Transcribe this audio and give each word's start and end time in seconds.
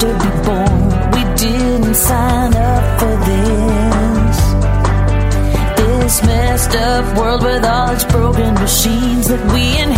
to 0.00 0.06
be 0.22 0.30
born. 0.46 0.80
We 1.14 1.22
didn't 1.36 1.94
sign 1.94 2.54
up 2.54 2.84
for 3.00 3.14
this. 3.28 4.38
This 5.78 6.22
messed 6.22 6.74
up 6.76 7.18
world 7.18 7.42
with 7.42 7.64
all 7.64 7.90
its 7.90 8.04
broken 8.04 8.54
machines 8.54 9.28
that 9.28 9.42
we 9.52 9.62
inherited. 9.78 9.95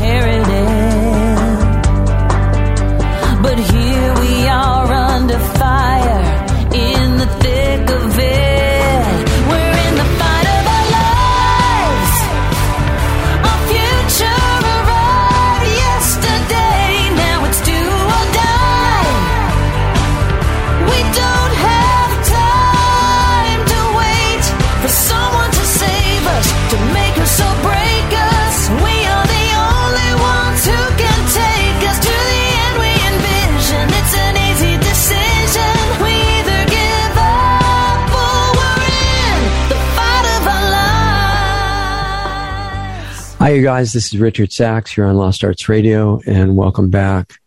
You 43.59 43.65
guys. 43.65 43.93
This 43.93 44.15
is 44.15 44.21
Richard 44.21 44.53
Sacks. 44.53 44.97
You're 44.97 45.09
on 45.09 45.17
Lost 45.17 45.43
Arts 45.43 45.69
Radio, 45.69 46.21
and 46.29 46.57
welcome 46.57 46.91
back. 46.91 47.41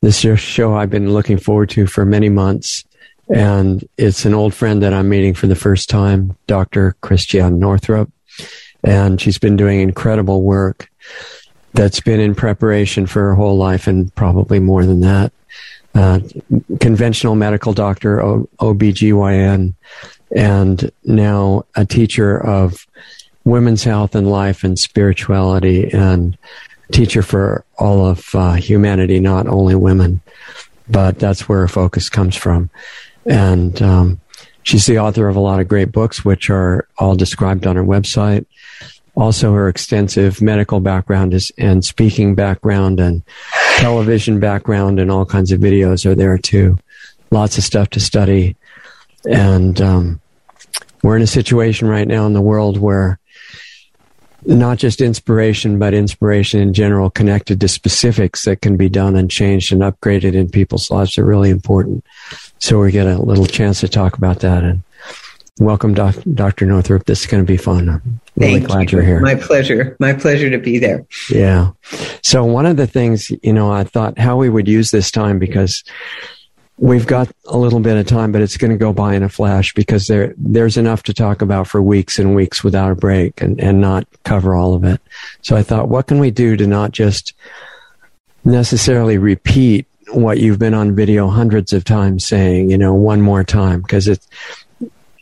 This 0.00 0.24
is 0.24 0.24
a 0.24 0.34
show 0.34 0.74
I've 0.74 0.88
been 0.88 1.12
looking 1.12 1.36
forward 1.36 1.68
to 1.70 1.86
for 1.86 2.06
many 2.06 2.30
months, 2.30 2.86
and 3.28 3.86
it's 3.98 4.24
an 4.24 4.32
old 4.32 4.54
friend 4.54 4.82
that 4.82 4.94
I'm 4.94 5.10
meeting 5.10 5.34
for 5.34 5.46
the 5.48 5.54
first 5.54 5.90
time, 5.90 6.34
Dr. 6.46 6.96
Christiane 7.02 7.58
Northrup, 7.58 8.10
and 8.82 9.20
she's 9.20 9.36
been 9.36 9.56
doing 9.56 9.80
incredible 9.80 10.40
work 10.40 10.90
that's 11.74 12.00
been 12.00 12.18
in 12.18 12.34
preparation 12.34 13.04
for 13.04 13.20
her 13.20 13.34
whole 13.34 13.58
life 13.58 13.86
and 13.86 14.14
probably 14.14 14.58
more 14.58 14.86
than 14.86 15.02
that. 15.02 15.34
Uh, 15.94 16.20
conventional 16.80 17.34
medical 17.34 17.74
doctor, 17.74 18.20
OBGYN, 18.58 19.74
and 20.34 20.90
now 21.04 21.66
a 21.76 21.84
teacher 21.84 22.42
of 22.42 22.86
women's 23.44 23.84
health 23.84 24.14
and 24.14 24.30
life 24.30 24.64
and 24.64 24.78
spirituality 24.78 25.90
and 25.92 26.36
teacher 26.92 27.22
for 27.22 27.64
all 27.78 28.06
of 28.06 28.34
uh, 28.34 28.52
humanity, 28.52 29.18
not 29.18 29.46
only 29.46 29.74
women. 29.74 30.20
But 30.88 31.18
that's 31.18 31.48
where 31.48 31.60
her 31.60 31.68
focus 31.68 32.08
comes 32.08 32.36
from. 32.36 32.70
And 33.24 33.80
um, 33.80 34.20
she's 34.62 34.86
the 34.86 34.98
author 34.98 35.28
of 35.28 35.36
a 35.36 35.40
lot 35.40 35.60
of 35.60 35.68
great 35.68 35.92
books, 35.92 36.24
which 36.24 36.50
are 36.50 36.86
all 36.98 37.14
described 37.14 37.66
on 37.66 37.76
her 37.76 37.84
website. 37.84 38.46
Also, 39.14 39.52
her 39.52 39.68
extensive 39.68 40.40
medical 40.40 40.80
background 40.80 41.34
is, 41.34 41.52
and 41.58 41.84
speaking 41.84 42.34
background 42.34 42.98
and 42.98 43.22
television 43.76 44.40
background 44.40 44.98
and 44.98 45.10
all 45.10 45.26
kinds 45.26 45.52
of 45.52 45.60
videos 45.60 46.06
are 46.06 46.14
there 46.14 46.38
too. 46.38 46.78
Lots 47.30 47.58
of 47.58 47.64
stuff 47.64 47.90
to 47.90 48.00
study. 48.00 48.56
And 49.24 49.80
um, 49.80 50.20
we're 51.02 51.16
in 51.16 51.22
a 51.22 51.26
situation 51.26 51.88
right 51.88 52.08
now 52.08 52.26
in 52.26 52.32
the 52.32 52.40
world 52.40 52.78
where 52.78 53.18
not 54.44 54.78
just 54.78 55.00
inspiration, 55.00 55.78
but 55.78 55.94
inspiration 55.94 56.60
in 56.60 56.72
general 56.72 57.10
connected 57.10 57.60
to 57.60 57.68
specifics 57.68 58.44
that 58.44 58.60
can 58.60 58.76
be 58.76 58.88
done 58.88 59.16
and 59.16 59.30
changed 59.30 59.72
and 59.72 59.82
upgraded 59.82 60.34
in 60.34 60.48
people's 60.48 60.90
lives 60.90 61.18
are 61.18 61.24
really 61.24 61.50
important. 61.50 62.04
So 62.58 62.80
we 62.80 62.92
get 62.92 63.06
a 63.06 63.18
little 63.18 63.46
chance 63.46 63.80
to 63.80 63.88
talk 63.88 64.16
about 64.16 64.40
that. 64.40 64.64
And 64.64 64.82
welcome, 65.58 65.94
doc, 65.94 66.16
Dr. 66.34 66.66
Northrup. 66.66 67.04
This 67.04 67.20
is 67.20 67.26
going 67.26 67.44
to 67.44 67.50
be 67.50 67.56
fun. 67.56 67.88
I'm 67.88 68.20
really 68.36 68.54
Thank 68.54 68.68
glad 68.68 68.92
you. 68.92 68.98
are 68.98 69.02
here. 69.02 69.20
My 69.20 69.34
pleasure. 69.34 69.96
My 70.00 70.12
pleasure 70.12 70.50
to 70.50 70.58
be 70.58 70.78
there. 70.78 71.06
Yeah. 71.30 71.70
So 72.22 72.44
one 72.44 72.66
of 72.66 72.76
the 72.76 72.86
things, 72.86 73.30
you 73.42 73.52
know, 73.52 73.70
I 73.70 73.84
thought 73.84 74.18
how 74.18 74.36
we 74.36 74.48
would 74.48 74.68
use 74.68 74.90
this 74.90 75.10
time 75.10 75.38
because 75.38 75.84
we've 76.78 77.06
got 77.06 77.30
a 77.46 77.56
little 77.56 77.80
bit 77.80 77.96
of 77.96 78.06
time, 78.06 78.32
but 78.32 78.40
it's 78.42 78.56
going 78.56 78.70
to 78.70 78.76
go 78.76 78.92
by 78.92 79.14
in 79.14 79.22
a 79.22 79.28
flash 79.28 79.72
because 79.74 80.06
there 80.06 80.34
there's 80.36 80.76
enough 80.76 81.02
to 81.04 81.14
talk 81.14 81.42
about 81.42 81.68
for 81.68 81.80
weeks 81.82 82.18
and 82.18 82.34
weeks 82.34 82.64
without 82.64 82.90
a 82.90 82.94
break 82.96 83.40
and, 83.40 83.60
and 83.60 83.80
not 83.80 84.06
cover 84.24 84.54
all 84.54 84.74
of 84.74 84.84
it. 84.84 85.00
So 85.42 85.56
I 85.56 85.62
thought, 85.62 85.88
what 85.88 86.06
can 86.06 86.18
we 86.18 86.30
do 86.30 86.56
to 86.56 86.66
not 86.66 86.92
just 86.92 87.34
necessarily 88.44 89.18
repeat 89.18 89.86
what 90.10 90.38
you've 90.38 90.58
been 90.58 90.74
on 90.74 90.94
video 90.94 91.28
hundreds 91.28 91.72
of 91.72 91.84
times 91.84 92.26
saying, 92.26 92.70
you 92.70 92.76
know, 92.78 92.92
one 92.94 93.20
more 93.20 93.44
time 93.44 93.80
because 93.80 94.08
it's 94.08 94.26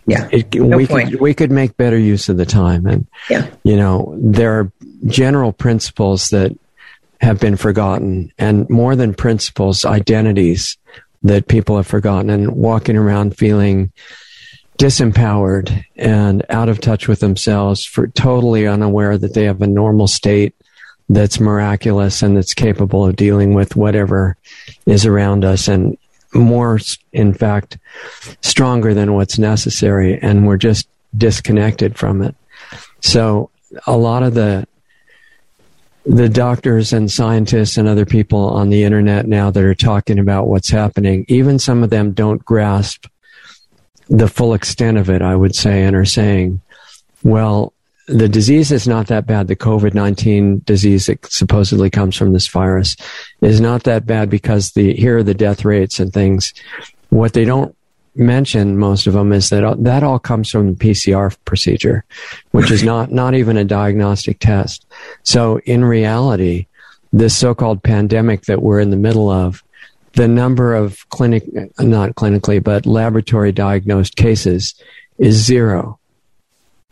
Yeah. 0.07 0.29
it, 0.33 0.55
No 0.55 0.77
we 0.77 0.87
point. 0.87 1.11
could 1.11 1.21
we 1.21 1.35
could 1.35 1.51
make 1.51 1.77
better 1.77 1.99
use 1.99 2.29
of 2.29 2.37
the 2.39 2.47
time 2.47 2.87
and 2.87 3.07
Yeah. 3.29 3.47
you 3.63 3.77
know 3.77 4.17
there 4.21 4.53
are 4.59 4.73
general 5.07 5.53
principles 5.53 6.29
that 6.31 6.57
have 7.21 7.39
been 7.39 7.57
forgotten 7.57 8.33
and 8.39 8.69
more 8.71 8.97
than 8.97 9.13
principles 9.15 9.85
identities 9.85 10.79
that 11.23 11.49
people 11.49 11.77
have 11.77 11.87
forgotten 11.87 12.31
and 12.31 12.53
walking 12.53 12.97
around 12.97 13.37
feeling 13.37 13.93
disempowered 14.79 15.85
and 15.97 16.45
out 16.49 16.71
of 16.71 16.81
touch 16.81 17.07
with 17.07 17.21
themselves 17.21 17.85
for 17.85 18.07
totally 18.09 18.67
unaware 18.67 19.19
that 19.19 19.35
they 19.35 19.45
have 19.45 19.61
a 19.61 19.67
normal 19.67 20.09
state 20.09 20.55
that's 21.11 21.39
miraculous 21.39 22.23
and 22.23 22.37
that's 22.37 22.55
capable 22.55 23.05
of 23.05 23.17
dealing 23.17 23.53
with 23.53 23.77
whatever 23.77 24.37
is 24.87 25.05
around 25.05 25.45
us 25.45 25.69
and 25.69 25.99
more 26.33 26.79
in 27.13 27.35
fact 27.35 27.77
stronger 28.41 28.95
than 28.95 29.13
what's 29.15 29.39
necessary 29.39 30.19
and 30.23 30.47
we're 30.47 30.57
just 30.57 30.89
disconnected 31.17 31.99
from 31.99 32.23
it. 32.23 32.35
So 33.01 33.51
a 33.87 33.97
lot 33.97 34.23
of 34.23 34.35
the 34.35 34.67
the 36.05 36.29
doctors 36.29 36.93
and 36.93 37.11
scientists 37.11 37.77
and 37.77 37.87
other 37.87 38.07
people 38.07 38.49
on 38.51 38.71
the 38.71 38.85
internet 38.85 39.27
now 39.27 39.51
that 39.51 39.65
are 39.65 39.75
talking 39.75 40.19
about 40.19 40.47
what's 40.47 40.71
happening 40.71 41.25
even 41.29 41.59
some 41.59 41.83
of 41.83 41.91
them 41.91 42.13
don't 42.13 42.45
grasp 42.45 43.07
the 44.09 44.29
full 44.29 44.55
extent 44.55 44.97
of 44.97 45.11
it 45.11 45.21
i 45.21 45.37
would 45.37 45.55
say 45.55 45.83
and 45.83 45.95
are 45.95 46.07
saying 46.07 46.61
well 47.23 47.75
the 48.11 48.29
disease 48.29 48.73
is 48.73 48.89
not 48.89 49.07
that 49.07 49.27
bad. 49.27 49.47
The 49.47 49.57
covid-19 49.57 50.65
disease 50.65 51.07
that 51.07 51.25
supposedly 51.31 51.91
comes 51.91 52.17
from 52.17 52.33
this 52.33 52.49
virus 52.49 52.97
is 53.41 53.61
not 53.61 53.85
that 53.85 54.05
bad 54.05 54.29
because 54.29 54.73
the 54.73 54.95
here 54.95 55.19
are 55.19 55.23
the 55.23 55.35
death 55.35 55.65
rates 55.65 56.01
and 56.01 56.13
things. 56.13 56.53
What 57.11 57.35
they 57.35 57.45
don't 57.45 57.77
mention 58.15 58.79
most 58.79 59.07
of 59.07 59.15
them 59.15 59.33
is 59.33 59.51
that 59.51 59.83
that 59.83 60.03
all 60.03 60.19
comes 60.19 60.51
from 60.51 60.75
the 60.75 60.85
PCR 60.85 61.37
procedure, 61.45 62.05
which 62.51 62.71
is 62.71 62.83
not 62.83 63.11
not 63.11 63.35
even 63.35 63.57
a 63.57 63.65
diagnostic 63.65 64.39
test. 64.39 64.87
So 65.23 65.59
in 65.61 65.85
reality, 65.85 66.67
this 67.13 67.37
so-called 67.37 67.83
pandemic 67.83 68.43
that 68.43 68.63
we're 68.63 68.81
in 68.81 68.91
the 68.91 68.97
middle 68.97 69.31
of, 69.31 69.63
the 70.15 70.29
number 70.29 70.75
of 70.75 71.09
clinic 71.11 71.45
not 71.79 72.15
clinically 72.17 72.63
but 72.63 72.87
laboratory 72.87 73.53
diagnosed 73.53 74.17
cases 74.17 74.75
is 75.19 75.37
zero 75.37 75.99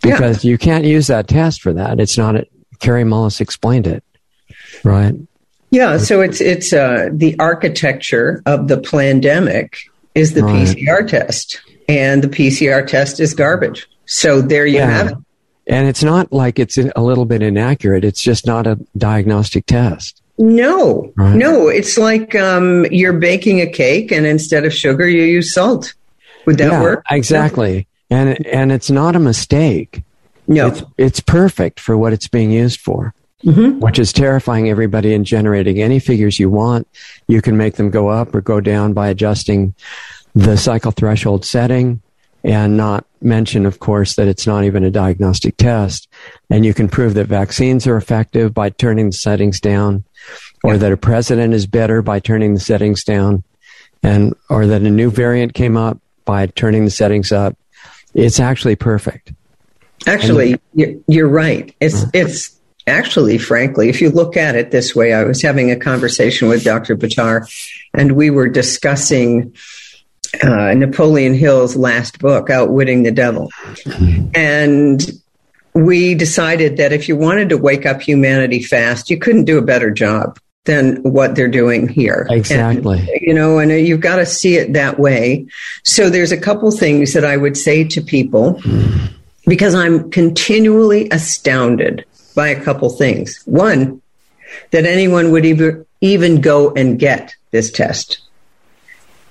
because 0.03 0.45
you 0.45 0.59
can't 0.59 0.85
use 0.85 1.09
that 1.09 1.29
test 1.29 1.61
for 1.61 1.73
that. 1.73 2.01
It's 2.01 2.17
not. 2.17 2.37
A, 2.37 2.47
Kary 2.79 3.03
Mullis 3.03 3.41
explained 3.41 3.87
it, 3.87 4.05
right? 4.85 5.15
Yeah. 5.71 5.99
So 5.99 6.21
it's 6.21 6.41
it's 6.41 6.73
uh, 6.73 7.09
the 7.13 7.37
architecture 7.39 8.43
of 8.47 8.69
the 8.69 8.79
pandemic 8.79 9.79
is 10.15 10.33
the 10.35 10.43
Right. 10.43 10.67
PCR 10.67 11.03
test, 11.07 11.61
and 11.89 12.23
the 12.23 12.29
PCR 12.29 12.83
test 12.87 13.21
is 13.21 13.35
garbage. 13.35 13.87
So 14.07 14.41
there 14.41 14.67
you 14.67 14.79
Yeah. 14.79 14.91
have 14.91 15.07
it. 15.09 15.15
And 15.67 15.87
it's 15.87 16.03
not 16.03 16.33
like 16.33 16.59
it's 16.59 16.79
a 16.79 17.03
little 17.03 17.27
bit 17.27 17.43
inaccurate. 17.43 18.03
It's 18.05 18.23
just 18.23 18.47
not 18.47 18.67
a 18.67 18.79
diagnostic 18.97 19.67
test. 19.67 20.23
No, 20.39 21.13
Right. 21.17 21.35
no. 21.37 21.69
It's 21.69 21.99
like 21.99 22.35
um, 22.35 22.87
you're 22.91 23.13
baking 23.13 23.61
a 23.61 23.67
cake, 23.67 24.11
and 24.13 24.25
instead 24.27 24.65
of 24.65 24.73
sugar, 24.73 25.07
you 25.09 25.25
use 25.25 25.53
salt. 25.53 25.93
Would 26.47 26.59
that 26.59 26.73
yeah, 26.73 26.81
work? 26.83 27.05
exactly. 27.11 27.87
And 28.11 28.47
and 28.47 28.73
it's 28.73 28.91
not 28.91 29.15
a 29.15 29.19
mistake. 29.19 30.03
No. 30.47 30.69
It's 30.69 30.83
it's 30.97 31.21
perfect 31.21 31.81
for 31.81 31.99
what 31.99 32.15
it's 32.15 32.29
being 32.29 32.51
used 32.51 32.81
for, 32.81 33.13
Mhm. 33.45 33.79
which 33.79 33.99
is 33.99 34.13
terrifying 34.13 34.69
everybody 34.69 35.15
and 35.15 35.25
generating 35.25 35.81
any 35.81 36.01
figures 36.01 36.41
you 36.41 36.51
want. 36.51 36.89
You 37.29 37.41
can 37.41 37.57
make 37.57 37.77
them 37.77 37.91
go 37.91 38.09
up 38.09 38.35
or 38.35 38.41
go 38.41 38.61
down 38.61 38.93
by 38.93 39.09
adjusting 39.09 39.75
the 40.35 40.57
cycle 40.57 40.91
threshold 40.91 41.45
setting 41.45 42.01
and 42.43 42.77
not 42.77 43.05
mention, 43.21 43.67
of 43.67 43.79
course, 43.79 44.15
that 44.17 44.29
it's 44.29 44.47
not 44.47 44.65
even 44.65 44.85
a 44.85 44.91
diagnostic 44.91 45.57
test. 45.57 46.09
And 46.51 46.65
you 46.65 46.75
can 46.75 46.89
prove 46.89 47.15
that 47.15 47.27
vaccines 47.27 47.87
are 47.87 47.97
effective 47.97 48.55
by 48.55 48.71
turning 48.71 49.07
the 49.07 49.17
settings 49.17 49.61
down 49.61 50.05
or 50.65 50.77
that 50.77 50.93
a 50.93 50.97
president 50.97 51.55
is 51.55 51.67
better 51.67 52.03
by 52.03 52.19
turning 52.21 52.55
the 52.55 52.61
settings 52.61 53.05
down 53.05 53.43
and 54.03 54.35
or 54.51 54.67
that 54.67 54.83
a 54.83 54.91
new 54.91 55.11
variant 55.11 55.55
came 55.55 55.77
up 55.77 55.99
by 56.25 56.47
turning 56.47 56.85
the 56.85 56.91
settings 56.91 57.33
up. 57.33 57.57
It's 58.15 58.41
actually 58.41 58.77
perfect. 58.77 59.33
Actually, 60.07 60.61
you're, 60.75 60.95
you're 61.07 61.29
right. 61.29 61.75
It's 61.81 62.05
it's 62.15 62.58
actually, 62.89 63.39
frankly, 63.39 63.89
if 63.89 64.01
you 64.01 64.11
look 64.11 64.37
at 64.37 64.57
it 64.57 64.71
this 64.71 64.95
way, 64.95 65.13
I 65.13 65.25
was 65.25 65.43
having 65.43 65.71
a 65.71 65.77
conversation 65.77 66.49
with 66.49 66.65
Dr. 66.65 66.97
Buttar, 66.97 67.49
and 67.95 68.13
we 68.13 68.31
were 68.31 68.49
discussing 68.49 69.55
uh, 70.43 70.75
Napoleon 70.75 71.35
Hill's 71.35 71.77
last 71.77 72.19
book, 72.19 72.51
Outwitting 72.51 73.03
the 73.03 73.13
Devil. 73.13 73.51
And 74.35 75.01
we 75.75 76.15
decided 76.15 76.77
that 76.79 76.93
if 76.93 77.09
you 77.09 77.17
wanted 77.17 77.51
to 77.51 77.59
wake 77.59 77.87
up 77.87 78.03
humanity 78.03 78.63
fast, 78.63 79.11
you 79.11 79.19
couldn't 79.19 79.45
do 79.45 79.59
a 79.59 79.63
better 79.63 79.91
job 79.91 80.39
than 80.65 80.97
what 81.03 81.35
they're 81.35 81.49
doing 81.49 81.89
here. 81.89 82.27
Exactly. 82.31 82.99
And, 82.99 83.21
you 83.23 83.33
know, 83.33 83.59
and 83.59 83.71
you've 83.71 84.03
got 84.03 84.17
to 84.17 84.27
see 84.27 84.57
it 84.57 84.75
that 84.75 84.99
way. 84.99 85.47
So 85.83 86.11
there's 86.11 86.33
a 86.33 86.37
couple 86.37 86.71
things 86.71 87.15
that 87.15 87.25
I 87.25 87.37
would 87.37 87.57
say 87.57 87.85
to 87.85 88.03
people 88.03 88.61
because 89.47 89.75
I'm 89.75 90.11
continually 90.11 91.09
astounded 91.11 92.05
by 92.39 92.47
a 92.51 92.63
couple 92.63 92.89
things. 92.89 93.43
One, 93.47 94.01
that 94.71 94.87
anyone 94.87 95.33
would 95.33 95.45
even, 95.45 95.85
even 96.01 96.41
go 96.41 96.73
and 96.73 96.97
get 96.97 97.35
this 97.51 97.69
test. 97.73 98.21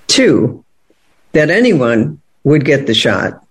Two, 0.07 0.65
that 1.31 1.49
anyone 1.49 2.19
would 2.43 2.65
get 2.65 2.85
the 2.85 2.93
shot. 2.93 3.41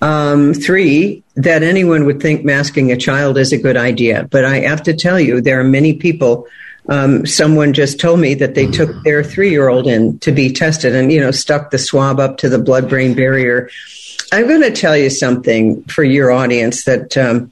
Um, 0.00 0.54
three, 0.54 1.24
that 1.34 1.64
anyone 1.64 2.04
would 2.04 2.22
think 2.22 2.44
masking 2.44 2.92
a 2.92 2.96
child 2.96 3.38
is 3.38 3.52
a 3.52 3.58
good 3.58 3.76
idea. 3.76 4.28
But 4.30 4.44
I 4.44 4.60
have 4.60 4.84
to 4.84 4.94
tell 4.94 5.18
you, 5.18 5.40
there 5.40 5.58
are 5.58 5.64
many 5.64 5.94
people. 5.94 6.46
Um, 6.88 7.26
someone 7.26 7.72
just 7.72 7.98
told 7.98 8.20
me 8.20 8.34
that 8.34 8.54
they 8.54 8.68
took 8.68 9.02
their 9.02 9.24
three 9.24 9.50
year 9.50 9.68
old 9.68 9.88
in 9.88 10.20
to 10.20 10.30
be 10.30 10.52
tested 10.52 10.94
and, 10.94 11.10
you 11.10 11.18
know, 11.18 11.32
stuck 11.32 11.72
the 11.72 11.78
swab 11.78 12.20
up 12.20 12.36
to 12.38 12.48
the 12.48 12.60
blood 12.60 12.88
brain 12.88 13.14
barrier. 13.14 13.68
I'm 14.30 14.46
going 14.46 14.62
to 14.62 14.70
tell 14.70 14.96
you 14.96 15.10
something 15.10 15.82
for 15.84 16.04
your 16.04 16.30
audience 16.30 16.84
that 16.84 17.16
um, 17.16 17.50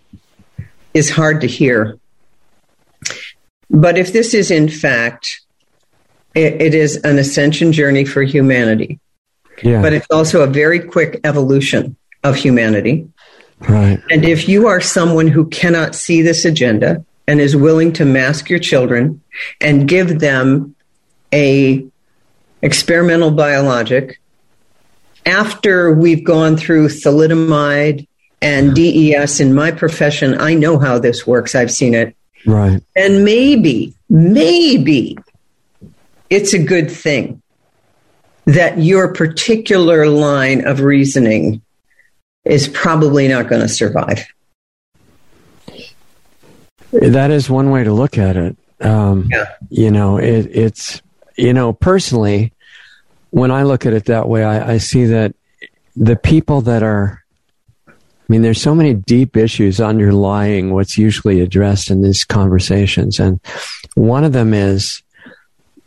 is 0.94 1.11
hard 1.11 1.41
to 1.41 1.47
hear. 1.47 1.99
But 3.71 3.97
if 3.97 4.12
this 4.12 4.35
is 4.35 4.50
in 4.50 4.69
fact, 4.69 5.41
it, 6.35 6.61
it 6.61 6.75
is 6.75 6.97
an 6.97 7.19
ascension 7.19 7.73
journey 7.73 8.05
for 8.05 8.23
humanity. 8.23 9.00
Yeah. 9.62 9.83
But 9.83 9.93
it's 9.93 10.06
also 10.11 10.43
a 10.43 10.47
very 10.47 10.81
quick 10.81 11.21
evolution 11.25 11.97
of 12.25 12.37
humanity. 12.37 13.09
right. 13.61 14.00
And 14.11 14.25
if 14.25 14.49
you 14.49 14.67
are 14.67 14.81
someone 14.81 15.27
who 15.27 15.47
cannot 15.49 15.94
see 15.94 16.23
this 16.23 16.44
agenda 16.44 17.05
and 17.27 17.41
is 17.41 17.56
willing 17.56 17.93
to 17.94 18.05
mask 18.05 18.50
your 18.50 18.59
children 18.59 19.21
and 19.61 19.89
give 19.89 20.21
them 20.21 20.75
a 21.33 21.87
experimental 22.62 23.31
biologic 23.31 24.21
after 25.25 25.93
we've 25.93 26.25
gone 26.25 26.56
through 26.56 26.89
thalidomide 26.89 28.06
and 28.43 28.75
DES 28.75 29.41
in 29.41 29.55
my 29.55 29.71
profession, 29.71 30.39
I 30.41 30.55
know 30.55 30.79
how 30.79 30.99
this 30.99 31.27
works. 31.27 31.55
I've 31.55 31.71
seen 31.71 31.94
it. 31.94 32.17
Right. 32.44 32.83
And 32.97 33.25
maybe, 33.25 33.94
maybe 34.11 35.17
it's 36.29 36.53
a 36.53 36.59
good 36.59 36.91
thing 36.91 37.41
that 38.47 38.79
your 38.79 39.15
particular 39.15 40.09
line 40.09 40.67
of 40.67 40.81
reasoning 40.81 41.62
is 42.44 42.67
probably 42.67 43.29
not 43.29 43.49
going 43.49 43.61
to 43.62 43.69
survive. 43.69 44.27
That 46.91 47.31
is 47.31 47.49
one 47.49 47.71
way 47.71 47.85
to 47.85 47.93
look 47.93 48.19
at 48.19 48.37
it. 48.37 48.56
Um, 48.81 49.29
Yeah. 49.31 49.44
You 49.71 49.91
know, 49.91 50.19
it, 50.19 50.47
it's, 50.50 51.00
you 51.37 51.53
know, 51.53 51.73
personally, 51.73 52.53
when 53.31 53.50
I 53.50 53.62
look 53.62 53.87
at 53.87 53.93
it 53.93 54.06
that 54.06 54.29
way, 54.29 54.44
I, 54.44 54.75
I 54.75 54.79
see 54.79 55.05
that 55.06 55.35
the 55.94 56.17
people 56.17 56.62
that 56.62 56.83
are, 56.83 57.22
mean, 58.32 58.43
there's 58.43 58.61
so 58.62 58.75
many 58.75 58.94
deep 58.94 59.37
issues 59.37 59.79
underlying 59.81 60.73
what's 60.73 60.96
usually 60.96 61.40
addressed 61.43 61.90
in 61.90 62.00
these 62.00 62.25
conversations. 62.25 63.20
And 63.20 63.38
one 63.94 64.25
of 64.25 64.32
them 64.32 64.55
is 64.55 65.02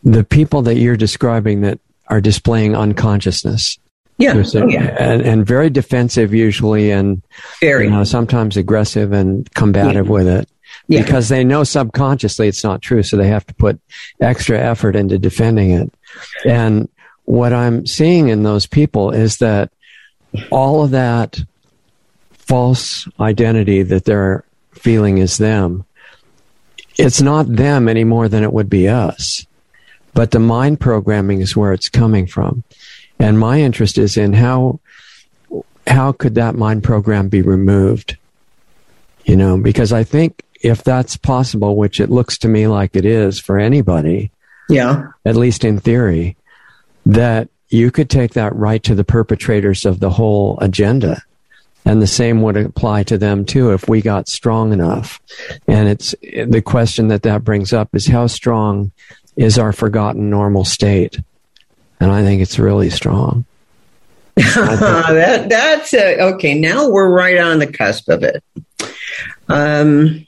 the 0.04 0.24
people 0.24 0.62
that 0.62 0.76
you're 0.76 0.96
describing 0.96 1.62
that 1.62 1.80
are 2.08 2.22
displaying 2.22 2.76
unconsciousness. 2.76 3.80
Yeah. 4.20 4.44
Oh, 4.54 4.68
yeah. 4.68 4.96
and, 5.00 5.24
and 5.24 5.46
very 5.46 5.70
defensive 5.72 6.34
usually 6.36 6.92
and 6.92 7.22
Very. 7.62 7.86
you 7.86 7.90
know, 7.90 8.04
sometimes 8.04 8.56
aggressive 8.58 9.12
and 9.12 9.52
combative 9.56 10.08
with 10.08 10.28
it 10.28 10.48
Yeah. 10.88 11.02
because 11.02 11.28
they 11.30 11.44
know 11.44 11.64
subconsciously 11.64 12.48
it's 12.48 12.64
not 12.64 12.82
true. 12.84 13.02
So 13.04 13.18
they 13.18 13.28
have 13.28 13.46
to 13.48 13.56
put 13.56 13.80
extra 14.22 14.60
effort 14.60 14.96
into 14.96 15.18
defending 15.18 15.72
it. 15.72 15.92
And 16.46 16.88
what 17.24 17.54
I'm 17.54 17.88
seeing 17.88 18.30
in 18.30 18.44
those 18.44 18.68
people 18.68 19.10
is 19.12 19.38
that 19.38 19.72
all 20.52 20.84
of 20.84 20.92
that 20.92 21.40
false 22.46 23.08
identity 23.20 23.84
that 23.84 24.06
they're 24.06 24.44
feeling 24.72 25.18
is 25.18 25.38
them, 25.38 25.86
it's 26.98 27.22
not 27.22 27.48
them 27.48 27.88
any 27.88 28.04
more 28.04 28.30
than 28.30 28.44
it 28.44 28.54
would 28.54 28.70
be 28.70 28.88
us. 28.88 29.46
But 30.14 30.32
the 30.32 30.40
mind 30.40 30.80
programming 30.80 31.42
is 31.42 31.56
where 31.56 31.74
it's 31.74 31.90
coming 31.90 32.26
from. 32.26 32.64
And 33.20 33.40
my 33.40 33.60
interest 33.60 33.98
is 33.98 34.18
in 34.18 34.34
how 34.34 34.80
how 35.88 36.12
could 36.12 36.36
that 36.36 36.56
mind 36.56 36.84
program 36.84 37.30
be 37.30 37.42
removed? 37.42 38.18
You 39.26 39.36
know, 39.36 39.58
because 39.58 39.94
I 39.94 40.04
think 40.04 40.44
if 40.62 40.84
that's 40.84 41.18
possible, 41.18 41.76
which 41.76 42.00
it 42.00 42.10
looks 42.10 42.38
to 42.40 42.48
me 42.48 42.68
like 42.68 42.96
it 42.96 43.06
is 43.06 43.40
for 43.40 43.60
anybody, 43.60 44.32
yeah. 44.70 45.10
at 45.26 45.36
least 45.36 45.64
in 45.64 45.80
theory, 45.80 46.36
that 47.06 47.50
you 47.70 47.92
could 47.92 48.10
take 48.10 48.34
that 48.34 48.56
right 48.56 48.82
to 48.84 48.96
the 48.96 49.04
perpetrators 49.04 49.86
of 49.86 50.00
the 50.00 50.10
whole 50.10 50.58
agenda. 50.60 51.22
And 51.86 52.02
the 52.02 52.08
same 52.08 52.42
would 52.42 52.58
apply 52.58 53.04
to 53.04 53.18
them 53.18 53.46
too 53.46 53.72
if 53.72 53.88
we 53.88 54.02
got 54.02 54.28
strong 54.28 54.74
enough. 54.74 55.22
And 55.68 55.88
it's 55.88 56.16
the 56.22 56.62
question 56.66 57.10
that 57.10 57.22
that 57.24 57.44
brings 57.44 57.74
up 57.74 57.94
is 57.94 58.08
how 58.08 58.26
strong 58.26 58.92
is 59.36 59.60
our 59.60 59.72
forgotten 59.72 60.30
normal 60.30 60.66
state? 60.66 61.20
And 62.00 62.12
I 62.12 62.24
think 62.24 62.42
it's 62.42 62.58
really 62.58 62.90
strong. 62.90 63.46
that 64.36 65.48
that's 65.48 65.94
uh, 65.94 66.34
okay. 66.34 66.60
Now 66.60 66.90
we're 66.90 67.10
right 67.10 67.38
on 67.38 67.60
the 67.60 67.68
cusp 67.68 68.10
of 68.10 68.24
it. 68.24 68.44
Um, 69.48 70.28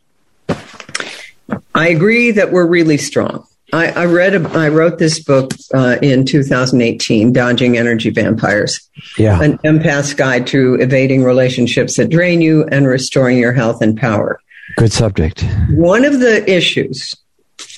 I 1.76 1.90
agree 1.90 2.32
that 2.32 2.52
we're 2.52 2.68
really 2.68 2.98
strong. 2.98 3.46
I, 3.74 3.88
I 3.92 4.06
read. 4.06 4.34
A, 4.34 4.50
I 4.52 4.70
wrote 4.70 4.98
this 4.98 5.22
book 5.22 5.52
uh, 5.74 5.98
in 6.02 6.26
2018, 6.26 7.34
"Dodging 7.34 7.78
Energy 7.78 8.10
Vampires," 8.10 8.80
Yeah. 9.18 9.42
an 9.42 9.58
empath's 9.60 10.14
guide 10.14 10.48
to 10.48 10.76
evading 10.76 11.24
relationships 11.24 11.98
that 11.98 12.10
drain 12.10 12.42
you 12.42 12.64
and 12.72 12.88
restoring 12.88 13.38
your 13.38 13.52
health 13.54 13.82
and 13.82 13.98
power. 13.98 14.40
Good 14.78 14.94
subject. 14.94 15.44
One 15.72 16.06
of 16.06 16.20
the 16.20 16.50
issues 16.50 17.14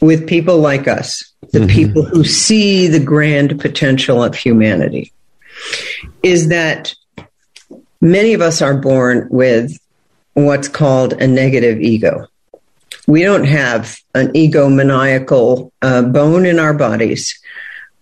with 0.01 0.27
people 0.27 0.59
like 0.59 0.87
us, 0.87 1.23
the 1.51 1.59
Mhm. 1.59 1.69
people 1.69 2.03
who 2.03 2.23
see 2.23 2.87
the 2.87 2.99
grand 2.99 3.59
potential 3.59 4.23
of 4.23 4.35
humanity, 4.35 5.11
is 6.23 6.49
that 6.49 6.93
many 7.99 8.33
of 8.33 8.41
us 8.41 8.61
are 8.61 8.75
born 8.77 9.27
with 9.31 9.75
what's 10.33 10.67
called 10.67 11.13
a 11.13 11.27
negative 11.27 11.81
ego. 11.81 12.27
We 13.09 13.23
don't 13.23 13.45
have 13.45 13.97
an 14.13 14.27
egomaniacal 14.33 15.71
uh, 15.81 16.03
bone 16.03 16.45
in 16.45 16.59
our 16.59 16.75
bodies. 16.75 17.39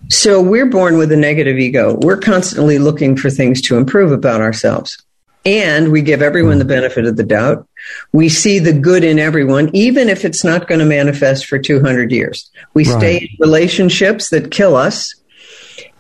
So 0.09 0.41
we're 0.41 0.65
born 0.65 0.97
with 0.97 1.13
a 1.13 1.15
negative 1.15 1.57
ego. 1.57 1.97
We're 2.01 2.17
constantly 2.17 2.77
looking 2.77 3.15
for 3.15 3.29
things 3.29 3.61
to 3.63 3.77
improve 3.77 4.11
about 4.11 4.41
ourselves. 4.41 5.01
And 5.45 5.93
we 5.93 6.01
give 6.01 6.21
everyone 6.21 6.59
the 6.59 6.65
benefit 6.65 7.05
of 7.05 7.15
the 7.15 7.23
doubt. 7.23 7.65
We 8.11 8.27
see 8.27 8.59
the 8.59 8.73
good 8.73 9.05
in 9.05 9.17
everyone, 9.17 9.69
even 9.73 10.09
if 10.09 10.25
it's 10.25 10.43
not 10.43 10.67
going 10.67 10.79
to 10.79 10.85
manifest 10.85 11.45
for 11.45 11.57
200 11.57 12.11
years. 12.11 12.49
We 12.73 12.83
Right. 12.83 12.99
stay 12.99 13.17
in 13.17 13.29
relationships 13.39 14.29
that 14.31 14.51
kill 14.51 14.75
us, 14.75 15.15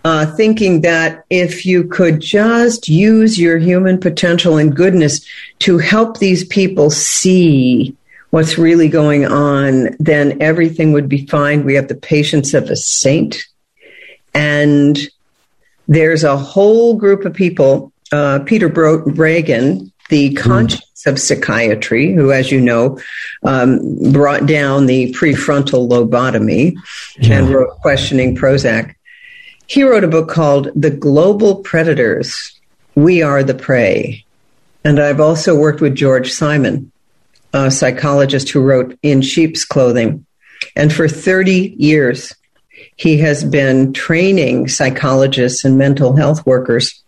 uh, 0.03 0.25
thinking 0.35 0.81
that 0.81 1.23
if 1.29 1.65
you 1.65 1.85
could 1.85 2.19
just 2.19 2.89
use 2.89 3.39
your 3.39 3.57
human 3.57 3.99
potential 3.99 4.57
and 4.57 4.75
goodness 4.75 5.21
to 5.59 5.77
help 5.77 6.19
these 6.19 6.43
people 6.43 6.89
see 6.89 7.95
what's 8.29 8.57
really 8.57 8.89
going 8.89 9.25
on, 9.25 9.95
then 9.99 10.41
everything 10.41 10.91
would 10.93 11.07
be 11.09 11.25
fine. 11.27 11.63
We 11.63 11.75
have 11.75 11.87
the 11.87 11.95
patience 11.95 12.53
of 12.53 12.69
a 12.69 12.75
saint. 12.75 13.37
And 14.33 14.99
there's 15.87 16.23
a 16.23 16.37
whole 16.37 16.95
group 16.95 17.25
of 17.25 17.33
people, 17.33 17.91
uh, 18.11 18.39
Peter 18.39 18.69
Bro- 18.69 19.05
Breggin, 19.05 19.91
the 20.09 20.33
conscience 20.33 21.05
of 21.05 21.19
psychiatry, 21.19 22.13
who, 22.13 22.31
as 22.31 22.51
you 22.51 22.59
know, 22.61 22.99
um, 23.43 23.79
brought 24.11 24.45
down 24.45 24.85
the 24.85 25.13
prefrontal 25.13 25.89
lobotomy 25.89 26.75
and 27.21 27.47
Yeah. 27.47 27.53
wrote 27.53 27.69
Questioning 27.81 28.35
Prozac. 28.35 28.93
He 29.67 29.83
wrote 29.83 30.03
a 30.03 30.07
book 30.07 30.29
called 30.29 30.71
The 30.75 30.89
Global 30.89 31.55
Predators 31.55 32.53
We 32.95 33.21
Are 33.21 33.43
the 33.43 33.53
Prey. 33.53 34.23
And 34.83 34.99
I've 34.99 35.19
also 35.19 35.55
worked 35.55 35.81
with 35.81 35.95
George 35.95 36.31
Simon, 36.31 36.91
a 37.53 37.71
psychologist 37.71 38.49
who 38.49 38.61
wrote 38.61 38.97
In 39.01 39.21
Sheep's 39.21 39.65
Clothing. 39.65 40.25
And 40.75 40.91
for 40.91 41.07
30 41.07 41.75
years, 41.77 42.35
he 42.95 43.17
has 43.19 43.43
been 43.43 43.93
training 43.93 44.67
psychologists 44.67 45.63
and 45.63 45.77
mental 45.77 46.15
health 46.15 46.45
workers 46.45 47.03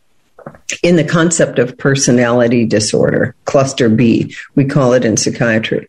in 0.83 0.95
the 0.95 1.03
concept 1.03 1.59
of 1.59 1.77
personality 1.77 2.65
disorder, 2.65 3.35
cluster 3.45 3.89
B, 3.89 4.35
we 4.55 4.65
call 4.65 4.93
it 4.93 5.05
in 5.05 5.17
psychiatry. 5.17 5.87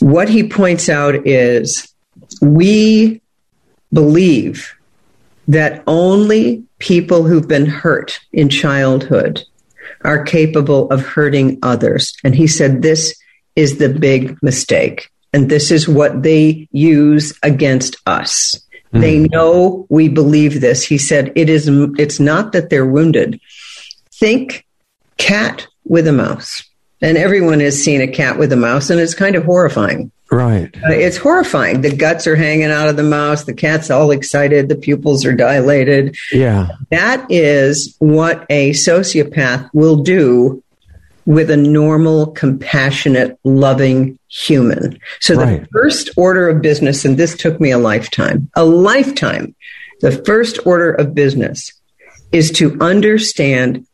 What 0.00 0.28
he 0.28 0.48
points 0.48 0.88
out 0.88 1.26
is 1.26 1.92
we 2.40 3.20
believe 3.92 4.74
that 5.48 5.82
only 5.86 6.64
people 6.78 7.22
who've 7.22 7.48
been 7.48 7.66
hurt 7.66 8.20
in 8.32 8.48
childhood 8.48 9.42
are 10.02 10.24
capable 10.24 10.90
of 10.90 11.06
hurting 11.06 11.58
others. 11.62 12.14
And 12.24 12.34
he 12.34 12.46
said 12.46 12.82
this 12.82 13.16
is 13.56 13.78
the 13.78 13.88
big 13.88 14.40
mistake. 14.42 15.10
And 15.32 15.50
this 15.50 15.70
is 15.70 15.88
what 15.88 16.22
they 16.22 16.68
use 16.70 17.36
against 17.42 17.96
us. 18.06 18.60
Mm. 18.92 19.00
They 19.00 19.18
know 19.18 19.86
we 19.88 20.08
believe 20.08 20.60
this. 20.60 20.84
He 20.84 20.98
said 20.98 21.32
it 21.34 21.48
is 21.48 21.68
it's 21.98 22.20
not 22.20 22.52
that 22.52 22.70
they're 22.70 22.86
wounded. 22.86 23.40
Think 24.12 24.66
cat 25.18 25.66
with 25.84 26.06
a 26.06 26.12
mouse. 26.12 26.62
And 27.02 27.18
everyone 27.18 27.60
has 27.60 27.82
seen 27.82 28.00
a 28.00 28.08
cat 28.08 28.38
with 28.38 28.52
a 28.52 28.56
mouse 28.56 28.88
and 28.88 29.00
it's 29.00 29.14
kind 29.14 29.36
of 29.36 29.44
horrifying. 29.44 30.10
Right. 30.30 30.74
Uh, 30.76 30.92
it's 30.92 31.16
horrifying. 31.16 31.82
The 31.82 31.94
guts 31.94 32.26
are 32.26 32.34
hanging 32.34 32.70
out 32.70 32.88
of 32.88 32.96
the 32.96 33.04
mouse. 33.04 33.44
The 33.44 33.54
cat's 33.54 33.90
all 33.90 34.10
excited. 34.10 34.68
The 34.68 34.76
pupils 34.76 35.24
are 35.24 35.34
dilated. 35.34 36.16
Yeah. 36.32 36.68
That 36.90 37.26
is 37.30 37.94
what 38.00 38.44
a 38.50 38.70
sociopath 38.70 39.70
will 39.72 40.02
do 40.02 40.64
with 41.26 41.50
a 41.50 41.56
normal, 41.56 42.28
compassionate, 42.28 43.38
loving 43.44 44.18
human. 44.28 44.98
So 45.20 45.34
right. 45.34 45.60
the 45.60 45.68
first 45.72 46.10
order 46.16 46.48
of 46.48 46.62
business, 46.62 47.04
and 47.04 47.16
this 47.18 47.36
took 47.36 47.60
me 47.60 47.72
a 47.72 47.78
lifetime, 47.78 48.48
a 48.54 48.64
lifetime. 48.64 49.54
The 50.00 50.12
first 50.12 50.64
order 50.64 50.92
of 50.92 51.14
business 51.14 51.72
is 52.32 52.50
to 52.52 52.78
understand 52.80 53.86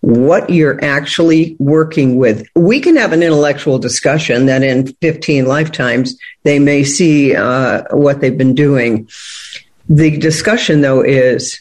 what 0.00 0.50
you're 0.50 0.82
actually 0.82 1.56
working 1.58 2.16
with. 2.16 2.46
We 2.56 2.80
can 2.80 2.96
have 2.96 3.12
an 3.12 3.22
intellectual 3.22 3.78
discussion 3.78 4.46
that 4.46 4.62
in 4.62 4.88
15 4.94 5.46
lifetimes 5.46 6.16
they 6.42 6.58
may 6.58 6.84
see 6.84 7.36
uh, 7.36 7.84
what 7.90 8.20
they've 8.20 8.36
been 8.36 8.54
doing. 8.54 9.08
The 9.88 10.16
discussion, 10.16 10.80
though, 10.80 11.02
is 11.02 11.60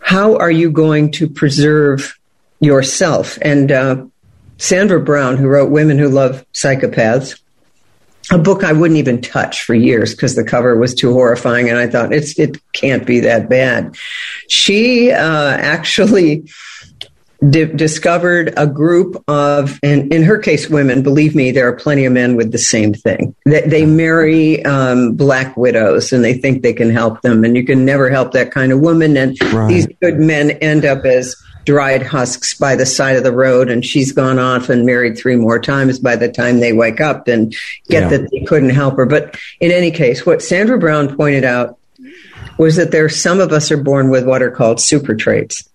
how 0.00 0.36
are 0.36 0.50
you 0.50 0.70
going 0.70 1.12
to 1.12 1.28
preserve 1.28 2.18
yourself? 2.60 3.38
And 3.40 3.72
uh, 3.72 4.04
Sandra 4.58 5.00
Brown, 5.00 5.36
who 5.36 5.48
wrote 5.48 5.70
Women 5.70 5.98
Who 5.98 6.08
Love 6.08 6.44
Psychopaths, 6.52 7.40
a 8.30 8.38
book 8.38 8.62
I 8.62 8.72
wouldn't 8.72 8.98
even 8.98 9.20
touch 9.20 9.62
for 9.62 9.74
years 9.74 10.12
because 10.12 10.36
the 10.36 10.44
cover 10.44 10.76
was 10.76 10.94
too 10.94 11.12
horrifying, 11.12 11.68
and 11.68 11.78
I 11.78 11.88
thought 11.88 12.12
it's 12.12 12.38
it 12.38 12.56
can't 12.72 13.06
be 13.06 13.20
that 13.20 13.48
bad. 13.48 13.96
She 14.48 15.10
uh, 15.10 15.56
actually 15.56 16.44
discovered 17.50 18.54
a 18.56 18.68
group 18.68 19.22
of, 19.26 19.80
and 19.82 20.12
in 20.12 20.22
her 20.22 20.38
case, 20.38 20.70
women. 20.70 21.02
Believe 21.02 21.34
me, 21.34 21.50
there 21.50 21.66
are 21.66 21.74
plenty 21.74 22.04
of 22.04 22.12
men 22.12 22.36
with 22.36 22.52
the 22.52 22.58
same 22.58 22.94
thing. 22.94 23.34
They, 23.44 23.62
they 23.62 23.86
marry 23.86 24.64
um, 24.64 25.14
black 25.14 25.56
widows, 25.56 26.12
and 26.12 26.22
they 26.22 26.34
think 26.34 26.62
they 26.62 26.72
can 26.72 26.90
help 26.90 27.22
them, 27.22 27.44
and 27.44 27.56
you 27.56 27.64
can 27.64 27.84
never 27.84 28.08
help 28.08 28.32
that 28.32 28.52
kind 28.52 28.70
of 28.70 28.80
woman. 28.80 29.16
And 29.16 29.36
right. 29.52 29.68
these 29.68 29.88
good 30.00 30.18
men 30.18 30.52
end 30.52 30.84
up 30.84 31.04
as 31.04 31.34
dried 31.64 32.02
husks 32.02 32.54
by 32.54 32.74
the 32.74 32.86
side 32.86 33.16
of 33.16 33.22
the 33.22 33.32
road 33.32 33.70
and 33.70 33.84
she's 33.84 34.12
gone 34.12 34.38
off 34.38 34.68
and 34.68 34.84
married 34.84 35.16
three 35.16 35.36
more 35.36 35.60
times 35.60 35.98
by 35.98 36.16
the 36.16 36.30
time 36.30 36.60
they 36.60 36.72
wake 36.72 37.00
up 37.00 37.28
and 37.28 37.52
get 37.88 38.02
yeah. 38.02 38.08
that 38.08 38.30
they 38.30 38.40
couldn't 38.40 38.70
help 38.70 38.96
her 38.96 39.06
but 39.06 39.36
in 39.60 39.70
any 39.70 39.90
case 39.90 40.26
what 40.26 40.42
sandra 40.42 40.78
brown 40.78 41.14
pointed 41.16 41.44
out 41.44 41.78
was 42.58 42.76
that 42.76 42.90
there 42.90 43.08
some 43.08 43.40
of 43.40 43.52
us 43.52 43.70
are 43.70 43.82
born 43.82 44.10
with 44.10 44.26
what 44.26 44.42
are 44.42 44.50
called 44.50 44.80
super 44.80 45.14
traits 45.14 45.68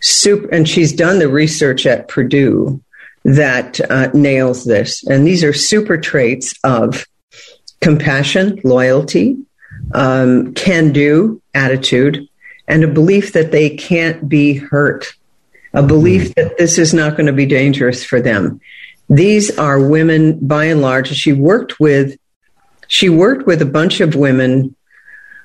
super, 0.00 0.48
and 0.48 0.68
she's 0.68 0.92
done 0.92 1.18
the 1.18 1.28
research 1.28 1.86
at 1.86 2.08
Purdue 2.08 2.80
that 3.24 3.80
uh, 3.90 4.08
nails 4.14 4.64
this. 4.64 5.06
And 5.06 5.26
these 5.26 5.44
are 5.44 5.52
super 5.52 5.98
traits 5.98 6.54
of 6.64 7.06
compassion, 7.80 8.60
loyalty, 8.64 9.36
um, 9.92 10.54
can 10.54 10.92
do 10.92 11.40
attitude, 11.54 12.28
and 12.66 12.84
a 12.84 12.88
belief 12.88 13.32
that 13.32 13.52
they 13.52 13.70
can't 13.70 14.28
be 14.28 14.54
hurt, 14.54 15.12
a 15.78 15.82
belief 15.82 16.34
that 16.34 16.58
this 16.58 16.76
is 16.76 16.92
not 16.92 17.16
going 17.16 17.26
to 17.26 17.32
be 17.32 17.46
dangerous 17.46 18.02
for 18.02 18.20
them. 18.20 18.60
These 19.08 19.56
are 19.58 19.80
women 19.80 20.44
by 20.44 20.64
and 20.64 20.82
large. 20.82 21.08
She 21.14 21.32
worked 21.32 21.78
with, 21.78 22.18
she 22.88 23.08
worked 23.08 23.46
with 23.46 23.62
a 23.62 23.66
bunch 23.66 24.00
of 24.00 24.16
women 24.16 24.74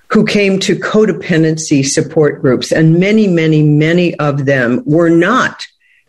who 0.08 0.26
came 0.26 0.60
to 0.62 0.76
codependency 0.76 1.86
support 1.86 2.42
groups. 2.42 2.72
And 2.72 3.00
many, 3.00 3.28
many, 3.28 3.62
many 3.62 4.16
of 4.16 4.46
them 4.46 4.82
were 4.88 5.10
not 5.10 5.68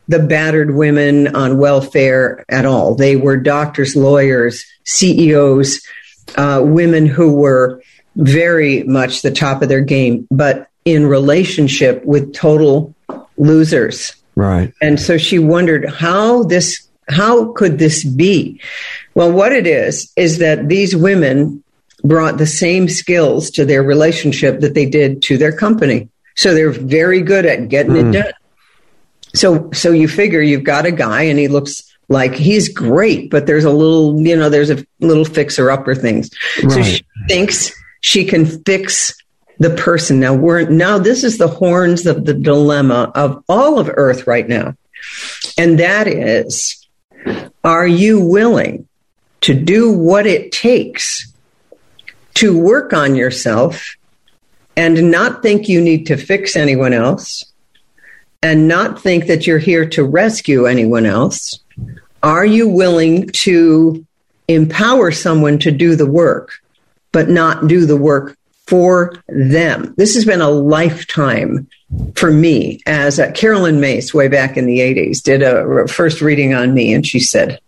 the 0.09 0.21
battered 0.21 0.75
women 0.75 1.37
on 1.37 1.59
welfare 1.59 2.47
at 2.49 2.65
all. 2.65 2.95
They 2.95 3.17
were 3.17 3.37
doctors, 3.37 3.95
lawyers, 3.95 4.65
CEOs, 4.85 5.87
uh, 6.37 6.63
women 6.65 7.05
who 7.05 7.35
were 7.35 7.83
very 8.17 8.85
much 8.85 9.21
the 9.21 9.31
top 9.31 9.61
of 9.61 9.69
their 9.69 9.83
game, 9.83 10.27
but 10.31 10.69
in 10.87 11.05
relationship 11.05 12.03
with 12.07 12.33
total 12.33 12.95
losers. 13.37 14.15
Right. 14.37 14.73
And 14.81 14.99
so 15.01 15.17
she 15.17 15.39
wondered 15.39 15.89
how 15.89 16.43
this, 16.45 16.89
how 17.09 17.53
could 17.53 17.79
this 17.79 18.05
be? 18.05 18.61
Well, 19.15 19.33
what 19.33 19.53
it 19.53 19.67
is, 19.67 20.13
is 20.17 20.39
that 20.39 20.69
these 20.69 20.97
women 20.97 21.63
brought 22.03 22.39
the 22.39 22.47
same 22.47 22.89
skills 22.89 23.51
to 23.53 23.65
their 23.65 23.83
relationship 23.83 24.61
that 24.61 24.75
they 24.75 24.87
did 24.87 25.23
to 25.23 25.39
their 25.39 25.57
company. 25.57 26.09
So 26.37 26.53
they're 26.55 26.71
very 26.71 27.23
good 27.23 27.47
at 27.47 27.69
getting 27.69 27.93
mm. 27.93 28.01
it 28.01 28.05
hmm. 28.05 28.13
done. 28.13 28.33
So, 29.35 29.71
so 29.73 29.91
you 29.91 30.07
figure 30.07 30.41
you've 30.41 30.65
got 30.65 30.87
a 30.87 30.93
guy 30.93 31.23
and 31.23 31.39
he 31.39 31.49
looks 31.49 31.83
like 32.09 32.35
he's 32.35 32.69
great, 32.69 33.31
but 33.31 33.47
there's 33.47 33.65
a 33.65 33.71
little, 33.71 34.21
you 34.21 34.37
know, 34.37 34.51
there's 34.51 34.71
a 34.71 34.85
little 35.01 35.25
fixer 35.25 35.71
upper 35.71 35.95
things. 35.95 36.31
Right. 36.63 36.73
So 36.73 36.83
she 36.83 37.05
thinks 37.29 37.73
she 38.01 38.25
can 38.25 38.45
fix 38.47 39.15
the 39.59 39.71
person. 39.71 40.21
Now 40.21 40.35
we're, 40.35 40.69
now 40.69 40.99
this 40.99 41.25
is 41.25 41.39
the 41.39 41.49
horns 41.49 42.07
of 42.07 42.25
the 42.25 42.35
dilemma 42.35 43.13
of 43.15 43.43
all 43.49 43.79
of 43.79 43.91
earth 43.95 44.27
right 44.27 44.49
now. 44.49 44.77
And 45.59 45.79
that 45.79 46.07
is, 46.07 46.87
are 47.63 47.87
you 47.87 48.21
willing 48.21 48.89
to 49.43 49.55
do 49.55 49.93
what 49.93 50.27
it 50.27 50.53
takes 50.53 51.33
to 52.35 52.59
work 52.59 52.93
on 52.93 53.15
yourself 53.15 53.97
and 54.77 55.11
not 55.11 55.43
think 55.43 55.69
you 55.69 55.81
need 55.81 56.07
to 56.07 56.17
fix 56.17 56.57
anyone 56.57 56.93
else 56.93 57.45
and 58.43 58.67
not 58.67 59.01
think 59.01 59.27
that 59.27 59.47
you're 59.47 59.59
here 59.59 59.89
to 59.91 60.05
rescue 60.05 60.67
anyone 60.67 61.07
else? 61.07 61.61
Are 62.23 62.45
you 62.45 62.69
willing 62.69 63.29
to 63.29 64.05
empower 64.49 65.13
someone 65.13 65.59
to 65.61 65.71
do 65.71 65.97
the 65.97 66.11
work, 66.11 66.53
but 67.13 67.29
not 67.29 67.69
do 67.69 67.87
the 67.87 67.97
work 67.97 68.37
for 68.67 69.15
them? 69.29 69.95
This 69.97 70.15
has 70.15 70.25
been 70.25 70.41
a 70.41 70.51
lifetime 70.51 71.69
for 72.15 72.31
me 72.31 72.81
as 72.87 73.21
uh, 73.21 73.31
Caroline 73.33 73.81
Myss, 73.81 74.15
way 74.15 74.29
back 74.29 74.57
in 74.57 74.67
the 74.67 74.81
80s, 74.81 75.23
did 75.23 75.43
a 75.43 75.87
first 75.89 76.21
reading 76.21 76.55
on 76.55 76.75
me, 76.75 76.93
and 76.93 77.07
she 77.07 77.21
said, 77.21 77.61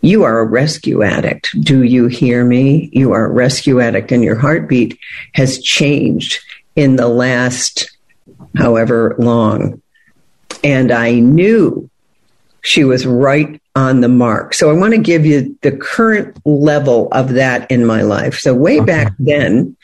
you 0.00 0.22
are 0.22 0.38
a 0.38 0.44
rescue 0.44 1.02
addict. 1.02 1.48
Do 1.60 1.82
you 1.82 2.06
hear 2.06 2.44
me? 2.44 2.88
You 2.92 3.12
are 3.12 3.26
a 3.26 3.32
rescue 3.32 3.80
addict, 3.80 4.12
and 4.12 4.22
your 4.22 4.36
heartbeat 4.36 4.98
has 5.34 5.60
changed 5.60 6.40
in 6.76 6.96
the 6.96 7.08
last 7.08 7.90
however 8.56 9.16
long. 9.18 9.82
And 10.62 10.92
I 10.92 11.18
knew 11.18 11.90
she 12.62 12.84
was 12.84 13.06
right 13.06 13.60
on 13.78 14.00
the 14.00 14.08
mark. 14.08 14.54
So 14.54 14.70
I 14.70 14.72
want 14.72 14.92
to 14.94 14.98
give 14.98 15.24
you 15.24 15.56
the 15.62 15.70
current 15.70 16.36
level 16.44 17.06
of 17.12 17.34
that 17.34 17.70
in 17.70 17.86
my 17.86 18.02
life. 18.02 18.40
So, 18.40 18.52
way 18.52 18.78
okay. 18.78 18.84
back 18.84 19.12
then, 19.20 19.76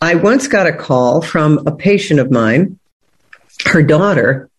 I 0.00 0.16
once 0.16 0.48
got 0.48 0.66
a 0.66 0.72
call 0.72 1.22
from 1.22 1.60
a 1.64 1.70
patient 1.70 2.18
of 2.18 2.32
mine. 2.32 2.80
Her 3.64 3.80
daughter 3.80 4.50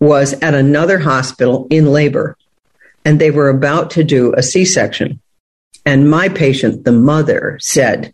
was 0.00 0.32
at 0.42 0.54
another 0.54 0.98
hospital 0.98 1.68
in 1.70 1.86
labor 1.86 2.36
and 3.04 3.20
they 3.20 3.30
were 3.30 3.48
about 3.48 3.92
to 3.92 4.02
do 4.02 4.34
a 4.34 4.42
C 4.42 4.64
section. 4.64 5.20
And 5.86 6.10
my 6.10 6.28
patient, 6.28 6.84
the 6.84 6.92
mother, 6.92 7.58
said, 7.62 8.12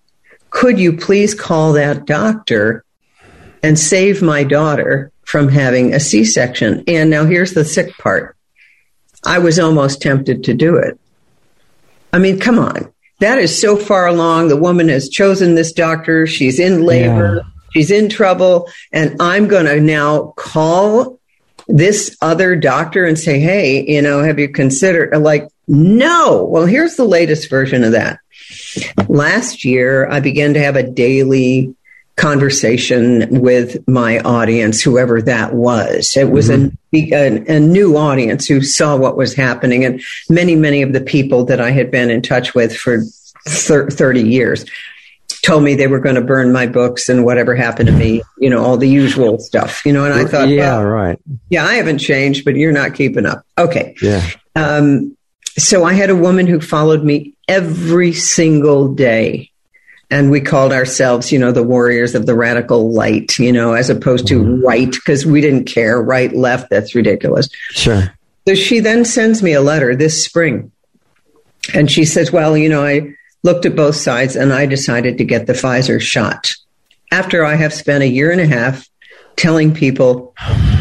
Could 0.50 0.78
you 0.78 0.98
please 0.98 1.32
call 1.32 1.72
that 1.72 2.04
doctor 2.04 2.84
and 3.62 3.78
save 3.78 4.20
my 4.20 4.44
daughter 4.44 5.10
from 5.24 5.48
having 5.48 5.94
a 5.94 6.00
C 6.00 6.22
section? 6.22 6.84
And 6.86 7.08
now 7.08 7.24
here's 7.24 7.54
the 7.54 7.64
sick 7.64 7.96
part 7.96 8.35
I 9.26 9.38
was 9.38 9.58
almost 9.58 10.00
tempted 10.00 10.44
to 10.44 10.54
do 10.54 10.76
it. 10.76 10.98
I 12.12 12.18
mean, 12.18 12.38
come 12.38 12.58
on. 12.58 12.92
That 13.20 13.38
is 13.38 13.60
so 13.60 13.76
far 13.76 14.06
along. 14.06 14.48
The 14.48 14.56
woman 14.56 14.88
has 14.88 15.08
chosen 15.08 15.54
this 15.54 15.72
doctor. 15.72 16.26
She's 16.26 16.58
in 16.58 16.84
labor. 16.84 17.36
Yeah. 17.36 17.42
She's 17.72 17.90
in 17.90 18.08
trouble. 18.08 18.70
And 18.92 19.20
I'm 19.20 19.48
going 19.48 19.66
to 19.66 19.80
now 19.80 20.32
call 20.36 21.18
this 21.68 22.16
other 22.22 22.56
doctor 22.56 23.04
and 23.04 23.18
say, 23.18 23.38
Hey, 23.40 23.84
you 23.86 24.00
know, 24.00 24.22
have 24.22 24.38
you 24.38 24.48
considered 24.48 25.16
like, 25.18 25.48
no. 25.68 26.44
Well, 26.44 26.66
here's 26.66 26.96
the 26.96 27.04
latest 27.04 27.50
version 27.50 27.84
of 27.84 27.92
that. 27.92 28.20
Last 29.08 29.64
year, 29.64 30.08
I 30.08 30.20
began 30.20 30.54
to 30.54 30.60
have 30.60 30.76
a 30.76 30.82
daily 30.82 31.74
conversation 32.16 33.26
with 33.40 33.76
my 33.86 34.18
audience, 34.20 34.82
whoever 34.82 35.20
that 35.22 35.54
was. 35.54 36.16
It 36.16 36.30
was 36.30 36.48
Mhm. 36.48 36.72
a, 36.94 37.12
a, 37.12 37.56
a 37.56 37.60
new 37.60 37.96
audience 37.96 38.46
who 38.46 38.62
saw 38.62 38.96
what 38.96 39.16
was 39.16 39.34
happening. 39.34 39.84
And 39.84 40.00
many, 40.30 40.54
many 40.54 40.82
of 40.82 40.92
the 40.92 41.00
people 41.00 41.44
that 41.44 41.60
I 41.60 41.70
had 41.70 41.90
been 41.90 42.10
in 42.10 42.22
touch 42.22 42.54
with 42.54 42.74
for 42.74 43.02
thir- 43.46 43.90
30 43.90 44.22
years 44.22 44.64
told 45.42 45.62
me 45.62 45.74
they 45.74 45.86
were 45.86 46.00
going 46.00 46.14
to 46.14 46.20
burn 46.22 46.52
my 46.52 46.66
books 46.66 47.08
and 47.08 47.24
whatever 47.24 47.54
happened 47.54 47.88
to 47.88 47.92
me, 47.94 48.22
you 48.38 48.48
know, 48.50 48.64
all 48.64 48.76
the 48.76 48.88
usual 48.88 49.38
stuff, 49.38 49.84
you 49.84 49.92
know, 49.92 50.04
and 50.04 50.14
I 50.14 50.24
thought, 50.24 50.48
yeah, 50.48 50.78
well, 50.78 50.84
right. 50.86 51.18
yeah, 51.50 51.64
I 51.66 51.74
haven't 51.74 51.98
changed, 51.98 52.44
but 52.44 52.56
you're 52.56 52.72
not 52.72 52.94
keeping 52.94 53.26
up. 53.26 53.44
Okay. 53.58 53.94
Yeah. 54.02 54.26
Um, 54.56 55.16
so 55.58 55.84
I 55.84 55.92
had 55.92 56.10
a 56.10 56.16
woman 56.16 56.46
who 56.46 56.60
followed 56.60 57.04
me 57.04 57.34
every 57.46 58.12
single 58.12 58.92
day. 58.94 59.50
And 60.10 60.30
we 60.30 60.40
called 60.40 60.72
ourselves, 60.72 61.32
you 61.32 61.38
know, 61.38 61.50
the 61.50 61.64
warriors 61.64 62.14
of 62.14 62.26
the 62.26 62.34
radical 62.34 62.92
light, 62.92 63.38
you 63.38 63.52
know, 63.52 63.72
as 63.72 63.90
opposed 63.90 64.28
to 64.28 64.40
Mhm. 64.40 64.62
right, 64.62 64.90
because 64.90 65.26
we 65.26 65.40
didn't 65.40 65.64
care, 65.64 66.00
right, 66.00 66.34
left, 66.34 66.70
that's 66.70 66.94
ridiculous. 66.94 67.48
Sure. 67.72 68.12
So 68.46 68.54
she 68.54 68.78
then 68.78 69.04
sends 69.04 69.42
me 69.42 69.52
a 69.52 69.60
letter 69.60 69.96
this 69.96 70.24
spring. 70.24 70.70
And 71.74 71.90
she 71.90 72.04
says, 72.04 72.32
Well, 72.32 72.56
you 72.56 72.68
know, 72.68 72.84
I 72.84 73.14
looked 73.42 73.66
at 73.66 73.74
both 73.74 73.96
sides 73.96 74.36
and 74.36 74.52
I 74.52 74.66
decided 74.66 75.18
to 75.18 75.24
get 75.24 75.48
the 75.48 75.52
Pfizer 75.52 76.00
shot. 76.00 76.52
After 77.10 77.44
I 77.44 77.56
have 77.56 77.74
spent 77.74 78.04
a 78.04 78.08
year 78.08 78.30
and 78.30 78.40
a 78.40 78.46
half 78.46 78.88
telling 79.36 79.74
people 79.74 80.34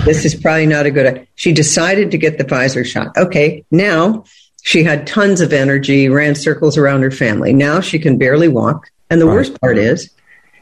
this 0.05 0.24
is 0.24 0.36
probably 0.36 0.67
not 0.67 0.86
a 0.86 0.91
good 0.91 1.08
idea. 1.08 1.27
She 1.36 1.51
decided 1.51 2.12
to 2.12 2.17
get 2.17 2.38
the 2.38 2.44
Pfizer 2.44 2.86
shot. 2.86 3.08
Okay, 3.17 3.63
now 3.72 4.24
she 4.63 4.84
had 4.84 5.08
tons 5.08 5.41
of 5.41 5.51
energy, 5.51 6.10
ran 6.10 6.36
circles 6.36 6.77
around 6.77 7.01
her 7.01 7.12
family. 7.12 7.53
Now 7.53 7.79
she 7.82 7.98
can 7.98 8.17
barely 8.17 8.48
walk. 8.48 8.89
And 9.09 9.21
the 9.21 9.25
Right. 9.25 9.33
worst 9.35 9.59
part 9.62 9.77
is 9.77 10.09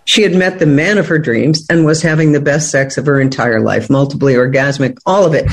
she 0.05 0.21
had 0.23 0.35
met 0.35 0.59
the 0.59 0.65
man 0.65 0.97
of 0.97 1.07
her 1.07 1.19
dreams 1.19 1.65
and 1.69 1.85
was 1.85 2.01
having 2.01 2.31
the 2.31 2.41
best 2.41 2.69
sex 2.69 2.97
of 2.97 3.05
her 3.05 3.19
entire 3.19 3.61
life, 3.61 3.89
multiply 3.89 4.33
orgasmic, 4.33 4.97
all 5.05 5.25
of 5.25 5.33
it. 5.33 5.45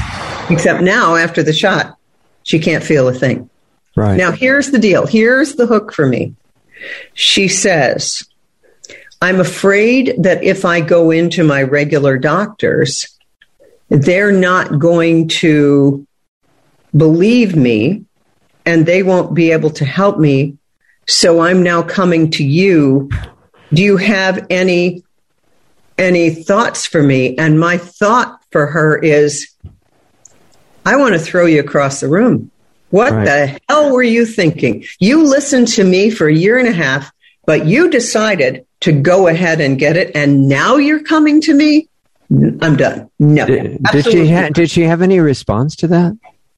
Except 0.50 0.82
now, 0.82 1.14
after 1.14 1.42
the 1.42 1.52
shot, 1.52 1.96
she 2.42 2.58
can't 2.58 2.82
feel 2.82 3.06
a 3.08 3.14
thing. 3.14 3.48
Right. 3.96 4.16
Now, 4.16 4.32
here's 4.32 4.70
the 4.70 4.78
deal. 4.78 5.06
Here's 5.06 5.54
the 5.54 5.66
hook 5.66 5.92
for 5.92 6.06
me. 6.06 6.34
She 7.14 7.46
says, 7.48 8.24
I'm 9.22 9.40
afraid 9.40 10.14
that 10.18 10.42
if 10.42 10.64
I 10.64 10.80
go 10.80 11.10
into 11.10 11.44
my 11.44 11.62
regular 11.62 12.16
doctors, 12.18 13.06
they're 13.88 14.32
not 14.32 14.78
going 14.78 15.28
to 15.28 16.06
believe 16.96 17.54
me 17.54 18.04
and 18.64 18.86
they 18.86 19.02
won't 19.02 19.34
be 19.34 19.52
able 19.52 19.70
to 19.70 19.84
help 19.84 20.18
me. 20.18 20.56
So 21.06 21.40
I'm 21.40 21.62
now 21.62 21.82
coming 21.82 22.30
to 22.32 22.44
you. 22.44 23.10
Do 23.72 23.82
you 23.82 23.96
have 23.96 24.46
any 24.50 25.02
any 25.98 26.30
thoughts 26.30 26.86
for 26.86 27.02
me? 27.02 27.36
And 27.36 27.60
my 27.60 27.76
thought 27.76 28.40
for 28.52 28.66
her 28.66 28.96
is 28.98 29.48
I 30.86 30.96
want 30.96 31.12
to 31.14 31.18
throw 31.20 31.46
you 31.46 31.60
across 31.60 32.00
the 32.00 32.08
room. 32.08 32.50
What 32.90 33.12
Right. 33.12 33.24
the 33.24 33.60
hell 33.68 33.92
were 33.92 34.02
you 34.02 34.24
thinking? 34.26 34.84
You 34.98 35.24
listened 35.24 35.68
to 35.68 35.84
me 35.84 36.10
for 36.10 36.26
a 36.26 36.34
year 36.34 36.58
and 36.58 36.66
a 36.66 36.72
half, 36.72 37.12
but 37.46 37.66
you 37.66 37.90
decided 37.90 38.64
to 38.80 38.92
go 38.92 39.28
ahead 39.28 39.60
and 39.60 39.78
get 39.78 39.96
it, 39.96 40.10
and 40.14 40.48
now 40.48 40.76
you're 40.76 41.02
coming 41.02 41.40
to 41.42 41.54
me. 41.54 41.86
I'm 42.62 42.76
done. 42.76 43.10
No, 43.18 43.44
Did, 43.46 43.82
did 43.92 44.04
she 44.06 44.28
ha- 44.32 44.48
did 44.52 44.70
she 44.70 44.82
have 44.82 45.02
any 45.02 45.20
response 45.20 45.76
to 45.76 45.88
that? 45.88 46.16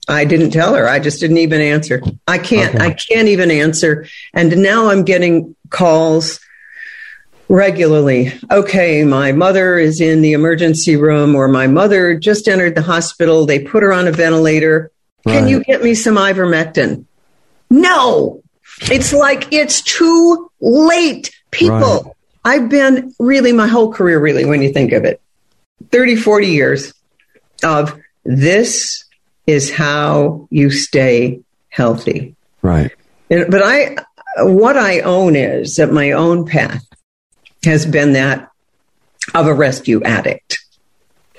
I 0.09 0.25
didn't 0.25 0.51
tell 0.51 0.75
her. 0.75 0.89
I 0.89 0.99
just 0.99 1.21
didn't 1.21 1.39
even 1.39 1.61
answer. 1.61 2.03
I 2.27 2.39
can't. 2.39 2.75
Okay. 2.75 2.85
I 2.85 2.91
can't 2.91 3.29
even 3.29 3.51
answer. 3.51 4.07
And 4.35 4.57
now 4.59 4.91
I'm 4.91 5.05
getting 5.05 5.55
calls 5.71 6.41
regularly. 7.49 8.33
Okay, 8.51 9.05
my 9.05 9.33
mother 9.33 9.79
is 9.79 10.01
in 10.01 10.23
the 10.23 10.33
emergency 10.33 10.97
room, 10.97 11.35
or 11.35 11.49
my 11.49 11.67
mother 11.67 12.17
just 12.17 12.49
entered 12.49 12.75
the 12.75 12.83
hospital. 12.83 13.47
They 13.47 13.61
put 13.61 13.83
her 13.83 13.93
on 13.93 14.09
a 14.09 14.13
ventilator. 14.13 14.91
Can 15.27 15.47
you 15.47 15.63
get 15.63 15.83
me 15.83 15.95
some 15.95 16.17
ivermectin? 16.17 17.05
No, 17.71 18.43
it's 18.83 19.13
like 19.13 19.53
it's 19.53 19.83
too 19.83 20.51
late. 20.61 21.31
People, 21.53 21.79
Right. 21.79 22.13
I've 22.45 22.69
been 22.69 23.15
really 23.19 23.53
my 23.53 23.67
whole 23.69 23.93
career, 23.93 24.19
really, 24.19 24.45
when 24.45 24.63
you 24.63 24.73
think 24.73 24.93
of 24.93 25.05
it, 25.05 25.21
30, 25.91 26.17
40 26.17 26.47
years 26.49 26.95
of 27.63 28.01
this 28.25 29.05
is 29.47 29.73
how 29.73 30.47
you 30.51 30.71
stay 30.71 31.41
healthy. 31.69 32.35
Right. 32.63 32.93
And, 33.31 33.51
but 33.51 33.63
I, 33.63 33.97
what 34.39 34.77
I 34.77 35.01
own 35.01 35.37
is 35.37 35.77
that 35.77 35.93
my 35.93 36.13
own 36.13 36.47
path 36.47 36.85
has 37.65 37.87
been 37.87 38.13
that 38.13 38.51
of 39.35 39.47
a 39.47 39.55
rescue 39.55 40.03
addict. 40.03 40.59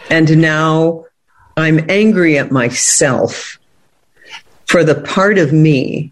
And 0.10 0.42
now 0.42 1.06
I'm 1.56 1.90
angry 1.90 2.38
at 2.38 2.52
myself 2.52 3.60
for 4.66 4.84
the 4.84 4.96
part 5.02 5.38
of 5.38 5.54
me 5.54 6.12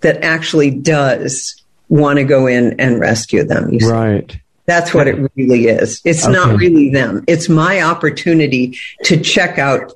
that 0.00 0.22
actually 0.22 0.70
does 0.70 1.62
want 1.88 2.18
to 2.18 2.24
go 2.24 2.46
in 2.46 2.78
and 2.80 3.00
rescue 3.00 3.44
them. 3.44 3.76
Right. 3.78 4.38
That's 4.66 4.94
what 4.94 5.08
it 5.08 5.30
really 5.34 5.66
is. 5.66 6.00
It's 6.04 6.26
not 6.26 6.58
really 6.58 6.90
them. 6.90 7.24
It's 7.26 7.48
my 7.48 7.82
opportunity 7.82 8.78
to 9.04 9.20
check 9.20 9.58
out 9.58 9.92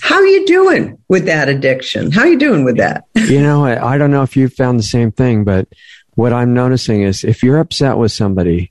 how 0.00 0.16
are 0.16 0.26
you 0.26 0.46
doing 0.46 0.98
with 1.08 1.26
that 1.26 1.48
addiction? 1.48 2.10
How 2.12 2.22
are 2.22 2.28
you 2.28 2.38
doing 2.38 2.64
with 2.64 2.76
that? 2.76 3.04
you 3.14 3.40
know, 3.40 3.64
I, 3.64 3.94
I 3.94 3.98
don't 3.98 4.10
know 4.10 4.22
if 4.22 4.36
you've 4.36 4.54
found 4.54 4.78
the 4.78 4.84
same 4.84 5.10
thing, 5.10 5.44
but 5.44 5.68
what 6.14 6.32
I'm 6.32 6.54
noticing 6.54 7.02
is 7.02 7.24
if 7.24 7.42
you're 7.42 7.58
upset 7.58 7.98
with 7.98 8.12
somebody, 8.12 8.70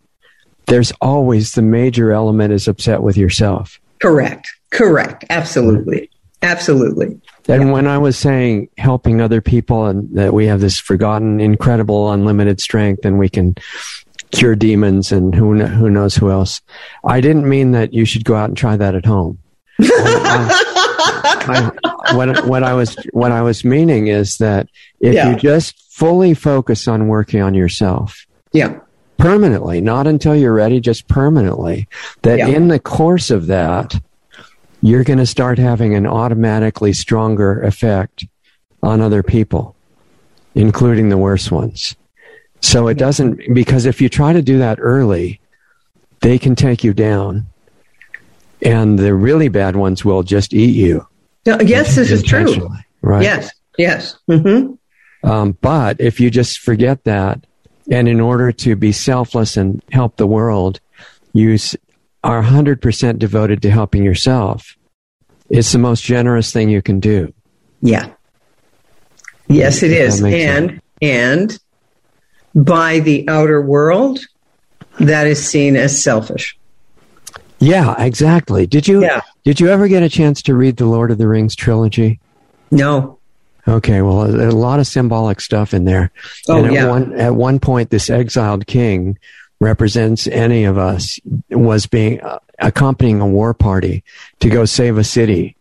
there's 0.67 0.91
always 1.01 1.53
the 1.53 1.61
major 1.61 2.11
element 2.11 2.53
is 2.53 2.67
upset 2.67 3.01
with 3.01 3.17
yourself. 3.17 3.79
Correct. 3.99 4.47
Correct. 4.69 5.25
Absolutely. 5.29 6.09
Absolutely. 6.41 7.21
And 7.47 7.71
when 7.71 7.87
I 7.87 7.97
was 7.97 8.17
saying 8.17 8.69
helping 8.77 9.21
other 9.21 9.39
people 9.39 9.85
and 9.85 10.13
that 10.17 10.33
we 10.33 10.45
have 10.47 10.59
this 10.59 10.79
forgotten, 10.79 11.39
incredible, 11.39 12.11
unlimited 12.11 12.59
strength 12.59 13.05
and 13.05 13.17
we 13.17 13.29
can 13.29 13.55
cure 14.31 14.55
demons 14.55 15.11
and 15.11 15.33
who, 15.33 15.65
who 15.65 15.89
knows 15.89 16.15
who 16.15 16.31
else, 16.31 16.61
I 17.05 17.21
didn't 17.21 17.47
mean 17.47 17.71
that 17.71 17.93
you 17.93 18.03
should 18.05 18.25
go 18.25 18.35
out 18.35 18.49
and 18.49 18.57
try 18.57 18.75
that 18.75 18.95
at 18.95 19.05
home. 19.05 19.39
I, 19.81 20.72
what, 22.13 22.45
what 22.47 22.63
I 22.63 22.73
was 22.73 22.95
what 23.11 23.31
I 23.31 23.41
was 23.41 23.63
meaning 23.63 24.07
is 24.07 24.37
that 24.37 24.67
if 24.99 25.13
Yeah. 25.13 25.29
you 25.31 25.35
just 25.35 25.75
fully 25.93 26.33
focus 26.33 26.87
on 26.87 27.07
working 27.07 27.41
on 27.41 27.53
yourself 27.53 28.25
Yeah. 28.51 28.79
permanently, 29.17 29.81
not 29.81 30.07
until 30.07 30.35
you're 30.35 30.53
ready, 30.53 30.79
just 30.79 31.07
permanently, 31.07 31.87
that 32.23 32.39
Yeah. 32.39 32.47
in 32.47 32.67
the 32.67 32.79
course 32.79 33.29
of 33.31 33.47
that, 33.47 33.99
you're 34.81 35.03
going 35.03 35.19
to 35.19 35.25
start 35.25 35.57
having 35.59 35.95
an 35.95 36.05
automatically 36.05 36.93
stronger 36.93 37.61
effect 37.61 38.25
on 38.81 38.99
other 39.01 39.23
people, 39.23 39.75
including 40.55 41.09
the 41.09 41.17
worst 41.17 41.51
ones. 41.51 41.95
So 42.61 42.87
it 42.87 42.97
doesn't 42.97 43.53
because 43.53 43.85
if 43.85 44.01
you 44.01 44.09
try 44.09 44.33
to 44.33 44.41
do 44.41 44.57
that 44.59 44.77
early, 44.81 45.39
they 46.21 46.37
can 46.39 46.55
take 46.55 46.83
you 46.83 46.93
down. 46.93 47.47
And 48.63 48.97
the 48.97 49.13
really 49.13 49.49
bad 49.49 49.75
ones 49.75 50.05
will 50.05 50.23
just 50.23 50.53
eat 50.53 50.75
you. 50.75 51.05
No, 51.45 51.59
yes, 51.59 51.95
this 51.95 52.11
is 52.11 52.23
true. 52.23 52.69
Right. 53.01 53.23
Yes. 53.23 53.51
Yes. 53.77 54.15
hmm 54.27 54.73
Um, 55.23 55.57
but 55.61 55.99
if 55.99 56.19
you 56.19 56.29
just 56.29 56.59
forget 56.59 57.03
that, 57.03 57.45
and 57.91 58.07
in 58.07 58.21
order 58.21 58.51
to 58.51 58.75
be 58.75 58.91
selfless 58.91 59.57
and 59.57 59.81
help 59.91 60.15
the 60.15 60.27
world, 60.27 60.79
you 61.33 61.57
are 62.23 62.41
100% 62.41 63.19
devoted 63.19 63.61
to 63.63 63.69
helping 63.71 64.03
yourself, 64.03 64.77
it's 65.49 65.71
the 65.71 65.79
most 65.79 66.03
generous 66.03 66.51
thing 66.53 66.69
you 66.69 66.81
can 66.81 66.99
do. 66.99 67.33
Yeah. 67.81 68.11
Yes, 69.49 69.83
it 69.83 69.91
is. 69.91 70.15
If 70.15 70.21
that 70.21 70.27
is. 70.27 70.31
makes 70.31 70.45
And, 70.45 70.81
and 71.01 71.59
by 72.55 72.99
the 72.99 73.27
outer 73.27 73.61
world, 73.61 74.19
that 74.99 75.27
is 75.27 75.45
seen 75.45 75.75
as 75.75 76.01
selfish. 76.01 76.57
Yeah, 77.63 77.95
exactly. 77.97 78.67
Did 78.67 78.87
you 78.87 79.01
Yeah. 79.03 79.21
did 79.45 79.59
you 79.59 79.69
ever 79.69 79.87
get 79.87 80.03
a 80.03 80.09
chance 80.09 80.41
to 80.43 80.53
read 80.53 80.77
the 80.77 80.85
Lord 80.85 81.11
of 81.11 81.17
the 81.17 81.27
Rings 81.27 81.55
trilogy? 81.55 82.19
No. 82.71 83.17
Okay, 83.65 84.01
well, 84.01 84.23
a 84.25 84.51
lot 84.51 84.79
of 84.79 84.87
symbolic 84.87 85.39
stuff 85.39 85.73
in 85.73 85.85
there. 85.85 86.11
Oh, 86.49 86.57
and 86.57 86.67
at 86.67 86.73
yeah. 86.73 86.87
one 86.89 87.13
at 87.13 87.35
one 87.35 87.59
point, 87.59 87.89
this 87.89 88.09
exiled 88.09 88.67
king 88.67 89.17
represents 89.61 90.27
any 90.27 90.65
of 90.65 90.77
us 90.77 91.17
was 91.49 91.85
being 91.85 92.19
uh, 92.21 92.39
accompanying 92.59 93.21
a 93.21 93.27
war 93.27 93.53
party 93.53 94.03
to 94.41 94.49
go 94.49 94.65
save 94.65 94.97
a 94.97 95.03
city, 95.05 95.55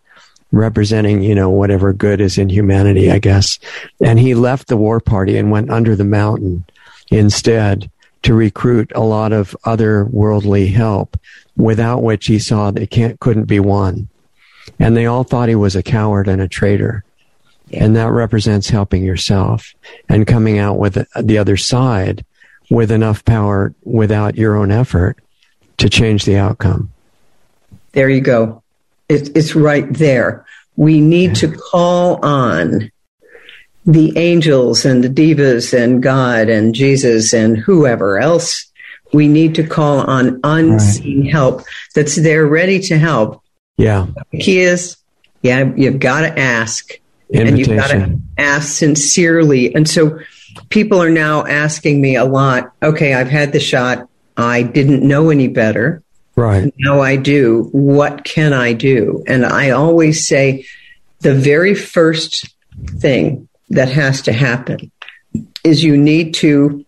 representing 0.51 1.23
you 1.23 1.37
know 1.37 1.51
whatever 1.51 1.93
good 1.93 2.21
is 2.21 2.37
in 2.37 2.49
humanity, 2.49 3.12
I 3.12 3.21
guess. 3.21 3.61
And 4.03 4.19
he 4.19 4.35
left 4.35 4.67
the 4.67 4.77
war 4.77 4.99
party 4.99 5.38
and 5.38 5.53
went 5.53 5.71
under 5.71 5.95
the 5.95 6.05
mountain 6.05 6.65
instead 7.12 7.88
to 8.23 8.35
recruit 8.35 8.93
a 8.95 9.01
lot 9.01 9.33
of 9.33 9.57
other 9.65 10.05
worldly 10.05 10.69
help, 10.69 11.19
without 11.57 12.03
which 12.03 12.27
he 12.27 12.39
saw 12.39 12.71
that 12.71 12.83
it 12.83 12.91
can't 12.91 13.21
couldn't 13.21 13.45
be 13.45 13.61
won. 13.61 14.09
And 14.79 14.97
they 14.97 15.07
all 15.07 15.25
thought 15.25 15.49
he 15.49 15.55
was 15.55 15.77
a 15.77 15.83
coward 15.83 16.29
and 16.29 16.41
a 16.41 16.49
traitor. 16.49 17.05
And 17.73 17.97
that 17.97 18.11
represents 18.11 18.69
helping 18.69 19.03
yourself 19.03 19.75
and 20.09 20.27
coming 20.27 20.59
out 20.59 20.79
with 20.79 21.07
the 21.21 21.39
other 21.39 21.57
side 21.57 22.25
with 22.71 22.91
enough 22.91 23.25
power 23.25 23.75
without 23.85 24.37
your 24.37 24.57
own 24.57 24.71
effort 24.71 25.19
to 25.79 25.89
change 25.89 26.25
the 26.25 26.37
outcome. 26.37 26.91
There 27.93 28.09
you 28.09 28.21
go. 28.21 28.63
It, 29.09 29.37
it's 29.37 29.55
right 29.55 29.91
there. 29.93 30.47
We 30.77 31.01
need 31.01 31.35
to 31.37 31.49
call 31.49 32.25
on 32.25 32.91
the 33.85 34.16
angels 34.16 34.85
and 34.85 35.03
the 35.03 35.09
devas 35.09 35.75
and 35.75 36.03
God 36.03 36.49
and 36.49 36.75
Jesus 36.75 37.33
and 37.33 37.57
whoever 37.57 38.18
else. 38.18 38.66
We 39.12 39.29
need 39.29 39.55
to 39.57 39.66
call 39.66 40.01
on 40.01 40.40
unseen 40.42 41.27
help 41.27 41.62
that's 41.95 42.16
there 42.16 42.47
ready 42.47 42.81
to 42.81 42.99
help. 42.99 43.42
Yeah. 43.77 44.07
The 44.31 44.38
key 44.38 44.61
is, 44.61 44.97
yeah, 45.42 45.71
you've 45.77 45.99
got 45.99 46.23
to 46.23 46.38
ask. 46.38 46.92
And 47.35 47.59
you've 47.59 47.68
got 47.68 47.90
to 47.90 48.18
ask 48.38 48.68
sincerely. 48.68 49.75
And 49.75 49.88
so 49.88 50.18
people 50.68 51.03
are 51.03 51.11
now 51.11 51.47
asking 51.47 52.01
me 52.01 52.16
a 52.16 52.25
lot 52.25 52.73
okay, 52.83 53.14
I've 53.14 53.29
had 53.29 53.53
the 53.53 53.61
shot. 53.61 54.09
I 54.37 54.62
didn't 54.62 55.07
know 55.07 55.31
any 55.31 55.49
better. 55.49 56.03
Right. 56.37 56.73
Now 56.79 57.01
I 57.01 57.16
do. 57.16 57.68
What 57.73 58.25
can 58.25 58.53
I 58.53 58.73
do? 58.73 59.23
And 59.27 59.45
I 59.45 59.71
always 59.71 60.27
say 60.27 60.66
the 61.21 61.35
very 61.35 61.75
first 61.75 62.55
thing 62.99 63.49
that 63.73 63.89
has 63.89 64.23
to 64.23 64.33
happen 64.33 64.91
is 65.65 65.83
you 65.83 65.97
need 65.97 66.35
to 66.35 66.85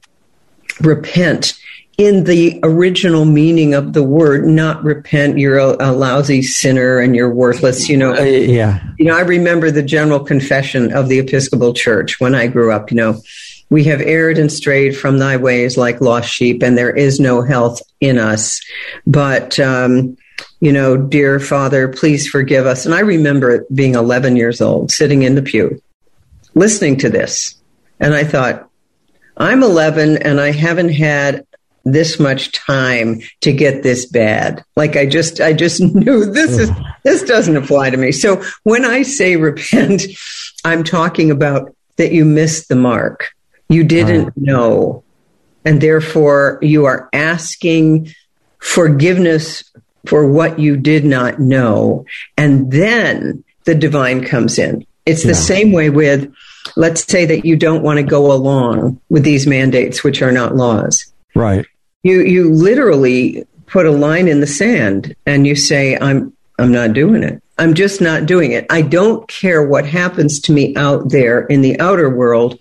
repent 0.81 1.55
in 1.97 2.25
the 2.25 2.59
original 2.65 3.25
meaning 3.25 3.73
of 3.73 3.93
the 3.93 4.03
word, 4.03 4.47
not 4.47 4.83
repent, 4.83 5.39
you're 5.39 5.59
a, 5.59 5.77
a 5.79 5.93
lousy 5.93 6.43
sinner 6.43 6.99
and 6.99 7.15
you're 7.15 7.33
worthless. 7.33 7.89
You 7.89 7.97
know, 7.97 8.15
Uh, 8.17 8.23
yeah. 8.23 8.81
you 8.99 9.05
know, 9.07 9.17
I 9.17 9.21
remember 9.21 9.71
the 9.71 9.83
general 9.83 10.19
confession 10.21 10.93
of 10.93 11.09
the 11.09 11.21
Episcopal 11.21 11.73
Church 11.73 12.19
when 12.19 12.35
I 12.35 12.49
grew 12.49 12.73
up, 12.73 12.91
you 12.91 12.97
know, 12.97 13.21
we 13.71 13.85
have 13.85 14.01
erred 14.01 14.39
and 14.39 14.51
strayed 14.53 14.97
from 14.97 15.19
thy 15.19 15.37
ways 15.37 15.77
like 15.77 16.01
lost 16.01 16.29
sheep, 16.29 16.63
and 16.63 16.77
there 16.77 16.95
is 16.95 17.19
no 17.21 17.43
health 17.43 17.81
in 18.01 18.19
us. 18.19 18.61
But, 19.07 19.59
um, 19.61 20.17
you 20.61 20.73
know, 20.73 20.97
dear 20.97 21.39
Father, 21.41 21.89
please 21.89 22.27
forgive 22.29 22.67
us. 22.67 22.85
And 22.87 22.95
I 22.95 23.01
remember 23.01 23.51
it 23.51 23.75
being 23.75 23.95
11 23.95 24.37
years 24.37 24.61
old, 24.61 24.91
sitting 24.91 25.23
in 25.23 25.35
the 25.37 25.43
pew, 25.43 25.81
listening 26.55 26.97
to 26.99 27.11
this. 27.11 27.57
And 28.01 28.15
I 28.15 28.25
thought, 28.25 28.69
I'm 29.37 29.63
11 29.63 30.19
and 30.19 30.41
I 30.41 30.53
haven't 30.53 30.91
had 30.91 31.47
this 31.85 32.19
much 32.19 32.53
time 32.53 33.21
to 33.43 33.53
get 33.53 33.83
this 33.83 34.07
bad. 34.07 34.65
Like 34.77 34.97
I 34.97 35.07
just, 35.07 35.41
I 35.41 35.53
just 35.53 35.81
knew 35.95 36.25
this 36.25 36.59
is, 36.59 36.71
this 37.03 37.23
doesn't 37.23 37.57
apply 37.57 37.91
to 37.91 37.97
me. 37.97 38.13
So 38.13 38.43
when 38.63 38.85
I 38.85 39.03
say 39.03 39.37
repent, 39.37 40.03
I'm 40.65 40.85
talking 40.85 41.31
about 41.31 41.75
that 41.97 42.13
you 42.13 42.25
missed 42.25 42.69
the 42.69 42.77
mark. 42.77 43.31
You 43.69 43.85
didn't 43.85 44.37
know. 44.37 45.05
And 45.65 45.81
therefore 45.81 46.59
you 46.61 46.85
are 46.85 47.09
asking 47.13 48.13
forgiveness 48.59 49.65
for 50.07 50.31
what 50.31 50.59
you 50.59 50.77
did 50.77 51.05
not 51.05 51.39
know. 51.39 52.05
And 52.37 52.71
then 52.71 53.45
the 53.65 53.75
divine 53.75 54.25
comes 54.25 54.59
in. 54.59 54.87
It's 55.07 55.23
the 55.23 55.29
Yeah. 55.29 55.35
same 55.35 55.73
way 55.73 55.91
with, 55.91 56.33
let's 56.77 57.05
say 57.05 57.27
that 57.27 57.45
you 57.45 57.57
don't 57.57 57.83
want 57.83 57.99
to 57.99 58.03
go 58.03 58.33
along 58.33 58.99
with 59.11 59.23
these 59.23 59.47
mandates, 59.47 60.03
which 60.03 60.23
are 60.23 60.33
not 60.33 60.57
laws. 60.57 61.05
Right. 61.35 61.67
you 62.05 62.21
you 62.21 62.51
literally 62.53 63.45
put 63.67 63.87
a 63.87 63.91
line 63.91 64.29
in 64.29 64.41
the 64.41 64.47
sand 64.47 65.17
and 65.25 65.47
you 65.47 65.57
say 65.57 65.97
i'm 66.01 66.33
i'm 66.59 66.71
not 66.71 66.93
doing 66.93 67.23
it. 67.23 67.43
I'm 67.59 67.73
just 67.75 68.01
not 68.01 68.27
doing 68.27 68.53
it. 68.53 68.67
I 68.69 68.83
don't 68.83 69.27
care 69.27 69.63
what 69.67 69.87
happens 69.87 70.39
to 70.41 70.53
me 70.53 70.75
out 70.77 71.09
there 71.11 71.41
in 71.47 71.63
the 71.63 71.79
outer 71.81 72.11
world. 72.11 72.59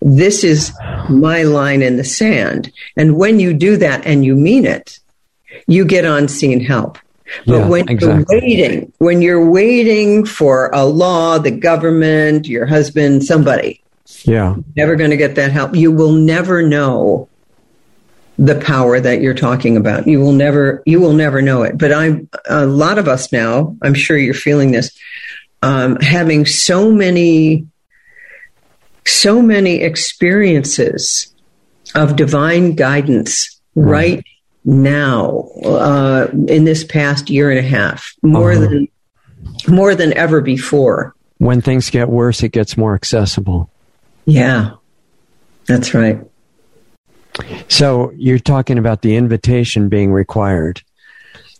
This 0.00 0.44
is 0.44 0.72
my 1.08 1.42
line 1.44 1.80
in 1.80 1.96
the 1.96 2.04
sand. 2.04 2.70
And 2.96 3.16
when 3.16 3.40
you 3.40 3.54
do 3.54 3.76
that 3.78 4.04
and 4.06 4.24
you 4.24 4.34
mean 4.36 4.66
it 4.66 4.98
you 5.66 5.84
get 5.84 6.04
on 6.04 6.22
unseen 6.24 6.60
help 6.60 6.98
but 7.46 7.58
Yeah, 7.58 7.66
when 7.68 7.88
exactly. 7.88 8.24
you're 8.30 8.40
waiting 8.40 8.92
when 8.98 9.22
you're 9.22 9.50
waiting 9.50 10.24
for 10.26 10.70
a 10.72 10.84
law 10.84 11.38
the 11.38 11.50
government 11.50 12.46
your 12.46 12.66
husband 12.66 13.24
somebody 13.24 13.80
Yeah. 14.24 14.56
never 14.76 14.96
going 14.96 15.10
to 15.10 15.16
get 15.16 15.34
that 15.36 15.50
help. 15.52 15.74
You 15.74 15.90
will 15.92 16.12
never 16.12 16.62
know 16.62 17.28
the 18.38 18.54
power 18.60 18.98
that 18.98 19.20
you're 19.20 19.34
talking 19.34 19.76
about. 19.76 20.06
You 20.06 20.18
will 20.20 20.32
never, 20.32 20.82
you 20.86 21.00
will 21.00 21.12
never 21.12 21.42
know 21.42 21.62
it. 21.62 21.76
But 21.78 21.92
I'm 21.92 22.28
a 22.48 22.66
lot 22.66 22.98
of 22.98 23.06
us 23.06 23.30
now. 23.32 23.76
I'm 23.82 23.94
sure 23.94 24.16
you're 24.16 24.34
feeling 24.34 24.72
this, 24.72 24.90
um, 25.62 25.96
having 26.00 26.46
so 26.46 26.90
many, 26.90 27.66
so 29.06 29.42
many 29.42 29.82
experiences 29.82 31.32
of 31.94 32.16
divine 32.16 32.74
guidance 32.74 33.60
right 33.74 34.24
now 34.64 35.48
uh, 35.64 36.28
in 36.48 36.64
this 36.64 36.84
past 36.84 37.28
year 37.30 37.50
and 37.50 37.58
a 37.58 37.62
half, 37.62 38.14
more 38.22 38.52
Uh-huh. 38.52 38.60
than 38.60 38.88
more 39.68 39.94
than 39.94 40.12
ever 40.16 40.40
before. 40.40 41.14
When 41.38 41.60
things 41.60 41.90
get 41.90 42.08
worse, 42.08 42.42
it 42.42 42.50
gets 42.50 42.76
more 42.76 42.94
accessible. 42.94 43.68
Yeah, 44.24 44.72
that's 45.66 45.94
right. 45.94 46.20
So 47.68 48.12
you're 48.16 48.38
talking 48.38 48.78
about 48.78 49.02
the 49.02 49.16
invitation 49.16 49.88
being 49.88 50.12
required. 50.12 50.82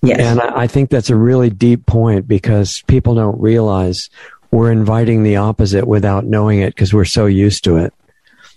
Yes. 0.02 0.20
And 0.20 0.40
I, 0.40 0.62
I 0.62 0.66
think 0.66 0.90
that's 0.90 1.10
a 1.10 1.16
really 1.16 1.50
deep 1.50 1.86
point 1.86 2.28
because 2.28 2.82
people 2.86 3.14
don't 3.14 3.40
realize 3.40 4.10
we're 4.50 4.70
inviting 4.70 5.22
the 5.22 5.36
opposite 5.36 5.86
without 5.86 6.24
knowing 6.26 6.60
it 6.60 6.74
because 6.74 6.92
we're 6.92 7.04
so 7.04 7.26
used 7.26 7.64
to 7.64 7.78
it. 7.78 7.94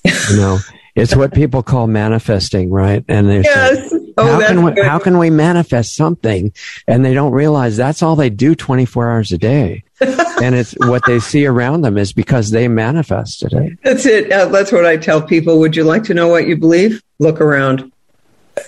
You 0.04 0.38
know, 0.38 0.58
it's 0.96 1.16
what 1.16 1.34
people 1.34 1.62
call 1.62 1.88
manifesting, 1.88 2.70
right? 2.70 3.04
And 3.08 3.30
they 3.30 3.44
say, 3.44 3.50
Yes. 3.54 3.94
Oh, 4.18 4.40
how 4.40 4.48
can 4.48 4.64
we, 4.64 4.72
good. 4.72 4.86
how 4.86 4.98
can 4.98 5.18
we 5.18 5.30
manifest 5.30 5.96
something? 5.96 6.54
And 6.88 7.04
they 7.04 7.14
don't 7.14 7.34
realize 7.34 7.76
that's 7.76 8.02
all 8.02 8.16
they 8.16 8.30
do 8.30 8.56
24 8.56 9.10
hours 9.10 9.32
a 9.34 9.38
day. 9.38 9.84
and 10.00 10.56
it's 10.56 10.72
what 10.80 11.06
they 11.06 11.20
see 11.20 11.46
around 11.46 11.82
them 11.82 11.98
is 11.98 12.14
because 12.14 12.52
they 12.52 12.70
manifested 12.70 13.52
it. 13.52 13.78
That's 13.84 14.06
it. 14.06 14.32
Uh, 14.32 14.46
that's 14.46 14.72
what 14.72 14.86
I 14.86 14.96
tell 14.96 15.22
people. 15.22 15.60
Would 15.60 15.76
you 15.76 15.84
like 15.84 16.04
to 16.06 16.14
know 16.14 16.30
what 16.30 16.48
you 16.48 16.56
believe? 16.56 17.04
Look 17.20 17.42
around. 17.42 17.92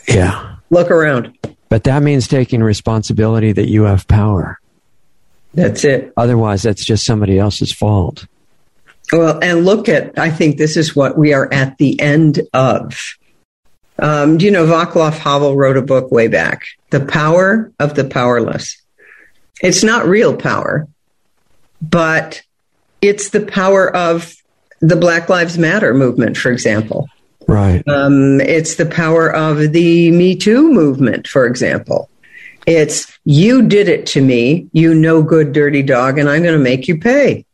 Yeah. 0.07 0.57
Look 0.69 0.91
around. 0.91 1.37
But 1.69 1.85
that 1.85 2.03
means 2.03 2.27
taking 2.27 2.61
responsibility 2.61 3.53
that 3.53 3.69
you 3.69 3.83
have 3.83 4.05
power. 4.07 4.59
That's 5.53 5.85
it. 5.85 6.11
Otherwise, 6.17 6.63
that's 6.63 6.83
just 6.83 7.05
somebody 7.05 7.39
else's 7.39 7.71
fault. 7.71 8.25
Well, 9.11 9.39
and 9.41 9.65
look 9.65 9.87
at, 9.87 10.17
I 10.19 10.29
think 10.29 10.57
this 10.57 10.75
is 10.75 10.95
what 10.95 11.17
we 11.17 11.33
are 11.33 11.51
at 11.53 11.77
the 11.77 11.99
end 11.99 12.41
of. 12.53 12.99
Um, 13.99 14.37
do 14.37 14.45
you 14.45 14.51
know 14.51 14.65
Václav 14.65 15.17
Havel 15.17 15.55
wrote 15.55 15.77
a 15.77 15.81
book 15.81 16.11
way 16.11 16.27
back, 16.27 16.63
The 16.91 16.99
Power 16.99 17.71
of 17.79 17.95
the 17.95 18.03
Powerless. 18.03 18.81
It's 19.61 19.83
not 19.83 20.05
real 20.05 20.35
power, 20.35 20.87
but 21.81 22.43
it's 23.01 23.29
the 23.29 23.45
power 23.45 23.95
of 23.95 24.35
the 24.81 24.95
Black 24.95 25.29
Lives 25.29 25.57
Matter 25.57 25.93
movement, 25.93 26.37
for 26.37 26.51
example. 26.51 27.07
Right. 27.47 27.81
Um, 27.87 28.41
it's 28.41 28.75
the 28.75 28.85
power 28.85 29.33
of 29.33 29.71
the 29.71 30.11
Me 30.11 30.35
Too 30.35 30.71
movement, 30.71 31.27
for 31.27 31.45
example. 31.45 32.09
It's 32.67 33.17
you 33.23 33.61
did 33.61 33.87
it 33.87 34.05
to 34.07 34.21
me, 34.21 34.67
you 34.73 34.93
no 34.93 35.23
good 35.23 35.53
dirty 35.53 35.81
dog, 35.81 36.19
and 36.19 36.29
I'm 36.29 36.43
going 36.43 36.57
to 36.57 36.63
make 36.63 36.87
you 36.87 36.99
pay. 36.99 37.45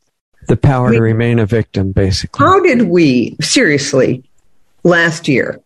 The 0.47 0.57
power 0.57 0.89
We- 0.89 0.97
to 0.97 1.01
remain 1.01 1.39
a 1.39 1.45
victim, 1.45 1.91
basically. 1.91 2.45
How 2.45 2.59
did 2.59 2.83
we, 2.83 3.35
seriously, 3.41 4.23
last 4.83 5.27
year, 5.27 5.59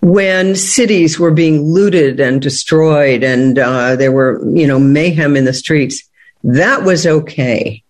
when 0.00 0.54
cities 0.54 1.18
were 1.18 1.32
being 1.32 1.62
looted 1.62 2.20
and 2.20 2.40
destroyed 2.40 3.22
and 3.22 3.58
uh, 3.58 3.96
there 3.96 4.12
were, 4.12 4.40
you 4.54 4.66
know, 4.66 4.78
mayhem 4.78 5.36
in 5.36 5.44
the 5.44 5.52
streets, 5.52 6.02
that 6.44 6.84
was 6.84 7.06
okay. 7.06 7.82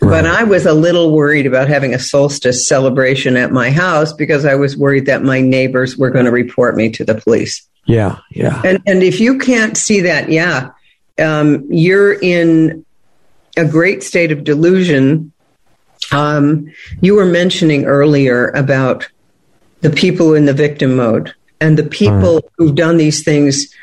But 0.00 0.26
I 0.26 0.44
was 0.44 0.66
a 0.66 0.72
little 0.72 1.12
worried 1.12 1.46
about 1.46 1.68
having 1.68 1.94
a 1.94 1.98
solstice 1.98 2.66
celebration 2.66 3.36
at 3.36 3.52
my 3.52 3.70
house 3.70 4.12
because 4.12 4.44
I 4.44 4.54
was 4.54 4.76
worried 4.76 5.06
that 5.06 5.22
my 5.22 5.40
neighbors 5.40 5.96
were 5.96 6.10
going 6.10 6.24
to 6.24 6.30
report 6.30 6.76
me 6.76 6.90
to 6.90 7.04
the 7.04 7.14
police. 7.14 7.66
Yeah. 7.86 8.18
Yeah. 8.30 8.60
And 8.64 8.82
and 8.86 9.02
if 9.02 9.20
you 9.20 9.38
can't 9.38 9.76
see 9.76 10.00
that, 10.00 10.30
yeah, 10.30 10.70
um, 11.18 11.66
you're 11.70 12.14
in 12.14 12.84
a 13.56 13.64
great 13.66 14.02
state 14.02 14.32
of 14.32 14.44
delusion. 14.44 15.32
Um, 16.14 16.72
you 17.00 17.14
were 17.14 17.26
mentioning 17.26 17.84
earlier 17.84 18.48
about 18.50 19.08
the 19.80 19.90
people 19.90 20.34
in 20.34 20.44
the 20.46 20.54
victim 20.54 20.96
mode 20.96 21.34
and 21.60 21.76
the 21.76 21.84
people 21.84 22.40
who've 22.56 22.74
done 22.74 22.96
these 22.96 23.24
things 23.24 23.74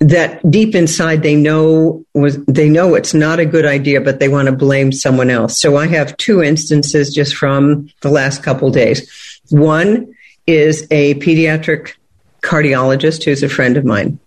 that 0.00 0.48
deep 0.48 0.74
inside 0.74 1.22
they 1.22 1.34
know 1.34 2.04
was 2.14 2.36
they 2.44 2.68
know 2.68 2.94
it's 2.94 3.14
not 3.14 3.40
a 3.40 3.46
good 3.46 3.66
idea, 3.66 4.00
but 4.00 4.20
they 4.20 4.28
want 4.28 4.46
to 4.46 4.52
blame 4.52 4.92
someone 4.92 5.30
else. 5.30 5.58
So 5.58 5.76
I 5.76 5.86
have 5.86 6.16
two 6.18 6.42
instances 6.42 7.12
just 7.12 7.34
from 7.34 7.88
the 8.00 8.10
last 8.10 8.42
couple 8.42 8.70
days. 8.70 9.10
One 9.50 10.14
is 10.46 10.86
a 10.90 11.14
pediatric 11.14 11.94
cardiologist 12.42 13.24
who's 13.24 13.42
a 13.42 13.48
friend 13.48 13.76
of 13.76 13.84
mine. 13.84 14.18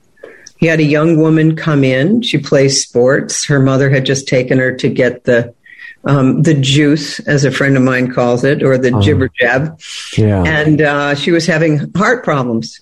He 0.57 0.67
had 0.67 0.79
a 0.79 0.83
young 0.83 1.17
woman 1.17 1.55
come 1.55 1.83
in. 1.83 2.21
She 2.21 2.37
plays 2.37 2.81
sports. 2.81 3.45
Her 3.45 3.59
mother 3.59 3.89
had 3.89 4.05
just 4.05 4.27
taken 4.27 4.59
her 4.59 4.75
to 4.75 4.89
get 4.89 5.23
the 5.23 5.53
um, 6.05 6.41
the 6.41 6.53
juice, 6.55 7.19
as 7.21 7.43
a 7.45 7.51
friend 7.51 7.77
of 7.77 7.83
mine 7.83 8.11
calls 8.11 8.43
it, 8.43 8.63
or 8.63 8.77
the 8.77 8.89
Uh-huh. 8.89 9.01
jibber 9.01 9.29
jab 9.39 9.79
Yeah. 10.17 10.43
and 10.43 10.81
uh, 10.81 11.15
she 11.15 11.31
was 11.31 11.45
having 11.45 11.91
heart 11.95 12.23
problems. 12.23 12.79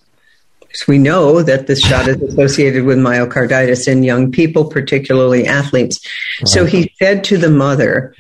So 0.73 0.85
we 0.87 0.99
know 0.99 1.41
that 1.41 1.65
this 1.67 1.81
shot 1.81 2.07
is 2.07 2.21
associated 2.21 2.83
with 2.85 2.99
myocarditis 2.99 3.87
in 3.87 4.03
young 4.03 4.31
people, 4.31 4.65
particularly 4.65 5.47
athletes. 5.47 5.99
So 6.45 6.65
he 6.65 6.93
said 6.99 7.23
to 7.25 7.37
the 7.39 7.49
mother, 7.49 8.13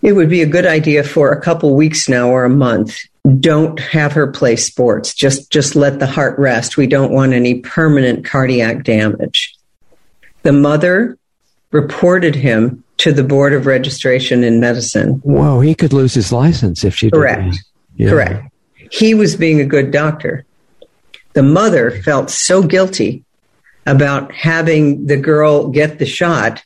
it 0.00 0.12
would 0.12 0.30
be 0.30 0.40
a 0.42 0.46
good 0.46 0.66
idea 0.66 1.02
for 1.02 1.32
a 1.32 1.40
couple 1.40 1.74
weeks 1.74 2.08
now 2.08 2.28
or 2.30 2.44
a 2.44 2.48
month. 2.50 2.96
Don't 3.40 3.80
have 3.80 4.12
her 4.12 4.28
play 4.28 4.54
sports. 4.54 5.12
Just 5.12 5.50
just 5.50 5.74
let 5.74 5.98
the 5.98 6.06
heart 6.06 6.38
rest. 6.38 6.76
We 6.76 6.86
don't 6.86 7.10
want 7.12 7.32
any 7.32 7.60
permanent 7.60 8.24
cardiac 8.24 8.84
damage. 8.84 9.54
The 10.44 10.52
mother 10.52 11.18
reported 11.70 12.34
him 12.34 12.82
to 12.98 13.12
the 13.12 13.22
board 13.22 13.52
of 13.52 13.66
registration 13.66 14.42
in 14.42 14.60
medicine. 14.60 15.20
Whoa, 15.24 15.60
he 15.60 15.74
could 15.74 15.92
lose 15.92 16.14
his 16.14 16.32
license 16.32 16.84
if 16.84 16.94
she 16.94 17.10
Correct. 17.10 17.56
Yeah. 17.96 18.10
Correct. 18.10 18.52
He 18.90 19.14
was 19.14 19.36
being 19.36 19.60
a 19.60 19.64
good 19.64 19.90
doctor. 19.90 20.44
The 21.34 21.42
mother 21.42 21.90
felt 21.90 22.30
so 22.30 22.62
guilty 22.62 23.24
about 23.86 24.32
having 24.32 25.06
the 25.06 25.16
girl 25.16 25.68
get 25.68 25.98
the 25.98 26.06
shot 26.06 26.62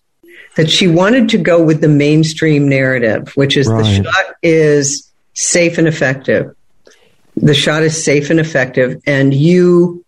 that 0.56 0.70
she 0.70 0.86
wanted 0.86 1.28
to 1.30 1.38
go 1.38 1.62
with 1.62 1.80
the 1.80 1.88
mainstream 1.88 2.68
narrative, 2.68 3.32
which 3.34 3.56
is 3.56 3.66
Right. 3.68 3.82
the 3.82 4.04
shot 4.04 4.34
is 4.42 5.10
safe 5.34 5.78
and 5.78 5.88
effective. 5.88 6.54
The 7.36 7.54
shot 7.54 7.82
is 7.82 8.02
safe 8.02 8.28
and 8.30 8.38
effective, 8.38 9.00
and 9.06 9.32
you 9.32 10.01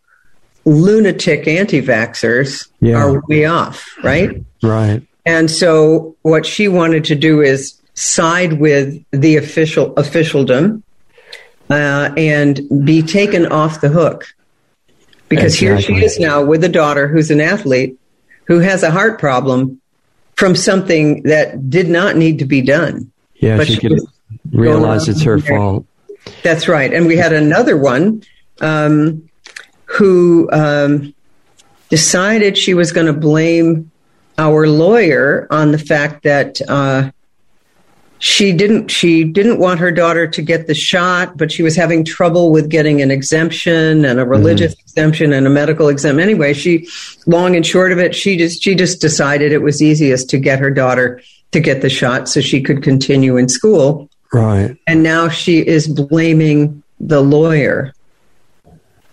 lunatic 0.65 1.47
anti 1.47 1.81
vaxxers 1.83 2.69
Yeah. 2.81 2.97
are 2.97 3.21
way 3.29 3.45
off, 3.45 3.87
right? 4.03 4.43
Right. 4.63 5.03
And 5.27 5.51
so 5.51 6.17
what 6.23 6.45
she 6.47 6.69
wanted 6.69 7.05
to 7.07 7.15
do 7.15 7.41
is 7.41 7.75
side 7.95 8.55
with 8.61 9.03
the 9.13 9.37
official 9.37 9.95
officialdom 9.97 10.83
uh, 11.71 12.11
and 12.17 12.61
be 12.85 13.03
taken 13.03 13.47
off 13.47 13.81
the 13.81 13.89
hook. 13.89 14.27
Because 15.29 15.55
here 15.59 15.81
she 15.81 15.95
is 16.05 16.19
now 16.19 16.45
with 16.45 16.63
a 16.65 16.69
daughter 16.69 17.09
who's 17.09 17.31
an 17.31 17.41
athlete 17.41 17.99
who 18.47 18.59
has 18.59 18.83
a 18.83 18.91
heart 18.91 19.19
problem 19.19 19.81
from 20.37 20.55
something 20.55 21.23
that 21.23 21.71
did 21.71 21.89
not 21.89 22.17
need 22.17 22.39
to 22.41 22.45
be 22.45 22.61
done. 22.61 23.11
Yeah, 23.37 23.57
But 23.57 23.67
she 23.69 23.77
she 23.77 23.99
realize 24.53 25.09
it's 25.09 25.23
her 25.23 25.41
there. 25.41 25.57
fault. 25.57 25.87
That's 26.43 26.69
right. 26.69 26.93
And 26.93 27.07
we 27.07 27.17
had 27.17 27.33
another 27.33 27.77
one 27.77 28.23
um, 28.61 29.29
who 29.95 30.49
um, 30.53 31.15
decided 31.89 32.59
she 32.59 32.75
was 32.75 32.93
going 32.93 33.07
to 33.07 33.13
blame 33.13 33.91
our 34.39 34.67
lawyer 34.67 35.47
on 35.51 35.71
the 35.73 35.79
fact 35.79 36.25
that 36.25 36.61
uh, 36.69 37.11
she 38.19 38.53
didn't 38.53 38.91
she 38.91 39.23
didn't 39.23 39.59
want 39.59 39.79
her 39.81 39.93
daughter 39.93 40.27
to 40.27 40.43
get 40.43 40.67
the 40.67 40.75
shot, 40.75 41.37
but 41.37 41.53
she 41.53 41.63
was 41.63 41.77
having 41.77 42.05
trouble 42.05 42.51
with 42.51 42.69
getting 42.71 43.03
an 43.03 43.11
exemption 43.11 44.05
and 44.05 44.19
a 44.19 44.25
religious 44.25 44.75
exemption 44.81 45.33
and 45.33 45.47
a 45.47 45.51
medical 45.51 45.89
exemption. 45.89 46.21
Anyway, 46.21 46.55
she 46.55 46.89
long 47.27 47.55
and 47.55 47.67
short 47.67 47.93
of 47.93 47.99
it, 47.99 48.15
she 48.15 48.37
just 48.37 48.63
she 48.63 48.75
just 48.75 49.01
decided 49.01 49.53
it 49.53 49.63
was 49.63 49.83
easiest 49.83 50.31
to 50.31 50.39
get 50.39 50.59
her 50.59 50.71
daughter 50.71 51.21
to 51.53 51.61
get 51.61 51.83
the 51.83 51.91
shot 51.91 52.29
so 52.29 52.41
she 52.41 52.61
could 52.61 52.83
continue 52.83 53.37
in 53.37 53.49
school 53.49 54.09
Right. 54.33 54.77
and 54.89 55.05
now 55.05 55.29
she 55.29 55.65
is 55.65 55.87
blaming 55.87 56.83
the 56.99 57.21
lawyer 57.21 57.95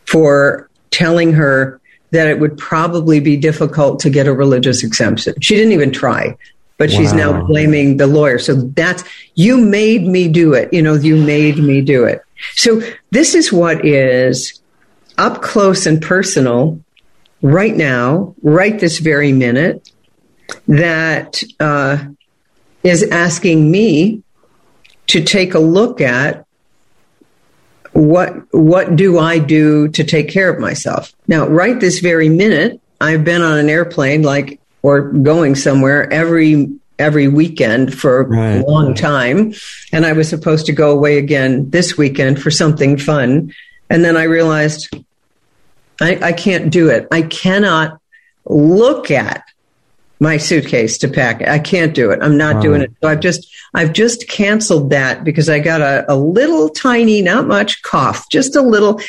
for 0.08 0.68
telling 0.92 1.34
her 1.34 1.80
that 2.12 2.28
it 2.28 2.40
would 2.40 2.58
probably 2.58 3.20
be 3.20 3.38
difficult 3.38 4.00
to 4.02 4.10
get 4.10 4.28
a 4.28 4.34
religious 4.34 4.84
exemption. 4.84 5.34
She 5.42 5.56
didn't 5.56 5.72
even 5.72 5.92
try, 5.92 6.38
but 6.78 6.92
she's 6.92 7.14
now 7.14 7.46
blaming 7.46 7.98
the 7.98 8.08
lawyer. 8.08 8.38
So 8.38 8.56
that's, 8.56 9.04
you 9.36 9.58
made 9.58 10.06
me 10.06 10.28
do 10.28 10.54
it. 10.54 10.74
You 10.74 10.82
know, 10.82 10.96
you 10.96 11.16
made 11.16 11.58
me 11.58 11.82
do 11.82 12.04
it. 12.04 12.22
So 12.56 12.82
this 13.12 13.34
is 13.34 13.54
what 13.54 13.86
is 13.86 14.62
up 15.18 15.42
close 15.42 15.86
and 15.86 16.02
personal 16.02 16.80
right 17.42 17.76
now, 17.76 18.36
right 18.42 18.78
this 18.80 19.00
very 19.00 19.32
minute, 19.32 19.90
that 20.68 21.42
uh, 21.60 22.04
is 22.84 23.04
asking 23.04 23.72
me 23.72 24.24
to 25.08 25.24
take 25.24 25.54
a 25.54 25.60
look 25.60 26.02
at 26.02 26.46
what 27.94 28.34
what 28.54 28.96
do 28.96 29.20
I 29.20 29.38
do 29.40 29.88
to 29.90 30.04
take 30.04 30.30
care 30.30 30.52
of 30.52 30.60
myself. 30.60 31.14
Now, 31.28 31.48
right 31.48 31.80
this 31.80 32.00
very 32.00 32.30
minute, 32.30 32.80
I've 33.00 33.24
been 33.24 33.42
on 33.42 33.58
an 33.58 33.70
airplane 33.70 34.22
like 34.24 34.60
or 34.82 35.12
going 35.12 35.56
somewhere 35.56 36.12
every 36.12 36.70
every 37.00 37.28
weekend 37.28 37.94
for 37.94 38.26
Right. 38.26 38.62
a 38.62 38.66
long 38.66 38.94
time, 38.94 39.54
and 39.92 40.06
I 40.06 40.14
was 40.14 40.30
supposed 40.30 40.68
to 40.68 40.72
go 40.72 40.92
away 40.92 41.18
again 41.18 41.70
this 41.70 41.98
weekend 41.98 42.42
for 42.42 42.52
something 42.52 42.98
fun, 42.98 43.54
and 43.90 44.06
then 44.06 44.16
I 44.18 44.24
realized 44.24 44.90
I, 46.00 46.18
I 46.22 46.32
can't 46.34 46.72
do 46.72 46.90
it. 46.90 47.08
I 47.12 47.24
cannot 47.24 48.00
look 48.46 49.12
at 49.12 49.44
my 50.22 50.38
suitcase 50.38 50.98
to 51.00 51.08
pack. 51.10 51.42
I 51.48 51.58
can't 51.60 51.94
do 51.96 52.12
it. 52.12 52.20
I'm 52.22 52.38
not 52.38 52.56
Wow. 52.58 52.62
doing 52.62 52.82
it. 52.84 52.92
So 53.02 53.10
I've 53.10 53.20
just 53.20 53.52
I've 53.74 53.92
just 53.92 54.28
canceled 54.30 54.92
that 54.92 55.24
because 55.24 55.50
I 55.50 55.60
got 55.60 55.82
a, 55.82 56.06
a 56.08 56.16
little 56.16 56.70
tiny, 56.70 57.22
not 57.22 57.48
much 57.48 57.82
cough, 57.82 58.30
just 58.30 58.56
a 58.56 58.62
little. 58.62 59.02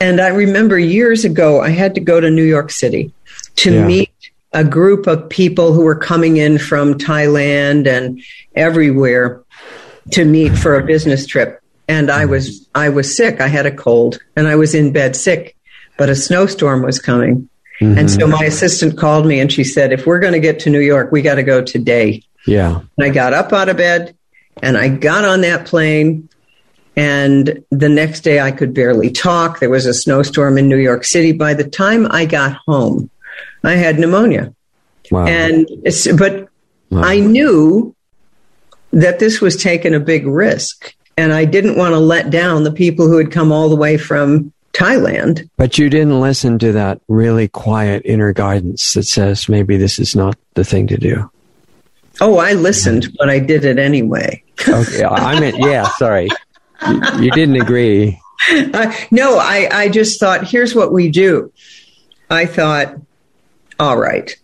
And 0.00 0.20
I 0.20 0.28
remember 0.28 0.78
years 0.78 1.24
ago 1.24 1.60
I 1.62 1.70
had 1.70 1.94
to 1.94 2.00
go 2.00 2.20
to 2.20 2.30
New 2.30 2.44
York 2.44 2.70
City 2.70 3.12
to 3.56 3.72
Yeah. 3.72 3.86
meet 3.86 4.10
a 4.52 4.62
group 4.62 5.06
of 5.06 5.26
people 5.30 5.72
who 5.72 5.82
were 5.82 5.96
coming 5.96 6.36
in 6.36 6.58
from 6.58 6.94
Thailand 6.98 7.86
and 7.86 8.20
everywhere 8.54 9.40
to 10.10 10.26
meet 10.26 10.50
for 10.58 10.76
a 10.76 10.84
business 10.84 11.26
trip. 11.26 11.60
And 11.88 12.10
I 12.10 12.26
was 12.26 12.68
I 12.74 12.90
was 12.90 13.16
sick. 13.16 13.40
I 13.40 13.48
had 13.48 13.64
a 13.64 13.74
cold 13.74 14.18
and 14.36 14.46
I 14.46 14.56
was 14.56 14.74
in 14.74 14.92
bed 14.92 15.16
sick, 15.16 15.56
but 15.96 16.10
a 16.10 16.14
snowstorm 16.14 16.82
was 16.82 16.98
coming. 16.98 17.48
And 17.82 18.10
so 18.10 18.18
mm-hmm. 18.18 18.30
my 18.32 18.44
assistant 18.44 18.98
called 18.98 19.26
me 19.26 19.40
and 19.40 19.52
she 19.52 19.64
said, 19.64 19.92
if 19.92 20.06
we're 20.06 20.18
going 20.18 20.32
to 20.32 20.40
get 20.40 20.60
to 20.60 20.70
New 20.70 20.80
York, 20.80 21.12
we 21.12 21.22
got 21.22 21.36
to 21.36 21.42
go 21.42 21.62
today. 21.62 22.22
Yeah. 22.46 22.80
And 22.96 23.06
I 23.06 23.10
got 23.10 23.32
up 23.32 23.52
out 23.52 23.68
of 23.68 23.76
bed 23.76 24.16
and 24.62 24.76
I 24.76 24.88
got 24.88 25.24
on 25.24 25.42
that 25.42 25.66
plane. 25.66 26.28
And 26.96 27.64
the 27.70 27.88
next 27.88 28.20
day 28.20 28.40
I 28.40 28.50
could 28.50 28.74
barely 28.74 29.10
talk. 29.10 29.60
There 29.60 29.70
was 29.70 29.86
a 29.86 29.94
snowstorm 29.94 30.58
in 30.58 30.68
New 30.68 30.76
York 30.76 31.04
City. 31.04 31.32
By 31.32 31.54
the 31.54 31.68
time 31.68 32.06
I 32.10 32.26
got 32.26 32.58
home, 32.66 33.10
I 33.64 33.72
had 33.72 33.98
pneumonia. 33.98 34.54
Wow. 35.10 35.26
And 35.26 35.66
but 36.18 36.48
Wow. 36.92 37.04
I 37.04 37.20
knew 37.20 37.96
that 38.92 39.18
this 39.18 39.40
was 39.40 39.56
taking 39.56 39.94
a 39.94 40.00
big 40.00 40.26
risk. 40.26 40.94
And 41.16 41.32
I 41.32 41.46
didn't 41.46 41.78
want 41.78 41.94
to 41.94 41.98
let 41.98 42.28
down 42.28 42.64
the 42.64 42.72
people 42.72 43.08
who 43.08 43.16
had 43.16 43.32
come 43.32 43.50
all 43.50 43.70
the 43.70 43.76
way 43.76 43.96
from 43.96 44.52
Thailand. 44.72 45.48
But 45.56 45.78
you 45.78 45.90
didn't 45.90 46.20
listen 46.20 46.58
to 46.60 46.72
that 46.72 47.00
really 47.08 47.48
quiet 47.48 48.02
inner 48.04 48.32
guidance 48.32 48.94
that 48.94 49.04
says 49.04 49.48
maybe 49.48 49.76
this 49.76 49.98
is 49.98 50.16
not 50.16 50.36
the 50.54 50.64
thing 50.64 50.86
to 50.88 50.96
do. 50.96 51.30
Oh, 52.20 52.38
I 52.38 52.52
listened, 52.52 53.08
but 53.18 53.28
I 53.30 53.38
did 53.38 53.64
it 53.64 53.78
anyway. 53.78 54.42
Okay, 54.68 55.04
I 55.04 55.38
meant 55.40 55.56
yeah. 55.58 55.88
Sorry, 55.96 56.28
you, 56.88 57.00
you 57.20 57.30
didn't 57.30 57.56
agree. 57.56 58.18
Uh, 58.50 58.92
no, 59.10 59.38
I, 59.38 59.68
I 59.72 59.88
just 59.88 60.18
thought, 60.18 60.46
here's 60.46 60.74
what 60.74 60.92
we 60.92 61.08
do. 61.10 61.52
I 62.28 62.44
thought, 62.46 62.96
all 63.78 63.96
right, 63.96 64.34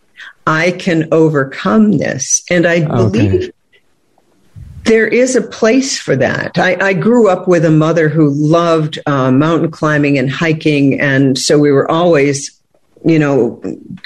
I 0.47 0.71
can 0.73 1.09
overcome 1.13 1.99
this. 1.99 2.43
And 2.51 2.67
I 2.67 2.83
Okay. 2.85 3.29
believe 3.29 3.51
there 4.89 5.07
is 5.07 5.37
a 5.37 5.43
place 5.43 5.99
for 5.99 6.17
that. 6.17 6.59
I, 6.59 6.77
I 6.81 6.93
grew 6.95 7.29
up 7.29 7.47
with 7.47 7.65
a 7.65 7.71
mother 7.71 8.09
who 8.09 8.31
loved 8.31 8.99
uh, 9.07 9.31
mountain 9.31 9.71
climbing 9.71 10.19
and 10.19 10.31
hiking. 10.31 10.99
And 11.01 11.39
so 11.39 11.59
we 11.59 11.71
were 11.71 11.89
always, 11.91 12.59
you 13.05 13.19
know, 13.19 13.63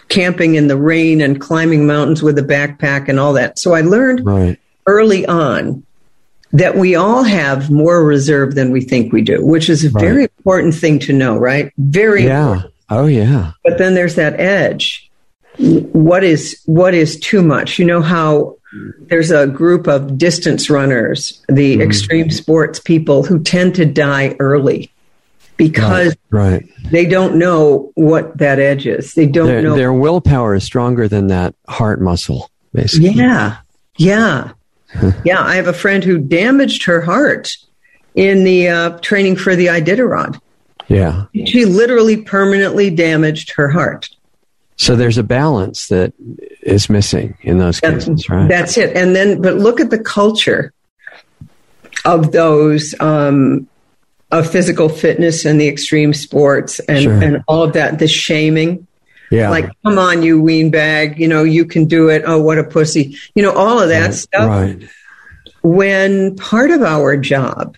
camping 0.08 0.56
in 0.56 0.66
the 0.66 0.76
rain 0.76 1.20
and 1.20 1.40
climbing 1.40 1.86
mountains 1.86 2.22
with 2.22 2.38
a 2.38 2.42
backpack 2.42 3.08
and 3.08 3.18
all 3.20 3.32
that. 3.34 3.58
So 3.58 3.72
I 3.74 3.80
learned 3.80 4.26
Right. 4.26 4.58
early 4.86 5.24
on 5.26 5.82
that 6.52 6.76
we 6.76 6.94
all 6.94 7.22
have 7.22 7.70
more 7.70 8.04
reserve 8.04 8.54
than 8.54 8.70
we 8.72 8.82
think 8.82 9.12
we 9.12 9.22
do, 9.22 9.44
which 9.44 9.70
is 9.70 9.84
a 9.84 9.90
Right. 9.90 10.02
very 10.04 10.22
important 10.24 10.74
thing 10.74 10.98
to 11.00 11.12
know, 11.12 11.38
right? 11.38 11.72
Very 11.78 12.24
Yeah. 12.24 12.62
Oh 12.90 13.06
yeah. 13.06 13.52
but 13.64 13.78
then 13.78 13.94
there's 13.94 14.16
that 14.16 14.38
edge. 14.38 15.10
What 15.58 16.24
is 16.24 16.60
what 16.66 16.92
is 16.94 17.18
too 17.18 17.42
much? 17.42 17.78
You 17.78 17.84
know 17.86 18.02
how 18.02 18.56
there's 19.08 19.30
a 19.30 19.46
group 19.46 19.86
of 19.86 20.16
distance 20.18 20.70
runners, 20.70 21.42
the 21.48 21.80
extreme 21.80 22.30
sports 22.30 22.80
people 22.80 23.22
who 23.22 23.42
tend 23.42 23.74
to 23.76 23.84
die 23.84 24.34
early 24.38 24.90
because 25.56 26.16
Right. 26.30 26.64
they 26.90 27.04
don't 27.06 27.36
know 27.36 27.92
what 27.94 28.38
that 28.38 28.58
edge 28.58 28.86
is. 28.86 29.14
They 29.14 29.26
don't 29.26 29.46
Their, 29.46 29.62
know. 29.62 29.76
their 29.76 29.92
willpower 29.92 30.54
is 30.54 30.64
stronger 30.64 31.06
than 31.08 31.26
that 31.28 31.54
heart 31.68 32.00
muscle, 32.00 32.50
basically. 32.72 33.10
Yeah. 33.10 33.58
Yeah. 33.98 34.52
yeah. 35.24 35.42
I 35.42 35.56
have 35.56 35.68
a 35.68 35.72
friend 35.72 36.02
who 36.02 36.18
damaged 36.18 36.84
her 36.84 37.00
heart 37.00 37.54
in 38.14 38.44
the 38.44 38.68
uh, 38.68 38.98
training 38.98 39.36
for 39.36 39.54
the 39.54 39.66
Iditarod. 39.66 40.40
Yeah. 40.88 41.26
She 41.46 41.64
literally 41.64 42.16
permanently 42.22 42.90
damaged 42.90 43.52
her 43.52 43.68
heart. 43.68 44.08
So 44.76 44.96
there's 44.96 45.18
a 45.18 45.22
balance 45.22 45.88
that 45.88 46.12
is 46.62 46.88
missing 46.90 47.36
in 47.42 47.58
those 47.58 47.78
That's, 47.80 48.06
cases, 48.06 48.28
right? 48.28 48.48
that's 48.48 48.76
it. 48.78 48.96
And 48.96 49.14
then, 49.14 49.40
but 49.40 49.56
look 49.56 49.80
at 49.80 49.90
the 49.90 49.98
culture 49.98 50.72
of 52.04 52.32
those 52.32 52.94
um, 52.98 53.68
of 54.30 54.50
physical 54.50 54.88
fitness 54.88 55.44
and 55.44 55.60
the 55.60 55.68
extreme 55.68 56.14
sports 56.14 56.80
and, 56.80 57.02
Sure. 57.02 57.22
and 57.22 57.44
all 57.46 57.62
of 57.62 57.74
that, 57.74 57.98
the 57.98 58.08
shaming. 58.08 58.86
Yeah. 59.30 59.50
Like, 59.50 59.70
come 59.84 59.98
on, 59.98 60.22
you 60.22 60.40
ween 60.42 60.70
bag, 60.70 61.18
you 61.18 61.28
know, 61.28 61.42
you 61.44 61.64
can 61.64 61.86
do 61.86 62.08
it. 62.08 62.22
Oh, 62.26 62.42
what 62.42 62.58
a 62.58 62.64
pussy. 62.64 63.16
You 63.34 63.42
know, 63.42 63.52
all 63.52 63.78
of 63.80 63.88
that 63.88 64.06
right, 64.06 64.14
stuff. 64.14 64.48
Right. 64.48 64.88
When 65.62 66.36
part 66.36 66.70
of 66.70 66.82
our 66.82 67.16
job 67.16 67.76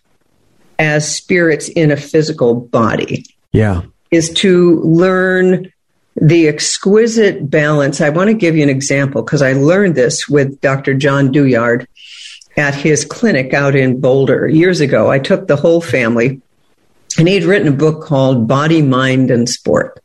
as 0.78 1.12
spirits 1.14 1.68
in 1.68 1.90
a 1.90 1.96
physical 1.96 2.54
body 2.54 3.24
Yeah. 3.52 3.82
is 4.10 4.30
to 4.34 4.80
learn 4.80 5.70
the 6.16 6.48
exquisite 6.48 7.50
balance. 7.50 8.00
I 8.00 8.10
want 8.10 8.28
to 8.28 8.34
give 8.34 8.56
you 8.56 8.62
an 8.62 8.68
example 8.68 9.22
because 9.22 9.42
I 9.42 9.52
learned 9.52 9.94
this 9.94 10.28
with 10.28 10.60
Dr. 10.60 10.94
John 10.94 11.32
Douillard 11.32 11.86
at 12.56 12.74
his 12.74 13.04
clinic 13.04 13.52
out 13.52 13.74
in 13.74 14.00
Boulder 14.00 14.48
years 14.48 14.80
ago. 14.80 15.10
I 15.10 15.18
took 15.18 15.48
the 15.48 15.56
whole 15.56 15.80
family 15.80 16.40
and 17.18 17.28
he'd 17.28 17.44
written 17.44 17.68
a 17.68 17.76
book 17.76 18.04
called 18.04 18.46
Body, 18.46 18.82
Mind, 18.82 19.30
and 19.30 19.48
Sport. 19.48 20.00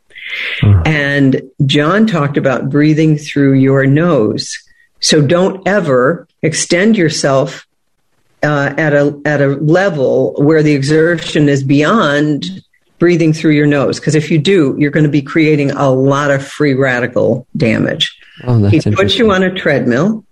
Mhm. 0.62 0.88
And 0.88 1.42
John 1.66 2.06
talked 2.06 2.38
about 2.38 2.70
breathing 2.70 3.18
through 3.18 3.54
your 3.54 3.86
nose. 3.86 4.58
So 5.00 5.22
don't 5.22 5.68
ever 5.68 6.28
extend 6.42 6.98
yourself 6.98 7.66
uh, 8.44 8.74
at 8.78 8.94
a 8.94 9.20
at 9.26 9.42
a 9.42 9.48
level 9.48 10.34
where 10.38 10.64
the 10.64 10.74
exertion 10.74 11.50
is 11.50 11.64
beyond 11.64 12.46
breathing 13.00 13.34
through 13.34 13.52
your 13.52 13.66
nose. 13.66 14.00
Because 14.00 14.16
if 14.16 14.30
you 14.30 14.38
do, 14.38 14.76
you're 14.78 14.92
going 14.92 15.06
to 15.06 15.10
be 15.10 15.22
creating 15.22 15.72
a 15.72 15.90
lot 15.90 16.32
of 16.32 16.46
free 16.46 16.74
radical 16.74 17.48
damage. 17.58 18.18
Oh, 18.44 18.60
that's 18.60 18.86
He'd 18.86 18.96
put 18.96 19.18
you 19.18 19.32
on 19.32 19.44
a 19.44 19.54
treadmill. 19.54 20.24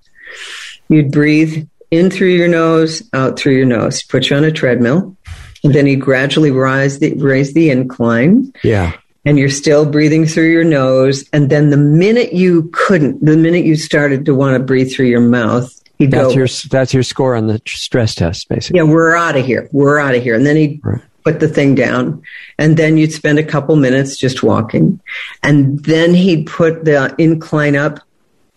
You'd 0.90 1.12
breathe 1.12 1.68
in 1.92 2.10
through 2.10 2.30
your 2.30 2.48
nose, 2.48 3.02
out 3.14 3.40
through 3.40 3.56
your 3.56 3.66
nose. 3.66 4.04
Put 4.04 4.30
you 4.30 4.36
on 4.36 4.44
a 4.44 4.52
treadmill. 4.52 5.16
And 5.64 5.74
then 5.74 5.86
he'd 5.86 6.02
gradually 6.02 6.52
rise 6.52 7.00
the, 7.00 7.14
raise 7.16 7.54
the 7.54 7.72
incline 7.72 8.54
yeah. 8.64 8.94
and 9.26 9.40
you're 9.40 9.50
still 9.50 9.86
breathing 9.86 10.26
through 10.26 10.52
your 10.52 10.64
nose. 10.64 11.28
And 11.34 11.50
then 11.50 11.72
the 11.72 11.78
minute 11.78 12.32
you 12.32 12.70
couldn't, 12.74 13.26
the 13.26 13.36
minute 13.36 13.66
you 13.66 13.76
started 13.76 14.24
to 14.26 14.36
want 14.36 14.56
to 14.56 14.60
breathe 14.60 14.94
through 14.94 15.08
your 15.08 15.20
mouth, 15.20 15.74
he'd 15.98 16.12
That's 16.12 16.28
go, 16.28 16.34
your 16.34 16.48
that's 16.70 16.94
your 16.94 17.04
score 17.04 17.36
on 17.36 17.48
the 17.48 17.62
stress 17.66 18.16
test, 18.16 18.48
basically. 18.48 18.78
yeah, 18.78 18.84
we're 18.84 19.16
out 19.16 19.36
of 19.36 19.46
here. 19.46 19.68
We're 19.72 19.98
out 19.98 20.16
of 20.16 20.22
here. 20.24 20.36
And 20.36 20.46
then 20.46 20.56
he'd 20.56 20.80
Right. 20.84 21.02
Put 21.28 21.42
the 21.42 21.48
thing 21.48 21.76
down. 21.76 22.22
And 22.58 22.78
then 22.78 22.96
you'd 22.96 23.12
spend 23.12 23.38
a 23.38 23.44
couple 23.44 23.76
minutes 23.76 24.16
just 24.16 24.44
walking. 24.44 25.02
And 25.44 25.84
then 25.84 26.14
he'd 26.14 26.48
put 26.48 26.86
the 26.86 27.14
incline 27.18 27.76
up 27.76 28.00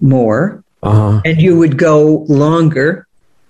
more. 0.00 0.62
Uh-huh. 0.84 1.20
And 1.24 1.40
you 1.40 1.58
would 1.58 1.76
go 1.76 2.24
longer 2.28 3.08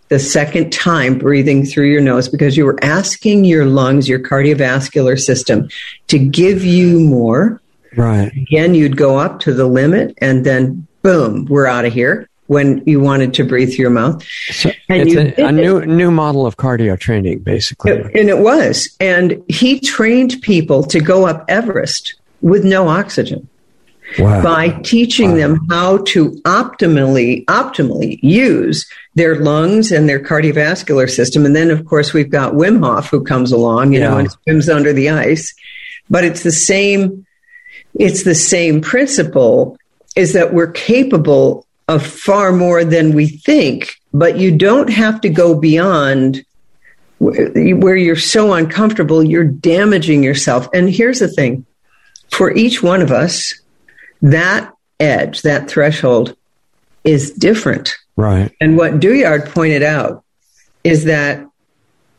the 0.09 0.19
second 0.19 0.73
time 0.73 1.19
breathing 1.19 1.67
through 1.67 1.89
your 1.89 2.01
nose 2.01 2.31
because 2.31 2.57
you 2.57 2.65
were 2.65 2.79
asking 2.83 3.45
your 3.45 3.67
lungs, 3.67 4.09
your 4.09 4.21
cardiovascular 4.21 5.21
system 5.21 5.69
to 6.07 6.19
give 6.19 6.65
you 6.65 6.99
more. 6.99 7.61
Right. 7.97 8.33
Again, 8.33 8.75
you'd 8.75 8.97
go 8.97 9.19
up 9.19 9.41
to 9.41 9.53
the 9.53 9.67
limit 9.67 10.17
and 10.19 10.47
then 10.47 10.87
boom, 11.03 11.45
we're 11.45 11.67
out 11.67 11.85
of 11.85 11.93
here 11.93 12.30
when 12.51 12.83
you 12.85 12.99
wanted 12.99 13.33
to 13.33 13.45
breathe 13.45 13.69
through 13.69 13.85
your 13.85 13.91
mouth. 13.91 14.21
So 14.51 14.73
it's 14.89 15.39
a, 15.39 15.45
a 15.45 15.53
new 15.53 15.87
new 15.87 16.11
model 16.11 16.47
of 16.47 16.57
cardio 16.57 16.99
training, 16.99 17.45
basically. 17.45 17.93
And 17.93 18.29
it 18.29 18.39
was. 18.39 18.89
And 18.99 19.41
he 19.47 19.79
trained 19.79 20.43
people 20.43 20.83
to 20.83 20.99
go 20.99 21.29
up 21.29 21.45
Everest 21.47 22.17
with 22.41 22.65
no 22.65 22.89
oxygen 22.89 23.49
wow. 24.19 24.43
by 24.43 24.71
teaching 24.83 25.31
Wow. 25.31 25.37
them 25.37 25.67
how 25.71 25.99
to 25.99 26.33
optimally 26.43 27.45
optimally 27.45 28.19
use 28.21 28.85
their 29.15 29.37
lungs 29.37 29.93
and 29.93 30.09
their 30.09 30.19
cardiovascular 30.19 31.09
system. 31.09 31.47
And 31.47 31.55
then 31.55 31.71
of 31.71 31.87
course 31.87 32.13
we've 32.13 32.31
got 32.31 32.55
Wim 32.55 32.83
Hof 32.85 33.11
who 33.11 33.23
comes 33.23 33.53
along, 33.53 33.93
you 33.93 34.01
know, 34.01 34.19
and 34.19 34.29
swims 34.29 34.69
under 34.69 34.93
the 34.93 35.09
ice. 35.09 35.55
But 36.11 36.25
it's 36.25 36.43
the 36.43 36.51
same 36.51 37.25
it's 37.95 38.25
the 38.25 38.35
same 38.35 38.81
principle 38.81 39.77
is 40.17 40.33
that 40.33 40.53
we're 40.53 40.73
capable 40.73 41.65
of 41.91 42.07
far 42.07 42.53
more 42.53 42.85
than 42.85 43.15
we 43.15 43.27
think, 43.27 43.97
but 44.15 44.39
you 44.39 44.57
don't 44.57 44.89
have 44.91 45.21
to 45.21 45.29
go 45.29 45.59
beyond 45.59 46.45
where 47.19 47.97
you're 47.97 48.15
so 48.17 48.53
uncomfortable, 48.55 49.23
you're 49.25 49.45
damaging 49.45 50.23
yourself. 50.23 50.69
And 50.73 50.89
here's 50.89 51.19
the 51.19 51.27
thing 51.29 51.67
for 52.31 52.57
each 52.57 52.81
one 52.81 53.03
of 53.03 53.11
us, 53.11 53.61
that 54.23 54.73
edge, 55.01 55.43
that 55.43 55.69
threshold 55.69 56.37
is 57.03 57.33
different. 57.33 57.97
Right. 58.17 58.55
And 58.61 58.77
what 58.77 59.01
Douillard 59.01 59.51
pointed 59.51 59.83
out 59.83 60.25
is 60.85 61.05
that 61.05 61.45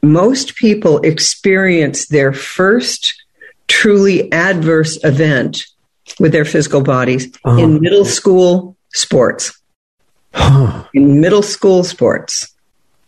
most 0.03 0.55
people 0.55 0.99
experience 0.99 2.07
their 2.07 2.33
first 2.33 3.13
truly 3.69 4.29
adverse 4.33 4.99
event 5.05 5.65
with 6.19 6.33
their 6.33 6.45
physical 6.45 6.81
bodies 6.81 7.31
Uh-huh. 7.45 7.57
in 7.57 7.79
middle 7.79 8.03
school 8.05 8.75
sports. 8.93 9.57
Huh. 10.33 10.83
In 10.93 11.19
middle 11.21 11.41
school 11.43 11.83
sports. 11.83 12.47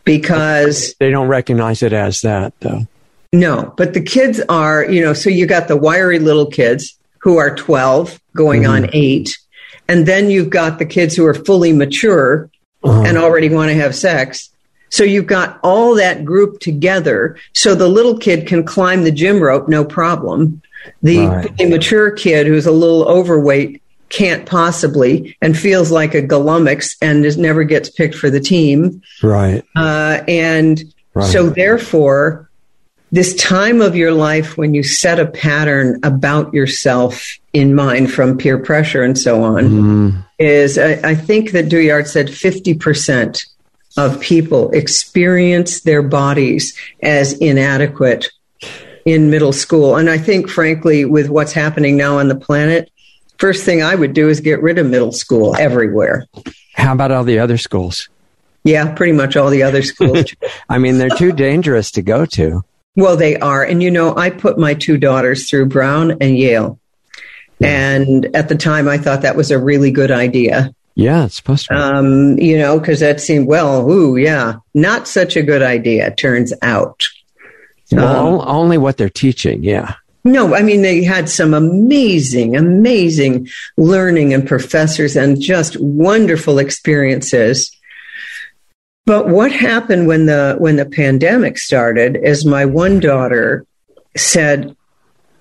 Because 0.04 0.94
They 1.00 1.10
don't 1.10 1.28
recognize 1.28 1.82
it 1.82 1.92
as 1.94 2.20
that, 2.22 2.52
though. 2.60 2.86
No, 3.32 3.72
but 3.76 3.94
the 3.94 4.02
kids 4.02 4.40
are, 4.48 4.84
you 4.84 5.00
know, 5.02 5.14
so 5.14 5.30
you 5.30 5.46
got 5.46 5.66
the 5.66 5.76
wiry 5.76 6.18
little 6.18 6.46
kids 6.46 6.94
who 7.20 7.38
are 7.38 7.54
12 7.54 8.20
going 8.36 8.62
Mhm. 8.64 8.68
on 8.70 8.90
eight. 8.92 9.36
And 9.88 10.06
then 10.06 10.30
you've 10.30 10.50
got 10.50 10.78
the 10.78 10.84
kids 10.84 11.16
who 11.16 11.24
are 11.26 11.34
fully 11.34 11.72
mature 11.72 12.48
Uh-huh. 12.84 13.02
and 13.06 13.16
already 13.16 13.48
want 13.48 13.70
to 13.70 13.74
have 13.74 13.94
sex. 13.94 14.50
So 14.90 15.04
you've 15.04 15.26
got 15.26 15.58
all 15.62 15.94
that 15.94 16.24
group 16.24 16.60
together. 16.60 17.36
So 17.54 17.74
the 17.74 17.88
little 17.88 18.16
kid 18.18 18.46
can 18.46 18.62
climb 18.62 19.04
the 19.04 19.10
gym 19.10 19.40
rope, 19.40 19.68
no 19.68 19.84
problem. 19.84 20.60
The 21.02 21.26
Right. 21.26 21.68
mature 21.68 22.10
kid 22.10 22.46
who's 22.46 22.66
a 22.66 22.70
little 22.70 23.04
overweight 23.04 23.80
can't 24.14 24.46
possibly 24.46 25.36
and 25.42 25.58
feels 25.58 25.90
like 25.90 26.14
a 26.14 26.22
Galumix 26.22 26.96
and 27.02 27.24
is, 27.24 27.36
never 27.36 27.64
gets 27.64 27.90
picked 27.90 28.14
for 28.14 28.30
the 28.30 28.40
team. 28.40 29.02
right. 29.22 29.62
Uh, 29.76 30.20
and 30.28 30.82
Right. 31.16 31.30
so, 31.30 31.48
therefore, 31.48 32.50
this 33.12 33.34
time 33.36 33.80
of 33.80 33.94
your 33.94 34.10
life 34.12 34.56
when 34.58 34.74
you 34.74 34.82
set 34.82 35.20
a 35.20 35.26
pattern 35.26 36.00
about 36.02 36.52
yourself 36.52 37.38
in 37.52 37.72
mind 37.74 38.12
from 38.12 38.36
peer 38.36 38.58
pressure 38.58 39.02
and 39.04 39.16
so 39.16 39.44
on 39.44 39.64
Mm, 39.64 40.24
is, 40.40 40.76
I, 40.76 40.92
I 41.04 41.14
think 41.14 41.52
that 41.52 41.68
Douillard 41.68 42.08
said 42.08 42.26
50% 42.26 43.46
of 43.96 44.20
people 44.20 44.70
experience 44.72 45.82
their 45.82 46.02
bodies 46.02 46.76
as 47.00 47.34
inadequate 47.34 48.26
in 49.04 49.30
middle 49.30 49.52
school. 49.52 49.94
And 49.96 50.10
I 50.10 50.18
think, 50.18 50.48
frankly, 50.50 51.04
with 51.04 51.28
what's 51.28 51.52
happening 51.52 51.96
now 51.96 52.18
on 52.18 52.26
the 52.26 52.34
planet, 52.34 52.90
first 53.38 53.64
thing 53.64 53.82
I 53.82 53.94
would 53.94 54.12
do 54.12 54.28
is 54.28 54.40
get 54.40 54.62
rid 54.62 54.78
of 54.78 54.86
middle 54.86 55.12
school 55.12 55.56
everywhere. 55.56 56.26
how 56.74 56.92
about 56.92 57.10
all 57.10 57.24
the 57.24 57.38
other 57.38 57.58
schools? 57.58 58.08
Yeah, 58.64 58.94
pretty 58.94 59.12
much 59.12 59.36
all 59.36 59.50
the 59.50 59.62
other 59.62 59.82
schools. 59.92 60.26
I 60.68 60.78
mean, 60.78 60.98
they're 60.98 61.10
too 61.10 61.32
dangerous 61.32 61.90
to 61.92 62.02
go 62.02 62.24
to. 62.26 62.62
Well, 62.96 63.16
they 63.16 63.36
are. 63.36 63.64
And 63.64 63.82
you 63.82 63.90
know, 63.90 64.16
I 64.16 64.30
put 64.30 64.58
my 64.58 64.74
two 64.74 64.96
daughters 64.96 65.48
through 65.50 65.66
Brown 65.66 66.12
and 66.20 66.36
Yale. 66.36 66.78
And 67.60 68.34
at 68.36 68.48
the 68.48 68.56
time, 68.56 68.88
I 68.88 68.98
thought 68.98 69.22
that 69.22 69.36
was 69.36 69.50
a 69.50 69.58
really 69.58 69.90
good 69.90 70.10
idea. 70.10 70.74
Yeah, 70.96 71.24
it's 71.24 71.36
supposed 71.36 71.66
to. 71.66 71.74
Be. 71.74 71.80
Um, 71.80 72.38
you 72.38 72.58
know, 72.58 72.78
because 72.78 73.00
that 73.00 73.20
seemed, 73.20 73.46
well, 73.46 73.90
ooh, 73.90 74.16
yeah, 74.16 74.56
not 74.74 75.08
such 75.08 75.36
a 75.36 75.42
good 75.42 75.62
idea, 75.62 76.14
turns 76.14 76.52
out. 76.62 77.04
well, 77.90 78.40
um, 78.42 78.48
only 78.48 78.78
what 78.78 78.96
they're 78.96 79.08
teaching. 79.08 79.64
Yeah. 79.64 79.94
No, 80.24 80.54
I 80.54 80.62
mean, 80.62 80.80
they 80.80 81.04
had 81.04 81.28
some 81.28 81.52
amazing, 81.52 82.56
amazing 82.56 83.48
learning 83.76 84.32
and 84.32 84.46
professors 84.46 85.16
and 85.16 85.40
just 85.40 85.78
wonderful 85.78 86.58
experiences. 86.58 87.70
But 89.06 89.28
what 89.28 89.52
happened 89.52 90.06
when 90.06 90.24
the 90.24 90.56
when 90.58 90.76
the 90.76 90.86
pandemic 90.86 91.58
started 91.58 92.16
is 92.16 92.46
my 92.46 92.64
one 92.64 93.00
daughter 93.00 93.66
said, 94.16 94.74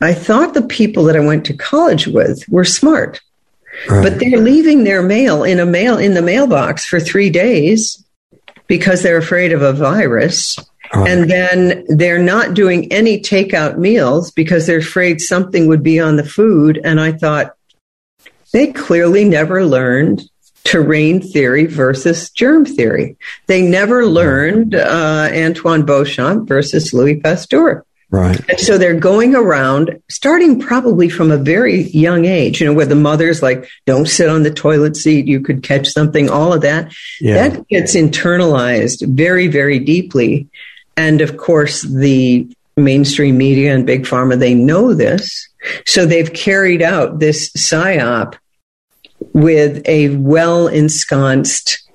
I 0.02 0.14
thought 0.14 0.54
the 0.54 0.62
people 0.64 1.06
that 1.06 1.16
I 1.16 1.22
went 1.22 1.46
to 1.46 1.54
college 1.54 2.08
with 2.08 2.44
were 2.50 2.66
smart, 2.66 3.22
Right. 3.90 4.04
but 4.04 4.20
they're 4.20 4.38
leaving 4.38 4.84
their 4.84 5.02
mail 5.02 5.46
in 5.46 5.62
a 5.62 5.66
mail 5.66 5.98
in 5.98 6.14
the 6.14 6.22
mailbox 6.22 6.86
for 6.86 7.00
three 7.00 7.30
days 7.30 8.04
because 8.68 9.02
they're 9.02 9.18
afraid 9.18 9.54
of 9.54 9.62
a 9.62 9.72
virus. 9.72 10.58
Right. 10.96 11.10
And 11.10 11.30
then 11.30 11.86
they're 11.88 12.22
not 12.22 12.54
doing 12.54 12.92
any 12.92 13.20
takeout 13.20 13.78
meals 13.78 14.30
because 14.32 14.68
they're 14.68 14.78
afraid 14.78 15.22
something 15.22 15.68
would 15.68 15.82
be 15.82 16.00
on 16.00 16.18
the 16.18 16.24
food. 16.24 16.80
And 16.84 17.02
I 17.02 17.14
thought, 17.14 17.56
they 18.52 18.72
clearly 18.72 19.26
never 19.26 19.66
learned 19.66 20.22
terrain 20.64 21.20
theory 21.20 21.66
versus 21.66 22.30
germ 22.30 22.66
theory. 22.66 23.18
They 23.48 23.64
never 23.64 24.06
learned 24.06 24.76
uh, 24.76 25.30
Antoine 25.34 25.84
Béchamp 25.84 26.48
versus 26.48 26.94
Louis 26.94 27.20
Pasteur. 27.20 27.84
right. 28.12 28.40
And 28.48 28.60
so 28.60 28.78
they're 28.78 29.00
going 29.00 29.36
around, 29.36 30.00
starting 30.10 30.60
probably 30.60 31.10
from 31.10 31.32
a 31.32 31.38
very 31.38 31.82
young 31.90 32.26
age, 32.26 32.62
you 32.62 32.68
know, 32.68 32.74
where 32.74 32.86
the 32.86 32.96
mother's 32.96 33.42
like, 33.42 33.68
don't 33.86 34.08
sit 34.08 34.30
on 34.30 34.44
the 34.44 34.54
toilet 34.54 34.96
seat, 34.96 35.28
you 35.28 35.42
could 35.42 35.64
catch 35.64 35.88
something, 35.88 36.30
all 36.30 36.54
of 36.54 36.62
that. 36.62 36.94
Yeah. 37.20 37.50
That 37.50 37.68
gets 37.68 37.96
internalized 37.96 39.06
very, 39.08 39.48
very 39.48 39.80
deeply. 39.80 40.48
And 40.98 41.22
of 41.22 41.38
course, 41.38 41.82
the 41.82 42.48
mainstream 42.76 43.38
media 43.38 43.74
and 43.74 43.86
big 43.86 44.06
pharma, 44.06 44.38
they 44.38 44.54
know 44.54 44.94
this. 44.94 45.48
So 45.86 46.06
they've 46.06 46.34
carried 46.34 46.82
out 46.82 47.20
this 47.20 47.52
psyop 47.54 48.36
with 49.34 49.82
a 49.88 50.10
well 50.18 50.68
ensconced 50.68 51.90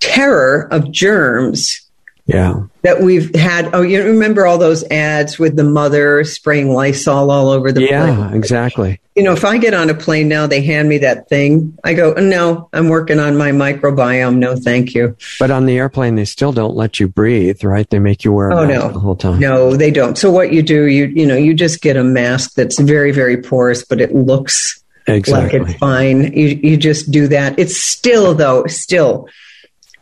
terror 0.00 0.68
of 0.70 0.90
germs 0.92 1.87
Yeah. 2.28 2.64
that 2.82 3.00
we've 3.00 3.34
had. 3.34 3.70
Oh, 3.74 3.80
you 3.82 4.04
remember 4.04 4.46
all 4.46 4.58
those 4.58 4.84
ads 4.90 5.38
with 5.38 5.56
the 5.56 5.64
mother 5.64 6.22
spraying 6.24 6.68
Lysol 6.72 7.30
all 7.30 7.48
over 7.48 7.72
the 7.72 7.82
Yeah, 7.82 8.14
place? 8.28 8.34
exactly. 8.36 9.00
You 9.16 9.22
know, 9.24 9.32
if 9.32 9.44
I 9.44 9.56
get 9.58 9.72
on 9.74 9.88
a 9.90 9.94
plane 9.94 10.28
now, 10.28 10.46
they 10.46 10.60
hand 10.62 10.88
me 10.88 10.98
that 10.98 11.28
thing. 11.28 11.76
I 11.82 11.94
go, 11.94 12.12
no, 12.12 12.68
I'm 12.72 12.88
working 12.88 13.18
on 13.18 13.36
my 13.36 13.50
microbiome. 13.50 14.36
No, 14.36 14.54
thank 14.56 14.94
you. 14.94 15.16
But 15.40 15.50
on 15.50 15.64
the 15.66 15.78
airplane, 15.78 16.14
they 16.16 16.26
still 16.26 16.52
don't 16.52 16.76
let 16.76 17.00
you 17.00 17.08
breathe, 17.08 17.64
right? 17.64 17.88
They 17.88 17.98
make 17.98 18.24
you 18.24 18.32
wear 18.32 18.50
a 18.50 18.56
Oh, 18.60 18.66
mask 18.66 18.86
no. 18.86 18.92
the 18.92 19.00
whole 19.00 19.16
time. 19.16 19.40
No, 19.40 19.74
they 19.74 19.90
don't. 19.90 20.16
So 20.18 20.30
what 20.30 20.52
you 20.52 20.62
do, 20.62 20.84
you 20.84 21.06
you 21.06 21.26
know, 21.26 21.36
you 21.36 21.54
just 21.54 21.80
get 21.80 21.96
a 21.96 22.04
mask 22.04 22.54
that's 22.54 22.78
very 22.78 23.10
very 23.10 23.38
porous, 23.42 23.84
but 23.84 24.00
it 24.00 24.14
looks 24.14 24.80
Exactly. 25.06 25.58
like 25.60 25.68
it's 25.70 25.78
fine. 25.78 26.32
You 26.34 26.60
you 26.62 26.76
just 26.76 27.10
do 27.10 27.26
that. 27.28 27.58
It's 27.58 27.76
still 27.80 28.34
though, 28.34 28.66
still 28.66 29.26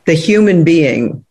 the 0.07 0.15
human 0.15 0.65
being 0.65 1.25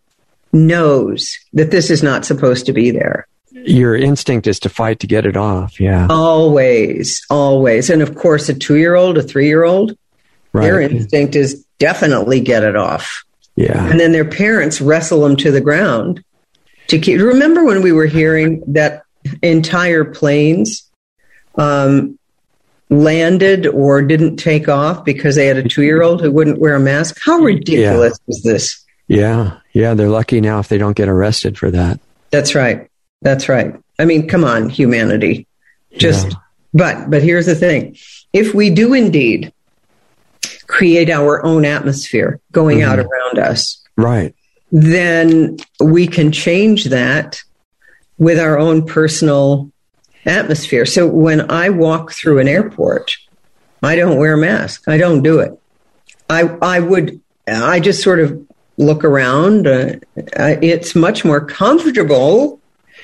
knows 0.56 1.38
that 1.54 1.70
this 1.70 1.90
is 1.92 2.02
not 2.02 2.26
supposed 2.26 2.66
to 2.66 2.74
be 2.74 2.90
there. 2.90 3.28
Your 3.52 3.96
instinct 3.96 4.48
is 4.48 4.60
to 4.62 4.70
fight 4.70 5.00
to 5.02 5.08
get 5.08 5.26
it 5.26 5.38
off. 5.38 5.80
Yeah. 5.80 6.08
Always, 6.10 7.24
always. 7.30 7.90
And 7.90 8.02
of 8.02 8.16
course 8.16 8.50
a 8.50 8.54
2-year-old, 8.54 9.18
a 9.18 9.24
3-year-old, 9.24 9.98
their 10.54 10.80
instinct 10.80 11.36
is 11.36 11.66
definitely 11.80 12.40
get 12.40 12.64
it 12.64 12.76
off. 12.76 13.24
Yeah. 13.58 13.90
and 13.90 13.98
then 14.02 14.12
their 14.12 14.26
parents 14.26 14.82
wrestle 14.82 15.22
them 15.22 15.38
to 15.38 15.50
the 15.50 15.62
ground 15.62 16.22
to 16.88 17.00
keep 17.00 17.22
remember 17.22 17.64
when 17.64 17.82
we 17.82 17.94
were 17.94 18.06
hearing 18.06 18.62
that 18.68 19.04
entire 19.42 20.04
planes 20.04 20.92
um, 21.56 22.20
landed 22.90 23.66
or 23.66 24.02
didn't 24.02 24.36
take 24.36 24.68
off 24.68 25.06
because 25.06 25.36
they 25.36 25.46
had 25.48 25.56
a 25.56 25.64
two-year-old 25.68 26.20
who 26.22 26.32
wouldn't 26.34 26.60
wear 26.60 26.76
a 26.76 26.82
mask 26.82 27.18
how 27.24 27.40
ridiculous 27.40 28.20
is 28.28 28.44
this 28.44 28.84
Yeah. 29.08 29.58
Yeah. 29.76 29.94
They're 29.94 30.10
lucky 30.10 30.42
now 30.42 30.60
if 30.60 30.68
they 30.70 30.78
don't 30.80 30.96
get 30.96 31.08
arrested 31.10 31.58
for 31.58 31.70
that. 31.72 32.00
that's 32.32 32.56
right 32.56 32.90
that's 33.22 33.48
right 33.48 33.76
i 34.00 34.06
mean 34.06 34.28
come 34.28 34.44
on 34.44 34.70
humanity 34.70 35.48
just 35.98 36.28
Yeah. 36.28 36.34
but 36.74 37.10
but 37.10 37.22
here's 37.24 37.46
the 37.46 37.56
thing 37.56 37.96
if 38.34 38.54
we 38.54 38.70
do 38.70 38.94
indeed 38.94 39.54
create 40.68 41.10
our 41.10 41.44
own 41.46 41.64
atmosphere 41.66 42.40
going 42.52 42.82
out 42.82 43.00
mm-hmm. 43.00 43.08
around 43.08 43.40
us 43.40 43.82
Right. 43.96 44.34
then 44.72 45.58
we 45.80 46.08
can 46.08 46.32
change 46.32 46.86
that 46.86 47.42
with 48.18 48.40
our 48.40 48.58
own 48.58 48.86
personal 48.86 49.72
atmosphere. 50.26 50.86
So 50.86 51.08
when 51.08 51.52
I 51.52 51.70
walk 51.70 52.12
through 52.12 52.40
an 52.40 52.48
airport, 52.48 53.16
I 53.84 53.96
don't 53.96 54.18
wear 54.18 54.34
a 54.34 54.38
mask. 54.38 54.88
I 54.88 54.98
don't 54.98 55.22
do 55.22 55.40
it. 55.40 55.52
I 56.30 56.42
I 56.62 56.80
would 56.80 57.22
I 57.48 57.80
just 57.80 58.02
sort 58.02 58.20
of 58.20 58.45
look 58.78 59.04
around. 59.04 59.68
Uh, 59.68 59.94
uh, 60.38 60.56
it's 60.62 60.96
much 60.96 61.24
more 61.26 61.40
comfortable 61.46 62.60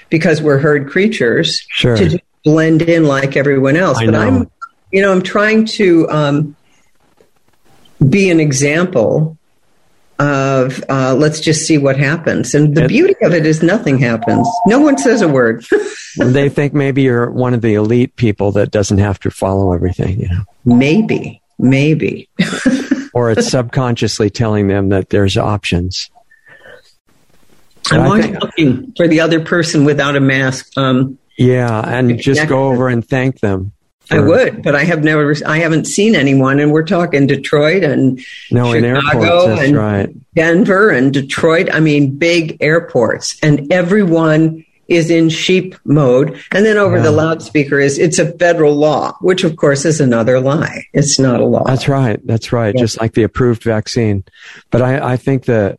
because 0.09 0.41
we're 0.41 0.57
herd 0.59 0.89
creatures 0.89 1.65
Sure. 1.69 1.95
to 1.97 2.19
blend 2.43 2.81
in 2.81 3.05
like 3.05 3.37
everyone 3.37 3.77
else. 3.77 3.97
I 3.99 4.05
but 4.05 4.11
know. 4.11 4.19
I'm 4.21 4.51
you 4.91 5.01
know 5.01 5.11
I'm 5.11 5.21
trying 5.21 5.65
to 5.65 6.09
um, 6.09 6.55
be 8.09 8.29
an 8.29 8.39
example 8.39 9.37
of 10.19 10.83
uh, 10.89 11.15
let's 11.15 11.39
just 11.39 11.65
see 11.65 11.77
what 11.79 11.97
happens. 11.97 12.53
And 12.53 12.75
the 12.75 12.83
It- 12.83 12.89
beauty 12.89 13.15
of 13.23 13.33
it 13.33 13.45
is 13.45 13.63
nothing 13.63 13.97
happens. 13.97 14.47
No 14.67 14.79
one 14.79 14.97
says 14.97 15.21
a 15.21 15.27
word. 15.27 15.65
they 16.17 16.47
think 16.49 16.73
maybe 16.73 17.01
you're 17.03 17.31
one 17.31 17.53
of 17.55 17.61
the 17.61 17.73
elite 17.73 18.15
people 18.17 18.51
that 18.51 18.69
doesn't 18.69 18.99
have 18.99 19.19
to 19.21 19.31
follow 19.31 19.73
everything, 19.73 20.19
you 20.19 20.27
know, 20.29 20.43
maybe, 20.65 21.41
maybe. 21.57 22.29
or 23.13 23.31
it's 23.31 23.49
subconsciously 23.49 24.29
telling 24.29 24.67
them 24.67 24.89
that 24.89 25.09
there's 25.09 25.37
options. 25.37 26.09
I'm 27.91 28.01
always 28.01 28.25
think- 28.25 28.41
looking 28.41 28.93
for 28.95 29.07
the 29.07 29.19
other 29.19 29.39
person 29.41 29.85
without 29.85 30.15
a 30.15 30.19
mask. 30.19 30.71
Um, 30.77 31.17
Yeah. 31.37 31.81
And 31.85 32.19
just 32.19 32.47
go 32.47 32.67
over 32.69 32.87
and 32.87 33.05
thank 33.07 33.39
them. 33.39 33.71
I 34.09 34.19
would, 34.19 34.61
but 34.61 34.75
I 34.75 34.83
have 34.83 35.05
never, 35.05 35.33
I 35.45 35.59
haven't 35.59 35.87
seen 35.87 36.15
anyone. 36.15 36.59
And 36.59 36.71
we're 36.73 36.83
talking 36.85 37.27
Detroit 37.27 37.83
and 37.83 38.19
No, 38.51 38.73
in 38.73 38.83
Chicago 38.83 39.53
and- 39.55 39.75
right. 39.75 40.09
Denver 40.35 40.89
and 40.89 41.13
Detroit. 41.13 41.69
I 41.71 41.79
mean, 41.79 42.17
big 42.17 42.57
airports, 42.59 43.37
and 43.41 43.71
everyone 43.71 44.65
is 44.91 45.09
in 45.09 45.29
sheep 45.29 45.75
mode. 45.85 46.37
And 46.51 46.65
then 46.65 46.77
over 46.77 46.97
Yeah. 46.97 47.03
the 47.03 47.11
loudspeaker 47.11 47.79
is 47.79 47.97
it's 47.97 48.19
a 48.19 48.31
federal 48.37 48.75
law, 48.75 49.13
which 49.21 49.43
of 49.43 49.55
course 49.55 49.85
is 49.85 49.99
another 50.01 50.39
lie. 50.39 50.83
It's 50.93 51.17
not 51.17 51.39
a 51.39 51.45
law. 51.45 51.63
That's 51.63 51.87
right. 51.87 52.19
That's 52.25 52.51
right. 52.51 52.75
Yeah. 52.75 52.81
Just 52.81 52.99
like 52.99 53.13
the 53.13 53.23
approved 53.23 53.63
vaccine. 53.63 54.23
But 54.69 54.81
I, 54.81 55.13
I 55.13 55.17
think 55.17 55.45
the 55.45 55.77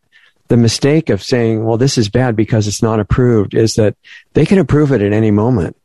the 0.48 0.56
mistake 0.56 1.08
of 1.10 1.22
saying, 1.22 1.64
well, 1.64 1.76
this 1.78 1.96
is 1.96 2.08
bad 2.10 2.36
because 2.36 2.66
it's 2.68 2.82
not 2.82 3.00
approved 3.00 3.54
is 3.54 3.74
that 3.74 3.94
they 4.34 4.44
can 4.44 4.58
approve 4.58 4.92
it 4.92 5.00
at 5.00 5.12
any 5.12 5.30
moment. 5.30 5.76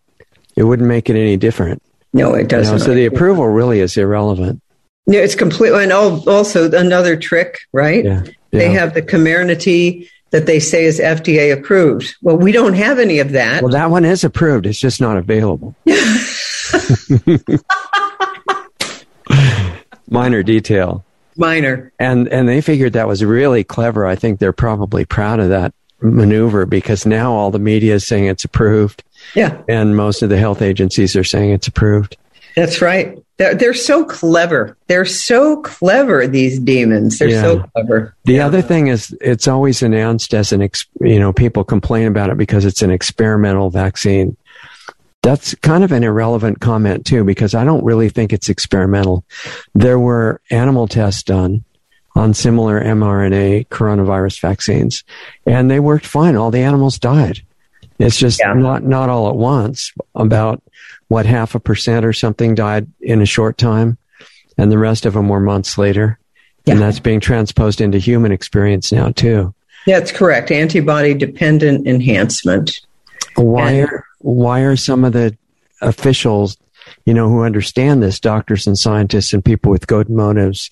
It 0.55 0.63
wouldn't 0.63 0.87
make 0.89 1.09
it 1.09 1.15
any 1.15 1.37
different. 1.37 1.81
no, 2.13 2.33
it 2.33 2.37
You 2.37 2.43
know, 2.43 2.47
doesn't. 2.63 2.79
so 2.79 2.93
the 2.93 3.05
approval 3.05 3.47
really 3.47 3.79
is 3.79 3.95
irrelevant. 3.97 4.61
No, 5.05 5.19
it's 5.19 5.35
completely, 5.35 5.83
and 5.83 5.93
also 5.93 6.69
another 6.71 7.15
trick, 7.15 7.59
right? 7.71 8.03
Yeah. 8.03 8.23
They 8.51 8.69
have 8.71 8.93
the 8.93 9.01
Comirnaty 9.01 10.09
that 10.31 10.45
they 10.45 10.59
say 10.59 10.85
is 10.85 10.99
FDA 10.99 11.53
approved. 11.53 12.15
Well, 12.21 12.37
we 12.37 12.51
don't 12.51 12.73
have 12.73 12.99
any 12.99 13.19
of 13.19 13.31
that. 13.31 13.63
Well, 13.63 13.71
that 13.71 13.89
one 13.89 14.05
is 14.05 14.23
approved. 14.23 14.65
It's 14.65 14.79
just 14.79 14.99
not 15.01 15.17
available. 15.17 15.75
Minor 20.09 20.41
detail. 20.43 21.03
Minor. 21.35 21.91
And 21.99 22.27
and 22.29 22.47
they 22.47 22.61
figured 22.61 22.93
that 22.93 23.07
was 23.07 23.23
really 23.23 23.63
clever. 23.63 24.05
I 24.05 24.15
think 24.15 24.39
they're 24.39 24.53
probably 24.53 25.05
proud 25.05 25.39
of 25.39 25.49
that 25.49 25.73
maneuver 26.01 26.65
because 26.65 27.05
now 27.05 27.33
all 27.33 27.51
the 27.51 27.59
media 27.59 27.95
is 27.95 28.05
saying 28.07 28.25
it's 28.25 28.45
approved 28.45 29.03
Yeah, 29.35 29.61
and 29.67 29.95
most 29.97 30.21
of 30.21 30.29
the 30.29 30.37
health 30.37 30.61
agencies 30.61 31.15
are 31.15 31.23
saying 31.23 31.49
it's 31.51 31.67
approved. 31.67 32.15
that's 32.55 32.81
right. 32.81 33.17
They're, 33.37 33.53
they're 33.53 33.73
so 33.73 34.03
clever. 34.03 34.75
They're 34.87 35.05
so 35.05 35.61
clever, 35.61 36.25
these 36.27 36.59
demons. 36.59 37.19
They're 37.19 37.29
so 37.41 37.59
clever. 37.75 38.15
The 38.25 38.39
other 38.39 38.61
thing 38.63 38.87
is 38.87 39.15
it's 39.21 39.47
always 39.47 39.83
announced 39.83 40.33
as 40.33 40.51
an, 40.51 40.63
ex, 40.63 40.85
you 41.01 41.19
know, 41.19 41.31
people 41.31 41.63
complain 41.63 42.07
about 42.07 42.31
it 42.31 42.37
because 42.37 42.65
it's 42.65 42.81
an 42.81 42.89
experimental 42.89 43.69
vaccine. 43.69 44.35
That's 45.21 45.53
kind 45.55 45.83
of 45.83 45.91
an 45.91 46.03
irrelevant 46.03 46.61
comment 46.61 47.05
too, 47.05 47.23
because 47.23 47.53
I 47.53 47.63
don't 47.63 47.83
really 47.83 48.09
think 48.09 48.33
it's 48.33 48.49
experimental. 48.49 49.23
There 49.75 49.99
were 49.99 50.41
animal 50.49 50.87
tests 50.87 51.21
done 51.23 51.63
on 52.15 52.33
similar 52.33 52.81
mRNA 52.83 53.67
coronavirus 53.67 54.39
vaccines 54.41 55.03
and 55.45 55.69
they 55.69 55.79
worked 55.79 56.07
fine. 56.07 56.35
All 56.35 56.49
the 56.49 56.61
animals 56.61 56.97
died. 56.97 57.41
It's 57.99 58.17
just 58.17 58.39
Yeah. 58.39 58.53
not, 58.53 58.83
not 58.83 59.09
all 59.09 59.29
at 59.29 59.35
once. 59.35 59.91
About 60.15 60.63
what 61.07 61.25
half 61.25 61.55
a 61.55 61.59
percent 61.59 62.05
or 62.05 62.13
something 62.13 62.55
died 62.55 62.87
in 63.01 63.21
a 63.21 63.25
short 63.25 63.57
time 63.57 63.97
and 64.57 64.71
the 64.71 64.77
rest 64.77 65.05
of 65.05 65.13
them 65.13 65.29
were 65.29 65.39
months 65.39 65.77
later. 65.77 66.19
And 66.65 66.81
that's 66.81 66.99
being 66.99 67.21
transposed 67.21 67.79
into 67.79 67.97
human 67.97 68.33
experience 68.33 68.91
now 68.91 69.11
too. 69.11 69.53
That's 69.85 70.11
correct. 70.11 70.51
Antibody 70.51 71.13
dependent 71.13 71.87
enhancement. 71.87 72.81
Why 73.35 73.71
And- 73.71 73.89
are 73.89 74.05
why 74.19 74.61
are 74.61 74.75
some 74.75 75.05
of 75.05 75.13
the 75.13 75.37
officials, 75.81 76.57
you 77.05 77.13
know, 77.13 77.29
who 77.29 77.43
understand 77.43 78.03
this, 78.03 78.19
doctors 78.19 78.67
and 78.67 78.77
scientists 78.77 79.31
and 79.31 79.45
people 79.45 79.71
with 79.71 79.87
good 79.87 80.09
motives, 80.09 80.69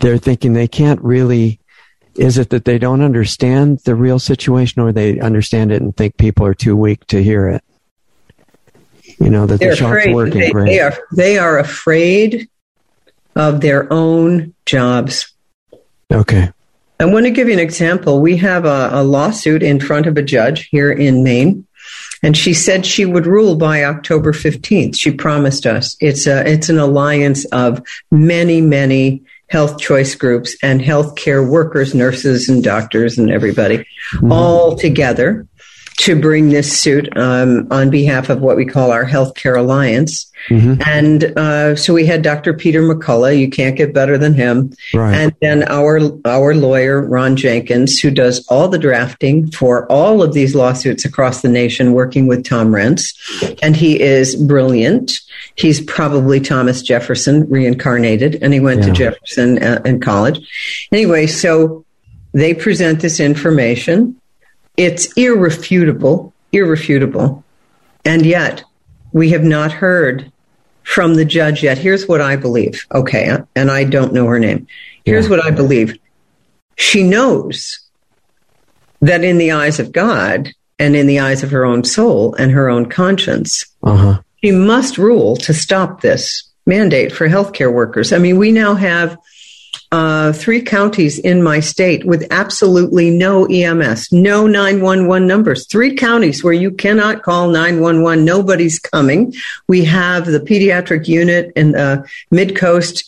they're 0.00 0.16
thinking 0.16 0.52
they 0.54 0.68
can't 0.68 1.00
really 1.02 1.60
is 2.16 2.38
it 2.38 2.50
that 2.50 2.64
they 2.64 2.78
don't 2.78 3.02
understand 3.02 3.80
the 3.80 3.94
real 3.96 4.20
situation 4.20 4.80
or 4.80 4.92
they 4.92 5.18
understand 5.18 5.72
it 5.72 5.82
and 5.82 5.96
think 5.96 6.16
people 6.16 6.46
are 6.46 6.54
too 6.54 6.76
weak 6.76 7.04
to 7.08 7.22
hear 7.22 7.48
it? 7.48 7.64
You 9.18 9.30
know, 9.30 9.46
that 9.46 9.60
They're 9.60 9.70
the 9.70 9.76
shot's 9.76 9.98
afraid. 9.98 10.14
working 10.14 10.40
They, 10.40 10.64
they 10.64 10.80
are 10.80 10.98
they 11.12 11.38
are 11.38 11.58
afraid 11.58 12.48
of 13.36 13.60
their 13.60 13.92
own 13.92 14.54
jobs. 14.66 15.32
Okay. 16.12 16.50
I 17.00 17.06
want 17.06 17.26
to 17.26 17.30
give 17.30 17.48
you 17.48 17.54
an 17.54 17.60
example. 17.60 18.20
We 18.20 18.36
have 18.38 18.64
a, 18.64 18.90
a 18.92 19.02
lawsuit 19.02 19.62
in 19.62 19.80
front 19.80 20.06
of 20.06 20.16
a 20.16 20.22
judge 20.22 20.68
here 20.70 20.92
in 20.92 21.24
Maine, 21.24 21.66
and 22.22 22.36
she 22.36 22.54
said 22.54 22.86
she 22.86 23.04
would 23.04 23.26
rule 23.26 23.56
by 23.56 23.84
October 23.84 24.32
15th. 24.32 24.96
She 24.96 25.10
promised 25.10 25.66
us. 25.66 25.96
It's 26.00 26.26
a 26.26 26.48
it's 26.48 26.68
an 26.68 26.78
alliance 26.78 27.44
of 27.46 27.82
many 28.10 28.60
many 28.60 29.22
health 29.48 29.78
choice 29.78 30.14
groups 30.14 30.56
and 30.62 30.80
healthcare 30.80 31.48
workers, 31.48 31.94
nurses 31.94 32.48
and 32.48 32.64
doctors 32.64 33.18
and 33.18 33.30
everybody 33.30 33.78
mm-hmm. 33.78 34.32
all 34.32 34.76
together. 34.76 35.46
To 35.96 36.20
bring 36.20 36.48
this 36.48 36.78
suit 36.78 37.08
um, 37.16 37.68
on 37.70 37.88
behalf 37.88 38.28
of 38.28 38.40
what 38.40 38.56
we 38.56 38.64
call 38.64 38.90
our 38.90 39.04
Healthcare 39.04 39.56
Alliance. 39.56 40.30
Mm-hmm. 40.48 40.82
And 40.84 41.24
uh, 41.38 41.76
so 41.76 41.94
we 41.94 42.04
had 42.04 42.22
Dr. 42.22 42.52
Peter 42.52 42.82
McCullough. 42.82 43.38
You 43.38 43.48
can't 43.48 43.76
get 43.76 43.94
better 43.94 44.18
than 44.18 44.34
him. 44.34 44.72
Right. 44.92 45.14
And 45.14 45.34
then 45.40 45.62
our 45.68 46.00
our 46.26 46.54
lawyer 46.54 47.00
Ron 47.00 47.36
Jenkins, 47.36 48.00
who 48.00 48.10
does 48.10 48.46
all 48.48 48.68
the 48.68 48.78
drafting 48.78 49.50
for 49.52 49.90
all 49.90 50.22
of 50.22 50.34
these 50.34 50.54
lawsuits 50.54 51.04
across 51.04 51.42
the 51.42 51.48
nation, 51.48 51.92
working 51.92 52.26
with 52.26 52.44
Tom 52.44 52.72
Renz, 52.72 53.14
and 53.62 53.76
he 53.76 54.00
is 54.00 54.36
brilliant. 54.36 55.12
He's 55.56 55.80
probably 55.80 56.40
Thomas 56.40 56.82
Jefferson 56.82 57.48
reincarnated, 57.48 58.36
and 58.42 58.52
he 58.52 58.60
went 58.60 58.82
to 58.82 58.90
Jefferson 58.90 59.62
uh, 59.62 59.80
in 59.84 60.00
college. 60.00 60.40
Anyway, 60.90 61.26
so 61.28 61.84
they 62.32 62.52
present 62.52 63.00
this 63.00 63.20
information. 63.20 64.20
It's 64.76 65.12
irrefutable, 65.16 66.32
irrefutable, 66.52 67.44
and 68.04 68.26
yet 68.26 68.62
we 69.12 69.30
have 69.30 69.44
not 69.44 69.72
heard 69.72 70.30
from 70.82 71.14
the 71.14 71.24
judge 71.24 71.62
yet. 71.62 71.78
Here's 71.78 72.06
what 72.08 72.20
I 72.20 72.36
believe. 72.36 72.84
Okay, 72.92 73.36
and 73.56 73.70
I 73.70 73.84
don't 73.84 74.12
know 74.12 74.26
her 74.26 74.38
name. 74.40 74.66
Here's 75.04 75.26
Yeah. 75.26 75.30
what 75.30 75.44
I 75.44 75.50
believe. 75.50 75.96
She 76.76 77.02
knows 77.02 77.78
that 79.00 79.22
in 79.24 79.38
the 79.38 79.52
eyes 79.52 79.78
of 79.78 79.92
God 79.92 80.50
and 80.78 80.96
in 80.96 81.06
the 81.06 81.20
eyes 81.20 81.42
of 81.42 81.50
her 81.52 81.64
own 81.64 81.84
soul 81.84 82.34
and 82.34 82.50
her 82.50 82.68
own 82.68 82.86
conscience, 82.86 83.64
Uh 83.82 83.96
huh. 83.96 84.20
she 84.42 84.50
must 84.50 84.98
rule 84.98 85.36
to 85.36 85.54
stop 85.54 86.00
this 86.00 86.42
mandate 86.66 87.12
for 87.12 87.28
healthcare 87.28 87.72
workers. 87.72 88.12
I 88.12 88.18
mean, 88.18 88.38
we 88.38 88.50
now 88.50 88.74
have 88.74 89.16
uh, 89.94 90.32
three 90.32 90.60
counties 90.60 91.20
in 91.20 91.40
my 91.40 91.60
state 91.60 92.04
with 92.04 92.26
absolutely 92.32 93.10
no 93.10 93.46
EMS, 93.46 94.10
no 94.10 94.44
911 94.44 95.28
numbers. 95.28 95.68
Three 95.68 95.94
counties 95.94 96.42
where 96.42 96.52
you 96.52 96.72
cannot 96.72 97.22
call 97.22 97.46
911. 97.48 98.24
Nobody's 98.24 98.80
coming. 98.80 99.32
We 99.68 99.84
have 99.84 100.26
the 100.26 100.40
pediatric 100.40 101.06
unit 101.06 101.52
in 101.54 101.72
the 101.72 102.04
mid 102.32 102.56
coast 102.56 103.04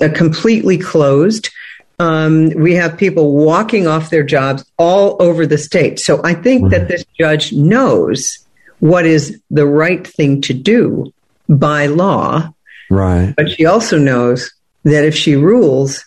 uh, 0.00 0.08
completely 0.14 0.78
closed. 0.78 1.50
Um, 1.98 2.48
we 2.56 2.76
have 2.76 2.96
people 2.96 3.36
walking 3.36 3.86
off 3.86 4.08
their 4.08 4.22
jobs 4.22 4.64
all 4.78 5.20
over 5.20 5.44
the 5.44 5.58
state. 5.58 6.00
So 6.00 6.22
I 6.24 6.32
think 6.32 6.70
that 6.70 6.88
this 6.88 7.04
judge 7.20 7.52
knows 7.52 8.38
what 8.80 9.04
is 9.04 9.38
the 9.50 9.66
right 9.66 10.06
thing 10.06 10.40
to 10.42 10.54
do 10.54 11.12
by 11.50 11.88
law, 11.88 12.54
Right. 12.88 13.34
but 13.36 13.50
she 13.50 13.66
also 13.66 13.98
knows 13.98 14.50
that 14.84 15.04
if 15.04 15.14
she 15.14 15.36
rules 15.36 16.06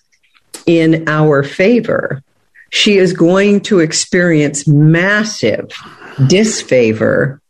in 0.66 1.08
our 1.08 1.44
favor, 1.44 2.24
she 2.72 2.98
is 2.98 3.14
going 3.14 3.62
to 3.62 3.80
experience 3.80 4.68
massive 4.68 5.72
disfavor 6.28 7.42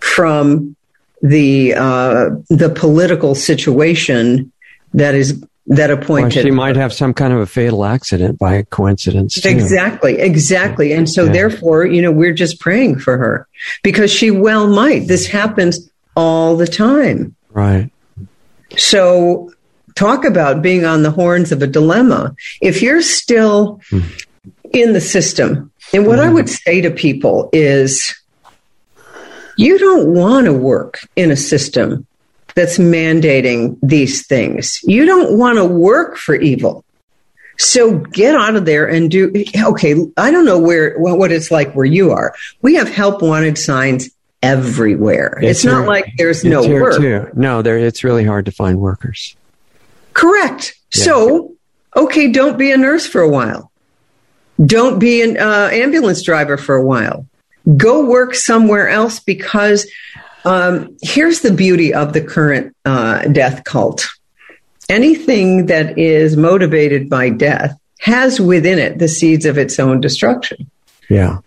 from 0.00 0.74
the 1.22 1.74
uh, 1.74 2.30
the 2.48 2.70
political 2.70 3.34
situation 3.34 4.52
that 4.94 5.14
is 5.14 5.42
that 5.68 5.90
appointed. 5.90 6.42
she 6.42 6.50
might 6.50 6.76
have 6.76 6.92
some 6.92 7.12
kind 7.12 7.32
of 7.32 7.40
a 7.40 7.46
fatal 7.46 7.84
accident 7.84 8.38
by 8.38 8.62
coincidence. 8.62 9.34
Too. 9.34 9.48
Exactly, 9.48 10.18
exactly. 10.18 10.92
And 10.92 11.08
so, 11.08 11.24
Yeah. 11.24 11.32
therefore, 11.32 11.84
you 11.84 12.00
know, 12.00 12.10
we're 12.10 12.32
just 12.32 12.58
praying 12.58 13.00
for 13.00 13.18
her 13.18 13.46
because 13.82 14.10
she 14.10 14.30
well 14.30 14.66
might. 14.66 15.08
This 15.08 15.26
happens 15.26 15.90
all 16.16 16.56
the 16.56 16.66
time. 16.66 17.34
Right. 17.52 17.90
So, 18.76 19.52
talk 19.98 20.24
about 20.24 20.62
being 20.62 20.84
on 20.84 21.02
the 21.02 21.10
horns 21.10 21.50
of 21.50 21.60
a 21.60 21.66
dilemma. 21.66 22.34
If 22.60 22.82
you're 22.82 23.02
still 23.02 23.80
in 24.72 24.92
the 24.92 25.00
system, 25.00 25.72
and 25.92 26.06
what 26.06 26.20
I 26.20 26.28
would 26.28 26.48
say 26.48 26.80
to 26.82 26.90
people 26.90 27.50
is 27.52 28.14
you 29.56 29.78
don't 29.78 30.14
want 30.14 30.46
to 30.46 30.52
work 30.52 31.00
in 31.16 31.30
a 31.30 31.36
system 31.36 32.06
that's 32.54 32.78
mandating 32.78 33.76
these 33.82 34.26
things. 34.26 34.80
You 34.84 35.04
don't 35.04 35.36
want 35.36 35.58
to 35.58 35.64
work 35.64 36.16
for 36.16 36.34
evil. 36.34 36.84
So 37.56 37.98
get 37.98 38.36
out 38.36 38.54
of 38.54 38.66
there 38.66 38.86
and 38.88 39.10
do. 39.10 39.32
Okay, 39.56 39.96
I 40.16 40.30
don't 40.30 40.44
know 40.44 40.60
where 40.60 40.96
what 40.98 41.32
it's 41.32 41.50
like 41.50 41.72
where 41.72 41.86
you 41.86 42.12
are. 42.12 42.34
We 42.62 42.76
have 42.76 42.88
help 42.88 43.20
wanted 43.20 43.58
signs 43.58 44.10
everywhere. 44.42 45.40
It's, 45.42 45.64
not 45.64 45.80
here- 45.80 45.86
like 45.88 46.12
there's 46.16 46.44
it's 46.44 46.44
no 46.44 46.68
work. 46.68 47.00
Too. 47.00 47.28
No, 47.34 47.62
there. 47.62 47.78
It's 47.78 48.04
really 48.04 48.24
hard 48.24 48.44
to 48.44 48.52
find 48.52 48.78
workers. 48.78 49.34
Correct. 50.18 50.74
Yeah. 50.94 51.04
So, 51.04 51.54
okay, 51.94 52.32
don't 52.32 52.58
be 52.58 52.72
a 52.72 52.76
nurse 52.76 53.06
for 53.06 53.20
a 53.20 53.28
while. 53.28 53.70
Don't 54.64 54.98
be 54.98 55.22
an 55.22 55.38
uh, 55.38 55.68
ambulance 55.70 56.22
driver 56.22 56.56
for 56.56 56.74
a 56.74 56.84
while. 56.84 57.24
Go 57.76 58.04
work 58.04 58.34
somewhere 58.34 58.88
else 58.88 59.20
because 59.20 59.88
um, 60.44 60.96
here's 61.02 61.42
the 61.42 61.52
beauty 61.52 61.94
of 61.94 62.14
the 62.14 62.20
current 62.20 62.74
uh, 62.84 63.22
death 63.28 63.62
cult. 63.62 64.08
Anything 64.88 65.66
that 65.66 65.96
is 65.96 66.36
motivated 66.36 67.08
by 67.08 67.30
death 67.30 67.78
has 68.00 68.40
within 68.40 68.80
it 68.80 68.98
the 68.98 69.06
seeds 69.06 69.44
of 69.44 69.56
its 69.56 69.78
own 69.78 70.00
destruction. 70.00 70.68
Yeah. 71.08 71.38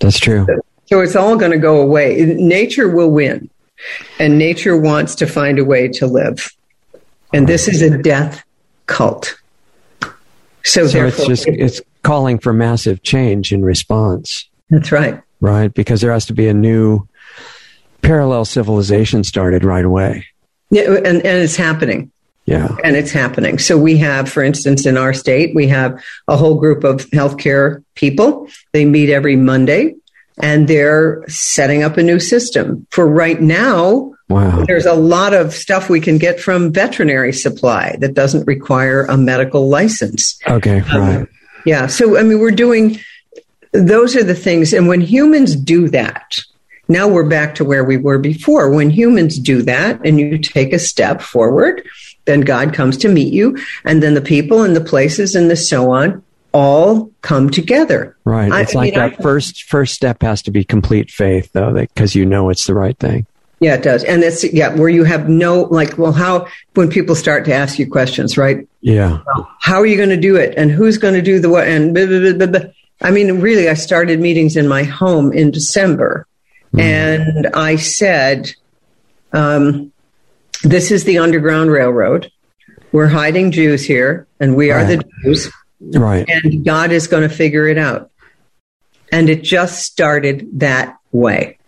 That's 0.00 0.18
true. 0.18 0.46
So 0.86 1.00
it's 1.00 1.16
all 1.16 1.36
going 1.36 1.52
to 1.52 1.58
go 1.58 1.80
away. 1.80 2.16
Nature 2.36 2.88
will 2.88 3.10
win, 3.10 3.48
and 4.18 4.36
nature 4.36 4.76
wants 4.76 5.14
to 5.16 5.26
find 5.26 5.58
a 5.58 5.64
way 5.64 5.88
to 5.88 6.06
live. 6.06 6.52
And 7.32 7.48
this 7.48 7.68
is 7.68 7.82
a 7.82 7.96
death 7.96 8.44
cult. 8.86 9.36
So, 10.64 10.86
So 10.86 11.06
it's 11.06 11.26
just 11.26 11.46
it's 11.46 11.80
calling 12.02 12.38
for 12.38 12.52
massive 12.52 13.02
change 13.02 13.52
in 13.52 13.64
response, 13.64 14.48
that's 14.68 14.92
right. 14.92 15.20
right? 15.40 15.72
Because 15.72 16.00
there 16.00 16.12
has 16.12 16.26
to 16.26 16.34
be 16.34 16.48
a 16.48 16.54
new 16.54 17.06
parallel 18.02 18.44
civilization 18.44 19.24
started 19.24 19.64
right 19.64 19.84
away. 19.84 20.26
Yeah, 20.70 20.82
and, 20.82 21.06
and 21.06 21.24
it's 21.24 21.56
happening. 21.56 22.10
Yeah. 22.46 22.76
And 22.82 22.96
it's 22.96 23.12
happening. 23.12 23.58
So 23.58 23.78
we 23.78 23.96
have, 23.98 24.28
for 24.28 24.42
instance, 24.42 24.86
in 24.86 24.96
our 24.96 25.12
state, 25.12 25.54
we 25.54 25.68
have 25.68 26.02
a 26.26 26.36
whole 26.36 26.56
group 26.56 26.84
of 26.84 27.06
healthcare 27.10 27.84
people. 27.94 28.48
They 28.72 28.84
meet 28.84 29.10
every 29.10 29.36
Monday 29.36 29.94
and 30.42 30.66
they're 30.66 31.22
setting 31.28 31.82
up 31.82 31.96
a 31.96 32.02
new 32.02 32.18
system. 32.18 32.86
For 32.90 33.06
right 33.06 33.40
now, 33.40 34.14
Wow. 34.30 34.64
there's 34.66 34.86
a 34.86 34.94
lot 34.94 35.34
of 35.34 35.52
stuff 35.52 35.90
we 35.90 36.00
can 36.00 36.16
get 36.16 36.40
from 36.40 36.72
veterinary 36.72 37.32
supply 37.32 37.96
that 37.98 38.14
doesn't 38.14 38.46
require 38.46 39.04
a 39.06 39.16
medical 39.16 39.68
license. 39.68 40.38
Okay. 40.48 40.80
Um, 40.80 40.98
right. 41.00 41.28
Yeah. 41.66 41.88
So, 41.88 42.16
I 42.16 42.22
mean, 42.22 42.38
we're 42.38 42.52
doing, 42.52 42.98
those 43.72 44.16
are 44.16 44.22
the 44.24 44.34
things. 44.34 44.72
And 44.72 44.86
when 44.88 45.00
humans 45.00 45.54
do 45.56 45.88
that, 45.88 46.38
now 46.88 47.06
we're 47.08 47.28
back 47.28 47.54
to 47.56 47.64
where 47.64 47.84
we 47.84 47.96
were 47.96 48.18
before. 48.18 48.70
When 48.70 48.88
humans 48.90 49.38
do 49.38 49.62
that 49.62 50.00
and 50.04 50.18
you 50.18 50.38
take 50.38 50.72
a 50.72 50.78
step 50.78 51.20
forward, 51.20 51.86
then 52.24 52.40
God 52.42 52.72
comes 52.72 52.96
to 52.98 53.08
meet 53.08 53.32
you. 53.32 53.58
And 53.84 54.02
then 54.02 54.14
the 54.14 54.20
people 54.20 54.62
and 54.62 54.74
the 54.74 54.80
places 54.80 55.34
and 55.34 55.50
the 55.50 55.56
so 55.56 55.90
on 55.90 56.22
all 56.52 57.10
come 57.22 57.48
together. 57.50 58.16
Right. 58.24 58.50
It's 58.62 58.74
I 58.74 58.78
like 58.78 58.92
mean, 58.94 59.00
I- 59.02 59.08
that 59.10 59.22
first 59.22 59.64
first 59.64 59.94
step 59.94 60.22
has 60.22 60.42
to 60.42 60.50
be 60.50 60.64
complete 60.64 61.10
faith, 61.10 61.50
though, 61.52 61.72
because 61.74 62.14
you 62.14 62.24
know 62.26 62.48
it's 62.50 62.66
the 62.66 62.74
right 62.74 62.98
thing. 62.98 63.26
Yeah, 63.60 63.74
it 63.74 63.82
does. 63.82 64.04
And 64.04 64.22
it's, 64.22 64.42
yeah, 64.42 64.74
where 64.74 64.88
you 64.88 65.04
have 65.04 65.28
no, 65.28 65.62
like, 65.64 65.98
well, 65.98 66.12
how, 66.12 66.46
when 66.74 66.88
people 66.88 67.14
start 67.14 67.44
to 67.44 67.52
ask 67.52 67.78
you 67.78 67.88
questions, 67.88 68.38
right? 68.38 68.66
Yeah. 68.80 69.20
how 69.60 69.76
are 69.76 69.86
you 69.86 69.98
going 69.98 70.08
to 70.08 70.16
do 70.16 70.36
it? 70.36 70.54
And 70.56 70.70
who's 70.70 70.96
going 70.96 71.12
to 71.12 71.22
do 71.22 71.38
the 71.38 71.50
what? 71.50 71.68
And 71.68 71.94
blah, 71.94 72.06
blah, 72.06 72.46
blah, 72.46 72.70
i 73.02 73.10
mean 73.10 73.40
really 73.40 73.68
i 73.68 73.74
started 73.74 74.20
meetings 74.20 74.56
in 74.56 74.68
my 74.68 74.82
home 74.82 75.32
in 75.32 75.50
december. 75.50 76.26
And 76.78 77.48
i 77.48 77.76
said 77.76 78.52
um, 79.32 79.92
this 80.62 80.90
is 80.90 81.04
the 81.04 81.18
underground 81.18 81.70
railroad. 81.70 82.30
We're 82.92 83.08
hiding 83.08 83.52
jews 83.52 83.84
here 83.84 84.26
and 84.40 84.56
we 84.56 84.70
are 84.70 84.84
the 84.84 85.02
jews. 85.22 85.50
Right. 85.80 86.28
and 86.28 86.64
god 86.64 86.92
is 86.92 87.06
going 87.06 87.28
to 87.28 87.34
figure 87.34 87.66
it 87.66 87.78
out. 87.78 88.10
And 89.12 89.28
it 89.28 89.42
just 89.42 89.82
started 89.82 90.60
that 90.60 90.98
way 91.10 91.58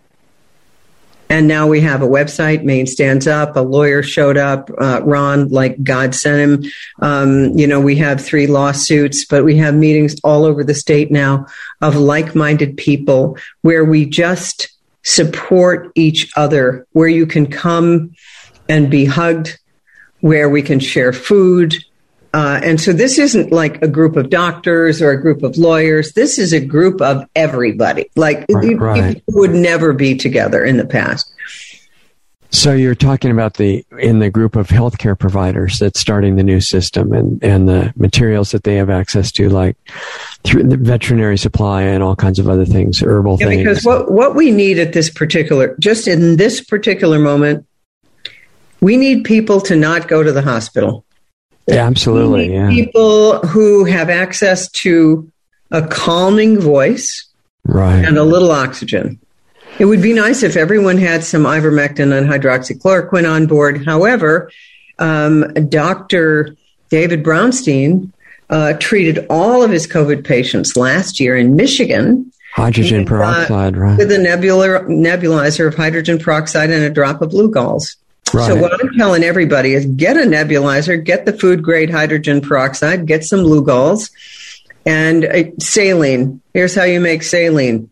and 1.29 1.47
now 1.47 1.67
we 1.67 1.81
have 1.81 2.01
a 2.01 2.07
website. 2.07 2.63
Maine 2.63 2.85
stands 2.85 3.27
up. 3.27 3.55
A 3.55 3.61
lawyer 3.61 4.03
showed 4.03 4.37
up. 4.37 4.69
Uh, 4.77 5.01
Ron, 5.03 5.49
like 5.49 5.83
God 5.83 6.13
sent 6.13 6.63
him. 6.63 6.71
Um, 6.99 7.57
you 7.57 7.65
know, 7.65 7.79
we 7.79 7.95
have 7.95 8.23
three 8.23 8.45
lawsuits, 8.45 9.25
but 9.25 9.43
we 9.43 9.57
have 9.57 9.73
meetings 9.73 10.15
all 10.23 10.45
over 10.45 10.63
the 10.63 10.75
state 10.75 11.11
now 11.11 11.47
of 11.81 11.95
like-minded 11.95 12.77
people 12.77 13.37
where 13.61 13.83
we 13.83 14.05
just 14.05 14.69
support 15.01 15.91
each 15.95 16.31
other. 16.35 16.85
Where 16.91 17.07
you 17.07 17.25
can 17.25 17.47
come 17.47 18.15
and 18.69 18.91
be 18.91 19.05
hugged. 19.05 19.57
Where 20.19 20.49
we 20.49 20.61
can 20.61 20.79
share 20.79 21.13
food. 21.13 21.75
Uh, 22.33 22.59
and 22.63 22.81
so 22.81 22.91
this 22.91 23.19
isn't 23.19 23.51
like 23.51 23.79
a 23.83 23.87
group 23.87 24.15
of 24.15 24.29
doctors 24.29 25.01
or 25.01 25.11
a 25.11 25.21
group 25.21 25.43
of 25.43 25.55
lawyers. 25.57 26.13
This 26.13 26.39
is 26.39 26.51
a 26.51 26.59
group 26.59 26.99
of 26.99 27.23
everybody. 27.35 28.09
Like 28.15 28.45
Right, 28.49 28.63
you- 28.71 28.77
right. 28.77 29.23
would 29.27 29.51
never 29.51 29.93
be 29.93 30.15
together 30.15 30.63
in 30.63 30.77
the 30.77 30.85
past. 30.85 31.31
So 32.49 32.71
you're 32.73 32.93
talking 32.93 33.31
about 33.31 33.55
the 33.55 33.83
in 33.99 34.19
the 34.19 34.29
group 34.29 34.55
of 34.55 34.67
healthcare 34.67 35.17
providers 35.17 35.79
that's 35.79 35.99
starting 35.99 36.35
the 36.35 36.43
new 36.43 36.61
system 36.61 37.11
and, 37.11 37.43
and 37.43 37.67
the 37.67 37.91
materials 37.95 38.51
that 38.51 38.63
they 38.63 38.75
have 38.75 38.91
access 38.91 39.31
to, 39.33 39.49
like 39.49 39.75
through 40.43 40.63
the 40.63 40.77
veterinary 40.77 41.35
supply 41.37 41.81
and 41.81 42.03
all 42.03 42.15
kinds 42.15 42.37
of 42.37 42.47
other 42.47 42.65
things, 42.65 43.01
herbal 43.01 43.37
Yeah, 43.39 43.47
things. 43.47 43.63
because 43.63 43.83
what, 43.83 44.11
what 44.11 44.35
we 44.35 44.51
need 44.51 44.77
at 44.77 44.93
this 44.93 45.09
particular, 45.09 45.75
just 45.79 46.07
in 46.07 46.35
this 46.37 46.61
particular 46.61 47.17
moment, 47.17 47.65
we 48.81 48.97
need 48.97 49.23
people 49.23 49.59
to 49.61 49.75
not 49.75 50.07
go 50.07 50.21
to 50.21 50.31
the 50.31 50.43
hospital. 50.43 51.05
Yeah, 51.67 51.85
absolutely, 51.85 52.53
yeah, 52.53 52.69
People 52.69 53.39
who 53.39 53.85
have 53.85 54.09
access 54.09 54.69
to 54.71 55.31
a 55.71 55.85
calming 55.87 56.59
voice 56.59 57.25
right. 57.63 58.03
and 58.03 58.17
a 58.17 58.23
little 58.23 58.51
oxygen. 58.51 59.19
It 59.79 59.85
would 59.85 60.01
be 60.01 60.13
nice 60.13 60.43
if 60.43 60.55
everyone 60.55 60.97
had 60.97 61.23
some 61.23 61.43
ivermectin 61.43 62.15
and 62.15 62.29
hydroxychloroquine 62.29 63.29
on 63.29 63.47
board. 63.47 63.85
However, 63.85 64.51
um, 64.99 65.51
Dr. 65.69 66.55
David 66.89 67.23
Brownstein 67.23 68.11
uh, 68.49 68.73
treated 68.73 69.25
all 69.29 69.63
of 69.63 69.71
his 69.71 69.87
COVID 69.87 70.25
patients 70.25 70.75
last 70.75 71.19
year 71.19 71.35
in 71.35 71.55
Michigan 71.55 72.31
Hydrogen 72.53 73.01
uh, 73.01 73.07
peroxide, 73.07 73.75
right? 73.75 73.97
with 73.97 74.11
a 74.11 74.19
nebular 74.19 74.81
nebulizer 74.81 75.67
of 75.67 75.73
hydrogen 75.73 76.19
peroxide 76.19 76.69
and 76.69 76.83
a 76.83 76.89
drop 76.89 77.23
of 77.23 77.31
Lugol's. 77.31 77.95
Right. 78.33 78.47
So 78.47 78.55
what 78.55 78.73
I'm 78.81 78.91
telling 78.97 79.23
everybody 79.23 79.73
is 79.73 79.85
get 79.85 80.17
a 80.17 80.21
nebulizer, 80.21 81.03
get 81.03 81.25
the 81.25 81.33
food 81.33 81.63
grade 81.63 81.89
hydrogen 81.89 82.41
peroxide, 82.41 83.05
get 83.05 83.23
some 83.23 83.41
Lugol's, 83.41 84.09
and 84.85 85.25
uh, 85.25 85.43
saline. 85.59 86.41
Here's 86.53 86.75
how 86.75 86.83
you 86.83 86.99
make 86.99 87.23
saline: 87.23 87.89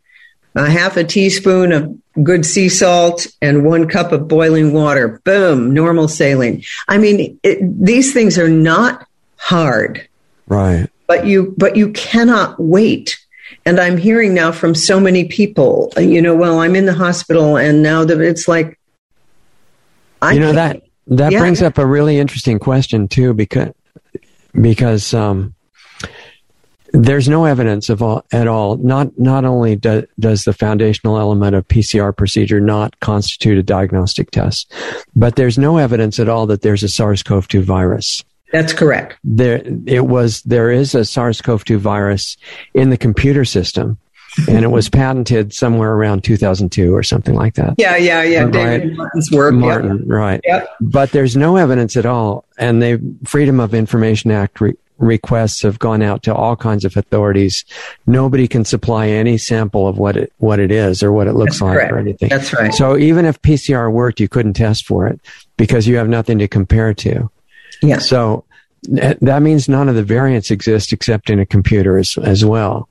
a 0.56 0.70
half 0.70 0.98
a 0.98 1.04
teaspoon 1.04 1.72
of 1.72 1.98
good 2.24 2.46
sea 2.46 2.70
salt 2.70 3.28
and 3.42 3.66
one 3.66 3.88
cup 3.88 4.12
of 4.12 4.28
boiling 4.28 4.74
water. 4.74 5.22
Boom, 5.24 5.74
normal 5.74 6.08
saline. 6.08 6.64
I 6.88 6.98
mean, 6.98 7.40
it, 7.44 7.60
these 7.62 8.14
things 8.14 8.38
are 8.38 8.50
not 8.50 9.08
hard 9.42 10.08
right. 10.48 10.88
but 11.08 11.26
you 11.26 11.54
but 11.58 11.76
you 11.76 11.92
cannot 11.94 12.60
wait 12.60 13.20
and 13.66 13.80
i'm 13.80 13.98
hearing 13.98 14.34
now 14.34 14.52
from 14.52 14.76
so 14.76 15.00
many 15.00 15.26
people 15.26 15.92
you 15.98 16.22
know 16.22 16.36
well 16.36 16.60
i'm 16.60 16.76
in 16.76 16.86
the 16.86 16.94
hospital 16.94 17.58
and 17.58 17.82
now 17.82 18.06
that 18.06 18.22
it's 18.22 18.48
like 18.48 18.80
I 20.22 20.34
you 20.34 20.40
know 20.40 20.54
that 20.54 20.82
that 21.08 21.32
Yeah. 21.32 21.40
brings 21.40 21.62
up 21.62 21.78
a 21.78 21.86
really 21.86 22.18
interesting 22.20 22.60
question 22.60 23.08
too 23.08 23.34
because 23.34 23.70
because 24.60 25.14
um 25.14 25.54
there's 26.94 27.30
no 27.30 27.46
evidence 27.46 27.88
of 27.90 28.02
all, 28.04 28.26
at 28.34 28.48
all. 28.50 28.76
Not 28.76 29.18
not 29.18 29.46
only 29.46 29.78
do, 29.78 30.06
does 30.20 30.44
the 30.44 30.52
foundational 30.52 31.18
element 31.18 31.56
of 31.56 31.66
PCR 31.70 32.16
procedure 32.16 32.60
not 32.60 33.00
constitute 33.00 33.58
a 33.58 33.64
diagnostic 33.64 34.32
test 34.32 34.72
but 35.16 35.36
there's 35.38 35.58
no 35.58 35.78
evidence 35.78 36.20
at 36.20 36.28
all 36.28 36.46
that 36.48 36.62
there's 36.62 36.84
a 36.84 36.90
SARS-CoV-2 36.90 37.62
virus. 37.64 38.24
That's 38.52 38.74
correct. 38.74 39.18
There 39.24 39.62
it 39.86 40.08
was 40.08 40.42
there 40.42 40.70
is 40.70 40.94
a 40.94 41.06
SARS-CoV-2 41.06 41.78
virus 41.78 42.36
in 42.74 42.90
the 42.90 42.98
computer 42.98 43.46
system 43.46 43.98
and 44.48 44.64
it 44.64 44.72
was 44.72 44.88
patented 44.90 45.54
somewhere 45.54 45.92
around 45.94 46.24
2002 46.24 46.96
or 46.96 47.04
something 47.04 47.36
like 47.36 47.56
that 47.56 47.74
yeah 47.78 47.96
yeah 47.98 48.24
yeah 48.24 48.44
Right. 48.44 48.52
david 48.54 48.96
martin's 48.98 49.32
work 49.32 49.54
Martin, 49.54 50.08
right. 50.08 50.40
Yep. 50.46 50.70
But 50.80 51.12
there's 51.12 51.36
no 51.36 51.58
evidence 51.58 51.98
at 51.98 52.06
all. 52.06 52.46
And 52.58 52.82
the 52.82 53.02
Freedom 53.26 53.60
of 53.60 53.74
Information 53.74 54.32
Act 54.32 54.62
re- 54.62 54.74
requests 55.00 55.62
have 55.64 55.80
gone 55.80 56.02
out 56.02 56.24
to 56.24 56.34
all 56.34 56.56
kinds 56.56 56.86
of 56.86 56.96
authorities. 56.96 57.66
Nobody 58.08 58.48
can 58.48 58.64
supply 58.66 59.08
any 59.08 59.38
sample 59.38 59.88
of 59.88 59.98
what 59.98 60.16
it, 60.16 60.32
what 60.38 60.60
it 60.60 60.72
is 60.72 61.02
or 61.04 61.12
what 61.12 61.28
it 61.28 61.34
looks 61.34 61.54
That's 61.54 61.62
like 61.62 61.78
correct. 61.78 61.92
or 61.92 61.98
anything. 62.00 62.30
that's 62.30 62.54
right 62.54 62.74
So 62.74 62.98
even 62.98 63.26
if 63.26 63.42
PCR 63.42 63.92
worked, 63.92 64.20
you 64.20 64.30
couldn't 64.30 64.54
test 64.54 64.86
for 64.86 65.08
it 65.08 65.20
because 65.58 65.88
you 65.88 65.98
have 65.98 66.08
nothing 66.08 66.38
to 66.40 66.48
compare 66.48 66.94
to. 66.94 67.30
yeah 67.82 67.98
So 68.00 68.46
that 68.84 69.42
means 69.42 69.68
none 69.70 69.90
of 69.90 69.96
the 69.96 70.04
variants 70.04 70.50
exist 70.52 70.94
except 70.94 71.30
in 71.30 71.40
a 71.40 71.46
computer 71.46 71.98
as, 71.98 72.18
as 72.20 72.44
well. 72.46 72.88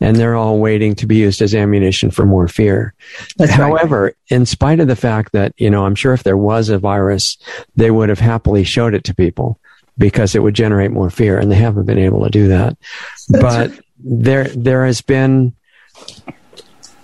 And 0.00 0.16
they're 0.16 0.34
all 0.34 0.58
waiting 0.58 0.94
to 0.96 1.06
be 1.06 1.16
used 1.16 1.40
as 1.40 1.54
ammunition 1.54 2.10
for 2.10 2.26
more 2.26 2.48
fear. 2.48 2.94
that's 3.36 3.50
right 3.52 3.60
However, 3.60 4.14
in 4.28 4.44
spite 4.44 4.80
of 4.80 4.88
the 4.88 4.96
fact 4.96 5.32
that, 5.32 5.52
you 5.56 5.70
know, 5.70 5.86
I'm 5.86 5.94
sure 5.94 6.12
if 6.12 6.24
there 6.24 6.36
was 6.36 6.68
a 6.68 6.78
virus, 6.78 7.38
they 7.76 7.90
would 7.90 8.08
have 8.08 8.18
happily 8.18 8.64
showed 8.64 8.94
it 8.94 9.04
to 9.04 9.14
people 9.14 9.58
because 9.96 10.34
it 10.34 10.42
would 10.42 10.54
generate 10.54 10.90
more 10.90 11.10
fear 11.10 11.38
and 11.38 11.50
they 11.50 11.56
haven't 11.56 11.86
been 11.86 11.98
able 11.98 12.24
to 12.24 12.30
do 12.30 12.48
that. 12.48 12.76
but 13.40 13.70
there, 13.98 14.44
there 14.48 14.84
has 14.84 15.00
been 15.00 15.54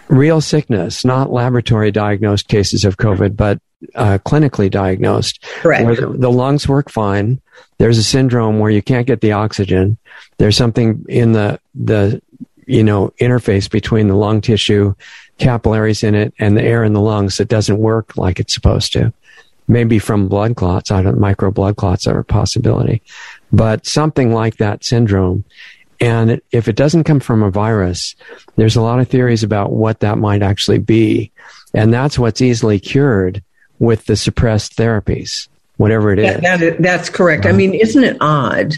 real 0.09 0.41
sickness, 0.41 1.05
not 1.05 1.33
laboratory 1.33 1.93
diagnosed 1.93 2.49
cases 2.49 2.85
of 2.85 2.97
COVID, 2.97 3.37
but 3.37 3.61
uh, 3.95 4.19
clinically 4.27 4.71
diagnosed 4.71 5.43
correct 5.61 5.85
where 5.85 5.97
the, 5.97 6.07
the 6.07 6.31
lungs 6.31 6.69
work 6.69 6.91
fine. 6.91 7.41
There's 7.79 7.99
a 7.99 8.03
syndrome 8.03 8.59
where 8.59 8.71
you 8.71 8.83
can't 8.83 9.07
get 9.07 9.21
the 9.21 9.33
oxygen. 9.33 9.97
There's 10.39 10.57
something 10.57 11.05
in 11.09 11.33
the 11.33 11.61
the 11.75 12.21
you 12.71 12.85
know 12.85 13.13
interface 13.21 13.71
between 13.71 14.09
the 14.09 14.15
lung 14.15 14.41
tissue, 14.41 14.95
capillaries 15.39 16.03
in 16.03 16.15
it, 16.15 16.33
and 16.39 16.57
the 16.57 16.63
air 16.63 16.85
in 16.85 16.93
the 16.93 17.01
lungs 17.01 17.37
that 17.39 17.49
doesn't 17.49 17.79
work 17.79 18.17
like 18.17 18.39
it's 18.41 18.55
supposed 18.55 18.93
to. 18.93 19.13
Maybe 19.69 19.99
from 19.99 20.29
blood 20.29 20.57
clots. 20.57 20.91
I 20.91 21.03
don't 21.03 21.19
micro 21.19 21.51
blood 21.51 21.77
clots 21.77 22.07
are 22.07 22.19
a 22.19 22.25
possibility, 22.25 23.03
but 23.53 23.87
something 23.87 24.33
like 24.33 24.57
that 24.57 24.85
syndrome. 24.85 25.45
And 26.01 26.41
if 26.51 26.67
it 26.67 26.77
doesn't 26.77 27.05
come 27.05 27.21
from 27.21 27.43
a 27.43 27.51
virus, 27.51 28.17
there's 28.57 28.75
a 28.77 28.81
lot 28.81 29.01
of 29.01 29.09
theories 29.09 29.43
about 29.43 29.71
what 29.73 30.01
that 30.01 30.17
might 30.19 30.43
actually 30.43 30.79
be, 30.79 31.31
and 31.75 31.93
that's 31.93 32.19
what's 32.19 32.41
easily 32.41 32.81
cured 32.81 33.43
with 33.79 34.07
the 34.07 34.17
suppressed 34.17 34.77
therapies, 34.77 35.49
whatever 35.77 36.13
it 36.13 36.19
is. 36.19 36.27
That- 36.27 36.43
that 36.43 36.63
is- 36.63 36.77
that's 36.81 37.09
correct 37.11 37.47
i 37.47 37.53
mean 37.53 37.73
isn't 37.75 38.05
it 38.05 38.17
odd 38.21 38.75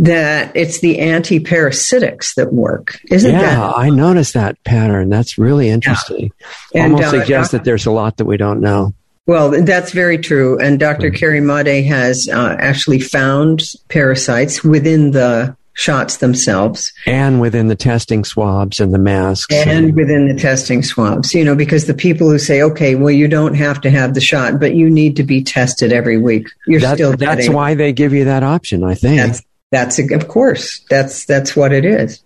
that 0.00 0.50
it's 0.56 0.80
the 0.80 0.98
anti-parasitics 0.98 2.34
that 2.34 2.52
work 2.52 2.98
isn't 3.10 3.30
yeah, 3.32 3.40
that 3.56 3.78
I 3.78 3.90
noticed 3.90 4.34
that 4.34 4.62
pattern. 4.64 5.08
That's 5.10 5.38
really 5.38 5.68
interesting. 5.68 6.32
And, 6.74 6.94
Almost 6.94 7.14
uh, 7.14 7.20
suggests 7.20 7.52
that 7.52 7.64
there's 7.64 7.86
a 7.86 7.90
lot 7.90 8.16
that 8.16 8.24
we 8.24 8.36
don't 8.36 8.60
know. 8.60 8.94
Well, 9.26 9.62
that's 9.62 9.92
very 9.92 10.18
true. 10.18 10.58
And 10.58 10.80
Dr. 10.80 11.10
Carrie 11.10 11.40
Madej 11.40 11.86
has 11.86 12.28
uh, 12.28 12.56
actually 12.58 12.98
found 12.98 13.62
parasites 13.88 14.64
within 14.64 15.10
the 15.12 15.54
shots 15.74 16.16
themselves 16.16 16.92
And 17.06 17.40
within 17.40 17.68
the 17.68 17.76
testing 17.76 18.24
swabs 18.24 18.80
and 18.80 18.92
the 18.92 18.98
masks. 18.98 19.54
and 19.54 19.94
within 19.94 20.26
the 20.28 20.34
testing 20.34 20.82
swabs, 20.82 21.32
you 21.32 21.44
know, 21.44 21.54
because 21.54 21.86
the 21.86 21.94
people 21.94 22.28
who 22.28 22.38
say, 22.38 22.60
okay, 22.60 22.96
well, 22.96 23.12
you 23.12 23.28
don't 23.28 23.54
have 23.54 23.80
to 23.82 23.90
have 23.90 24.14
the 24.14 24.20
shot, 24.20 24.58
but 24.58 24.74
you 24.74 24.90
need 24.90 25.14
to 25.16 25.22
be 25.22 25.42
tested 25.42 25.92
every 25.92 26.18
week. 26.18 26.48
You're 26.66 26.80
That- 26.80 26.96
still 26.96 27.10
that's 27.16 27.36
getting- 27.42 27.52
why 27.52 27.74
they 27.74 27.92
give 27.92 28.12
you 28.12 28.24
that 28.24 28.42
option, 28.42 28.82
I 28.82 28.94
think. 28.94 29.18
That's, 29.18 29.42
that's, 29.70 29.98
of 29.98 30.28
course, 30.28 30.80
that's, 30.90 31.24
that's 31.26 31.54
what 31.56 31.72
it 31.72 31.84
is. 31.84 32.22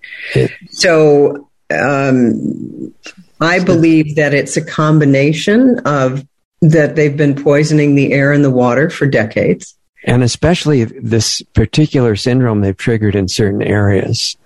So, 0.70 1.48
um, 1.70 2.94
I 3.40 3.62
believe 3.62 4.16
that 4.16 4.32
it's 4.32 4.56
a 4.56 4.64
combination 4.64 5.80
of 5.80 6.26
that 6.62 6.96
they've 6.96 7.16
been 7.16 7.34
poisoning 7.34 7.94
the 7.94 8.12
air 8.12 8.32
and 8.32 8.44
the 8.44 8.50
water 8.50 8.88
for 8.90 9.06
decades. 9.06 9.74
and 10.04 10.22
especially 10.22 10.84
this 10.84 11.42
particular 11.52 12.16
syndrome 12.16 12.60
they've 12.60 12.76
triggered 12.76 13.14
in 13.14 13.28
certain 13.28 13.62
areas. 13.62 14.36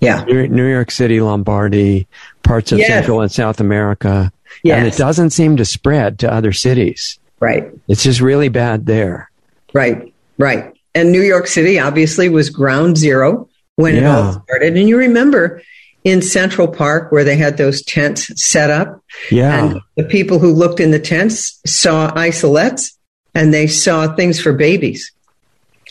Yeah. 0.00 0.24
New 0.24 0.66
York 0.68 0.90
City, 0.90 1.20
Lombardy, 1.20 2.08
parts 2.42 2.72
of 2.72 2.78
Yes. 2.78 2.88
Central 2.88 3.20
and 3.20 3.30
South 3.30 3.60
America. 3.60 4.32
And 4.64 4.86
it 4.86 4.96
doesn't 4.96 5.30
seem 5.30 5.56
to 5.58 5.64
spread 5.64 6.18
to 6.20 6.32
other 6.32 6.52
cities. 6.52 7.18
Right. 7.38 7.68
It's 7.88 8.02
just 8.02 8.20
really 8.20 8.48
bad 8.48 8.86
there. 8.86 9.30
Right, 9.72 10.12
right. 10.38 10.74
And 10.94 11.10
New 11.12 11.22
York 11.22 11.46
City 11.46 11.78
obviously 11.78 12.28
was 12.28 12.50
ground 12.50 12.98
zero 12.98 13.48
when 13.76 13.96
it 13.96 14.04
all 14.04 14.42
started. 14.44 14.76
And 14.76 14.88
you 14.88 14.98
remember 14.98 15.62
in 16.04 16.20
Central 16.20 16.68
Park 16.68 17.10
where 17.12 17.24
they 17.24 17.36
had 17.36 17.56
those 17.56 17.82
tents 17.82 18.30
set 18.42 18.70
up, 18.70 19.02
Yeah. 19.30 19.64
and 19.64 19.80
the 19.96 20.04
people 20.04 20.38
who 20.38 20.52
looked 20.52 20.80
in 20.80 20.90
the 20.90 20.98
tents 20.98 21.60
saw 21.64 22.12
isolettes 22.12 22.92
and 23.34 23.54
they 23.54 23.66
saw 23.66 24.14
things 24.14 24.40
for 24.40 24.52
babies. 24.52 25.12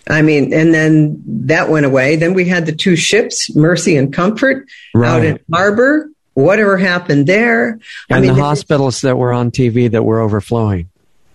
I 0.10 0.22
mean, 0.22 0.54
and 0.54 0.74
then 0.74 1.22
that 1.26 1.70
went 1.70 1.86
away. 1.86 2.16
Then 2.16 2.34
we 2.34 2.46
had 2.46 2.66
the 2.66 2.72
two 2.72 2.96
ships, 2.96 3.56
Mercy 3.56 3.96
and 3.96 4.12
Comfort, 4.14 4.68
out 4.96 5.24
in 5.24 5.40
harbor. 5.52 6.10
Whatever 6.34 6.78
happened 6.78 7.28
there? 7.28 7.78
I 8.10 8.18
and 8.18 8.26
mean, 8.26 8.36
the 8.36 8.42
hospitals 8.42 9.02
that 9.02 9.18
were 9.18 9.34
on 9.34 9.52
TV 9.52 9.92
that 9.92 10.04
were 10.04 10.20
overflowing, 10.22 10.90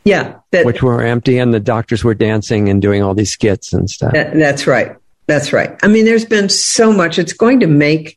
yeah, 0.06 0.36
that, 0.52 0.64
which 0.64 0.82
were 0.82 1.02
empty, 1.02 1.38
and 1.38 1.52
the 1.52 1.60
doctors 1.60 2.04
were 2.04 2.14
dancing 2.14 2.68
and 2.68 2.80
doing 2.80 3.02
all 3.02 3.12
these 3.12 3.32
skits 3.32 3.72
and 3.72 3.90
stuff. 3.90 4.12
That, 4.12 4.34
that's 4.34 4.66
right. 4.66 4.96
That's 5.26 5.52
right. 5.52 5.76
I 5.82 5.88
mean, 5.88 6.04
there's 6.04 6.24
been 6.24 6.48
so 6.48 6.92
much. 6.92 7.18
It's 7.18 7.32
going 7.32 7.58
to 7.60 7.66
make 7.66 8.16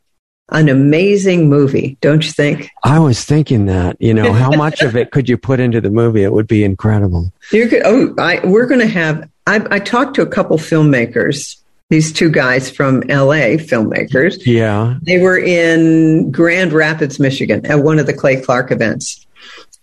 an 0.51 0.69
amazing 0.69 1.49
movie, 1.49 1.97
don't 2.01 2.23
you 2.23 2.31
think? 2.31 2.69
I 2.83 2.99
was 2.99 3.25
thinking 3.25 3.65
that, 3.65 3.97
you 3.99 4.13
know, 4.13 4.33
how 4.33 4.51
much 4.55 4.81
of 4.81 4.95
it 4.95 5.11
could 5.11 5.27
you 5.27 5.37
put 5.37 5.59
into 5.59 5.81
the 5.81 5.89
movie? 5.89 6.23
It 6.23 6.31
would 6.31 6.47
be 6.47 6.63
incredible. 6.63 7.33
You're 7.51 7.67
good. 7.67 7.81
Oh, 7.85 8.13
I, 8.19 8.45
we're 8.45 8.67
going 8.67 8.81
to 8.81 8.87
have. 8.87 9.27
I, 9.47 9.65
I 9.71 9.79
talked 9.79 10.15
to 10.15 10.21
a 10.21 10.27
couple 10.27 10.57
filmmakers. 10.57 11.55
These 11.89 12.13
two 12.13 12.29
guys 12.29 12.69
from 12.69 12.99
LA, 13.01 13.57
filmmakers. 13.57 14.45
Yeah. 14.45 14.97
They 15.01 15.19
were 15.19 15.39
in 15.39 16.31
Grand 16.31 16.71
Rapids, 16.71 17.19
Michigan, 17.19 17.65
at 17.65 17.79
one 17.79 17.97
of 17.97 18.05
the 18.05 18.13
Clay 18.13 18.39
Clark 18.39 18.71
events, 18.71 19.25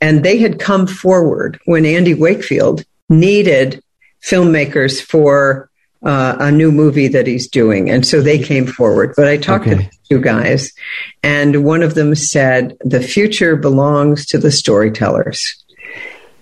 And 0.01 0.23
they 0.25 0.39
had 0.39 0.59
come 0.59 0.87
forward 0.87 1.59
when 1.65 1.87
Andy 1.87 2.15
Wakefield 2.15 2.85
needed 3.09 3.83
filmmakers 4.23 5.01
for 5.01 5.71
uh, 6.05 6.37
a 6.39 6.53
new 6.53 6.71
movie 6.71 7.09
that 7.09 7.27
he's 7.27 7.49
doing. 7.49 7.89
And 7.91 8.07
so 8.07 8.21
they 8.21 8.39
came 8.39 8.67
forward. 8.67 9.15
But 9.17 9.29
I 9.29 9.37
talked 9.39 9.67
Okay. 9.67 9.77
to 9.85 9.91
two 10.09 10.21
guys, 10.21 10.73
and 11.23 11.65
one 11.65 11.83
of 11.83 11.95
them 11.95 12.15
said, 12.15 12.77
The 12.85 13.01
future 13.01 13.57
belongs 13.57 14.27
to 14.27 14.39
the 14.39 14.51
storytellers. 14.51 15.57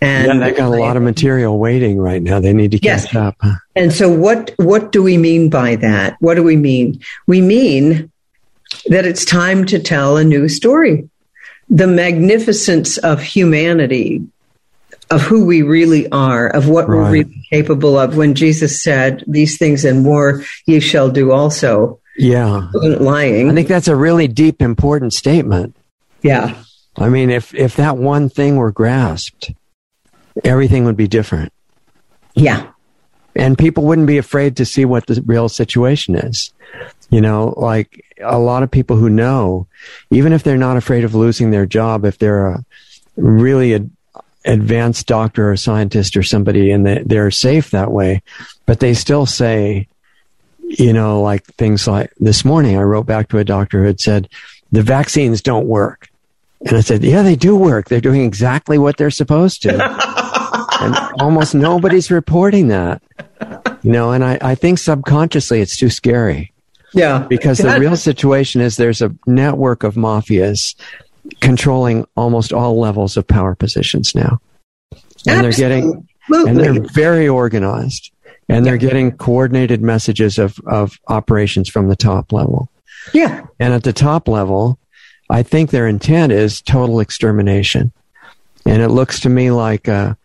And 0.01 0.27
yeah, 0.41 0.51
they 0.51 0.53
got 0.57 0.67
a 0.75 0.77
lot 0.81 0.97
of 0.99 1.03
material 1.03 1.59
waiting 1.59 1.97
right 1.97 2.23
now. 2.23 2.41
They 2.41 2.53
need 2.53 2.73
to 2.73 2.79
Yes. 2.83 3.07
catch 3.07 3.15
up. 3.17 3.37
And 3.75 3.91
so 3.93 4.11
what 4.13 4.53
what 4.59 4.93
do 4.93 5.03
we 5.03 5.17
mean 5.17 5.49
by 5.49 5.77
that? 5.77 6.17
What 6.21 6.35
do 6.35 6.43
we 6.43 6.57
mean? 6.57 7.01
We 7.27 7.41
mean 7.41 8.11
that 8.87 9.07
it's 9.07 9.25
time 9.25 9.65
to 9.67 9.79
tell 9.79 10.17
a 10.19 10.25
new 10.25 10.49
story. 10.49 11.09
The 11.69 11.87
magnificence 11.87 12.99
of 12.99 13.23
humanity, 13.23 14.23
of 15.11 15.23
who 15.23 15.45
we 15.45 15.63
really 15.63 16.11
are, 16.11 16.49
of 16.49 16.69
what 16.69 16.89
we're 16.89 17.11
really 17.11 17.47
capable 17.51 17.99
of. 17.99 18.17
When 18.17 18.35
Jesus 18.35 18.83
said, 18.83 19.25
These 19.27 19.59
things 19.59 19.85
and 19.85 20.03
more 20.03 20.43
ye 20.67 20.81
shall 20.81 21.11
do 21.11 21.33
also. 21.33 22.01
Yeah. 22.17 22.69
Lying. 22.75 23.51
I 23.51 23.55
think 23.55 23.69
that's 23.69 23.89
a 23.89 23.97
really 23.97 24.29
deep, 24.29 24.63
important 24.63 25.13
statement. 25.13 25.77
yeah. 26.23 26.57
I 26.97 27.09
mean, 27.09 27.31
if, 27.31 27.53
if 27.57 27.75
that 27.75 27.97
one 27.97 28.29
thing 28.29 28.55
were 28.55 28.71
grasped, 28.71 29.53
everything 30.45 30.85
would 30.85 30.97
be 30.97 31.09
different. 31.09 31.53
Yeah. 32.35 32.71
And 33.35 33.59
people 33.59 33.83
wouldn't 33.83 34.07
be 34.07 34.19
afraid 34.19 34.57
to 34.59 34.65
see 34.65 34.85
what 34.85 35.09
the 35.09 35.21
real 35.27 35.49
situation 35.49 36.15
is. 36.15 36.53
You 37.11 37.21
know, 37.21 37.53
like 37.57 38.05
a 38.25 38.39
lot 38.39 38.63
of 38.63 38.71
people 38.71 38.97
who 38.97 39.09
know, 39.09 39.67
even 40.11 40.33
if 40.33 40.43
they're 40.43 40.57
not 40.57 40.77
afraid 40.77 41.05
of 41.05 41.15
losing 41.15 41.51
their 41.51 41.67
job, 41.67 42.05
if 42.05 42.19
they're 42.19 42.47
a 42.47 42.65
really 43.17 43.75
ad- 43.75 43.91
advanced 44.45 45.07
doctor 45.07 45.51
or 45.51 45.57
scientist 45.57 46.17
or 46.17 46.23
somebody 46.23 46.71
and 46.71 46.87
they, 46.87 47.03
they're 47.05 47.31
safe 47.31 47.71
that 47.71 47.91
way, 47.91 48.23
but 48.67 48.81
they 48.81 48.95
still 48.95 49.27
say, 49.27 49.89
you 50.61 50.93
know, 50.93 51.21
like 51.21 51.45
things 51.45 51.87
like 51.87 52.13
this 52.19 52.45
morning, 52.45 52.77
I 52.77 52.83
wrote 52.83 53.07
back 53.07 53.29
to 53.29 53.39
a 53.39 53.45
doctor 53.45 53.81
who 53.81 53.87
had 53.87 54.01
said, 54.01 54.29
the 54.73 54.83
vaccines 54.83 55.41
don't 55.43 55.67
work. 55.67 56.09
And 56.67 56.77
I 56.77 56.81
said, 56.81 57.05
yeah, 57.05 57.23
they 57.23 57.37
do 57.37 57.57
work. 57.57 57.89
They're 57.89 58.01
doing 58.01 58.23
exactly 58.23 58.79
what 58.79 58.97
they're 58.97 59.11
supposed 59.11 59.63
to. 59.63 59.75
and 60.81 61.21
almost 61.21 61.55
nobody's 61.55 62.11
reporting 62.11 62.69
that. 62.69 63.03
You 63.83 63.93
know, 63.93 64.13
and 64.13 64.25
I, 64.25 64.39
I 64.41 64.55
think 64.55 64.79
subconsciously 64.79 65.61
it's 65.61 65.77
too 65.77 65.91
scary 65.91 66.54
Yeah. 66.95 67.27
because 67.29 67.59
the 67.59 67.79
real 67.79 67.97
situation 67.97 68.61
is 68.61 68.77
there's 68.77 69.03
a 69.03 69.15
network 69.27 69.83
of 69.83 69.95
mafias 69.95 70.75
controlling 71.41 72.07
almost 72.17 72.53
all 72.53 72.79
levels 72.79 73.17
of 73.17 73.27
power 73.27 73.55
positions 73.55 74.15
now. 74.15 74.41
And 75.27 75.45
they're 75.45 75.53
getting 75.53 76.07
and 76.31 76.59
they're 76.59 76.81
very 76.93 77.29
organized 77.29 78.11
and 78.49 78.65
they're 78.65 78.77
getting 78.77 79.13
coordinated 79.17 79.83
messages 79.83 80.39
of, 80.39 80.59
of 80.67 80.99
operations 81.09 81.69
from 81.69 81.89
the 81.89 81.97
top 81.97 82.33
level. 82.33 82.71
Yeah. 83.13 83.47
And 83.59 83.73
at 83.75 83.85
the 83.85 83.93
top 83.93 84.29
level, 84.29 84.79
I 85.31 85.43
think 85.43 85.71
their 85.71 85.89
intent 85.89 86.33
is 86.33 86.61
total 86.61 87.01
extermination. 87.01 87.93
And 88.67 88.83
it 88.83 88.89
looks 88.89 89.21
to 89.21 89.29
me 89.29 89.51
like 89.51 89.89
a 89.89 90.17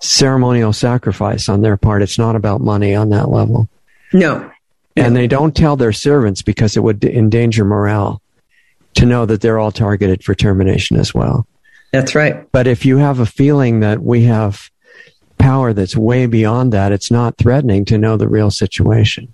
ceremonial 0.00 0.72
sacrifice 0.72 1.48
on 1.48 1.62
their 1.62 1.76
part. 1.76 2.02
It's 2.02 2.18
not 2.18 2.36
about 2.36 2.60
money 2.60 2.94
on 2.94 3.10
that 3.10 3.28
level. 3.28 3.68
No. 4.12 4.50
And 5.00 5.16
they 5.16 5.26
don't 5.26 5.54
tell 5.56 5.76
their 5.76 5.92
servants 5.92 6.42
because 6.42 6.76
it 6.76 6.80
would 6.82 7.02
endanger 7.04 7.64
morale 7.64 8.20
to 8.94 9.06
know 9.06 9.24
that 9.26 9.40
they're 9.40 9.58
all 9.58 9.72
targeted 9.72 10.22
for 10.24 10.34
termination 10.34 10.96
as 10.96 11.14
well. 11.14 11.46
That's 11.92 12.14
right. 12.14 12.50
But 12.52 12.66
if 12.66 12.84
you 12.84 12.98
have 12.98 13.18
a 13.20 13.26
feeling 13.26 13.80
that 13.80 14.02
we 14.02 14.22
have 14.24 14.70
power 15.38 15.72
that's 15.72 15.96
way 15.96 16.26
beyond 16.26 16.72
that, 16.72 16.92
it's 16.92 17.10
not 17.10 17.36
threatening 17.38 17.84
to 17.86 17.98
know 17.98 18.16
the 18.16 18.28
real 18.28 18.50
situation. 18.50 19.32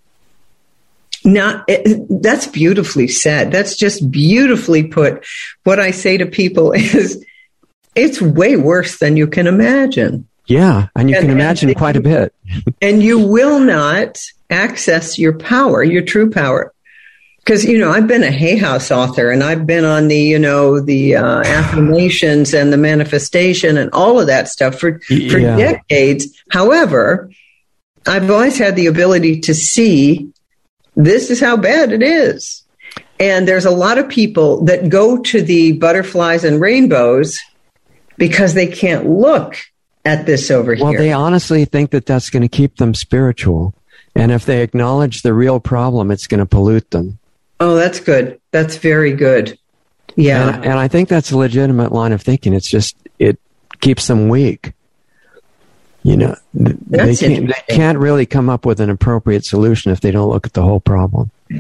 Not 1.25 1.65
it, 1.69 2.07
that's 2.23 2.47
beautifully 2.47 3.09
said. 3.09 3.51
That's 3.51 3.77
just 3.77 4.11
beautifully 4.11 4.85
put. 4.85 5.25
What 5.65 5.81
I 5.81 5.91
say 5.91 6.17
to 6.19 6.27
people 6.27 6.73
is, 6.77 7.25
it's 7.95 8.21
way 8.23 8.57
worse 8.57 8.99
than 8.99 9.17
you 9.17 9.27
can 9.27 9.47
imagine, 9.47 10.29
Yeah. 10.47 10.89
And 10.95 11.11
you 11.11 11.17
And- 11.17 11.25
can 11.27 11.31
imagine 11.33 11.69
they- 11.69 11.75
quite 11.75 11.97
a 11.97 12.01
bit. 12.01 12.33
and 12.83 13.03
you 13.03 13.19
will 13.19 13.59
not 13.59 14.19
access 14.51 15.19
your 15.19 15.37
power, 15.39 15.83
your 15.83 16.03
true 16.03 16.31
power. 16.31 16.73
Because 17.39 17.65
you 17.65 17.79
know, 17.79 17.93
I've 17.93 18.09
been 18.09 18.25
a 18.25 18.31
Hay 18.31 18.57
House 18.57 18.91
author, 18.91 19.31
and 19.31 19.45
I've 19.45 19.67
been 19.67 19.85
on 19.85 20.09
the 20.09 20.19
you 20.19 20.39
know 20.39 20.81
the 20.81 21.17
uh, 21.17 21.43
affirmations 21.45 22.53
and 22.53 22.73
the 22.73 22.77
manifestation 22.77 23.77
and 23.77 23.89
all 23.93 24.19
of 24.21 24.27
that 24.27 24.49
stuff 24.49 24.79
for 24.79 24.99
for 25.01 25.39
Yeah. 25.39 25.57
decades. 25.57 26.27
However, 26.51 27.31
I've 28.07 28.31
always 28.31 28.59
had 28.59 28.75
the 28.75 28.87
ability 28.87 29.41
to 29.43 29.55
see 29.55 30.29
this 30.97 31.31
is 31.31 31.41
how 31.41 31.57
bad 31.57 31.93
it 31.93 32.03
is. 32.03 32.65
And 33.19 33.47
there's 33.47 33.65
a 33.65 33.71
lot 33.71 33.99
of 33.99 34.09
people 34.09 34.65
that 34.65 34.89
go 34.89 35.19
to 35.19 35.43
the 35.43 35.73
butterflies 35.73 36.45
and 36.45 36.61
rainbows 36.61 37.39
because 38.19 38.55
they 38.55 38.67
can't 38.67 39.09
look 39.09 39.57
at 40.05 40.27
this 40.27 40.51
over 40.51 40.75
Well, 40.75 40.91
here. 40.91 40.99
Well, 40.99 40.99
they 40.99 41.13
honestly 41.13 41.65
think 41.65 41.91
that 41.91 42.07
that's 42.07 42.31
going 42.31 42.43
to 42.43 42.49
keep 42.49 42.77
them 42.77 42.95
spiritual. 42.95 43.75
And 44.17 44.33
if 44.33 44.47
they 44.47 44.63
acknowledge 44.63 45.23
the 45.23 45.35
real 45.35 45.61
problem, 45.61 46.11
it's 46.11 46.27
going 46.27 46.41
to 46.41 46.47
pollute 46.47 46.91
them. 46.91 47.19
oh, 47.61 47.75
that's 47.75 48.01
good. 48.01 48.41
That's 48.51 48.77
very 48.77 49.13
good. 49.13 49.59
Yeah. 50.17 50.57
And, 50.57 50.65
and 50.65 50.79
I 50.79 50.89
think 50.89 51.09
that's 51.09 51.31
a 51.31 51.37
legitimate 51.37 51.93
line 51.93 52.13
of 52.13 52.23
thinking. 52.23 52.55
It's 52.55 52.69
just, 52.69 52.97
it 53.19 53.39
keeps 53.81 54.07
them 54.07 54.29
weak. 54.29 54.73
You 56.03 56.17
know, 56.17 56.37
they 56.55 57.17
can't, 57.17 57.49
they 57.49 57.75
can't 57.75 57.99
really 57.99 58.27
come 58.27 58.49
up 58.49 58.65
with 58.65 58.79
an 58.81 58.91
appropriate 58.91 59.45
solution 59.45 59.91
if 59.91 60.01
they 60.01 60.13
don't 60.13 60.29
look 60.29 60.47
at 60.47 60.53
the 60.53 60.63
whole 60.63 60.79
problem. 60.79 61.33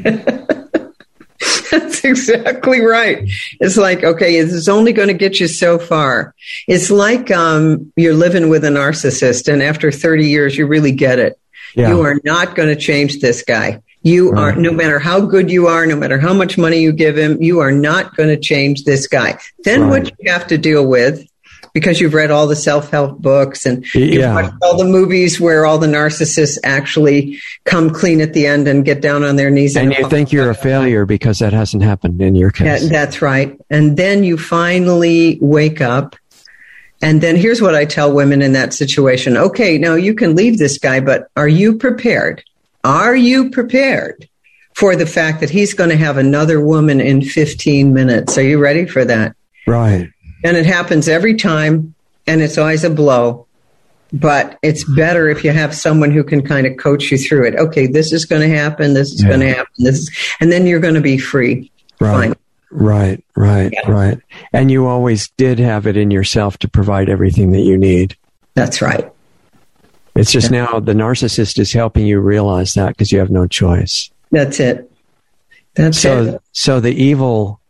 That's 1.71 2.05
exactly 2.05 2.81
right. 2.81 3.29
It's 3.61 3.77
like, 3.77 4.05
okay, 4.05 4.41
this 4.41 4.53
is 4.53 4.69
only 4.69 4.93
going 4.93 5.09
to 5.09 5.15
get 5.15 5.41
you 5.41 5.49
so 5.49 5.81
far. 5.81 6.33
It's 6.69 6.91
like 6.91 7.33
um, 7.33 7.93
you're 7.97 8.15
living 8.15 8.49
with 8.49 8.65
a 8.65 8.69
narcissist, 8.69 9.53
and 9.53 9.63
after 9.63 9.91
30 9.91 10.29
years, 10.29 10.57
you 10.57 10.67
really 10.67 10.93
get 10.93 11.19
it. 11.19 11.39
Yeah. 11.77 11.91
You 11.91 12.01
are 12.03 12.18
not 12.24 12.57
going 12.57 12.68
to 12.70 12.77
change 12.77 13.20
this 13.20 13.43
guy. 13.43 13.81
You 14.03 14.33
are, 14.33 14.55
no 14.55 14.72
matter 14.72 14.99
how 14.99 15.20
good 15.20 15.51
you 15.51 15.66
are, 15.66 15.85
no 15.87 15.97
matter 15.97 16.18
how 16.18 16.33
much 16.33 16.57
money 16.57 16.79
you 16.79 16.93
give 16.93 17.16
him, 17.18 17.41
you 17.43 17.59
are 17.61 17.72
not 17.72 18.16
going 18.16 18.29
to 18.29 18.37
change 18.39 18.85
this 18.85 19.07
guy. 19.07 19.39
Then 19.64 19.83
Right. 19.83 19.91
what 20.05 20.12
you 20.20 20.33
have 20.33 20.47
to 20.49 20.57
deal 20.59 20.87
with, 20.87 21.27
because 21.74 22.01
you've 22.01 22.14
read 22.14 22.31
all 22.31 22.47
the 22.47 22.55
self 22.57 22.91
help 22.91 23.20
books 23.20 23.66
and 23.66 23.85
you've 23.95 24.14
Yeah. 24.14 24.35
watched 24.35 24.55
all 24.62 24.79
the 24.79 24.85
movies 24.85 25.41
where 25.41 25.66
all 25.66 25.77
the 25.79 25.89
narcissists 25.89 26.57
actually 26.64 27.39
come 27.64 27.91
clean 27.91 28.20
at 28.20 28.33
the 28.33 28.47
end 28.47 28.68
and 28.68 28.85
get 28.85 29.03
down 29.03 29.24
on 29.24 29.37
their 29.37 29.51
knees 29.51 29.77
and 29.77 29.93
you 29.93 30.09
think 30.09 30.33
you're 30.33 30.51
a 30.51 30.55
failure 30.55 31.05
because 31.05 31.41
that 31.41 31.53
hasn't 31.53 31.83
happened 31.83 32.22
in 32.22 32.35
your 32.37 32.51
case. 32.53 32.89
that's 32.89 33.20
right. 33.20 33.59
And 33.70 33.97
then 33.97 34.24
you 34.24 34.39
finally 34.39 35.37
wake 35.43 35.81
up. 35.81 36.16
And 37.03 37.20
then 37.20 37.36
here's 37.36 37.61
what 37.61 37.74
I 37.74 37.84
tell 37.84 38.12
women 38.12 38.40
in 38.42 38.53
that 38.53 38.72
situation. 38.72 39.36
Okay, 39.36 39.76
now 39.78 39.94
you 39.94 40.14
can 40.14 40.34
leave 40.34 40.59
this 40.59 40.78
guy, 40.78 41.01
but 41.01 41.28
are 41.36 41.49
you 41.49 41.76
prepared? 41.76 42.42
Are 42.84 43.14
you 43.14 43.51
prepared 43.51 44.28
for 44.74 44.97
the 44.97 45.07
fact 45.07 45.40
that 45.40 45.51
he's 45.51 45.74
going 45.74 45.90
to 45.90 45.97
have 45.97 46.16
another 46.16 46.61
woman 46.61 47.01
in 47.01 47.20
15 47.22 47.92
minutes? 47.92 48.38
Are 48.38 48.42
you 48.42 48.59
ready 48.59 48.86
for 48.86 49.05
that? 49.05 49.34
right. 49.66 50.09
And 50.44 50.57
it 50.57 50.66
happens 50.66 51.09
every 51.09 51.34
time, 51.34 51.94
and 52.26 52.40
it's 52.40 52.57
always 52.59 52.84
a 52.84 52.90
blow. 52.90 53.47
But 54.12 54.57
it's 54.62 54.84
better 54.84 55.28
if 55.28 55.42
you 55.42 55.51
have 55.51 55.74
someone 55.74 56.12
who 56.12 56.22
can 56.22 56.42
kind 56.42 56.66
of 56.66 56.76
coach 56.76 57.11
you 57.11 57.18
through 57.18 57.47
it. 57.49 57.57
Okay, 57.57 57.86
this 57.88 58.12
is 58.12 58.24
going 58.24 58.42
to 58.49 58.57
happen. 58.57 58.94
This 58.94 59.11
is 59.12 59.22
Yeah. 59.22 59.28
going 59.30 59.40
to 59.40 59.49
happen. 59.49 59.72
This, 59.78 59.97
is, 59.97 60.11
and 60.38 60.53
then 60.53 60.66
you're 60.66 60.78
going 60.78 60.94
to 60.94 61.01
be 61.01 61.18
free. 61.18 61.72
Right. 62.01 62.28
Fine. 62.28 62.34
Right, 62.71 63.23
right, 63.37 63.73
Yeah. 63.73 63.91
right. 63.91 64.19
And 64.53 64.71
you 64.71 64.87
always 64.87 65.29
did 65.37 65.59
have 65.59 65.87
it 65.87 65.97
in 65.97 66.11
yourself 66.11 66.59
to 66.59 66.69
provide 66.69 67.09
everything 67.09 67.53
that 67.53 67.61
you 67.62 67.79
need. 67.79 68.17
That's 68.55 68.83
right. 68.83 69.11
It's 70.14 70.33
just 70.33 70.51
now 70.51 70.81
the 70.81 70.95
narcissist 70.95 71.59
is 71.59 71.73
helping 71.73 72.07
you 72.07 72.21
realize 72.21 72.75
that 72.75 72.89
because 72.89 73.12
you 73.12 73.19
have 73.19 73.31
no 73.31 73.47
choice. 73.47 74.11
That's 74.33 74.59
it. 74.61 74.91
That's 75.75 76.01
So, 76.01 76.23
it. 76.25 76.43
so 76.53 76.81
the 76.81 76.95
evil 76.95 77.61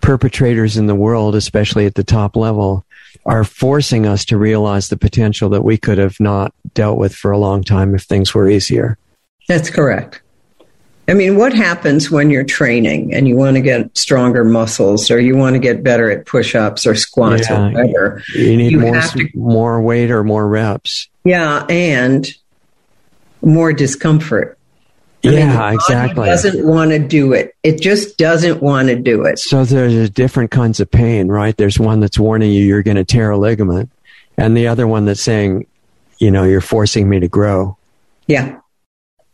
perpetrators 0.00 0.76
in 0.76 0.86
the 0.86 0.94
world, 0.94 1.34
especially 1.34 1.86
at 1.86 1.96
the 1.96 2.04
top 2.04 2.36
level, 2.36 2.84
are 3.26 3.42
forcing 3.42 4.06
us 4.06 4.24
to 4.26 4.38
realize 4.38 4.88
the 4.88 4.96
potential 4.96 5.48
that 5.50 5.64
we 5.64 5.76
could 5.76 5.98
have 5.98 6.18
not 6.20 6.54
dealt 6.72 6.98
with 6.98 7.14
for 7.14 7.32
a 7.32 7.38
long 7.38 7.64
time 7.64 7.94
if 7.94 8.02
things 8.04 8.32
were 8.32 8.48
easier. 8.48 8.96
That's 9.48 9.68
correct. 9.68 10.22
I 11.08 11.14
mean, 11.14 11.36
what 11.36 11.54
happens 11.54 12.10
when 12.10 12.28
you're 12.30 12.44
training 12.44 13.14
and 13.14 13.26
you 13.26 13.34
want 13.34 13.56
to 13.56 13.62
get 13.62 13.96
stronger 13.96 14.44
muscles 14.44 15.10
or 15.10 15.18
you 15.18 15.36
want 15.36 15.54
to 15.54 15.58
get 15.58 15.82
better 15.82 16.10
at 16.10 16.26
push 16.26 16.54
ups 16.54 16.86
or 16.86 16.94
squats 16.94 17.48
Yeah. 17.48 17.68
or 17.68 17.72
whatever? 17.72 18.22
You 18.34 18.56
need 18.58 18.72
You 18.72 18.80
more, 18.80 19.00
to- 19.00 19.28
more 19.34 19.80
weight 19.80 20.10
or 20.10 20.22
more 20.22 20.46
reps. 20.46 21.08
Yeah, 21.24 21.64
and 21.70 22.26
more 23.42 23.72
discomfort. 23.72 24.58
I 25.24 25.28
mean, 25.30 25.38
Yeah, 25.38 25.56
body 25.56 25.74
exactly. 25.76 26.26
Doesn't 26.26 26.66
want 26.66 26.90
to 26.92 26.98
do 26.98 27.32
it. 27.32 27.54
It 27.62 27.80
just 27.80 28.18
doesn't 28.18 28.62
want 28.62 28.88
to 28.88 28.94
do 28.96 29.24
it. 29.24 29.38
So 29.38 29.64
there's 29.64 30.10
different 30.10 30.50
kinds 30.50 30.78
of 30.78 30.90
pain, 30.90 31.28
right? 31.28 31.56
There's 31.56 31.78
one 31.78 32.00
that's 32.00 32.18
warning 32.18 32.52
you 32.52 32.64
you're 32.64 32.82
going 32.84 32.96
to 32.98 33.04
tear 33.04 33.30
a 33.30 33.38
ligament, 33.38 33.90
and 34.36 34.56
the 34.56 34.68
other 34.68 34.86
one 34.86 35.06
that's 35.06 35.20
saying, 35.22 35.66
you 36.18 36.30
know, 36.30 36.44
you're 36.44 36.60
forcing 36.60 37.08
me 37.08 37.18
to 37.20 37.28
grow. 37.28 37.76
Yeah. 38.26 38.56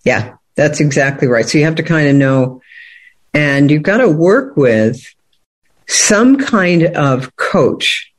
Yeah, 0.04 0.34
that's 0.56 0.80
exactly 0.80 1.28
right. 1.28 1.48
So 1.48 1.58
you 1.58 1.64
have 1.64 1.74
to 1.76 1.82
kind 1.82 2.08
of 2.08 2.14
know, 2.14 2.60
and 3.32 3.70
you've 3.70 3.82
got 3.82 3.98
to 3.98 4.08
work 4.08 4.56
with 4.56 5.00
some 5.86 6.38
kind 6.38 6.84
of 6.84 7.34
coach, 7.36 8.12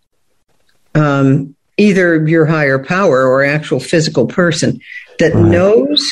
um, 0.94 1.56
either 1.78 2.26
your 2.28 2.46
higher 2.46 2.80
power 2.80 3.26
or 3.28 3.44
actual 3.44 3.80
physical 3.80 4.28
person 4.28 4.80
that 5.20 5.34
Right. 5.34 5.44
knows 5.46 6.12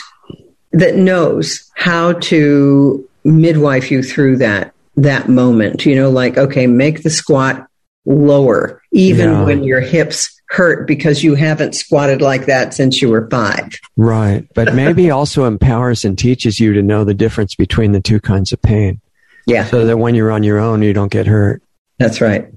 that 0.71 0.95
knows 0.95 1.69
how 1.75 2.13
to 2.13 3.07
midwife 3.23 3.91
you 3.91 4.01
through 4.01 4.37
that 4.37 4.73
that 4.97 5.29
moment. 5.29 5.85
You 5.85 5.95
know, 5.95 6.09
like 6.09 6.37
okay, 6.37 6.67
make 6.67 7.03
the 7.03 7.09
squat 7.09 7.67
lower, 8.05 8.81
even 8.91 9.29
Yeah. 9.29 9.43
when 9.45 9.63
your 9.63 9.81
hips 9.81 10.32
hurt 10.53 10.87
because 10.87 11.23
you 11.23 11.33
haven't 11.33 11.73
squatted 11.73 12.21
like 12.21 12.45
that 12.45 12.75
since 12.75 13.01
you 13.01 13.09
were 13.09 13.27
five. 13.29 13.71
Right. 13.97 14.47
But 14.53 14.75
maybe 14.75 15.09
also 15.19 15.45
empowers 15.45 16.05
and 16.05 16.15
teaches 16.17 16.59
you 16.59 16.73
to 16.73 16.81
know 16.83 17.03
the 17.03 17.15
difference 17.15 17.55
between 17.55 17.91
the 17.91 17.99
two 18.01 18.19
kinds 18.19 18.53
of 18.53 18.61
pain 18.61 19.01
Yeah. 19.47 19.65
so 19.65 19.85
that 19.85 19.97
when 19.97 20.13
you're 20.13 20.31
on 20.31 20.43
your 20.43 20.59
own, 20.59 20.83
you 20.83 20.93
don't 20.93 21.11
get 21.11 21.25
hurt. 21.25 21.63
That's 21.97 22.21
right. 22.21 22.47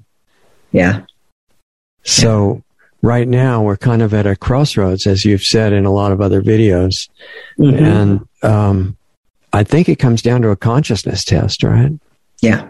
Yeah. 0.71 1.01
So 2.03 2.61
right 3.01 3.27
now 3.27 3.63
we're 3.63 3.77
kind 3.77 4.03
of 4.03 4.13
at 4.13 4.27
a 4.27 4.35
crossroads, 4.35 5.07
as 5.07 5.25
you've 5.25 5.43
said 5.43 5.73
in 5.73 5.85
a 5.85 5.91
lot 5.91 6.11
of 6.11 6.21
other 6.21 6.41
videos. 6.43 7.09
Mhm. 7.59 7.81
And, 7.81 8.27
um, 8.43 8.97
I 9.53 9.63
think 9.63 9.89
it 9.89 9.95
comes 9.97 10.21
down 10.21 10.43
to 10.43 10.49
a 10.49 10.55
consciousness 10.55 11.23
test, 11.25 11.63
right? 11.63 11.91
Yeah. 12.41 12.69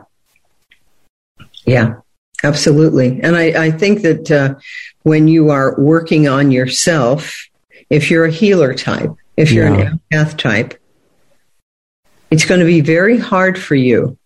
Yeah. 1.66 1.96
Absolutely. 2.44 3.20
And 3.22 3.36
I, 3.36 3.66
I 3.66 3.72
think 3.72 4.02
that 4.04 4.30
uh, 4.32 4.56
when 5.04 5.28
you 5.28 5.50
are 5.50 5.76
working 5.80 6.28
on 6.28 6.52
yourself, 6.52 7.48
if 7.90 8.12
you're 8.12 8.26
a 8.26 8.32
healer 8.32 8.74
type, 8.74 9.12
if 9.38 9.52
you're 9.52 9.68
Yeah. 9.68 9.92
an 9.92 10.02
empath 10.12 10.38
type, 10.38 10.80
it's 12.30 12.46
going 12.46 12.60
to 12.60 12.66
be 12.66 12.82
very 12.82 13.18
hard 13.18 13.58
for 13.58 13.76
you 13.76 14.18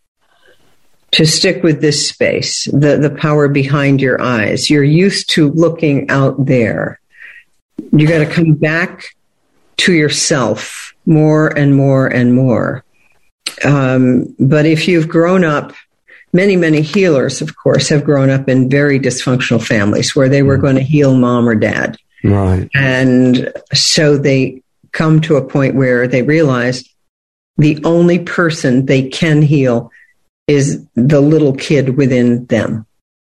to 1.12 1.26
stick 1.26 1.62
with 1.62 1.82
this 1.82 2.08
space, 2.10 2.66
the, 2.72 2.98
the 2.98 3.14
power 3.18 3.48
behind 3.48 4.02
your 4.02 4.22
eyes. 4.22 4.70
You're 4.70 4.84
used 4.84 5.30
to 5.32 5.52
looking 5.52 6.10
out 6.10 6.46
there. 6.46 7.00
You 7.92 8.08
got 8.08 8.20
to 8.20 8.26
come 8.26 8.54
back 8.54 9.06
to 9.78 9.94
yourself 9.94 10.94
more 11.06 11.48
and 11.58 11.76
more 11.76 12.08
and 12.08 12.34
more. 12.34 12.84
Um, 13.66 14.34
but 14.40 14.66
if 14.66 14.88
you've 14.88 15.10
grown 15.10 15.44
up, 15.44 15.74
many, 16.34 16.56
many 16.56 16.82
healers, 16.82 17.42
of 17.42 17.56
course, 17.56 17.90
have 17.90 18.04
grown 18.04 18.30
up 18.30 18.48
in 18.50 18.70
very 18.70 19.00
dysfunctional 19.00 19.66
families 19.66 20.16
where 20.16 20.30
they 20.30 20.44
were 20.44 20.58
going 20.58 20.76
to 20.76 20.82
heal 20.84 21.16
mom 21.16 21.48
or 21.48 21.56
dad. 21.56 21.98
Right. 22.24 22.70
And 22.74 23.52
so 23.74 24.18
they 24.18 24.62
come 24.92 25.22
to 25.22 25.38
a 25.38 25.46
point 25.48 25.76
where 25.76 26.08
they 26.08 26.22
realize 26.24 26.84
the 27.58 27.82
only 27.84 28.20
person 28.20 28.86
they 28.86 29.10
can 29.10 29.42
heal 29.42 29.92
is 30.48 30.86
the 30.96 31.22
little 31.22 31.54
kid 31.56 31.98
within 31.98 32.46
them. 32.48 32.86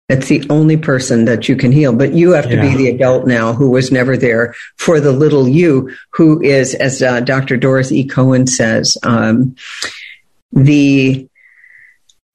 That's 0.08 0.28
the 0.28 0.46
only 0.50 0.76
person 0.76 1.24
that 1.24 1.48
you 1.48 1.56
can 1.56 1.72
heal. 1.72 1.92
But 1.92 2.12
you 2.12 2.30
have 2.32 2.48
to 2.48 2.54
Yeah. 2.54 2.70
be 2.70 2.76
the 2.76 2.88
adult 2.90 3.26
now 3.26 3.52
who 3.52 3.70
was 3.70 3.90
never 3.90 4.16
there 4.16 4.54
for 4.76 5.00
the 5.00 5.10
little 5.12 5.48
you, 5.48 5.90
who 6.10 6.40
is, 6.42 6.74
as 6.74 7.02
uh, 7.02 7.20
Dr. 7.20 7.56
Doris 7.56 7.90
E. 7.90 8.04
Cohen 8.06 8.46
says, 8.46 8.96
um, 9.02 9.56
the 10.52 11.26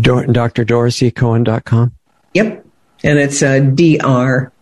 Dor- 0.00 0.24
DrDorothyCohen.com. 0.24 1.92
Yep. 2.34 2.66
And 3.04 3.18
it's 3.18 3.42
uh, 3.42 3.58
DR, 3.60 4.52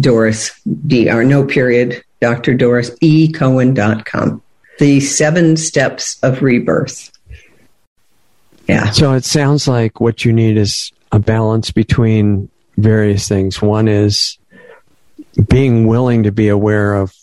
Doris, 0.00 0.50
DR, 0.86 1.24
no 1.24 1.44
period, 1.44 2.02
Dr. 2.20 2.54
Doris 2.54 2.90
E. 3.00 3.32
Cohen.com. 3.32 4.42
The 4.78 5.00
seven 5.00 5.56
steps 5.56 6.18
of 6.22 6.42
rebirth. 6.42 7.10
Yeah. 8.68 8.90
So 8.90 9.12
it 9.14 9.24
sounds 9.24 9.66
like 9.66 10.00
what 10.00 10.24
you 10.24 10.32
need 10.32 10.56
is 10.56 10.92
a 11.12 11.18
balance 11.18 11.70
between 11.70 12.48
various 12.76 13.26
things. 13.28 13.60
One 13.60 13.88
is 13.88 14.38
being 15.48 15.86
willing 15.86 16.22
to 16.22 16.32
be 16.32 16.48
aware 16.48 16.94
of 16.94 17.14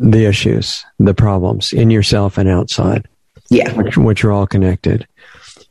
the 0.00 0.24
issues, 0.26 0.84
the 0.98 1.14
problems 1.14 1.72
in 1.72 1.90
yourself 1.90 2.36
and 2.38 2.48
outside, 2.48 3.06
Yeah. 3.50 3.72
which, 3.74 3.96
which 3.96 4.24
are 4.24 4.32
all 4.32 4.46
connected. 4.46 5.06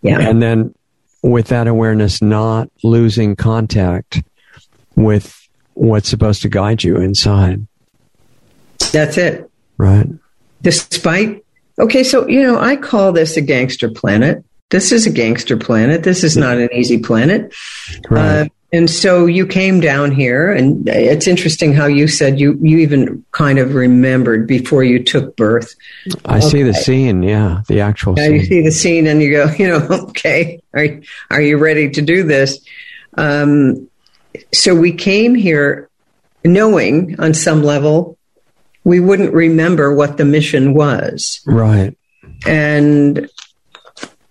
Yeah. 0.01 0.19
And 0.19 0.41
then 0.41 0.73
with 1.21 1.47
that 1.47 1.67
awareness, 1.67 2.21
not 2.21 2.69
losing 2.83 3.35
contact 3.35 4.23
with 4.95 5.37
what's 5.73 6.09
supposed 6.09 6.41
to 6.41 6.49
guide 6.49 6.83
you 6.83 6.97
inside, 6.97 7.65
That's 8.91 9.17
it. 9.17 9.49
right? 9.77 10.07
Despite, 10.61 11.43
okay, 11.79 12.03
so, 12.03 12.27
you 12.27 12.41
know, 12.41 12.59
I 12.59 12.75
call 12.75 13.11
this 13.11 13.37
a 13.37 13.41
gangster 13.41 13.89
planet. 13.89 14.43
This 14.69 14.91
is 14.91 15.05
a 15.05 15.11
gangster 15.11 15.57
planet. 15.57 16.03
This 16.03 16.23
is 16.23 16.37
not 16.37 16.57
an 16.57 16.69
easy 16.73 16.97
planet. 16.99 17.53
Right. 18.09 18.41
Uh, 18.41 18.45
and 18.71 18.89
so 18.89 19.25
you 19.25 19.45
came 19.45 19.79
down 19.81 20.11
here, 20.11 20.51
and 20.51 20.87
it's 20.87 21.27
interesting 21.27 21.73
how 21.73 21.87
you 21.87 22.07
said 22.07 22.39
you, 22.39 22.57
you 22.61 22.77
even 22.77 23.23
kind 23.31 23.59
of 23.59 23.75
remembered 23.75 24.47
before 24.47 24.83
you 24.83 25.03
took 25.03 25.35
birth. 25.35 25.75
I 26.25 26.39
see 26.39 26.63
the 26.63 26.73
scene. 26.73 27.21
Yeah. 27.21 27.63
The 27.67 27.81
actual 27.81 28.13
Now 28.13 28.23
you 28.23 28.43
see 28.43 28.61
the 28.61 28.71
scene 28.71 29.07
and 29.07 29.21
you 29.21 29.31
go, 29.31 29.51
you 29.57 29.67
know, 29.67 29.85
okay, 30.09 30.61
are, 30.73 30.87
are 31.29 31.41
you 31.41 31.57
ready 31.57 31.89
to 31.89 32.01
do 32.01 32.23
this? 32.23 32.59
Um, 33.17 33.89
so 34.53 34.73
we 34.73 34.93
came 34.93 35.35
here 35.35 35.89
knowing 36.45 37.19
on 37.19 37.33
some 37.33 37.63
level 37.63 38.17
we 38.83 38.99
wouldn't 38.99 39.33
remember 39.33 39.93
what 39.93 40.17
the 40.17 40.25
mission 40.25 40.73
was. 40.73 41.41
Right. 41.45 41.95
And, 42.47 43.29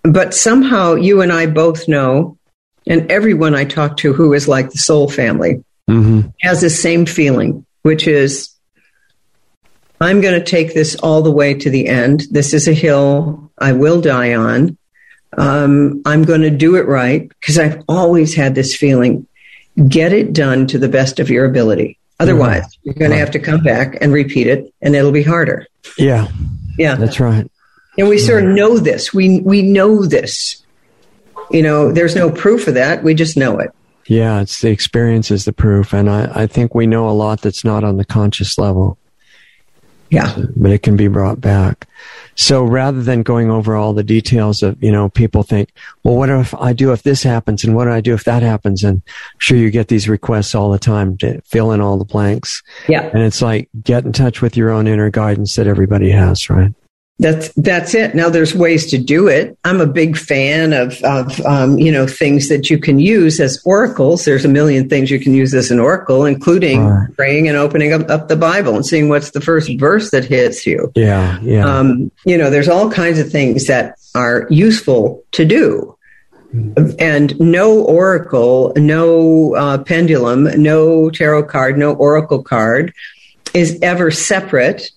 but 0.03 0.35
somehow 0.35 0.95
you 0.95 1.21
and 1.21 1.33
I 1.33 1.47
both 1.47 1.87
know, 1.87 2.37
and 2.91 3.11
everyone 3.11 3.55
I 3.55 3.65
talk 3.65 3.97
to 3.99 4.13
who 4.13 4.35
is 4.35 4.49
like 4.49 4.71
the 4.71 4.79
soul 4.79 5.09
family 5.09 5.65
hmm 5.89 6.21
has 6.43 6.61
the 6.61 6.71
same 6.71 7.07
feeling, 7.07 7.65
which 7.83 8.07
is 8.07 8.51
I'm 10.01 10.21
going 10.21 10.39
to 10.39 10.45
take 10.45 10.75
this 10.75 10.95
all 10.97 11.23
the 11.23 11.31
way 11.31 11.55
to 11.55 11.71
the 11.71 11.87
end. 11.87 12.25
This 12.31 12.55
is 12.55 12.67
a 12.69 12.73
hill 12.73 13.51
I 13.59 13.73
will 13.73 14.01
die 14.01 14.35
on. 14.35 14.79
Um, 15.37 16.03
I'm 16.07 16.23
going 16.25 16.41
to 16.41 16.51
do 16.51 16.77
it 16.77 16.87
right 16.87 17.29
because 17.29 17.59
I've 17.59 17.83
always 17.89 18.35
had 18.35 18.55
this 18.55 18.75
feeling 18.75 19.27
get 19.89 20.13
it 20.13 20.33
done 20.33 20.67
to 20.69 20.79
the 20.79 20.89
best 20.89 21.21
of 21.21 21.31
your 21.31 21.45
ability. 21.45 21.99
Otherwise, 22.19 22.65
you're 22.83 22.95
going 22.95 23.11
to 23.13 23.17
have 23.17 23.31
to 23.31 23.39
come 23.39 23.63
back 23.63 23.97
and 24.01 24.13
repeat 24.13 24.47
it, 24.47 24.73
and 24.83 24.95
it'll 24.95 25.13
be 25.13 25.23
harder. 25.23 25.67
Yeah. 25.97 26.29
Yeah. 26.77 26.97
That's 26.97 27.19
right. 27.19 27.51
And 27.97 28.09
we 28.09 28.19
sort 28.19 28.45
of 28.45 28.51
know 28.51 28.79
this. 28.79 29.13
We 29.15 29.41
we 29.41 29.63
know 29.63 30.05
this. 30.05 30.60
You 31.51 31.63
know, 31.63 31.93
there's 31.93 32.15
no 32.17 32.31
proof 32.31 32.67
of 32.69 32.75
that. 32.75 33.03
We 33.03 33.15
just 33.15 33.37
know 33.37 33.59
it. 33.59 33.71
Yeah, 34.07 34.41
it's 34.41 34.61
the 34.61 34.71
experience 34.71 35.31
is 35.31 35.45
the 35.45 35.53
proof. 35.53 35.93
And 35.93 36.11
I, 36.11 36.43
I 36.43 36.47
think 36.47 36.75
we 36.75 36.87
know 36.87 37.09
a 37.09 37.13
lot 37.13 37.43
that's 37.43 37.65
not 37.65 37.85
on 37.85 37.97
the 37.97 38.05
conscious 38.05 38.59
level, 38.59 38.99
Yeah. 40.09 40.35
but 40.57 40.73
it 40.73 40.83
can 40.83 40.97
be 40.97 41.07
brought 41.07 41.41
back. 41.41 41.87
So 42.35 42.65
rather 42.65 43.03
than 43.03 43.23
going 43.23 43.51
over 43.51 43.77
all 43.77 43.93
the 43.93 44.03
details 44.03 44.63
of, 44.63 44.83
you 44.83 44.91
know, 44.91 45.11
people 45.11 45.43
think, 45.43 45.71
well, 46.03 46.17
what 46.17 46.31
if 46.31 46.55
I 46.55 46.73
do 46.73 46.93
if 46.93 47.03
this 47.03 47.23
happens 47.23 47.63
and 47.63 47.77
what 47.77 47.85
do 47.85 47.91
I 47.93 48.01
do 48.01 48.15
if 48.15 48.25
that 48.25 48.43
happens? 48.43 48.83
And 48.83 49.03
I'm 49.07 49.39
sure 49.39 49.57
you 49.59 49.71
get 49.71 49.89
these 49.89 50.09
requests 50.09 50.55
all 50.55 50.71
the 50.71 50.79
time 50.79 51.17
to 51.19 51.41
fill 51.43 51.71
in 51.73 51.81
all 51.81 51.99
the 51.99 52.05
blanks. 52.05 52.63
Yeah. 52.89 53.03
And 53.13 53.23
it's 53.23 53.43
like, 53.43 53.69
get 53.83 54.05
in 54.05 54.13
touch 54.13 54.41
with 54.41 54.57
your 54.57 54.71
own 54.71 54.87
inner 54.89 55.11
guidance 55.11 55.55
that 55.57 55.67
everybody 55.67 56.11
has, 56.11 56.49
right? 56.49 56.73
That's 57.21 57.51
that's 57.53 57.95
it. 57.95 58.15
Now 58.15 58.31
there's 58.31 58.55
ways 58.55 58.91
to 58.91 58.99
do 58.99 59.29
it. 59.29 59.57
I'm 59.65 59.81
a 59.81 59.87
big 59.87 60.17
fan 60.17 60.73
of 60.73 61.01
of 61.03 61.39
um, 61.45 61.79
you 61.79 61.93
know 61.93 62.07
things 62.07 62.49
that 62.49 62.71
you 62.71 62.79
can 62.79 62.99
use 62.99 63.39
as 63.41 63.61
oracles. 63.67 64.25
There's 64.25 64.47
a 64.47 64.49
million 64.49 64.89
things 64.89 65.11
you 65.11 65.21
can 65.21 65.35
use 65.35 65.53
as 65.53 65.71
an 65.71 65.79
oracle, 65.79 66.25
including 66.25 66.87
Right. 66.87 67.09
praying 67.17 67.47
and 67.47 67.59
opening 67.59 67.93
up, 67.93 68.09
up 68.09 68.29
the 68.29 68.37
Bible 68.37 68.75
and 68.75 68.87
seeing 68.87 69.11
what's 69.11 69.33
the 69.33 69.41
first 69.43 69.71
verse 69.79 70.11
that 70.13 70.25
hits 70.25 70.67
you. 70.67 70.91
Yeah. 70.97 71.39
Yeah. 71.43 71.67
Um, 71.67 72.11
you 72.25 72.39
know, 72.39 72.49
there's 72.49 72.69
all 72.69 72.91
kinds 72.91 73.19
of 73.19 73.31
things 73.31 73.67
that 73.67 73.97
are 74.15 74.47
useful 74.49 75.23
to 75.33 75.45
do. 75.45 75.97
And 76.99 77.39
no 77.39 77.81
oracle, 77.83 78.73
no 78.77 79.55
uh, 79.55 79.79
pendulum, 79.85 80.45
no 80.61 81.09
tarot 81.11 81.45
card, 81.45 81.79
no 81.79 81.93
oracle 81.93 82.43
card 82.43 82.93
is 83.55 83.79
ever 83.83 84.11
separate 84.11 84.91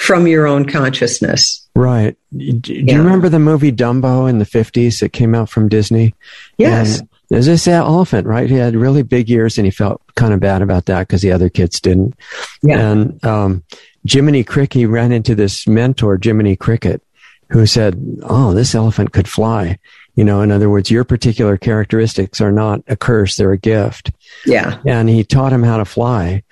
from 0.00 0.26
your 0.26 0.46
own 0.46 0.64
consciousness. 0.66 1.66
right. 1.74 2.16
Do 2.36 2.52
do 2.52 2.74
Yeah. 2.74 2.94
you 2.94 3.02
remember 3.02 3.28
the 3.28 3.38
movie 3.38 3.72
Dumbo 3.72 4.28
in 4.28 4.38
the 4.38 4.44
50s 4.46 5.00
that 5.00 5.12
came 5.12 5.34
out 5.34 5.48
from 5.50 5.68
Disney? 5.68 6.14
Yes. 6.58 7.00
And 7.00 7.08
there's 7.28 7.46
this 7.46 7.66
elephant, 7.68 8.26
right? 8.26 8.48
He 8.50 8.56
had 8.56 8.74
really 8.76 9.02
big 9.02 9.30
ears 9.30 9.58
and 9.58 9.64
he 9.66 9.70
felt 9.70 10.00
kind 10.16 10.32
of 10.34 10.40
bad 10.40 10.62
about 10.62 10.86
that 10.86 11.06
because 11.08 11.22
the 11.22 11.32
other 11.32 11.48
kids 11.48 11.80
didn't. 11.80 12.14
Yeah. 12.62 12.78
And 12.90 13.24
um, 13.24 13.62
Jiminy 14.08 14.42
Cricket, 14.44 14.88
ran 14.88 15.12
into 15.12 15.34
this 15.34 15.66
mentor, 15.66 16.18
Jiminy 16.22 16.56
Cricket, 16.56 17.02
who 17.50 17.66
said, 17.66 18.00
Oh, 18.22 18.52
this 18.54 18.74
elephant 18.74 19.12
could 19.12 19.28
fly. 19.28 19.78
You 20.20 20.24
know, 20.26 20.42
in 20.42 20.50
other 20.52 20.68
words, 20.68 20.90
your 20.90 21.04
particular 21.04 21.56
characteristics 21.56 22.42
are 22.42 22.52
not 22.52 22.82
a 22.88 22.94
curse, 22.94 23.36
they're 23.36 23.52
a 23.52 23.56
gift. 23.56 24.10
Yeah. 24.44 24.76
And 24.84 25.08
he 25.08 25.24
taught 25.24 25.50
him 25.50 25.62
how 25.62 25.78
to 25.78 25.86
fly. 25.86 26.42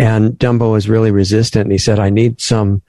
And 0.00 0.32
Dumbo 0.38 0.72
was 0.72 0.88
really 0.88 1.10
resistant. 1.10 1.64
And 1.64 1.72
he 1.72 1.76
said, 1.76 1.98
I 1.98 2.08
need 2.08 2.40
some 2.40 2.80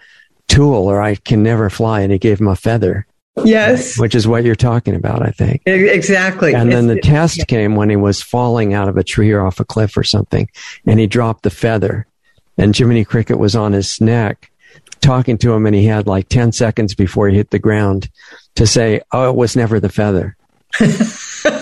tool 0.48 0.88
or 0.88 1.02
I 1.02 1.16
can 1.16 1.44
never 1.44 1.70
fly. 1.70 2.00
And 2.00 2.14
he 2.14 2.18
gave 2.18 2.40
him 2.40 2.48
a 2.48 2.56
feather, 2.56 3.06
Yes. 3.44 4.00
which 4.00 4.16
is 4.16 4.30
what 4.30 4.46
you're 4.46 4.56
talking 4.56 4.96
about, 4.96 5.22
I 5.28 5.32
think. 5.32 5.62
Exactly. 5.66 6.54
And 6.56 6.72
then 6.72 6.88
the 6.88 6.96
It's- 7.00 7.12
test 7.36 7.48
came 7.50 7.76
when 7.76 7.90
he 7.90 7.98
was 7.98 8.22
falling 8.22 8.74
out 8.74 8.88
of 8.88 8.96
a 8.96 9.04
tree 9.04 9.34
or 9.34 9.42
off 9.46 9.60
a 9.60 9.66
cliff 9.66 9.98
or 9.98 10.06
something, 10.06 10.48
and 10.88 11.02
he 11.02 11.06
dropped 11.06 11.44
the 11.44 11.50
feather. 11.50 12.06
And 12.58 12.74
Jiminy 12.74 13.04
Cricket 13.04 13.40
was 13.40 13.58
on 13.58 13.74
his 13.74 14.00
neck 14.00 14.50
talking 15.02 15.38
to 15.40 15.52
him, 15.54 15.66
and 15.66 15.76
he 15.76 15.86
had 15.86 16.08
like 16.08 16.30
10 16.30 16.54
seconds 16.54 16.96
before 16.96 17.28
he 17.28 17.36
hit 17.36 17.50
the 17.50 17.60
ground 17.60 18.08
to 18.60 18.68
say, 18.68 19.02
Oh, 19.12 19.30
it 19.30 19.36
was 19.36 19.56
never 19.56 19.80
the 19.80 19.90
feather. 19.90 20.36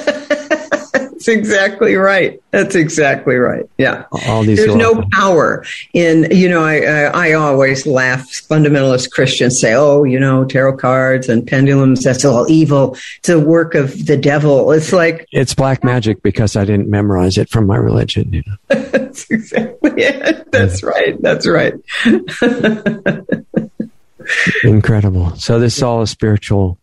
That's 1.17 1.27
exactly 1.27 1.95
right. 1.95 2.41
That's 2.51 2.75
exactly 2.75 3.35
right. 3.35 3.67
Yeah. 3.77 4.05
All 4.27 4.43
these 4.43 4.59
There's 4.59 4.75
no 4.75 5.03
power 5.11 5.65
in, 5.93 6.27
you 6.31 6.47
know, 6.47 6.63
I, 6.63 6.81
I, 6.81 7.29
I 7.29 7.33
always 7.33 7.85
laugh. 7.85 8.29
Fundamentalist 8.29 9.11
Christians 9.11 9.59
say, 9.59 9.73
oh, 9.73 10.03
you 10.03 10.19
know, 10.19 10.45
tarot 10.45 10.77
cards 10.77 11.27
and 11.27 11.45
pendulums, 11.45 12.03
that's 12.03 12.23
all 12.23 12.49
evil. 12.49 12.95
It's 13.17 13.29
a 13.29 13.39
work 13.39 13.75
of 13.75 14.05
the 14.05 14.15
devil. 14.15 14.71
It's 14.71 14.93
like, 14.93 15.27
It's 15.31 15.53
black 15.53 15.83
magic 15.83 16.21
because 16.23 16.55
I 16.55 16.65
didn't 16.65 16.89
memorize 16.89 17.37
it 17.37 17.49
from 17.49 17.67
my 17.67 17.77
religion. 17.77 18.31
You 18.31 18.43
know? 18.47 18.55
that's 18.91 19.29
exactly 19.29 19.91
it. 19.97 20.51
That's 20.51 20.81
right. 20.81 21.21
That's 21.21 21.47
right. 21.47 21.73
Incredible. 24.63 25.35
So 25.35 25.59
this 25.59 25.77
is 25.77 25.83
all 25.83 26.01
a 26.01 26.07
spiritual 26.07 26.77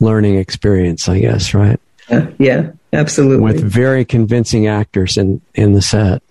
learning 0.00 0.36
experience, 0.36 1.08
I 1.08 1.20
guess, 1.20 1.54
right? 1.54 1.80
Yeah, 2.10 2.30
yeah 2.38 2.70
absolutely. 2.92 3.44
With 3.44 3.62
very 3.62 4.04
convincing 4.04 4.66
actors 4.66 5.16
in, 5.16 5.40
in 5.54 5.72
the 5.72 5.82
set. 5.82 6.22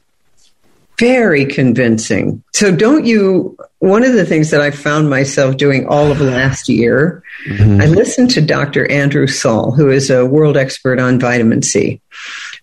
Very 1.00 1.46
convincing. 1.46 2.44
So, 2.54 2.76
don't 2.76 3.06
you? 3.06 3.58
One 3.80 4.04
of 4.04 4.14
the 4.14 4.26
things 4.26 4.52
that 4.52 4.62
I 4.62 4.72
found 4.72 5.10
myself 5.10 5.58
doing 5.58 5.88
all 5.88 6.12
of 6.12 6.22
last 6.22 6.70
year, 6.70 7.24
mm-hmm. 7.48 7.82
I 7.82 7.88
listened 7.88 8.30
to 8.32 8.42
Dr. 8.42 8.90
Andrew 8.90 9.28
Saul, 9.28 9.72
who 9.72 9.90
is 9.90 10.10
a 10.10 10.26
world 10.26 10.56
expert 10.56 11.00
on 11.00 11.20
vitamin 11.20 11.64
C, 11.64 12.00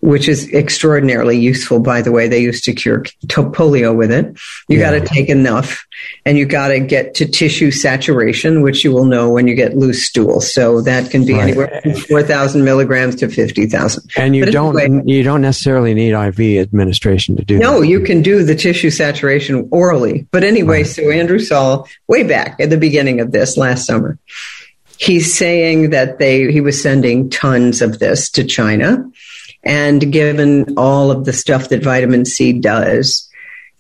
which 0.01 0.29
is 0.29 0.51
extraordinarily 0.55 1.39
useful, 1.39 1.79
by 1.79 2.01
the 2.01 2.11
way. 2.11 2.27
They 2.27 2.41
used 2.41 2.65
to 2.65 2.73
cure 2.73 3.03
polio 3.29 3.95
with 3.95 4.11
it. 4.11 4.27
You 4.69 4.79
Yeah. 4.79 4.91
got 4.99 4.99
to 5.07 5.15
take 5.15 5.29
enough 5.29 5.85
and 6.25 6.39
you 6.39 6.47
got 6.47 6.69
to 6.69 6.81
get 6.81 7.15
to 7.17 7.27
tissue 7.27 7.71
saturation, 7.71 8.63
which 8.63 8.83
you 8.83 8.93
will 8.93 9.05
know 9.05 9.29
when 9.31 9.47
you 9.47 9.55
get 9.55 9.77
loose 9.77 10.03
stool. 10.03 10.41
So, 10.41 10.81
that 10.83 11.11
can 11.11 11.27
be 11.27 11.35
Right. 11.35 11.43
anywhere 11.43 11.81
from 11.83 11.95
4,000 11.95 12.65
milligrams 12.65 13.15
to 13.17 13.29
50,000. 13.29 14.05
And 14.17 14.35
you 14.35 14.45
But 14.47 14.53
don't 14.55 14.81
anyway- 14.81 15.03
you 15.05 15.23
don't 15.23 15.43
necessarily 15.43 15.93
need 15.93 16.15
IV 16.15 16.59
administration 16.59 17.37
to 17.37 17.45
do 17.45 17.59
No, 17.59 17.81
that. 17.81 17.87
you 17.89 18.01
can 18.01 18.23
do 18.23 18.43
the 18.43 18.55
tissue 18.55 18.91
saturation 18.91 19.69
orally. 19.71 20.27
But 20.33 20.45
anyway, 20.45 20.85
so 20.85 21.11
Andrew 21.11 21.39
Saul, 21.39 21.87
way 22.09 22.23
back 22.23 22.57
at 22.59 22.71
the 22.71 22.79
beginning 22.79 23.21
of 23.21 23.33
this 23.33 23.57
last 23.59 23.87
summer, 23.87 24.17
he's 24.99 25.35
saying 25.35 25.91
that 25.91 26.19
they 26.19 26.51
he 26.51 26.61
was 26.61 26.81
sending 26.81 27.29
tons 27.31 27.83
of 27.83 27.99
this 27.99 28.31
to 28.31 28.45
China, 28.45 29.05
and 29.63 30.13
given 30.13 30.77
all 30.77 31.11
of 31.11 31.25
the 31.25 31.33
stuff 31.33 31.69
that 31.69 31.83
vitamin 31.83 32.25
C 32.25 32.53
does, 32.53 33.29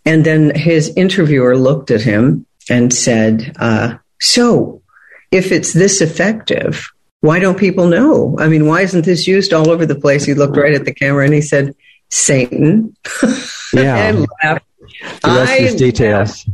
and 0.04 0.24
then 0.24 0.54
his 0.54 0.92
interviewer 0.96 1.56
looked 1.56 1.90
at 1.90 2.02
him 2.02 2.46
and 2.68 2.92
said, 2.92 3.54
uh, 3.58 3.96
"So, 4.20 4.82
if 5.30 5.52
it's 5.52 5.72
this 5.72 6.00
effective." 6.00 6.86
Why 7.22 7.38
don't 7.38 7.58
people 7.58 7.86
know? 7.86 8.34
I 8.38 8.48
mean, 8.48 8.64
why 8.64 8.80
isn't 8.80 9.04
this 9.04 9.26
used 9.26 9.52
all 9.52 9.68
over 9.68 9.84
the 9.84 9.94
place? 9.94 10.24
He 10.24 10.32
looked 10.32 10.56
right 10.56 10.72
at 10.72 10.86
the 10.86 10.94
camera 10.94 11.22
and 11.26 11.34
he 11.34 11.42
said, 11.42 11.74
Satan. 12.10 12.96
Yeah. 13.72 13.96
and 13.96 14.26
laughed. 14.42 14.66
The 15.22 15.28
rest 15.28 15.52
I 15.52 15.56
is 15.58 15.76
details. 15.76 16.44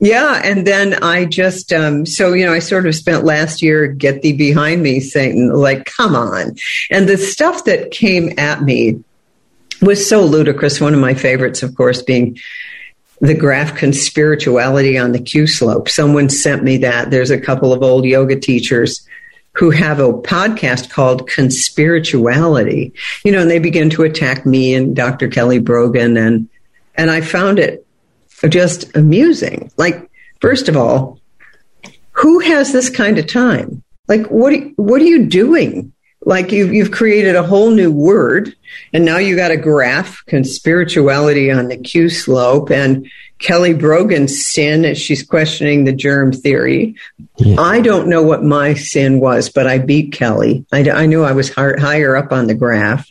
Yeah, 0.00 0.40
and 0.44 0.64
then 0.64 0.94
I 1.02 1.24
just 1.24 1.72
um 1.72 2.06
so 2.06 2.32
you 2.32 2.46
know 2.46 2.52
I 2.52 2.60
sort 2.60 2.86
of 2.86 2.94
spent 2.94 3.24
last 3.24 3.62
year 3.62 3.88
get 3.88 4.22
thee 4.22 4.32
behind 4.32 4.82
me 4.82 5.00
Satan 5.00 5.52
like 5.52 5.86
come 5.86 6.14
on. 6.14 6.54
And 6.90 7.08
the 7.08 7.16
stuff 7.16 7.64
that 7.64 7.90
came 7.90 8.32
at 8.38 8.62
me 8.62 9.02
was 9.82 10.08
so 10.08 10.24
ludicrous. 10.24 10.80
One 10.80 10.94
of 10.94 11.00
my 11.00 11.14
favorites 11.14 11.62
of 11.64 11.74
course 11.74 12.00
being 12.00 12.38
the 13.20 13.34
graph 13.34 13.76
conspirituality 13.76 15.02
on 15.02 15.10
the 15.10 15.18
Q 15.18 15.48
slope. 15.48 15.88
Someone 15.88 16.28
sent 16.28 16.62
me 16.62 16.76
that. 16.78 17.10
There's 17.10 17.32
a 17.32 17.40
couple 17.40 17.72
of 17.72 17.82
old 17.82 18.04
yoga 18.04 18.38
teachers 18.38 19.04
who 19.54 19.70
have 19.70 19.98
a 19.98 20.12
podcast 20.12 20.90
called 20.90 21.28
Conspirituality. 21.28 22.92
You 23.24 23.32
know, 23.32 23.40
and 23.40 23.50
they 23.50 23.58
begin 23.58 23.90
to 23.90 24.04
attack 24.04 24.46
me 24.46 24.72
and 24.74 24.94
Dr. 24.94 25.26
Kelly 25.26 25.58
Brogan 25.58 26.16
and 26.16 26.48
and 26.94 27.10
I 27.10 27.20
found 27.20 27.58
it 27.58 27.84
just 28.46 28.94
amusing. 28.96 29.72
Like, 29.76 30.08
first 30.40 30.68
of 30.68 30.76
all, 30.76 31.18
who 32.12 32.38
has 32.40 32.72
this 32.72 32.90
kind 32.90 33.18
of 33.18 33.26
time? 33.26 33.82
Like, 34.06 34.26
what 34.26 34.52
are, 34.52 34.60
what 34.76 35.00
are 35.00 35.06
you 35.06 35.26
doing? 35.26 35.92
Like, 36.22 36.52
you've, 36.52 36.74
you've 36.74 36.90
created 36.90 37.36
a 37.36 37.42
whole 37.42 37.70
new 37.70 37.90
word, 37.90 38.54
and 38.92 39.04
now 39.04 39.18
you 39.18 39.36
got 39.36 39.50
a 39.50 39.56
graph, 39.56 40.24
conspirituality 40.26 41.56
on 41.56 41.68
the 41.68 41.76
Q 41.76 42.08
slope, 42.08 42.70
and 42.70 43.08
Kelly 43.38 43.72
Brogan's 43.72 44.44
sin 44.44 44.84
as 44.84 44.98
she's 44.98 45.22
questioning 45.22 45.84
the 45.84 45.92
germ 45.92 46.32
theory. 46.32 46.96
Yeah. 47.36 47.60
I 47.60 47.80
don't 47.80 48.08
know 48.08 48.22
what 48.22 48.42
my 48.42 48.74
sin 48.74 49.20
was, 49.20 49.48
but 49.48 49.68
I 49.68 49.78
beat 49.78 50.12
Kelly. 50.12 50.66
I, 50.72 50.90
I 50.90 51.06
knew 51.06 51.22
I 51.22 51.32
was 51.32 51.54
higher, 51.54 51.78
higher 51.78 52.16
up 52.16 52.32
on 52.32 52.48
the 52.48 52.54
graph. 52.54 53.10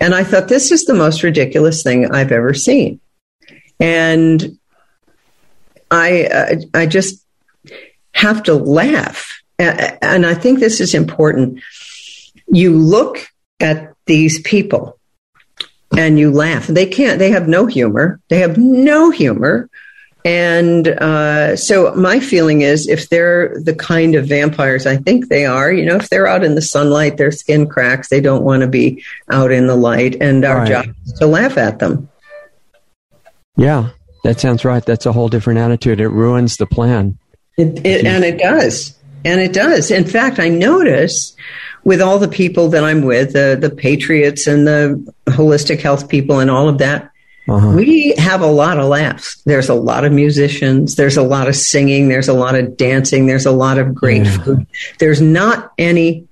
And 0.00 0.14
I 0.14 0.24
thought, 0.24 0.48
this 0.48 0.72
is 0.72 0.84
the 0.84 0.94
most 0.94 1.22
ridiculous 1.22 1.82
thing 1.82 2.12
I've 2.12 2.32
ever 2.32 2.54
seen 2.54 3.00
and 3.80 4.58
I 5.90 6.24
uh, 6.24 6.56
I 6.74 6.86
just 6.86 7.24
have 8.12 8.42
to 8.44 8.54
laugh, 8.54 9.40
and 9.58 10.26
I 10.26 10.34
think 10.34 10.58
this 10.58 10.80
is 10.80 10.94
important. 10.94 11.60
You 12.48 12.76
look 12.76 13.26
at 13.60 13.94
these 14.06 14.40
people 14.42 14.98
and 15.96 16.18
you 16.18 16.30
laugh. 16.30 16.66
They 16.66 16.86
can't. 16.86 17.18
They 17.18 17.30
have 17.30 17.48
no 17.48 17.66
humor. 17.66 18.20
They 18.28 18.38
have 18.38 18.56
no 18.56 19.10
humor. 19.10 19.68
And 20.24 20.88
uh, 20.88 21.54
so 21.56 21.94
my 21.94 22.18
feeling 22.18 22.62
is 22.62 22.88
if 22.88 23.08
they're 23.08 23.60
the 23.62 23.74
kind 23.74 24.16
of 24.16 24.26
vampires 24.26 24.84
I 24.84 24.96
think 24.96 25.28
they 25.28 25.46
are, 25.46 25.72
you 25.72 25.84
know, 25.84 25.96
if 25.96 26.08
they're 26.10 26.26
out 26.26 26.42
in 26.42 26.56
the 26.56 26.62
sunlight, 26.62 27.16
their 27.16 27.30
skin 27.30 27.68
cracks, 27.68 28.08
they 28.08 28.20
don't 28.20 28.42
want 28.42 28.62
to 28.62 28.66
be 28.66 29.04
out 29.30 29.52
in 29.52 29.68
the 29.68 29.76
light. 29.76 30.16
And 30.20 30.44
our 30.44 30.58
Right. 30.58 30.68
job 30.68 30.86
is 31.04 31.12
to 31.14 31.26
laugh 31.28 31.56
at 31.56 31.78
them. 31.78 32.08
Yeah, 33.56 33.90
that 34.24 34.40
sounds 34.40 34.64
right. 34.64 34.84
That's 34.84 35.06
a 35.06 35.12
whole 35.12 35.28
different 35.28 35.58
attitude. 35.60 36.00
It 36.00 36.08
ruins 36.08 36.56
the 36.56 36.66
plan. 36.66 37.18
It, 37.56 37.84
it, 37.86 38.04
and 38.04 38.24
it 38.24 38.38
does. 38.38 38.94
And 39.24 39.40
it 39.40 39.52
does. 39.52 39.90
In 39.90 40.04
fact, 40.04 40.38
I 40.38 40.48
notice 40.48 41.34
with 41.84 42.00
all 42.02 42.18
the 42.18 42.28
people 42.28 42.68
that 42.68 42.84
I'm 42.84 43.02
with, 43.02 43.32
the, 43.32 43.56
the 43.60 43.70
patriots 43.70 44.46
and 44.46 44.66
the 44.66 45.12
holistic 45.26 45.80
health 45.80 46.08
people 46.08 46.38
and 46.40 46.50
all 46.50 46.68
of 46.68 46.78
that, 46.78 47.10
Uh-huh. 47.48 47.72
We 47.76 48.12
have 48.18 48.40
a 48.42 48.46
lot 48.50 48.76
of 48.78 48.86
laughs. 48.86 49.40
There's 49.46 49.68
a 49.68 49.74
lot 49.74 50.04
of 50.04 50.12
musicians. 50.12 50.96
There's 50.96 51.16
a 51.16 51.22
lot 51.22 51.46
of 51.48 51.54
singing. 51.56 52.08
There's 52.08 52.28
a 52.28 52.32
lot 52.34 52.56
of 52.56 52.76
dancing. 52.76 53.26
There's 53.26 53.46
a 53.46 53.52
lot 53.52 53.78
of 53.78 53.94
great 53.94 54.24
Yeah. 54.26 54.38
food. 54.42 54.66
There's 54.98 55.20
not 55.20 55.72
any 55.78 56.26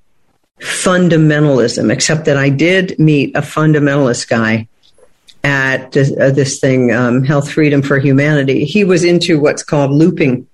fundamentalism, 0.60 1.90
except 1.92 2.24
that 2.26 2.36
I 2.36 2.48
did 2.48 2.98
meet 2.98 3.34
a 3.36 3.40
fundamentalist 3.42 4.28
guy 4.28 4.68
at 5.44 5.92
this, 5.92 6.10
uh, 6.16 6.32
thing, 6.60 6.90
um, 6.90 7.22
Health 7.22 7.50
Freedom 7.50 7.82
for 7.82 7.98
Humanity. 7.98 8.64
He 8.64 8.82
was 8.82 9.04
into 9.04 9.38
what's 9.38 9.62
called 9.62 9.90
looping, 9.92 10.46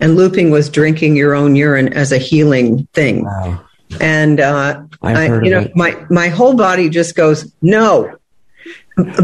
and 0.00 0.16
looping 0.16 0.50
was 0.50 0.68
drinking 0.70 1.16
your 1.16 1.34
own 1.34 1.56
urine 1.56 1.92
as 1.92 2.12
a 2.12 2.18
healing 2.18 2.86
thing. 2.92 3.24
Wow. 3.24 3.60
And 4.00 4.40
uh, 4.40 4.82
I, 5.02 5.26
you 5.42 5.50
know, 5.50 5.60
it. 5.60 5.76
my 5.76 5.96
my 6.10 6.28
whole 6.28 6.54
body 6.54 6.88
just 6.88 7.14
goes 7.14 7.52
no, 7.62 8.16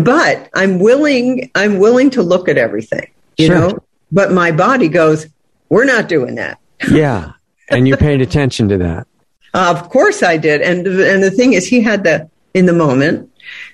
but 0.01 0.49
I'm 0.55 0.79
willing. 0.79 1.51
I'm 1.55 1.79
willing 1.79 2.11
to 2.11 2.23
look 2.23 2.49
at 2.49 2.59
everything, 2.59 3.11
you 3.39 3.47
Sure. 3.47 3.59
know. 3.59 3.79
But 4.11 4.33
my 4.33 4.53
body 4.53 4.89
goes, 4.89 5.27
we're 5.69 5.85
not 5.85 6.09
doing 6.09 6.35
that. 6.37 6.59
Yeah. 6.91 7.33
And 7.71 7.89
you 7.89 7.97
paid 7.97 8.21
attention 8.21 8.69
to 8.69 8.79
that. 8.79 9.07
of 9.55 9.89
course 9.89 10.23
I 10.23 10.37
did. 10.37 10.61
And 10.61 10.87
and 10.87 11.23
the 11.23 11.31
thing 11.31 11.55
is, 11.55 11.67
he 11.67 11.81
had 11.81 12.05
the 12.05 12.29
in 12.55 12.67
the 12.67 12.73
moment 12.73 13.31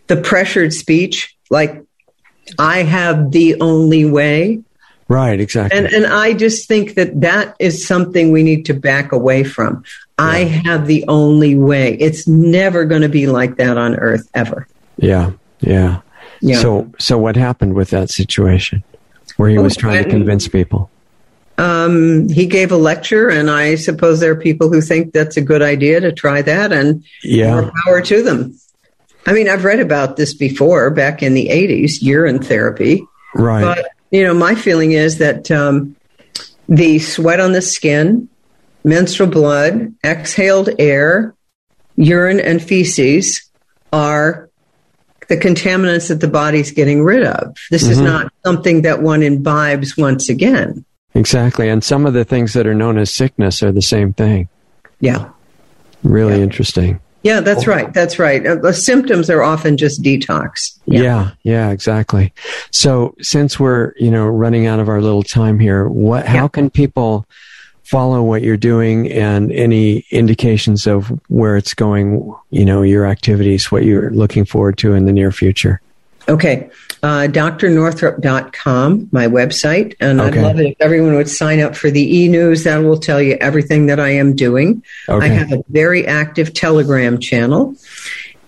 the 0.06 0.16
pressured 0.16 0.72
speech, 0.72 1.36
like 1.50 1.82
I 2.58 2.82
have 2.82 3.30
the 3.30 3.60
only 3.60 4.04
way. 4.04 4.62
Right, 5.08 5.40
exactly. 5.40 5.78
And 5.78 5.86
and 5.86 6.06
I 6.06 6.34
just 6.34 6.68
think 6.68 6.94
that 6.94 7.20
that 7.22 7.56
is 7.58 7.86
something 7.86 8.30
we 8.30 8.42
need 8.42 8.66
to 8.66 8.74
back 8.74 9.12
away 9.12 9.42
from. 9.44 9.82
I 10.18 10.40
have 10.40 10.86
the 10.86 11.04
only 11.08 11.54
way. 11.56 11.94
It's 11.94 12.26
never 12.28 12.84
going 12.84 13.02
to 13.02 13.08
be 13.08 13.26
like 13.26 13.56
that 13.56 13.78
on 13.78 13.96
earth 13.96 14.28
ever. 14.34 14.66
yeah. 14.96 15.32
Yeah. 15.60 16.00
Yeah. 16.40 16.60
So 16.60 16.92
so 16.98 17.18
what 17.18 17.36
happened 17.36 17.74
with 17.74 17.90
that 17.90 18.10
situation 18.10 18.84
where 19.38 19.48
he 19.50 19.58
was 19.58 19.76
Oh, 19.76 19.80
trying 19.80 20.04
to 20.04 20.10
convince 20.10 20.46
people? 20.46 20.88
Um, 21.56 22.28
he 22.28 22.46
gave 22.46 22.70
a 22.70 22.76
lecture, 22.76 23.28
and 23.28 23.50
I 23.50 23.74
suppose 23.74 24.20
there 24.20 24.30
are 24.30 24.36
people 24.36 24.68
who 24.72 24.80
think 24.80 25.12
that's 25.12 25.36
a 25.36 25.40
good 25.40 25.62
idea 25.62 25.98
to 26.00 26.12
try 26.12 26.40
that, 26.42 26.70
and 26.72 27.02
Yeah. 27.24 27.60
more 27.62 27.72
power 27.84 28.00
to 28.02 28.22
them. 28.22 28.54
I 29.26 29.32
mean, 29.32 29.48
I've 29.48 29.64
read 29.64 29.80
about 29.80 30.16
this 30.16 30.34
before 30.34 30.90
back 30.90 31.22
in 31.22 31.34
the 31.34 31.48
80s, 31.48 32.00
urine 32.02 32.42
therapy. 32.42 33.02
Right. 33.34 33.62
But, 33.62 33.90
you 34.10 34.24
know, 34.24 34.32
my 34.34 34.54
feeling 34.54 34.92
is 34.92 35.18
that 35.18 35.50
um, 35.50 35.96
the 36.68 36.98
sweat 36.98 37.40
on 37.40 37.52
the 37.52 37.60
skin, 37.62 38.28
menstrual 38.84 39.28
blood, 39.28 39.94
exhaled 40.04 40.70
air, 40.78 41.34
urine, 41.96 42.40
and 42.40 42.62
feces 42.62 43.42
are 43.92 44.48
the 45.28 45.36
contaminants 45.36 46.08
that 46.08 46.20
the 46.20 46.28
body's 46.28 46.70
getting 46.70 47.02
rid 47.02 47.22
of. 47.22 47.54
This 47.70 47.82
is 47.86 47.98
Mhm. 47.98 48.04
not 48.04 48.32
something 48.46 48.82
that 48.82 49.02
one 49.02 49.22
imbibes 49.22 49.94
once 49.96 50.30
again. 50.30 50.84
Exactly. 51.14 51.68
And 51.68 51.84
some 51.84 52.06
of 52.06 52.14
the 52.14 52.24
things 52.24 52.54
that 52.54 52.66
are 52.66 52.74
known 52.74 52.96
as 52.96 53.12
sickness 53.12 53.62
are 53.62 53.72
the 53.72 53.82
same 53.82 54.14
thing. 54.14 54.48
Yeah. 55.00 55.26
Really 56.02 56.36
Yeah. 56.36 56.42
interesting. 56.44 57.00
Yeah, 57.22 57.40
that's 57.40 57.66
right. 57.66 57.92
That's 57.92 58.18
right. 58.18 58.46
Uh, 58.46 58.54
the 58.56 58.72
symptoms 58.72 59.28
are 59.28 59.42
often 59.42 59.76
just 59.76 60.02
detox. 60.02 60.78
Yeah. 60.86 61.32
yeah, 61.42 61.70
exactly. 61.70 62.32
So 62.70 63.14
since 63.20 63.58
we're, 63.58 63.92
you 63.98 64.10
know, 64.10 64.26
running 64.26 64.66
out 64.66 64.78
of 64.78 64.88
our 64.88 65.00
little 65.00 65.24
time 65.24 65.58
here, 65.58 65.88
what 65.88 66.26
how 66.26 66.42
Yeah. 66.44 66.48
can 66.48 66.70
people 66.70 67.26
follow 67.82 68.22
what 68.22 68.42
you're 68.42 68.56
doing 68.56 69.10
and 69.10 69.50
any 69.50 70.04
indications 70.10 70.86
of 70.86 71.08
where 71.28 71.56
it's 71.56 71.74
going, 71.74 72.32
you 72.50 72.64
know, 72.64 72.82
your 72.82 73.06
activities, 73.06 73.72
what 73.72 73.82
you're 73.84 74.10
looking 74.10 74.44
forward 74.44 74.78
to 74.78 74.94
in 74.94 75.06
the 75.06 75.12
near 75.12 75.32
future? 75.32 75.80
Okay. 76.28 76.68
Uh, 77.02 77.28
drnorthrup.com, 77.30 79.08
my 79.12 79.26
website. 79.26 79.94
And 80.00 80.20
Okay. 80.20 80.38
I'd 80.38 80.42
love 80.42 80.60
it 80.60 80.66
if 80.70 80.76
everyone 80.80 81.14
would 81.14 81.28
sign 81.28 81.60
up 81.60 81.76
for 81.76 81.90
the 81.90 82.16
e 82.18 82.28
news. 82.28 82.64
That 82.64 82.78
will 82.78 82.98
tell 82.98 83.20
you 83.22 83.34
everything 83.40 83.86
that 83.86 84.00
I 84.00 84.10
am 84.10 84.34
doing. 84.34 84.82
I 85.08 85.28
have 85.28 85.52
a 85.52 85.62
very 85.68 86.06
active 86.06 86.54
Telegram 86.54 87.18
channel. 87.18 87.74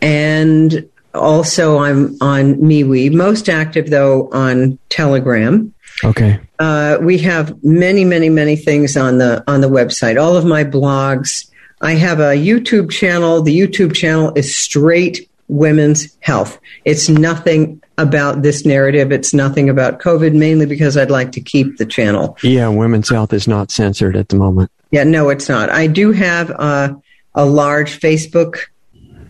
And 0.03 0.88
also, 1.14 1.78
I'm 1.78 2.16
on 2.20 2.55
MeWe, 2.57 3.12
most 3.12 3.48
active 3.48 3.90
though 3.90 4.28
on 4.32 4.78
Telegram. 4.88 5.72
Okay. 6.05 6.40
Uh, 6.59 6.98
we 7.01 7.18
have 7.18 7.62
many, 7.62 8.05
many, 8.05 8.30
many 8.30 8.57
things 8.57 8.96
on 8.96 9.18
the 9.18 9.44
on 9.46 9.61
the 9.61 9.68
website. 9.68 10.20
All 10.20 10.36
of 10.36 10.44
my 10.44 10.64
blogs. 10.64 11.46
I 11.82 11.92
have 11.94 12.20
a 12.20 12.34
YouTube 12.36 12.90
channel. 12.90 13.40
The 13.42 13.59
YouTube 13.59 13.94
channel 13.94 14.32
is 14.36 14.55
straight 14.57 15.30
women's 15.48 16.16
health. 16.20 16.59
It's 16.84 17.09
nothing 17.09 17.82
about 18.01 18.42
this 18.42 18.64
narrative. 18.64 19.12
It's 19.12 19.32
nothing 19.34 19.68
about 19.68 20.01
COVID, 20.01 20.34
mainly 20.34 20.66
because 20.66 20.96
I'd 20.96 21.11
like 21.11 21.32
to 21.32 21.40
keep 21.40 21.76
the 21.76 21.86
channel. 21.86 22.36
Yeah, 22.42 22.68
women's 22.68 23.09
health 23.09 23.32
is 23.32 23.46
not 23.46 23.70
censored 23.70 24.16
at 24.16 24.28
the 24.28 24.36
moment. 24.36 24.70
Yeah, 24.90 25.05
no, 25.05 25.28
it's 25.28 25.48
not. 25.48 25.70
I 25.70 25.86
do 25.86 26.12
have 26.12 26.51
a, 26.51 26.96
a 27.34 27.44
large 27.46 28.01
Facebook 28.01 28.57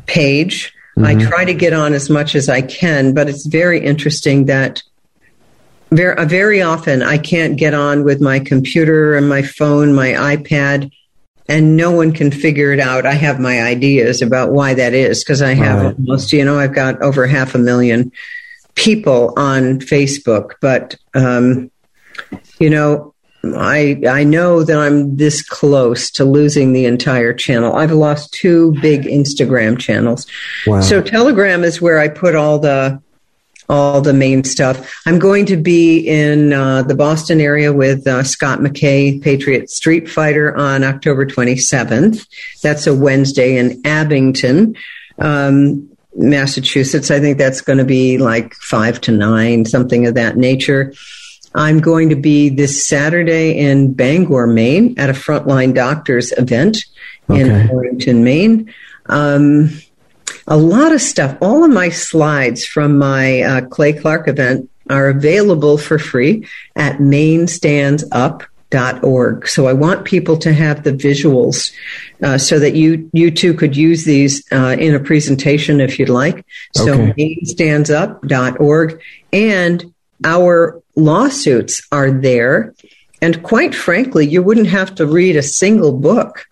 page. 0.06 0.72
I 0.98 1.14
Mhm. 1.14 1.28
try 1.28 1.44
to 1.44 1.54
get 1.54 1.72
on 1.72 1.94
as 1.94 2.10
much 2.10 2.34
as 2.34 2.48
I 2.48 2.62
can, 2.62 3.14
but 3.14 3.28
it's 3.28 3.46
very 3.46 3.80
interesting 3.84 4.46
that 4.46 4.82
very, 5.92 6.16
uh, 6.16 6.24
very 6.24 6.62
often 6.62 7.02
I 7.02 7.18
can't 7.18 7.56
get 7.56 7.74
on 7.74 8.04
with 8.04 8.20
my 8.20 8.38
computer 8.38 9.14
and 9.16 9.28
my 9.28 9.42
phone, 9.42 9.92
my 9.94 10.08
iPad, 10.12 10.90
and 11.48 11.76
no 11.76 11.90
one 11.90 12.12
can 12.12 12.30
figure 12.30 12.72
it 12.72 12.80
out. 12.80 13.06
I 13.06 13.12
have 13.14 13.40
my 13.40 13.62
ideas 13.62 14.22
about 14.22 14.52
why 14.52 14.74
that 14.74 14.94
is 14.94 15.24
because 15.24 15.42
I 15.42 15.54
have 15.54 15.82
Right. 15.82 15.94
almost, 15.98 16.32
you 16.32 16.44
know, 16.44 16.58
I've 16.58 16.74
got 16.74 17.02
over 17.02 17.26
half 17.26 17.54
a 17.54 17.58
million 17.58 18.12
people 18.74 19.34
on 19.36 19.80
Facebook, 19.80 20.52
but 20.60 20.96
um, 21.14 21.70
you 22.58 22.70
know, 22.70 23.14
I 23.44 24.00
I 24.08 24.24
know 24.24 24.62
that 24.62 24.78
I'm 24.78 25.16
this 25.16 25.42
close 25.42 26.10
to 26.12 26.24
losing 26.24 26.72
the 26.72 26.84
entire 26.84 27.32
channel. 27.32 27.74
I've 27.74 27.92
lost 27.92 28.32
two 28.32 28.74
big 28.80 29.02
Instagram 29.02 29.78
channels. 29.78 30.26
Wow. 30.66 30.80
So 30.80 31.00
Telegram 31.02 31.64
is 31.64 31.80
where 31.80 31.98
I 31.98 32.08
put 32.08 32.34
all 32.34 32.58
the 32.58 33.00
all 33.70 34.00
the 34.00 34.12
main 34.12 34.42
stuff. 34.44 35.00
I'm 35.06 35.18
going 35.18 35.46
to 35.46 35.56
be 35.56 36.00
in 36.00 36.52
uh, 36.52 36.82
the 36.82 36.94
Boston 36.94 37.40
area 37.40 37.72
with 37.72 38.06
uh, 38.06 38.24
Scott 38.24 38.58
McKay, 38.58 39.22
Patriot 39.22 39.70
Street 39.70 40.10
Fighter, 40.10 40.54
on 40.56 40.82
October 40.82 41.24
27th. 41.24 42.26
That's 42.62 42.86
a 42.88 42.94
Wednesday 42.94 43.56
in 43.56 43.80
Abington, 43.86 44.76
um, 45.18 45.88
Massachusetts. 46.14 47.11
I 47.11 47.20
think 47.20 47.38
that's 47.38 47.61
going 47.61 47.78
to 47.78 47.84
be 47.84 48.18
like 48.18 48.54
five 48.54 49.00
to 49.02 49.12
nine, 49.12 49.64
something 49.64 50.06
of 50.06 50.14
that 50.14 50.36
nature. 50.36 50.92
I'm 51.54 51.80
going 51.80 52.08
to 52.11 52.16
be 52.16 52.48
this 52.48 52.84
Saturday 52.84 53.58
in 53.58 53.92
Bangor, 53.92 54.46
Maine, 54.46 54.94
at 54.98 55.11
a 55.11 55.14
Frontline 55.14 55.74
Doctors 55.74 56.32
event 56.32 56.84
in 57.28 57.50
Okay. 57.50 57.68
Orrington, 57.72 58.22
Maine. 58.22 58.72
Um, 59.06 59.70
a 60.46 60.56
lot 60.56 60.92
of 60.92 61.00
stuff. 61.00 61.36
All 61.40 61.64
of 61.64 61.70
my 61.70 61.88
slides 61.88 62.64
from 62.64 62.98
my 62.98 63.42
uh, 63.42 63.61
Clay 63.62 63.92
Clark 63.92 64.28
event 64.28 64.70
are 64.88 65.08
available 65.08 65.78
for 65.78 65.98
free 65.98 66.46
at 66.76 67.00
mainestandsup.org. 68.70 69.48
So 69.48 69.66
I 69.66 69.72
want 69.72 70.04
people 70.04 70.36
to 70.38 70.52
have 70.52 70.82
the 70.82 70.92
visuals 70.92 71.72
uh, 72.22 72.38
so 72.38 72.58
that 72.58 72.74
you 72.74 73.08
you 73.12 73.30
too 73.30 73.54
could 73.54 73.76
use 73.76 74.04
these 74.04 74.44
uh, 74.52 74.76
in 74.78 74.94
a 74.94 75.00
presentation 75.00 75.80
if 75.80 75.98
you'd 75.98 76.08
like. 76.08 76.44
So 76.74 76.92
Okay. 76.92 77.14
mainestandsup.org 77.18 79.00
and 79.32 79.94
our 80.24 80.82
lawsuits 80.96 81.86
are 81.92 82.10
there. 82.10 82.74
And 83.22 83.42
quite 83.42 83.74
frankly, 83.74 84.26
you 84.26 84.42
wouldn't 84.42 84.68
have 84.68 84.94
to 84.96 85.06
read 85.06 85.36
a 85.36 85.42
single 85.42 85.92
book 85.92 86.46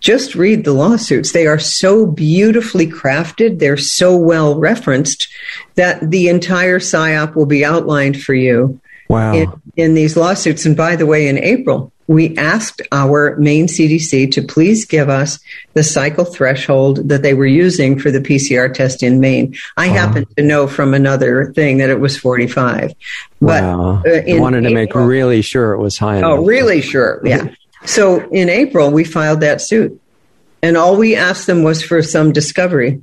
just 0.00 0.34
read 0.34 0.64
the 0.64 0.72
lawsuits. 0.72 1.32
They 1.32 1.46
are 1.46 1.58
so 1.58 2.06
beautifully 2.06 2.86
crafted. 2.86 3.58
They're 3.58 3.76
so 3.76 4.16
well 4.16 4.58
referenced 4.58 5.28
that 5.74 6.00
the 6.10 6.28
entire 6.28 6.78
PSYOP 6.78 7.36
will 7.36 7.44
be 7.44 7.66
outlined 7.66 8.22
for 8.22 8.32
you 8.32 8.80
wow. 9.10 9.34
in, 9.34 9.52
in 9.76 9.94
these 9.94 10.16
lawsuits. 10.16 10.64
And 10.64 10.76
by 10.76 10.96
the 10.96 11.06
way, 11.06 11.28
in 11.28 11.38
April, 11.38 11.92
we 12.06 12.36
asked 12.36 12.82
our 12.90 13.36
Maine 13.36 13.66
CDC 13.66 14.32
to 14.32 14.42
please 14.42 14.84
give 14.84 15.08
us 15.08 15.38
the 15.74 15.84
cycle 15.84 16.24
threshold 16.24 17.08
that 17.08 17.22
they 17.22 17.34
were 17.34 17.46
using 17.46 17.98
for 17.98 18.10
the 18.10 18.18
PCR 18.20 18.72
test 18.72 19.02
in 19.02 19.20
Maine. 19.20 19.56
I 19.76 19.88
Wow. 19.88 19.94
happen 19.94 20.26
to 20.36 20.42
know 20.42 20.66
from 20.66 20.94
another 20.94 21.52
thing 21.52 21.78
that 21.78 21.90
it 21.90 22.00
was 22.00 22.18
45. 22.18 22.92
But 23.40 23.62
wow. 23.62 24.02
uh, 24.04 24.22
I 24.28 24.38
wanted 24.40 24.62
to 24.62 24.70
make 24.70 24.94
really 24.94 25.42
sure 25.42 25.72
it 25.72 25.78
was 25.78 25.98
high 25.98 26.16
enough. 26.16 26.38
Oh, 26.38 26.44
really? 26.44 26.80
Sure. 26.80 27.20
Yeah. 27.24 27.48
So 27.86 28.28
in 28.28 28.50
April, 28.50 28.90
we 28.90 29.04
filed 29.04 29.40
that 29.40 29.62
suit. 29.62 29.98
And 30.62 30.76
all 30.76 30.98
we 30.98 31.16
asked 31.16 31.46
them 31.46 31.62
was 31.62 31.82
for 31.82 32.02
some 32.02 32.30
discovery. 32.30 33.02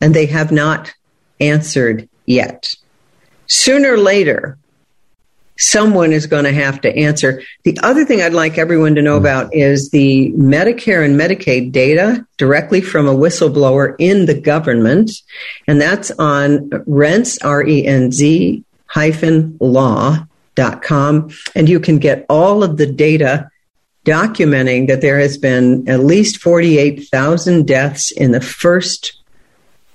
And 0.00 0.14
they 0.14 0.24
have 0.24 0.50
not 0.50 0.94
answered 1.38 2.08
yet. 2.24 2.72
Sooner 3.46 3.92
or 3.92 3.98
later, 3.98 4.56
someone 5.58 6.12
is 6.12 6.26
going 6.26 6.44
to 6.44 6.52
have 6.52 6.80
to 6.82 6.94
answer. 6.96 7.42
The 7.64 7.78
other 7.82 8.04
thing 8.04 8.22
I'd 8.22 8.32
like 8.32 8.58
everyone 8.58 8.94
to 8.94 9.02
know 9.02 9.18
hmm. 9.18 9.24
about 9.24 9.54
is 9.54 9.90
the 9.90 10.32
Medicare 10.32 11.04
and 11.04 11.18
Medicaid 11.18 11.72
data 11.72 12.26
directly 12.36 12.80
from 12.80 13.08
a 13.08 13.14
whistleblower 13.14 13.96
in 13.98 14.26
the 14.26 14.38
government. 14.38 15.10
And 15.66 15.80
that's 15.80 16.10
on 16.12 16.70
rents, 16.86 17.38
Renz, 17.38 17.44
R 17.44 17.66
E 17.66 17.86
N 17.86 18.12
Z, 18.12 18.64
law.com 19.60 20.36
and 21.54 21.68
you 21.68 21.80
can 21.80 21.98
get 21.98 22.24
all 22.28 22.62
of 22.62 22.76
the 22.76 22.86
data 22.86 23.50
documenting 24.04 24.86
that 24.86 25.00
there 25.00 25.18
has 25.18 25.36
been 25.36 25.86
at 25.88 26.00
least 26.00 26.40
48,000 26.40 27.66
deaths 27.66 28.10
in 28.12 28.30
the 28.30 28.40
first 28.40 29.20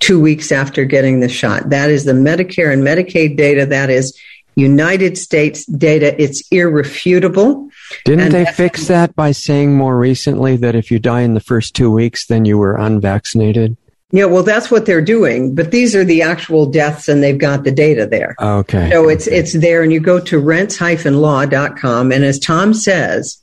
two 0.00 0.20
weeks 0.20 0.52
after 0.52 0.84
getting 0.84 1.20
the 1.20 1.28
shot. 1.28 1.70
That 1.70 1.90
is 1.90 2.04
the 2.04 2.12
Medicare 2.12 2.72
and 2.72 2.82
Medicaid 2.82 3.36
data. 3.36 3.64
That 3.64 3.88
is 3.88 4.16
United 4.54 5.16
States 5.16 5.64
data. 5.66 6.20
It's 6.20 6.42
irrefutable. 6.50 7.70
Didn't 8.04 8.26
and 8.26 8.34
they 8.34 8.44
fix 8.46 8.88
that 8.88 9.14
by 9.14 9.32
saying 9.32 9.74
more 9.74 9.98
recently 9.98 10.56
that 10.56 10.74
if 10.74 10.90
you 10.90 10.98
die 10.98 11.22
in 11.22 11.34
the 11.34 11.40
first 11.40 11.74
two 11.74 11.90
weeks, 11.90 12.26
then 12.26 12.44
you 12.44 12.58
were 12.58 12.76
unvaccinated? 12.76 13.76
Yeah, 14.14 14.26
well, 14.26 14.42
that's 14.42 14.70
what 14.70 14.84
they're 14.84 15.00
doing, 15.00 15.54
but 15.54 15.70
these 15.70 15.96
are 15.96 16.04
the 16.04 16.20
actual 16.20 16.66
deaths, 16.66 17.08
and 17.08 17.22
they've 17.22 17.38
got 17.38 17.64
the 17.64 17.70
data 17.70 18.06
there. 18.06 18.36
Okay. 18.40 18.90
So 18.90 19.08
it's 19.08 19.26
it's 19.26 19.54
there, 19.54 19.82
and 19.82 19.90
you 19.90 20.00
go 20.00 20.20
to 20.20 20.40
renz-law.com, 20.40 22.12
and 22.12 22.24
as 22.24 22.38
Tom 22.38 22.74
says, 22.74 23.38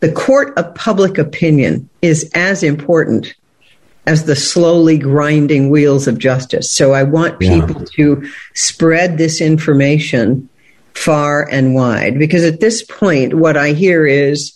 the 0.00 0.12
court 0.12 0.52
of 0.58 0.74
public 0.74 1.16
opinion 1.16 1.88
is 2.02 2.30
as 2.34 2.62
important 2.62 3.34
as 4.06 4.24
the 4.24 4.36
slowly 4.36 4.98
grinding 4.98 5.70
wheels 5.70 6.08
of 6.08 6.18
justice. 6.18 6.70
So 6.70 6.92
I 6.92 7.04
want 7.04 7.38
people 7.38 7.80
yeah. 7.80 7.86
to 7.96 8.30
spread 8.54 9.18
this 9.18 9.40
information 9.40 10.48
far 10.94 11.48
and 11.48 11.74
wide 11.74 12.18
because 12.18 12.44
at 12.44 12.60
this 12.60 12.82
point, 12.82 13.34
what 13.34 13.56
I 13.56 13.72
hear 13.72 14.06
is, 14.06 14.52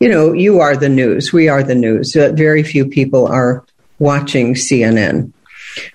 you 0.00 0.08
know, 0.08 0.32
you 0.32 0.60
are 0.60 0.76
the 0.76 0.88
news. 0.88 1.32
We 1.32 1.48
are 1.48 1.62
the 1.62 1.74
news. 1.74 2.16
Uh, 2.16 2.32
very 2.34 2.62
few 2.62 2.86
people 2.86 3.26
are 3.26 3.64
watching 3.98 4.54
CNN. 4.54 5.32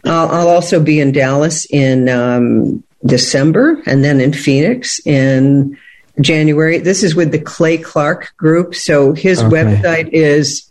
Uh, 0.05 0.27
I'll 0.27 0.49
also 0.49 0.79
be 0.81 0.99
in 0.99 1.11
Dallas 1.11 1.65
in 1.71 2.07
um, 2.07 2.83
December 3.05 3.81
and 3.85 4.03
then 4.03 4.21
in 4.21 4.33
Phoenix 4.33 4.99
in 5.05 5.77
January. 6.19 6.77
This 6.77 7.03
is 7.03 7.15
with 7.15 7.31
the 7.31 7.39
Clay 7.39 7.77
Clark 7.77 8.35
group. 8.37 8.75
So 8.75 9.13
his 9.13 9.41
okay. 9.41 9.55
website 9.55 10.09
is 10.09 10.70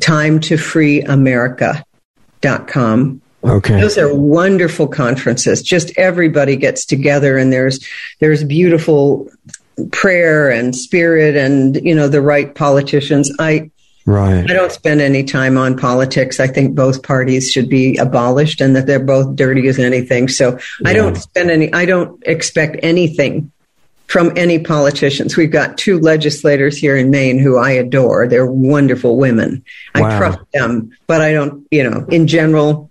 time 0.00 0.40
to 0.40 0.56
free 0.56 1.02
america.com. 1.02 1.82
Okay. 3.44 3.80
Those 3.80 3.96
are 3.96 4.12
wonderful 4.12 4.88
conferences. 4.88 5.62
Just 5.62 5.96
everybody 5.96 6.56
gets 6.56 6.84
together 6.84 7.38
and 7.38 7.52
there's 7.52 7.86
there's 8.18 8.42
beautiful 8.42 9.30
prayer 9.92 10.50
and 10.50 10.74
spirit 10.74 11.36
and 11.36 11.76
you 11.76 11.94
know 11.94 12.08
the 12.08 12.20
right 12.20 12.54
politicians. 12.54 13.30
I 13.38 13.70
Right. 14.06 14.48
I 14.48 14.54
don't 14.54 14.70
spend 14.70 15.00
any 15.00 15.24
time 15.24 15.58
on 15.58 15.76
politics. 15.76 16.38
I 16.38 16.46
think 16.46 16.76
both 16.76 17.02
parties 17.02 17.50
should 17.50 17.68
be 17.68 17.96
abolished 17.96 18.60
and 18.60 18.76
that 18.76 18.86
they're 18.86 19.00
both 19.00 19.34
dirty 19.34 19.66
as 19.66 19.80
anything. 19.80 20.28
So 20.28 20.52
yeah. 20.52 20.90
I 20.90 20.92
don't 20.92 21.16
spend 21.16 21.50
any 21.50 21.72
I 21.72 21.86
don't 21.86 22.22
expect 22.24 22.76
anything 22.84 23.50
from 24.06 24.32
any 24.36 24.58
politicians. 24.58 25.36
We've 25.36 25.50
got 25.50 25.78
two 25.78 25.98
legislators 25.98 26.76
here 26.76 26.96
in 26.96 27.10
Maine 27.10 27.38
who 27.38 27.58
I 27.58 27.70
adore. 27.70 28.28
They're 28.28 28.46
wonderful 28.46 29.16
women. 29.16 29.64
Wow. 29.94 30.06
I 30.06 30.18
trust 30.18 30.38
them, 30.52 30.96
but 31.06 31.20
I 31.20 31.32
don't, 31.32 31.66
you 31.70 31.88
know, 31.88 32.06
in 32.08 32.26
general, 32.26 32.90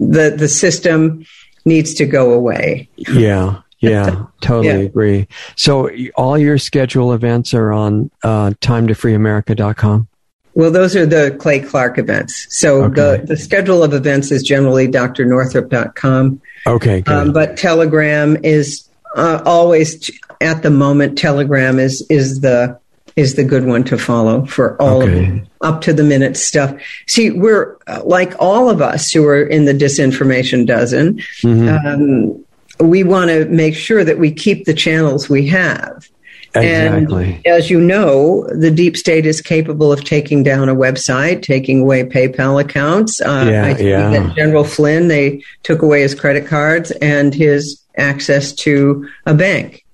the, 0.00 0.34
the 0.36 0.48
system 0.48 1.24
needs 1.64 1.94
to 1.94 2.06
go 2.06 2.32
away. 2.32 2.88
Yeah. 2.96 3.62
Yeah, 3.80 4.26
totally 4.40 4.66
yeah. 4.66 4.86
agree. 4.88 5.28
So 5.54 5.88
all 6.16 6.36
your 6.36 6.58
schedule 6.58 7.12
events 7.12 7.54
are 7.54 7.72
on 7.72 8.10
uh, 8.24 8.50
timetofreeamerica.com? 8.60 10.08
Well, 10.54 10.72
those 10.72 10.96
are 10.96 11.06
the 11.06 11.36
Clay 11.38 11.60
Clark 11.60 11.98
events. 11.98 12.48
So 12.50 12.82
okay. 12.86 12.94
the, 12.94 13.26
the 13.26 13.36
schedule 13.36 13.84
of 13.84 13.94
events 13.94 14.32
is 14.32 14.42
generally 14.42 14.88
drnorthrup.com. 14.88 16.40
Okay, 16.66 17.02
good. 17.02 17.14
Um, 17.14 17.32
but 17.32 17.56
Telegram 17.56 18.36
is 18.42 18.87
uh, 19.16 19.42
always 19.44 20.10
at 20.40 20.62
the 20.62 20.70
moment, 20.70 21.18
Telegram 21.18 21.78
is 21.78 22.06
is 22.08 22.40
the 22.40 22.78
is 23.16 23.34
the 23.34 23.44
good 23.44 23.66
one 23.66 23.82
to 23.84 23.98
follow 23.98 24.46
for 24.46 24.80
all 24.80 25.02
okay. 25.02 25.40
of 25.40 25.48
up 25.60 25.80
to 25.82 25.92
the 25.92 26.04
minute 26.04 26.36
stuff. 26.36 26.72
See, 27.08 27.30
we're 27.30 27.76
uh, 27.88 28.02
like 28.04 28.34
all 28.38 28.70
of 28.70 28.80
us 28.80 29.10
who 29.10 29.26
are 29.26 29.42
in 29.42 29.64
the 29.64 29.74
disinformation 29.74 30.66
dozen. 30.66 31.18
Mm-hmm. 31.42 31.86
Um, 31.86 32.44
we 32.88 33.02
want 33.02 33.30
to 33.30 33.44
make 33.46 33.74
sure 33.74 34.04
that 34.04 34.18
we 34.18 34.30
keep 34.30 34.66
the 34.66 34.74
channels 34.74 35.28
we 35.28 35.48
have. 35.48 36.08
Exactly. 36.54 37.34
And 37.44 37.46
as 37.46 37.70
you 37.70 37.80
know, 37.80 38.46
the 38.54 38.70
deep 38.70 38.96
state 38.96 39.26
is 39.26 39.40
capable 39.40 39.92
of 39.92 40.04
taking 40.04 40.42
down 40.42 40.68
a 40.68 40.74
website, 40.74 41.42
taking 41.42 41.80
away 41.80 42.04
PayPal 42.04 42.60
accounts. 42.60 43.20
Uh, 43.20 43.48
yeah, 43.50 43.64
I 43.64 43.76
yeah. 43.78 44.10
that 44.10 44.36
General 44.36 44.64
Flynn, 44.64 45.08
they 45.08 45.42
took 45.62 45.82
away 45.82 46.02
his 46.02 46.14
credit 46.14 46.46
cards 46.46 46.90
and 47.02 47.34
his 47.34 47.82
access 47.98 48.52
to 48.52 49.08
a 49.26 49.34
bank. 49.34 49.84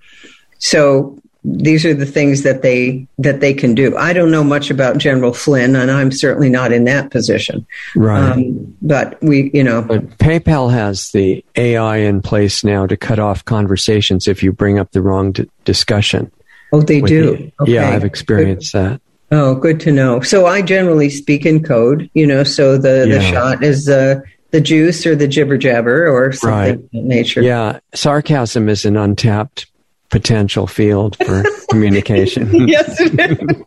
So 0.58 1.18
these 1.44 1.84
are 1.84 1.92
the 1.92 2.06
things 2.06 2.42
that 2.42 2.62
they 2.62 3.06
that 3.18 3.40
they 3.40 3.52
can 3.52 3.74
do. 3.74 3.94
I 3.96 4.14
don't 4.14 4.30
know 4.30 4.42
much 4.42 4.70
about 4.70 4.96
General 4.96 5.34
Flynn, 5.34 5.76
and 5.76 5.90
I'm 5.90 6.10
certainly 6.10 6.48
not 6.48 6.72
in 6.72 6.84
that 6.84 7.10
position. 7.10 7.66
Right. 7.94 8.30
Um, 8.30 8.76
but 8.80 9.22
we, 9.22 9.50
you 9.52 9.62
know, 9.62 9.82
but 9.82 10.08
PayPal 10.18 10.72
has 10.72 11.10
the 11.10 11.44
AI 11.56 11.98
in 11.98 12.22
place 12.22 12.64
now 12.64 12.86
to 12.86 12.96
cut 12.96 13.18
off 13.18 13.44
conversations 13.44 14.26
if 14.26 14.42
you 14.42 14.52
bring 14.52 14.78
up 14.78 14.92
the 14.92 15.02
wrong 15.02 15.32
d- 15.32 15.50
discussion. 15.66 16.32
Oh, 16.72 16.80
they 16.80 17.02
do. 17.02 17.36
The, 17.36 17.52
okay. 17.60 17.72
Yeah, 17.72 17.90
I've 17.90 18.04
experienced 18.04 18.72
good. 18.72 18.92
that. 18.92 19.00
Oh, 19.30 19.54
good 19.54 19.80
to 19.80 19.92
know. 19.92 20.20
So 20.20 20.46
I 20.46 20.62
generally 20.62 21.10
speak 21.10 21.44
in 21.44 21.62
code, 21.62 22.10
you 22.14 22.26
know. 22.26 22.42
So 22.42 22.78
the 22.78 23.06
yeah. 23.06 23.18
the 23.18 23.20
shot 23.20 23.62
is 23.62 23.84
the 23.84 24.22
the 24.54 24.60
juice 24.60 25.04
or 25.04 25.16
the 25.16 25.26
jibber 25.26 25.58
jabber 25.58 26.06
or 26.06 26.30
something 26.30 26.56
right. 26.56 26.74
of 26.76 26.90
that 26.92 27.02
nature. 27.02 27.42
Yeah, 27.42 27.80
sarcasm 27.92 28.68
is 28.68 28.84
an 28.84 28.96
untapped 28.96 29.66
potential 30.10 30.68
field 30.68 31.16
for 31.16 31.42
communication. 31.70 32.48
yes, 32.68 33.00
it 33.00 33.18
is. 33.18 33.64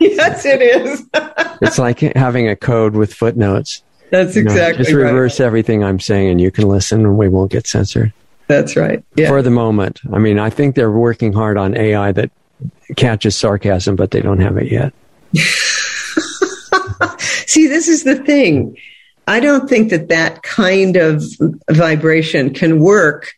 yes, 0.00 0.46
it 0.46 0.62
is. 0.62 1.04
it's 1.60 1.78
like 1.78 2.00
having 2.16 2.48
a 2.48 2.56
code 2.56 2.94
with 2.94 3.12
footnotes. 3.12 3.82
That's 4.08 4.34
exactly 4.34 4.84
Just 4.84 4.96
reverse 4.96 5.38
right. 5.38 5.46
everything 5.46 5.84
I'm 5.84 6.00
saying 6.00 6.30
and 6.30 6.40
you 6.40 6.50
can 6.50 6.66
listen 6.66 7.04
and 7.04 7.18
we 7.18 7.28
won't 7.28 7.52
get 7.52 7.66
censored. 7.66 8.14
That's 8.46 8.76
right. 8.76 9.04
Yeah. 9.16 9.28
For 9.28 9.42
the 9.42 9.50
moment. 9.50 10.00
I 10.10 10.18
mean, 10.18 10.38
I 10.38 10.48
think 10.48 10.74
they're 10.74 10.90
working 10.90 11.34
hard 11.34 11.58
on 11.58 11.76
AI 11.76 12.12
that 12.12 12.30
catches 12.96 13.36
sarcasm, 13.36 13.94
but 13.94 14.10
they 14.10 14.22
don't 14.22 14.40
have 14.40 14.56
it 14.56 14.72
yet. 14.72 14.94
See, 17.46 17.66
this 17.66 17.88
is 17.88 18.04
the 18.04 18.16
thing. 18.16 18.78
I 19.30 19.38
don't 19.38 19.68
think 19.68 19.90
that 19.90 20.08
that 20.08 20.42
kind 20.42 20.96
of 20.96 21.22
vibration 21.70 22.52
can 22.52 22.80
work 22.80 23.32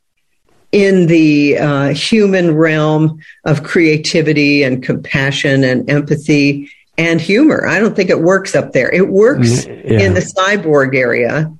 in 0.72 1.06
the 1.06 1.58
uh, 1.58 1.88
human 1.88 2.56
realm 2.56 3.20
of 3.44 3.62
creativity 3.62 4.62
and 4.62 4.82
compassion 4.82 5.62
and 5.64 5.90
empathy 5.90 6.70
and 6.96 7.20
humor. 7.20 7.66
I 7.66 7.78
don't 7.78 7.94
think 7.94 8.08
it 8.08 8.22
works 8.22 8.54
up 8.54 8.72
there. 8.72 8.90
It 8.90 9.08
works 9.08 9.66
mm, 9.66 9.90
yeah. 9.90 10.00
in 10.00 10.14
the 10.14 10.20
cyborg 10.20 10.96
area. 10.96 11.52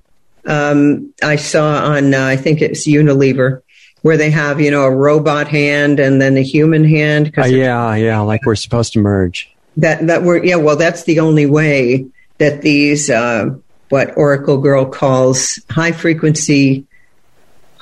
Um, 0.47 1.13
I 1.23 1.37
saw 1.37 1.85
on, 1.93 2.15
uh, 2.15 2.25
I 2.25 2.37
think 2.37 2.63
it's 2.63 2.87
Unilever, 2.89 3.61
where 4.01 4.17
they 4.17 4.31
have, 4.31 4.63
you 4.63 4.71
know, 4.71 4.85
a 4.85 4.91
robot 4.91 5.49
hand 5.49 6.01
and 6.01 6.23
then 6.23 6.39
a 6.39 6.43
human 6.43 6.85
hand. 6.85 7.35
Uh, 7.37 7.45
yeah, 7.45 7.95
yeah, 7.97 8.21
like 8.21 8.47
we're 8.47 8.57
supposed 8.57 8.95
to 8.95 8.99
merge. 8.99 9.55
That 9.77 10.07
that 10.07 10.23
we're 10.23 10.43
yeah. 10.43 10.57
Well, 10.57 10.77
that's 10.77 11.05
the 11.05 11.21
only 11.21 11.45
way 11.45 12.07
that 12.39 12.63
these 12.63 13.09
uh, 13.09 13.51
what 13.93 14.17
Oracle 14.17 14.57
Girl 14.57 14.87
calls 14.87 15.61
high 15.71 15.93
frequency 15.93 16.87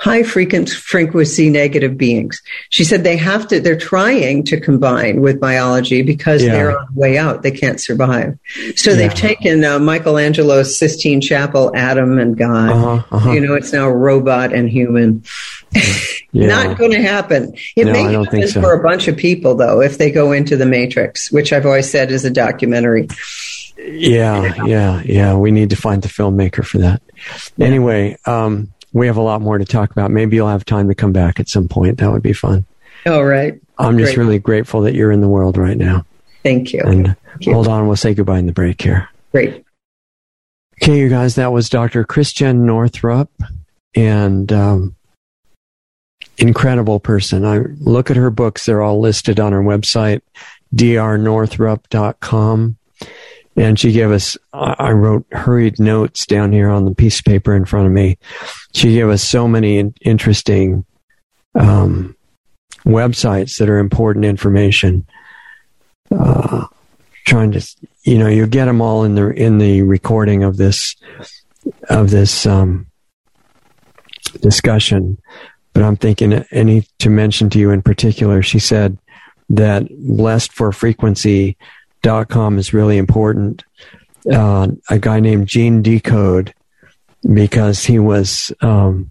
high 0.01 0.23
frequency 0.23 1.51
negative 1.51 1.99
beings. 1.99 2.41
She 2.71 2.85
said 2.85 3.05
they 3.05 3.19
have 3.19 3.47
to, 3.49 3.61
they're 3.61 3.77
trying 3.77 4.45
to 4.45 4.59
combine 4.59 5.21
with 5.21 5.39
biology 5.39 6.01
because 6.01 6.43
yeah. 6.43 6.53
they're 6.53 6.79
on 6.79 6.87
the 6.95 6.99
way 6.99 7.19
out. 7.19 7.43
They 7.43 7.51
can't 7.51 7.79
survive. 7.79 8.39
So 8.77 8.91
yeah. 8.91 8.97
they've 8.97 9.15
taken 9.15 9.63
uh, 9.63 9.79
Michelangelo's 9.79 10.79
Sistine 10.79 11.21
Chapel, 11.21 11.71
Adam 11.77 12.19
and 12.19 12.35
God. 12.35 12.71
Uh-huh, 12.71 13.03
uh-huh. 13.15 13.31
You 13.31 13.41
know, 13.41 13.53
it's 13.53 13.75
now 13.75 13.91
robot 13.91 14.55
and 14.55 14.71
human. 14.71 15.23
Yeah. 16.33 16.47
Not 16.47 16.79
going 16.79 16.93
to 16.93 17.03
happen. 17.03 17.55
It 17.77 17.85
no, 17.85 17.93
may 17.93 18.03
happen 18.05 18.49
so. 18.49 18.63
for 18.63 18.73
a 18.73 18.83
bunch 18.83 19.07
of 19.07 19.19
people, 19.19 19.55
though, 19.55 19.83
if 19.83 19.99
they 19.99 20.11
go 20.11 20.33
into 20.33 20.57
the 20.57 20.65
Matrix, 20.65 21.31
which 21.31 21.53
I've 21.53 21.67
always 21.67 21.91
said 21.91 22.11
is 22.11 22.25
a 22.25 22.31
documentary. 22.31 23.09
Yeah, 23.87 24.65
yeah, 24.65 25.03
yeah. 25.05 25.37
We 25.37 25.51
need 25.51 25.71
to 25.71 25.77
find 25.77 26.03
the 26.03 26.09
filmmaker 26.09 26.65
for 26.65 26.79
that. 26.79 27.03
Anyway, 27.59 28.17
um, 28.27 28.73
we 28.93 29.07
have 29.07 29.17
a 29.17 29.23
lot 29.23 29.41
more 29.41 29.59
to 29.59 29.65
talk 29.65 29.91
about. 29.91 30.11
Maybe 30.11 30.37
you'll 30.37 30.49
have 30.49 30.65
time 30.65 30.89
to 30.89 30.95
come 30.95 31.13
back 31.13 31.41
at 31.41 31.49
some 31.49 31.69
point. 31.69 31.99
That 31.99 32.11
would 32.11 32.23
be 32.23 32.33
fun. 32.33 32.65
All 33.07 33.25
right. 33.25 33.61
I'm 33.79 33.99
just 33.99 34.17
really 34.17 34.39
grateful 34.39 34.83
that 34.83 34.95
you're 34.95 35.11
in 35.11 35.21
the 35.21 35.29
world 35.29 35.57
right 35.57 35.77
now. 35.77 36.05
Thank 36.43 36.73
you. 36.73 36.83
And 36.85 37.07
Thank 37.07 37.47
you. 37.47 37.55
hold 37.55 37.69
on, 37.69 37.87
we'll 37.87 37.97
say 37.97 38.15
goodbye 38.15 38.39
in 38.39 38.47
the 38.47 38.53
break 38.53 38.83
here. 38.83 39.09
Great. 39.33 39.65
Okay, 40.83 40.99
you 40.99 41.09
guys, 41.09 41.35
that 41.35 41.53
was 41.53 41.69
Dr. 41.69 42.05
Christiane 42.05 42.65
Northrup, 42.65 43.31
and 43.95 44.51
um, 44.53 44.97
incredible 46.39 47.01
person. 47.01 47.45
I 47.45 47.59
look 47.79 48.11
at 48.11 48.17
her 48.17 48.31
books; 48.31 48.65
they're 48.65 48.81
all 48.81 49.01
listed 49.01 49.39
on 49.39 49.53
her 49.53 49.63
website, 49.63 50.23
drnorthrup.com. 50.75 52.77
And 53.57 53.79
she 53.79 53.93
gave 53.93 54.11
us, 54.11 54.39
I 54.53 54.93
wrote 54.93 55.27
hurried 55.33 55.79
notes 55.79 56.25
down 56.25 56.53
here 56.53 56.69
on 56.69 56.85
the 56.85 56.95
piece 56.95 57.19
of 57.19 57.25
paper 57.25 57.55
in 57.55 57.65
front 57.65 57.87
of 57.87 57.93
me. 57.93 58.17
She 58.75 58.95
gave 58.95 59.09
us 59.09 59.23
so 59.23 59.49
many 59.49 59.81
interesting 60.01 60.85
um, 61.59 62.17
websites 62.85 63.59
that 63.59 63.69
are 63.69 63.79
important 63.79 64.25
information. 64.25 65.07
Uh, 66.17 66.67
trying 67.27 67.53
to, 67.53 67.77
you 68.03 68.19
know, 68.19 68.29
you 68.29 68.47
get 68.47 68.65
them 68.65 68.81
all 68.81 69.05
in 69.05 69.15
the 69.15 69.29
in 69.31 69.59
the 69.59 69.83
recording 69.83 70.43
of 70.43 70.57
this 70.57 70.97
of 71.89 72.11
this 72.11 72.47
um, 72.47 72.87
discussion. 74.41 75.19
But 75.73 75.85
I'm 75.85 75.97
thinking 75.97 76.33
any 76.51 76.85
to 76.99 77.11
mention 77.11 77.51
to 77.51 77.59
you 77.59 77.71
in 77.71 77.83
particular. 77.83 78.43
She 78.43 78.59
said 78.59 78.99
that 79.49 79.85
blessedforfrequency.com 82.03 82.59
is 82.59 82.73
really 82.73 82.99
important. 82.99 83.65
Uh, 84.31 84.69
a 84.91 84.99
guy 84.99 85.21
named 85.21 85.47
Gene 85.47 85.83
Decode, 85.83 86.55
because 87.33 87.85
he 87.85 87.99
was 87.99 88.53
um, 88.61 89.11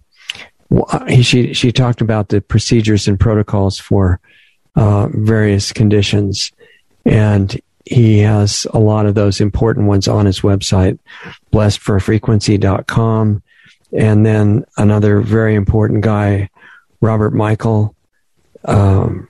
he, 1.08 1.22
she 1.22 1.52
she 1.52 1.72
talked 1.72 2.00
about 2.00 2.28
the 2.28 2.40
procedures 2.40 3.08
and 3.08 3.18
protocols 3.18 3.78
for 3.78 4.20
uh, 4.76 5.08
various 5.12 5.72
conditions, 5.72 6.52
and 7.04 7.60
he 7.84 8.20
has 8.20 8.66
a 8.72 8.78
lot 8.78 9.06
of 9.06 9.14
those 9.14 9.40
important 9.40 9.86
ones 9.86 10.06
on 10.06 10.26
his 10.26 10.40
website, 10.40 10.98
blessedforfrequency.com. 11.52 13.42
And 13.92 14.24
then 14.24 14.64
another 14.76 15.20
very 15.20 15.56
important 15.56 16.02
guy, 16.02 16.48
Robert 17.00 17.34
Michael, 17.34 17.96
um, 18.64 19.26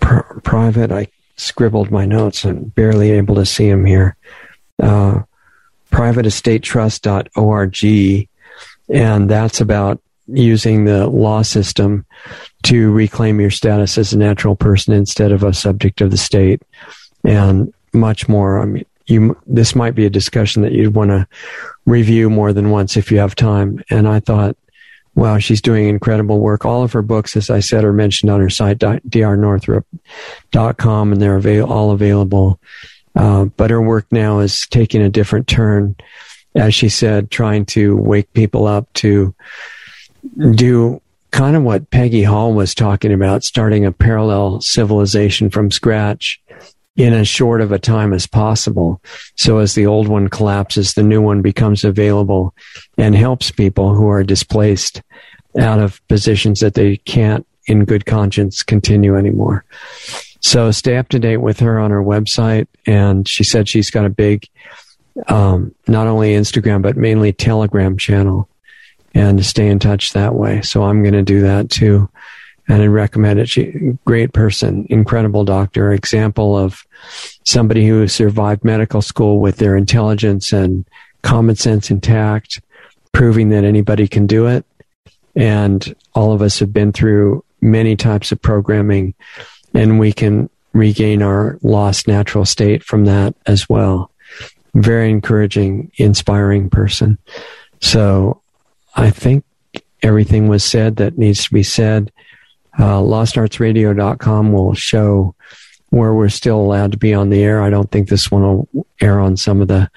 pr- 0.00 0.40
private. 0.40 0.90
I 0.90 1.08
scribbled 1.38 1.90
my 1.90 2.04
notes 2.04 2.44
and 2.44 2.74
barely 2.74 3.12
able 3.12 3.36
to 3.36 3.46
see 3.46 3.70
them 3.70 3.86
here. 3.86 4.16
Uh, 4.82 5.22
privateestatetrust.org. 5.90 8.28
And 8.90 9.30
that's 9.30 9.60
about 9.60 10.00
using 10.26 10.84
the 10.84 11.06
law 11.06 11.42
system 11.42 12.04
to 12.64 12.90
reclaim 12.92 13.40
your 13.40 13.50
status 13.50 13.96
as 13.96 14.12
a 14.12 14.18
natural 14.18 14.56
person 14.56 14.92
instead 14.92 15.32
of 15.32 15.42
a 15.42 15.54
subject 15.54 16.02
of 16.02 16.10
the 16.10 16.16
state 16.16 16.62
and 17.24 17.72
much 17.92 18.28
more. 18.28 18.60
I 18.60 18.66
mean, 18.66 18.84
you, 19.06 19.36
this 19.46 19.74
might 19.74 19.94
be 19.94 20.04
a 20.04 20.10
discussion 20.10 20.62
that 20.62 20.72
you'd 20.72 20.94
want 20.94 21.10
to 21.10 21.26
review 21.86 22.28
more 22.28 22.52
than 22.52 22.70
once 22.70 22.96
if 22.96 23.10
you 23.10 23.18
have 23.18 23.34
time. 23.34 23.82
And 23.90 24.06
I 24.06 24.20
thought, 24.20 24.56
wow, 25.18 25.38
she's 25.38 25.60
doing 25.60 25.88
incredible 25.88 26.38
work. 26.38 26.64
All 26.64 26.84
of 26.84 26.92
her 26.92 27.02
books, 27.02 27.36
as 27.36 27.50
I 27.50 27.58
said, 27.58 27.82
are 27.84 27.92
mentioned 27.92 28.30
on 28.30 28.38
her 28.40 28.48
site, 28.48 28.78
drnorthrup.com, 28.78 31.12
and 31.12 31.20
they're 31.20 31.36
avail- 31.36 31.66
all 31.66 31.90
available. 31.90 32.60
Uh, 33.16 33.46
but 33.46 33.70
her 33.70 33.82
work 33.82 34.06
now 34.12 34.38
is 34.38 34.68
taking 34.68 35.02
a 35.02 35.08
different 35.08 35.48
turn, 35.48 35.96
as 36.54 36.72
she 36.72 36.88
said, 36.88 37.32
trying 37.32 37.66
to 37.66 37.96
wake 37.96 38.32
people 38.32 38.68
up 38.68 38.92
to 38.94 39.34
do 40.52 41.02
kind 41.32 41.56
of 41.56 41.64
what 41.64 41.90
Peggy 41.90 42.22
Hall 42.22 42.54
was 42.54 42.72
talking 42.72 43.12
about, 43.12 43.42
starting 43.42 43.84
a 43.84 43.90
parallel 43.90 44.60
civilization 44.60 45.50
from 45.50 45.72
scratch 45.72 46.40
in 46.98 47.14
as 47.14 47.28
short 47.28 47.60
of 47.60 47.70
a 47.70 47.78
time 47.78 48.12
as 48.12 48.26
possible. 48.26 49.00
So 49.36 49.58
as 49.58 49.74
the 49.74 49.86
old 49.86 50.08
one 50.08 50.28
collapses, 50.28 50.94
the 50.94 51.04
new 51.04 51.22
one 51.22 51.42
becomes 51.42 51.84
available 51.84 52.54
and 52.98 53.14
helps 53.14 53.52
people 53.52 53.94
who 53.94 54.08
are 54.08 54.24
displaced 54.24 55.00
out 55.58 55.78
of 55.78 56.06
positions 56.08 56.58
that 56.58 56.74
they 56.74 56.96
can't 56.96 57.46
in 57.66 57.84
good 57.84 58.04
conscience 58.04 58.64
continue 58.64 59.16
anymore. 59.16 59.64
So 60.40 60.72
stay 60.72 60.96
up 60.96 61.08
to 61.10 61.20
date 61.20 61.36
with 61.36 61.60
her 61.60 61.78
on 61.78 61.92
her 61.92 62.02
website. 62.02 62.66
And 62.84 63.28
she 63.28 63.44
said 63.44 63.68
she's 63.68 63.90
got 63.90 64.04
a 64.04 64.10
big, 64.10 64.48
um, 65.28 65.72
not 65.86 66.08
only 66.08 66.32
Instagram, 66.32 66.82
but 66.82 66.96
mainly 66.96 67.32
Telegram 67.32 67.96
channel 67.96 68.48
and 69.14 69.44
stay 69.46 69.68
in 69.68 69.78
touch 69.78 70.14
that 70.14 70.34
way. 70.34 70.62
So 70.62 70.82
I'm 70.82 71.02
going 71.02 71.14
to 71.14 71.22
do 71.22 71.42
that 71.42 71.70
too 71.70 72.10
and 72.68 72.82
I 72.82 72.86
recommend 72.86 73.40
it. 73.40 73.48
She, 73.48 73.96
great 74.04 74.32
person, 74.32 74.86
incredible 74.90 75.44
doctor, 75.44 75.92
example 75.92 76.56
of 76.56 76.86
somebody 77.44 77.86
who 77.86 78.06
survived 78.06 78.62
medical 78.62 79.00
school 79.00 79.40
with 79.40 79.56
their 79.56 79.74
intelligence 79.74 80.52
and 80.52 80.84
common 81.22 81.56
sense 81.56 81.90
intact, 81.90 82.60
proving 83.12 83.48
that 83.48 83.64
anybody 83.64 84.06
can 84.06 84.26
do 84.26 84.46
it. 84.46 84.66
And 85.34 85.94
all 86.14 86.32
of 86.32 86.42
us 86.42 86.58
have 86.58 86.72
been 86.72 86.92
through 86.92 87.42
many 87.60 87.96
types 87.96 88.32
of 88.32 88.42
programming, 88.42 89.14
and 89.74 89.98
we 89.98 90.12
can 90.12 90.50
regain 90.74 91.22
our 91.22 91.58
lost 91.62 92.06
natural 92.06 92.44
state 92.44 92.84
from 92.84 93.06
that 93.06 93.34
as 93.46 93.68
well. 93.68 94.10
Very 94.74 95.10
encouraging, 95.10 95.90
inspiring 95.96 96.68
person. 96.68 97.18
So 97.80 98.42
I 98.94 99.10
think 99.10 99.44
everything 100.02 100.48
was 100.48 100.62
said 100.62 100.96
that 100.96 101.16
needs 101.16 101.44
to 101.44 101.54
be 101.54 101.62
said 101.62 102.12
uh, 102.78 102.98
lostartsradio.com 102.98 104.52
will 104.52 104.74
show 104.74 105.34
where 105.90 106.14
we're 106.14 106.28
still 106.28 106.58
allowed 106.58 106.92
to 106.92 106.98
be 106.98 107.14
on 107.14 107.30
the 107.30 107.42
air. 107.42 107.62
I 107.62 107.70
don't 107.70 107.90
think 107.90 108.08
this 108.08 108.30
one 108.30 108.42
will 108.42 108.86
air 109.00 109.18
on 109.18 109.36
some 109.36 109.60
of 109.60 109.68
the 109.68 109.90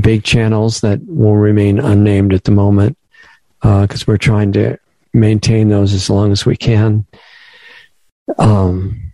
big 0.00 0.24
channels 0.24 0.80
that 0.80 1.00
will 1.06 1.36
remain 1.36 1.78
unnamed 1.78 2.32
at 2.34 2.44
the 2.44 2.50
moment 2.50 2.96
because 3.60 4.02
uh, 4.02 4.04
we're 4.06 4.16
trying 4.16 4.52
to 4.52 4.78
maintain 5.12 5.68
those 5.68 5.92
as 5.94 6.08
long 6.10 6.32
as 6.32 6.44
we 6.46 6.56
can. 6.56 7.04
Um, 8.38 9.12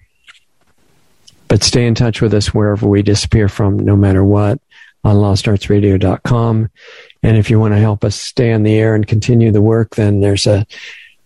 but 1.48 1.62
stay 1.62 1.86
in 1.86 1.94
touch 1.94 2.20
with 2.20 2.34
us 2.34 2.52
wherever 2.52 2.88
we 2.88 3.02
disappear 3.02 3.48
from, 3.48 3.78
no 3.78 3.96
matter 3.96 4.24
what, 4.24 4.60
on 5.04 5.16
lostartsradio.com. 5.16 6.70
And 7.22 7.36
if 7.36 7.48
you 7.48 7.60
want 7.60 7.74
to 7.74 7.80
help 7.80 8.04
us 8.04 8.16
stay 8.16 8.52
on 8.52 8.64
the 8.64 8.76
air 8.76 8.94
and 8.94 9.06
continue 9.06 9.52
the 9.52 9.62
work, 9.62 9.94
then 9.94 10.20
there's 10.20 10.46
a 10.46 10.66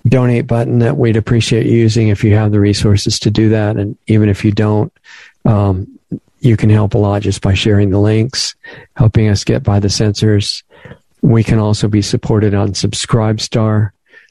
donate 0.07 0.47
button 0.47 0.79
that 0.79 0.97
we'd 0.97 1.17
appreciate 1.17 1.67
using 1.67 2.09
if 2.09 2.23
you 2.23 2.35
have 2.35 2.53
the 2.53 2.61
resources 2.61 3.19
to 3.21 3.31
do 3.31 3.49
that. 3.51 3.77
And 3.77 3.97
even 4.07 4.29
if 4.29 4.45
you 4.45 4.53
don't, 4.53 4.93
um, 5.45 5.99
you 6.41 6.57
can 6.57 6.71
help 6.71 6.95
a 6.95 6.99
lot 6.99 7.23
just 7.23 7.43
by 7.43 7.55
sharing 7.55 7.91
the 7.91 7.99
links, 7.99 8.55
helping 8.97 9.29
us 9.29 9.45
get 9.45 9.63
by 9.63 9.81
the 9.81 9.91
censors. 9.91 10.63
We 11.21 11.43
can 11.43 11.59
also 11.59 11.89
be 11.89 12.03
supported 12.03 12.55
on 12.55 12.69
Subscribestar 12.71 13.91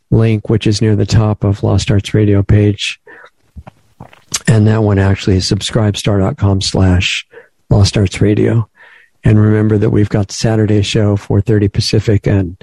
link, 0.10 0.50
which 0.50 0.68
is 0.68 0.82
near 0.82 0.96
the 0.96 1.06
top 1.06 1.44
of 1.44 1.64
Lost 1.64 1.92
Arts 1.92 2.14
Radio 2.14 2.42
page. 2.44 3.00
And 4.48 4.66
that 4.68 4.84
one 4.84 5.00
actually 5.00 5.38
is 5.38 5.52
subscribestar.com 5.52 6.62
slash 6.62 7.28
Lost 7.70 7.98
Arts 7.98 8.22
Radio. 8.22 8.70
And 9.24 9.40
remember 9.40 9.78
that 9.78 9.90
we've 9.90 10.10
got 10.10 10.32
Saturday 10.32 10.82
show, 10.84 11.18
4.30 11.18 11.74
Pacific 11.74 12.28
and 12.28 12.56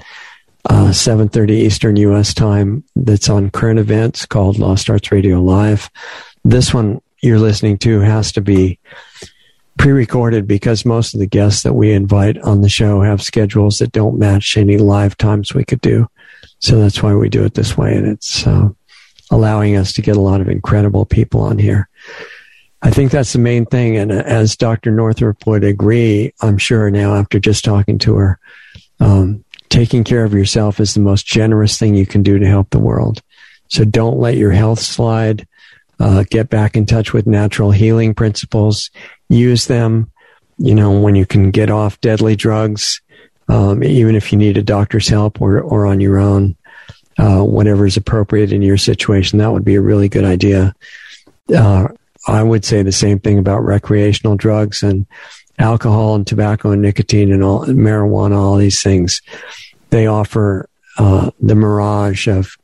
uh, 0.69 0.89
7.30 0.89 1.51
Eastern 1.51 1.95
U.S. 1.97 2.33
time 2.33 2.83
that's 2.95 3.29
on 3.29 3.49
current 3.49 3.79
events 3.79 4.25
called 4.25 4.57
Lost 4.57 4.89
Arts 4.89 5.11
Radio 5.11 5.41
Live. 5.41 5.89
This 6.43 6.73
one 6.73 7.01
you're 7.21 7.39
listening 7.39 7.77
to 7.79 7.99
has 7.99 8.31
to 8.33 8.41
be 8.41 8.79
pre-recorded 9.77 10.47
because 10.47 10.85
most 10.85 11.13
of 11.13 11.19
the 11.19 11.27
guests 11.27 11.63
that 11.63 11.73
we 11.73 11.91
invite 11.91 12.37
on 12.39 12.61
the 12.61 12.69
show 12.69 13.01
have 13.01 13.21
schedules 13.21 13.77
that 13.77 13.91
don't 13.91 14.17
match 14.17 14.57
any 14.57 14.77
live 14.77 15.17
times 15.17 15.53
we 15.53 15.65
could 15.65 15.81
do. 15.81 16.07
So 16.59 16.79
that's 16.79 17.03
why 17.03 17.13
we 17.13 17.29
do 17.29 17.43
it 17.43 17.53
this 17.53 17.77
way. 17.77 17.95
And 17.95 18.07
it's 18.07 18.47
uh, 18.47 18.69
allowing 19.31 19.75
us 19.75 19.93
to 19.93 20.01
get 20.01 20.17
a 20.17 20.21
lot 20.21 20.41
of 20.41 20.49
incredible 20.49 21.05
people 21.05 21.41
on 21.41 21.59
here. 21.59 21.89
I 22.81 22.91
think 22.91 23.11
that's 23.11 23.33
the 23.33 23.39
main 23.39 23.65
thing. 23.65 23.97
And 23.97 24.11
as 24.11 24.55
Dr. 24.55 24.91
Northrup 24.91 25.45
would 25.45 25.63
agree, 25.63 26.33
I'm 26.41 26.57
sure 26.57 26.89
now 26.89 27.15
after 27.15 27.39
just 27.39 27.65
talking 27.65 27.97
to 27.99 28.15
her, 28.15 28.39
um, 28.99 29.44
taking 29.75 30.05
care 30.05 30.23
of 30.23 30.33
yourself 30.33 30.79
is 30.79 30.93
the 30.93 31.01
most 31.01 31.25
generous 31.25 31.77
thing 31.77 31.95
you 31.95 32.05
can 32.05 32.23
do 32.23 32.39
to 32.39 32.47
help 32.47 32.69
the 32.69 32.79
world. 32.79 33.21
So 33.67 33.83
don't 33.83 34.17
let 34.17 34.37
your 34.37 34.51
health 34.51 34.79
slide. 34.79 35.45
Uh, 35.99 36.23
get 36.29 36.49
back 36.49 36.77
in 36.77 36.85
touch 36.85 37.11
with 37.11 37.27
natural 37.27 37.71
healing 37.71 38.13
principles. 38.13 38.89
Use 39.27 39.67
them, 39.67 40.11
you 40.57 40.75
know, 40.75 40.97
when 40.97 41.15
you 41.15 41.25
can 41.25 41.51
get 41.51 41.69
off 41.69 41.99
deadly 41.99 42.37
drugs, 42.37 43.01
um, 43.49 43.83
even 43.83 44.15
if 44.15 44.31
you 44.31 44.37
need 44.37 44.57
a 44.57 44.63
doctor's 44.63 45.09
help 45.09 45.41
or, 45.41 45.59
or 45.59 45.85
on 45.85 45.99
your 45.99 46.19
own, 46.19 46.55
uh, 47.17 47.41
whatever 47.41 47.85
is 47.85 47.97
appropriate 47.97 48.53
in 48.53 48.61
your 48.61 48.77
situation. 48.77 49.39
That 49.39 49.51
would 49.51 49.65
be 49.65 49.75
a 49.75 49.81
really 49.81 50.07
good 50.07 50.25
idea. 50.25 50.73
Uh, 51.53 51.89
I 52.27 52.43
would 52.43 52.63
say 52.63 52.81
the 52.81 52.91
same 52.91 53.19
thing 53.19 53.39
about 53.39 53.63
recreational 53.63 54.37
drugs 54.37 54.83
and 54.83 55.05
alcohol 55.59 56.15
and 56.15 56.27
tobacco 56.27 56.71
and 56.71 56.81
nicotine 56.81 57.31
and 57.31 57.43
all 57.43 57.63
and 57.63 57.79
marijuana, 57.79 58.35
all 58.35 58.57
these 58.57 58.81
things, 58.81 59.21
they 59.89 60.07
offer 60.07 60.69
uh, 60.97 61.31
the 61.39 61.55
mirage 61.55 62.27
of 62.27 62.55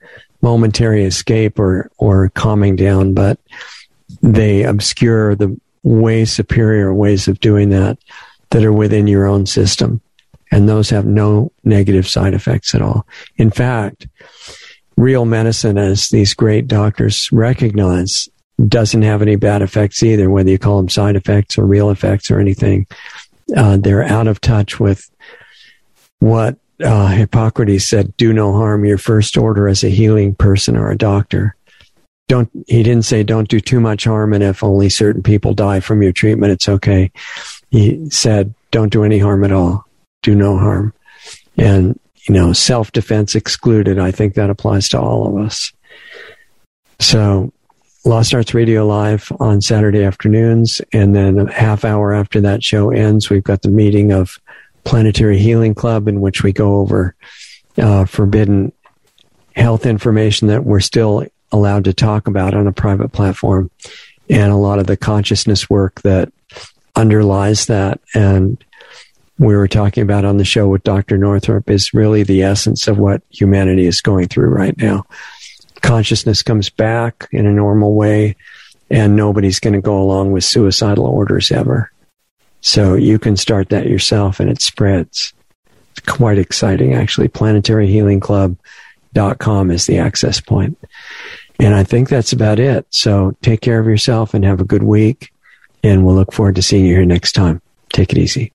momentary 0.41 1.03
escape 1.03 1.59
or 1.59 1.89
or 1.97 2.29
calming 2.29 2.75
down, 2.75 3.13
but 3.13 3.39
they 4.21 4.63
obscure 4.63 5.35
the 5.35 5.59
way 5.83 6.25
superior 6.25 6.93
ways 6.93 7.27
of 7.27 7.39
doing 7.39 7.69
that 7.69 7.97
that 8.49 8.63
are 8.63 8.73
within 8.73 9.07
your 9.07 9.25
own 9.25 9.45
system. 9.45 10.01
And 10.51 10.67
those 10.67 10.89
have 10.89 11.05
no 11.05 11.51
negative 11.63 12.07
side 12.07 12.33
effects 12.33 12.75
at 12.75 12.81
all. 12.81 13.07
In 13.37 13.51
fact, 13.51 14.07
real 14.97 15.25
medicine, 15.25 15.77
as 15.77 16.09
these 16.09 16.33
great 16.33 16.67
doctors 16.67 17.31
recognize, 17.31 18.27
doesn't 18.67 19.01
have 19.01 19.21
any 19.21 19.35
bad 19.35 19.61
effects 19.61 20.03
either, 20.03 20.29
whether 20.29 20.49
you 20.49 20.59
call 20.59 20.77
them 20.77 20.89
side 20.89 21.15
effects 21.15 21.57
or 21.57 21.65
real 21.65 21.89
effects 21.89 22.29
or 22.29 22.39
anything. 22.39 22.87
Uh, 23.55 23.77
they're 23.77 24.03
out 24.03 24.27
of 24.27 24.39
touch 24.41 24.79
with 24.79 25.09
what 26.19 26.57
uh, 26.83 27.07
Hippocrates 27.07 27.87
said 27.87 28.15
do 28.17 28.33
no 28.33 28.53
harm, 28.53 28.85
your 28.85 28.97
first 28.97 29.37
order 29.37 29.67
as 29.67 29.83
a 29.83 29.89
healing 29.89 30.35
person 30.35 30.75
or 30.75 30.89
a 30.89 30.97
doctor. 30.97 31.55
don't, 32.27 32.49
he 32.67 32.83
didn't 32.83 33.05
say 33.05 33.23
don't 33.23 33.49
do 33.49 33.59
too 33.59 33.79
much 33.79 34.05
harm. 34.05 34.33
And 34.33 34.43
if 34.43 34.63
only 34.63 34.89
certain 34.89 35.23
people 35.23 35.53
die 35.53 35.79
from 35.79 36.01
your 36.01 36.13
treatment, 36.13 36.51
it's 36.51 36.69
okay. 36.69 37.11
He 37.69 38.09
said 38.09 38.53
don't 38.71 38.91
do 38.91 39.03
any 39.03 39.19
harm 39.19 39.43
at 39.43 39.51
all. 39.51 39.85
Do 40.21 40.35
no 40.35 40.57
harm. 40.57 40.93
And, 41.57 41.99
you 42.27 42.33
know, 42.33 42.53
self 42.53 42.91
defense 42.91 43.35
excluded. 43.35 43.99
I 43.99 44.11
think 44.11 44.35
that 44.35 44.49
applies 44.49 44.87
to 44.89 44.99
all 44.99 45.27
of 45.27 45.45
us. 45.45 45.73
So 46.99 47.51
Lost 48.03 48.33
Arts 48.33 48.53
Radio 48.53 48.85
Live 48.85 49.31
on 49.39 49.61
Saturday 49.61 50.03
afternoons. 50.03 50.81
And 50.91 51.15
then 51.15 51.37
a 51.37 51.51
half 51.51 51.85
hour 51.85 52.13
after 52.13 52.41
that 52.41 52.63
show 52.63 52.89
ends, 52.89 53.29
we've 53.29 53.43
got 53.43 53.61
the 53.61 53.69
meeting 53.69 54.11
of 54.11 54.39
Planetary 54.83 55.37
Healing 55.37 55.75
Club 55.75 56.07
in 56.07 56.19
which 56.19 56.41
we 56.41 56.51
go 56.51 56.77
over 56.77 57.15
uh, 57.77 58.05
forbidden 58.05 58.71
health 59.55 59.85
information 59.85 60.47
that 60.47 60.65
we're 60.65 60.79
still 60.79 61.25
allowed 61.51 61.83
to 61.83 61.93
talk 61.93 62.27
about 62.27 62.53
on 62.53 62.65
a 62.65 62.71
private 62.71 63.09
platform 63.09 63.69
and 64.29 64.51
a 64.51 64.57
lot 64.57 64.79
of 64.79 64.87
the 64.87 64.97
consciousness 64.97 65.69
work 65.69 66.01
that 66.01 66.31
underlies 66.95 67.67
that. 67.67 67.99
And 68.15 68.63
we 69.37 69.55
were 69.55 69.67
talking 69.67 70.03
about 70.03 70.25
on 70.25 70.37
the 70.37 70.45
show 70.45 70.67
with 70.67 70.83
Dr. 70.83 71.17
Northrup 71.17 71.69
is 71.69 71.93
really 71.93 72.23
the 72.23 72.43
essence 72.43 72.87
of 72.87 72.97
what 72.97 73.21
humanity 73.29 73.85
is 73.85 74.01
going 74.01 74.27
through 74.27 74.49
right 74.49 74.77
now. 74.77 75.05
Consciousness 75.81 76.43
comes 76.43 76.69
back 76.69 77.27
in 77.31 77.45
a 77.45 77.51
normal 77.51 77.95
way, 77.95 78.35
and 78.89 79.15
nobody's 79.15 79.59
going 79.59 79.73
to 79.73 79.81
go 79.81 80.01
along 80.01 80.31
with 80.31 80.43
suicidal 80.43 81.05
orders 81.05 81.51
ever. 81.51 81.91
So 82.61 82.93
you 82.93 83.19
can 83.19 83.35
start 83.37 83.69
that 83.69 83.87
yourself 83.87 84.39
and 84.39 84.49
it 84.49 84.61
spreads. 84.61 85.33
It's 85.91 86.01
quite 86.05 86.37
exciting, 86.37 86.93
actually. 86.93 87.27
PlanetaryHealingClub.com 87.29 89.71
is 89.71 89.87
the 89.87 89.97
access 89.97 90.39
point. 90.39 90.77
And 91.59 91.75
I 91.75 91.83
think 91.83 92.07
that's 92.09 92.33
about 92.33 92.59
it. 92.59 92.85
So 92.89 93.35
take 93.41 93.61
care 93.61 93.79
of 93.79 93.87
yourself 93.87 94.33
and 94.33 94.43
have 94.45 94.61
a 94.61 94.65
good 94.65 94.83
week. 94.83 95.31
And 95.83 96.05
we'll 96.05 96.15
look 96.15 96.33
forward 96.33 96.55
to 96.55 96.61
seeing 96.61 96.85
you 96.85 96.95
here 96.95 97.05
next 97.05 97.31
time. 97.33 97.61
Take 97.89 98.11
it 98.11 98.19
easy. 98.19 98.51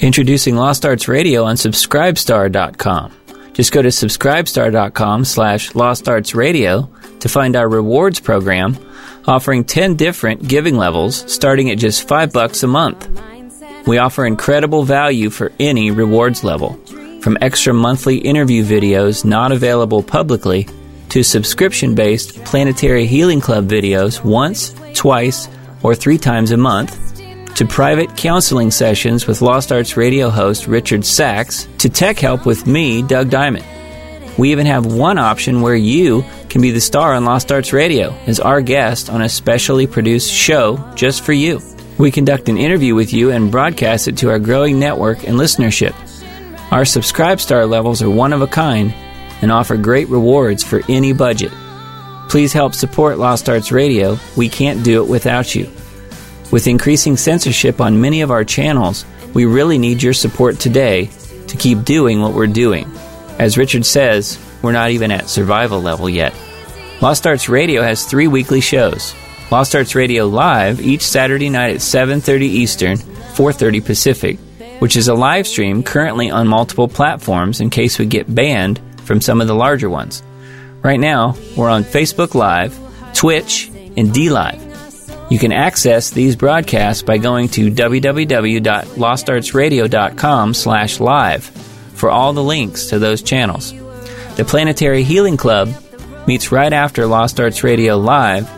Introducing 0.00 0.56
Lost 0.56 0.84
Arts 0.84 1.08
Radio 1.08 1.44
on 1.44 1.56
Subscribestar.com. 1.56 3.19
Just 3.60 3.72
go 3.72 3.82
to 3.82 3.88
subscribestar.com 3.88 5.26
slash 5.26 5.74
Lost 5.74 6.08
Arts 6.08 6.34
Radio 6.34 6.88
to 7.18 7.28
find 7.28 7.54
our 7.56 7.68
rewards 7.68 8.18
program 8.18 8.78
offering 9.28 9.64
10 9.64 9.96
different 9.96 10.48
giving 10.48 10.78
levels 10.78 11.30
starting 11.30 11.70
at 11.70 11.76
just 11.76 12.08
5 12.08 12.32
bucks 12.32 12.62
a 12.62 12.66
month. 12.66 13.06
We 13.86 13.98
offer 13.98 14.24
incredible 14.24 14.84
value 14.84 15.28
for 15.28 15.52
any 15.60 15.90
rewards 15.90 16.42
level, 16.42 16.80
from 17.20 17.36
extra 17.42 17.74
monthly 17.74 18.16
interview 18.16 18.64
videos 18.64 19.26
not 19.26 19.52
available 19.52 20.02
publicly 20.02 20.66
to 21.10 21.22
subscription 21.22 21.94
based 21.94 22.42
Planetary 22.46 23.04
Healing 23.04 23.42
Club 23.42 23.68
videos 23.68 24.24
once, 24.24 24.74
twice, 24.94 25.50
or 25.82 25.94
three 25.94 26.16
times 26.16 26.50
a 26.50 26.56
month, 26.56 27.09
to 27.56 27.66
private 27.66 28.16
counseling 28.16 28.70
sessions 28.70 29.26
with 29.26 29.42
Lost 29.42 29.72
Arts 29.72 29.96
radio 29.96 30.30
host 30.30 30.66
Richard 30.66 31.04
Sacks, 31.04 31.68
to 31.78 31.88
tech 31.88 32.18
help 32.18 32.46
with 32.46 32.66
me, 32.66 33.02
Doug 33.02 33.30
Diamond. 33.30 33.64
We 34.38 34.52
even 34.52 34.66
have 34.66 34.86
one 34.86 35.18
option 35.18 35.60
where 35.60 35.74
you 35.74 36.24
can 36.48 36.62
be 36.62 36.70
the 36.70 36.80
star 36.80 37.14
on 37.14 37.24
Lost 37.24 37.52
Arts 37.52 37.72
Radio 37.72 38.12
as 38.26 38.40
our 38.40 38.62
guest 38.62 39.10
on 39.10 39.20
a 39.20 39.28
specially 39.28 39.86
produced 39.86 40.32
show 40.32 40.76
just 40.94 41.22
for 41.22 41.32
you. 41.32 41.60
We 41.98 42.10
conduct 42.10 42.48
an 42.48 42.56
interview 42.56 42.94
with 42.94 43.12
you 43.12 43.30
and 43.30 43.50
broadcast 43.50 44.08
it 44.08 44.16
to 44.18 44.30
our 44.30 44.38
growing 44.38 44.78
network 44.78 45.28
and 45.28 45.36
listenership. 45.38 45.94
Our 46.72 46.84
subscribe 46.84 47.40
star 47.40 47.66
levels 47.66 48.00
are 48.00 48.08
one 48.08 48.32
of 48.32 48.40
a 48.40 48.46
kind 48.46 48.94
and 49.42 49.52
offer 49.52 49.76
great 49.76 50.08
rewards 50.08 50.64
for 50.64 50.80
any 50.88 51.12
budget. 51.12 51.52
Please 52.30 52.52
help 52.52 52.74
support 52.74 53.18
Lost 53.18 53.48
Arts 53.48 53.72
Radio. 53.72 54.18
We 54.36 54.48
can't 54.48 54.84
do 54.84 55.02
it 55.02 55.10
without 55.10 55.54
you. 55.54 55.70
With 56.50 56.66
increasing 56.66 57.16
censorship 57.16 57.80
on 57.80 58.00
many 58.00 58.22
of 58.22 58.30
our 58.30 58.44
channels, 58.44 59.04
we 59.34 59.44
really 59.44 59.78
need 59.78 60.02
your 60.02 60.12
support 60.12 60.58
today 60.58 61.10
to 61.46 61.56
keep 61.56 61.84
doing 61.84 62.20
what 62.20 62.34
we're 62.34 62.48
doing. 62.48 62.90
As 63.38 63.56
Richard 63.56 63.86
says, 63.86 64.38
we're 64.60 64.72
not 64.72 64.90
even 64.90 65.12
at 65.12 65.28
survival 65.28 65.80
level 65.80 66.10
yet. 66.10 66.34
Lost 67.00 67.26
Arts 67.26 67.48
Radio 67.48 67.82
has 67.82 68.04
three 68.04 68.26
weekly 68.26 68.60
shows. 68.60 69.14
Lost 69.50 69.74
Arts 69.74 69.94
Radio 69.94 70.26
Live 70.26 70.80
each 70.80 71.02
Saturday 71.02 71.48
night 71.48 71.74
at 71.74 71.82
7:30 71.82 72.46
Eastern, 72.46 72.98
4:30 73.34 73.80
Pacific, 73.80 74.38
which 74.80 74.96
is 74.96 75.08
a 75.08 75.14
live 75.14 75.46
stream 75.46 75.82
currently 75.82 76.30
on 76.30 76.48
multiple 76.48 76.88
platforms 76.88 77.60
in 77.60 77.70
case 77.70 77.98
we 77.98 78.06
get 78.06 78.32
banned 78.34 78.80
from 79.04 79.20
some 79.20 79.40
of 79.40 79.46
the 79.46 79.54
larger 79.54 79.88
ones. 79.88 80.22
Right 80.82 81.00
now, 81.00 81.36
we're 81.56 81.70
on 81.70 81.84
Facebook 81.84 82.34
Live, 82.34 82.78
Twitch, 83.14 83.70
and 83.96 84.12
DLive. 84.12 84.69
You 85.30 85.38
can 85.38 85.52
access 85.52 86.10
these 86.10 86.34
broadcasts 86.34 87.02
by 87.02 87.18
going 87.18 87.48
to 87.50 87.70
www.lostartsradio.com 87.70 90.54
slash 90.54 91.00
live 91.00 91.44
for 91.94 92.10
all 92.10 92.32
the 92.32 92.42
links 92.42 92.86
to 92.86 92.98
those 92.98 93.22
channels. 93.22 93.72
The 94.34 94.44
Planetary 94.44 95.04
Healing 95.04 95.36
Club 95.36 95.68
meets 96.26 96.50
right 96.50 96.72
after 96.72 97.06
Lost 97.06 97.38
Arts 97.38 97.62
Radio 97.62 97.96
Live 97.96 98.50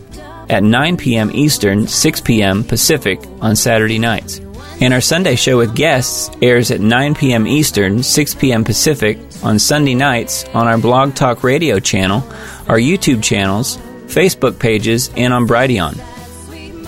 at 0.50 0.62
9 0.62 0.96
p.m. 0.96 1.30
Eastern, 1.34 1.86
6 1.86 2.22
p.m. 2.22 2.64
Pacific 2.64 3.20
on 3.42 3.54
Saturday 3.54 3.98
nights. 3.98 4.40
And 4.80 4.94
our 4.94 5.02
Sunday 5.02 5.36
show 5.36 5.58
with 5.58 5.76
guests 5.76 6.30
airs 6.40 6.70
at 6.70 6.80
9 6.80 7.14
p.m. 7.14 7.46
Eastern, 7.46 8.02
6 8.02 8.34
p.m. 8.36 8.64
Pacific 8.64 9.18
on 9.42 9.58
Sunday 9.58 9.94
nights 9.94 10.46
on 10.54 10.66
our 10.66 10.78
Blog 10.78 11.14
Talk 11.14 11.44
Radio 11.44 11.80
channel, 11.80 12.24
our 12.66 12.78
YouTube 12.78 13.22
channels, 13.22 13.76
Facebook 14.06 14.58
pages, 14.58 15.10
and 15.16 15.34
on 15.34 15.46
Brighteon. 15.46 16.00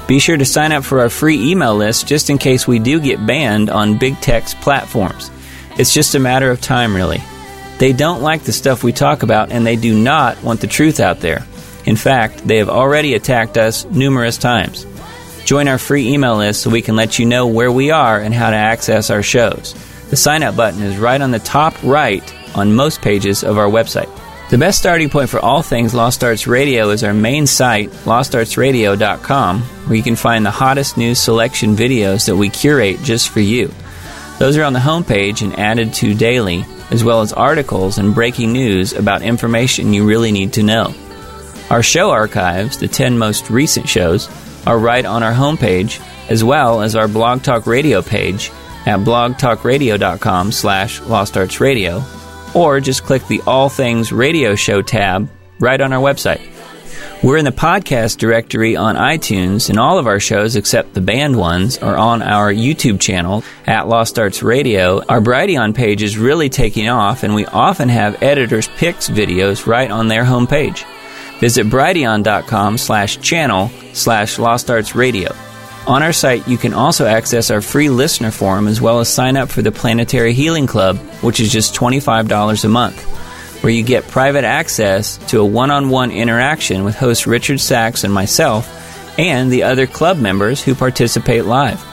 Be 0.07 0.19
sure 0.19 0.37
to 0.37 0.45
sign 0.45 0.73
up 0.73 0.85
for 0.85 1.01
our 1.01 1.09
free 1.09 1.51
email 1.51 1.75
list 1.75 2.07
just 2.07 2.29
in 2.29 2.37
case 2.37 2.67
we 2.67 2.79
do 2.79 3.01
get 3.01 3.27
banned 3.27 3.71
on 3.71 3.97
big 3.97 4.21
tech's 4.21 4.55
platforms. 4.55 5.31
It's 5.79 5.95
just 5.95 6.15
a 6.15 6.21
matter 6.21 6.51
of 6.51 6.61
time, 6.61 6.95
really. 6.95 7.23
They 7.79 7.95
don't 7.95 8.23
like 8.23 8.43
the 8.43 8.53
stuff 8.53 8.85
we 8.85 8.93
talk 8.93 9.23
about 9.23 9.51
and 9.51 9.67
they 9.67 9.77
do 9.77 9.99
not 9.99 10.43
want 10.43 10.61
the 10.61 10.67
truth 10.67 11.01
out 11.01 11.21
there. 11.21 11.47
In 11.87 11.97
fact, 11.97 12.47
they 12.47 12.59
have 12.59 12.69
already 12.69 13.15
attacked 13.15 13.57
us 13.57 13.87
numerous 13.87 14.37
times. 14.37 14.87
Join 15.47 15.69
our 15.69 15.79
free 15.79 16.09
email 16.13 16.37
list 16.37 16.63
so 16.63 16.71
we 16.71 16.83
can 16.83 16.97
let 16.97 17.19
you 17.19 17.25
know 17.25 17.47
where 17.47 17.73
we 17.73 17.91
are 17.91 18.19
and 18.19 18.35
how 18.35 18.51
to 18.51 18.57
access 18.57 19.11
our 19.11 19.23
shows. 19.23 19.75
The 20.11 20.17
sign 20.17 20.43
up 20.43 20.55
button 20.55 20.83
is 20.83 20.99
right 20.99 21.21
on 21.21 21.31
the 21.31 21.39
top 21.39 21.75
right 21.83 22.23
on 22.55 22.75
most 22.75 23.01
pages 23.01 23.43
of 23.43 23.59
our 23.59 23.69
website. 23.69 24.11
The 24.55 24.59
best 24.59 24.79
starting 24.79 25.11
point 25.11 25.31
for 25.31 25.41
all 25.41 25.63
things 25.63 25.95
Lost 25.95 26.23
Arts 26.23 26.47
Radio 26.47 26.91
is 26.91 27.03
our 27.03 27.13
main 27.13 27.45
site, 27.45 27.91
lostartsradio.com, 27.91 29.61
where 29.61 29.97
you 29.97 30.03
can 30.05 30.15
find 30.15 30.47
the 30.47 30.53
hottest 30.53 30.97
news 30.97 31.19
selection 31.19 31.75
videos 31.75 32.27
that 32.27 32.37
we 32.37 32.51
curate 32.51 33.03
just 33.03 33.31
for 33.31 33.41
you. 33.41 33.73
Those 34.39 34.57
are 34.57 34.63
on 34.63 34.73
the 34.73 34.79
homepage 34.79 35.43
and 35.43 35.59
added 35.59 35.93
to 35.95 36.15
daily, 36.15 36.65
as 36.93 37.03
well 37.03 37.21
as 37.21 37.33
articles 37.33 37.99
and 37.99 38.15
breaking 38.15 38.53
news 38.53 38.93
about 38.93 39.23
information 39.23 39.93
you 39.93 40.07
really 40.07 40.31
need 40.31 40.53
to 40.53 40.63
know. 40.63 40.95
Our 41.69 41.83
show 41.83 42.13
archives, 42.13 42.79
the 42.79 42.87
10 42.87 43.19
most 43.19 43.51
recent 43.51 43.89
shows, 43.89 44.29
are 44.69 44.79
right 44.79 45.05
on 45.05 45.25
our 45.25 45.35
homepage, 45.35 46.01
as 46.31 46.45
well 46.45 46.81
as 46.81 46.95
our 46.95 47.09
Blog 47.09 47.43
Talk 47.43 47.67
Radio 47.67 48.03
page 48.03 48.53
at 48.87 49.01
blogtalkradio.com 49.01 50.53
slash 50.53 51.01
lostartsradio 51.01 52.24
or 52.55 52.81
just 52.81 53.05
click 53.05 53.27
the 53.27 53.43
All 53.47 53.69
Things 53.69 54.13
Radio 54.13 54.55
Show 54.55 54.83
tab 54.83 55.29
right 55.59 55.81
on 55.81 55.93
our 55.93 56.03
website. 56.03 56.41
We're 57.23 57.39
in 57.39 57.47
the 57.47 57.53
podcast 57.53 58.19
directory 58.19 58.77
on 58.77 58.97
iTunes, 58.97 59.71
and 59.71 59.79
all 59.79 59.99
of 59.99 60.07
our 60.07 60.21
shows, 60.21 60.57
except 60.57 60.93
the 60.93 61.01
banned 61.01 61.37
ones, 61.37 61.79
are 61.79 61.97
on 61.97 62.21
our 62.21 62.53
YouTube 62.53 63.01
channel 63.01 63.43
at 63.67 63.89
Lost 63.89 64.19
Arts 64.19 64.43
Radio. 64.43 65.03
Our 65.07 65.21
Brighteon 65.21 65.75
page 65.75 66.03
is 66.03 66.19
really 66.19 66.51
taking 66.51 66.89
off, 66.89 67.23
and 67.23 67.35
we 67.35 67.47
often 67.47 67.89
have 67.89 68.23
editors' 68.23 68.69
picks 68.77 69.09
videos 69.09 69.67
right 69.67 69.91
on 69.91 70.09
their 70.09 70.25
homepage. 70.25 70.85
Visit 71.41 71.67
brighteon.com 71.67 72.77
slash 72.77 73.19
channel 73.21 73.71
slash 73.95 74.39
Lost 74.39 74.71
Arts 74.71 74.95
Radio. 74.95 75.35
On 75.87 76.03
our 76.03 76.15
site, 76.15 76.49
you 76.49 76.57
can 76.57 76.73
also 76.73 77.07
access 77.07 77.51
our 77.51 77.61
free 77.61 77.91
listener 77.91 78.31
forum 78.31 78.69
as 78.69 78.81
well 78.81 79.01
as 79.01 79.13
sign 79.13 79.37
up 79.37 79.51
for 79.51 79.61
the 79.61 79.71
Planetary 79.71 80.33
Healing 80.33 80.67
Club, 80.67 80.97
which 81.21 81.41
is 81.41 81.53
just 81.53 81.75
$25 81.75 82.65
a 82.65 82.69
month, 82.69 83.03
where 83.63 83.73
you 83.73 83.83
get 83.83 84.09
private 84.09 84.45
access 84.45 85.19
to 85.29 85.41
a 85.41 85.45
one 85.45 85.71
on 85.71 85.91
one 85.91 86.11
interaction 86.11 86.85
with 86.85 86.97
host 86.97 87.27
Richard 87.27 87.61
Sacks 87.61 88.03
and 88.03 88.15
myself 88.15 89.19
and 89.19 89.53
the 89.53 89.65
other 89.65 89.87
club 89.87 90.19
members 90.19 90.63
who 90.63 90.75
participate 90.75 91.45
live. 91.45 91.85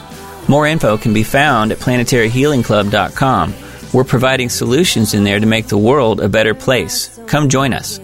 More 0.48 0.66
info 0.66 0.96
can 0.96 1.12
be 1.12 1.22
found 1.22 1.70
at 1.70 1.78
planetaryhealingclub.com. 1.78 3.54
We're 3.92 4.04
providing 4.04 4.48
solutions 4.48 5.12
in 5.12 5.22
there 5.24 5.38
to 5.38 5.46
make 5.46 5.66
the 5.66 5.76
world 5.76 6.20
a 6.20 6.30
better 6.30 6.54
place. 6.54 7.20
Come 7.26 7.50
join 7.50 7.74
us. 7.74 8.00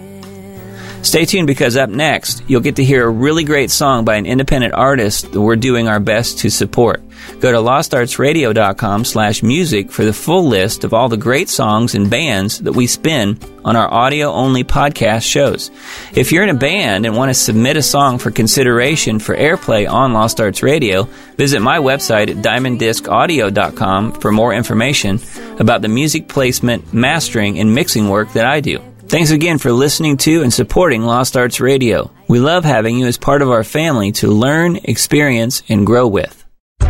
Stay 1.02 1.24
tuned 1.24 1.46
because 1.46 1.76
up 1.76 1.90
next, 1.90 2.42
you'll 2.48 2.60
get 2.60 2.76
to 2.76 2.84
hear 2.84 3.06
a 3.06 3.10
really 3.10 3.44
great 3.44 3.70
song 3.70 4.04
by 4.04 4.16
an 4.16 4.26
independent 4.26 4.74
artist 4.74 5.32
that 5.32 5.40
we're 5.40 5.56
doing 5.56 5.88
our 5.88 6.00
best 6.00 6.40
to 6.40 6.50
support. 6.50 7.02
Go 7.40 7.52
to 7.52 7.58
lostartsradio.com 7.58 9.04
slash 9.04 9.42
music 9.42 9.90
for 9.90 10.04
the 10.04 10.12
full 10.12 10.48
list 10.48 10.84
of 10.84 10.92
all 10.92 11.08
the 11.08 11.16
great 11.16 11.48
songs 11.48 11.94
and 11.94 12.10
bands 12.10 12.58
that 12.60 12.72
we 12.72 12.86
spin 12.86 13.38
on 13.64 13.76
our 13.76 13.92
audio-only 13.92 14.64
podcast 14.64 15.22
shows. 15.22 15.70
If 16.14 16.32
you're 16.32 16.42
in 16.42 16.48
a 16.48 16.54
band 16.54 17.06
and 17.06 17.16
want 17.16 17.30
to 17.30 17.34
submit 17.34 17.76
a 17.76 17.82
song 17.82 18.18
for 18.18 18.30
consideration 18.30 19.18
for 19.18 19.36
airplay 19.36 19.88
on 19.88 20.12
Lost 20.12 20.40
Arts 20.40 20.62
Radio, 20.62 21.04
visit 21.36 21.60
my 21.60 21.78
website 21.78 22.28
at 22.28 22.36
diamonddiscaudio.com 22.38 24.12
for 24.12 24.32
more 24.32 24.52
information 24.52 25.20
about 25.58 25.82
the 25.82 25.88
music 25.88 26.28
placement, 26.28 26.92
mastering, 26.92 27.58
and 27.58 27.74
mixing 27.74 28.08
work 28.08 28.32
that 28.32 28.46
I 28.46 28.60
do. 28.60 28.82
Thanks 29.08 29.30
again 29.30 29.56
for 29.56 29.72
listening 29.72 30.18
to 30.18 30.42
and 30.42 30.52
supporting 30.52 31.02
Lost 31.02 31.34
Arts 31.34 31.60
Radio. 31.60 32.10
We 32.28 32.40
love 32.40 32.66
having 32.66 32.98
you 32.98 33.06
as 33.06 33.16
part 33.16 33.40
of 33.40 33.50
our 33.50 33.64
family 33.64 34.12
to 34.20 34.26
learn, 34.26 34.76
experience, 34.84 35.62
and 35.66 35.86
grow 35.86 36.06
with. 36.06 36.44
We 36.80 36.86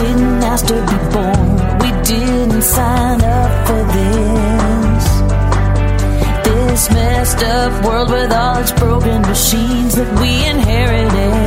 didn't 0.00 0.42
ask 0.48 0.64
to 0.64 0.80
be 0.80 0.96
born. 1.12 1.48
We 1.80 1.90
didn't 2.02 2.62
sign 2.62 3.20
up 3.20 3.66
for 3.66 3.84
this. 3.92 5.04
This 6.46 6.90
messed 6.90 7.42
up 7.42 7.84
world 7.84 8.10
with 8.10 8.32
all 8.32 8.56
its 8.56 8.72
broken 8.72 9.20
machines 9.20 9.94
that 9.96 10.18
we 10.18 10.46
inherited. 10.46 11.41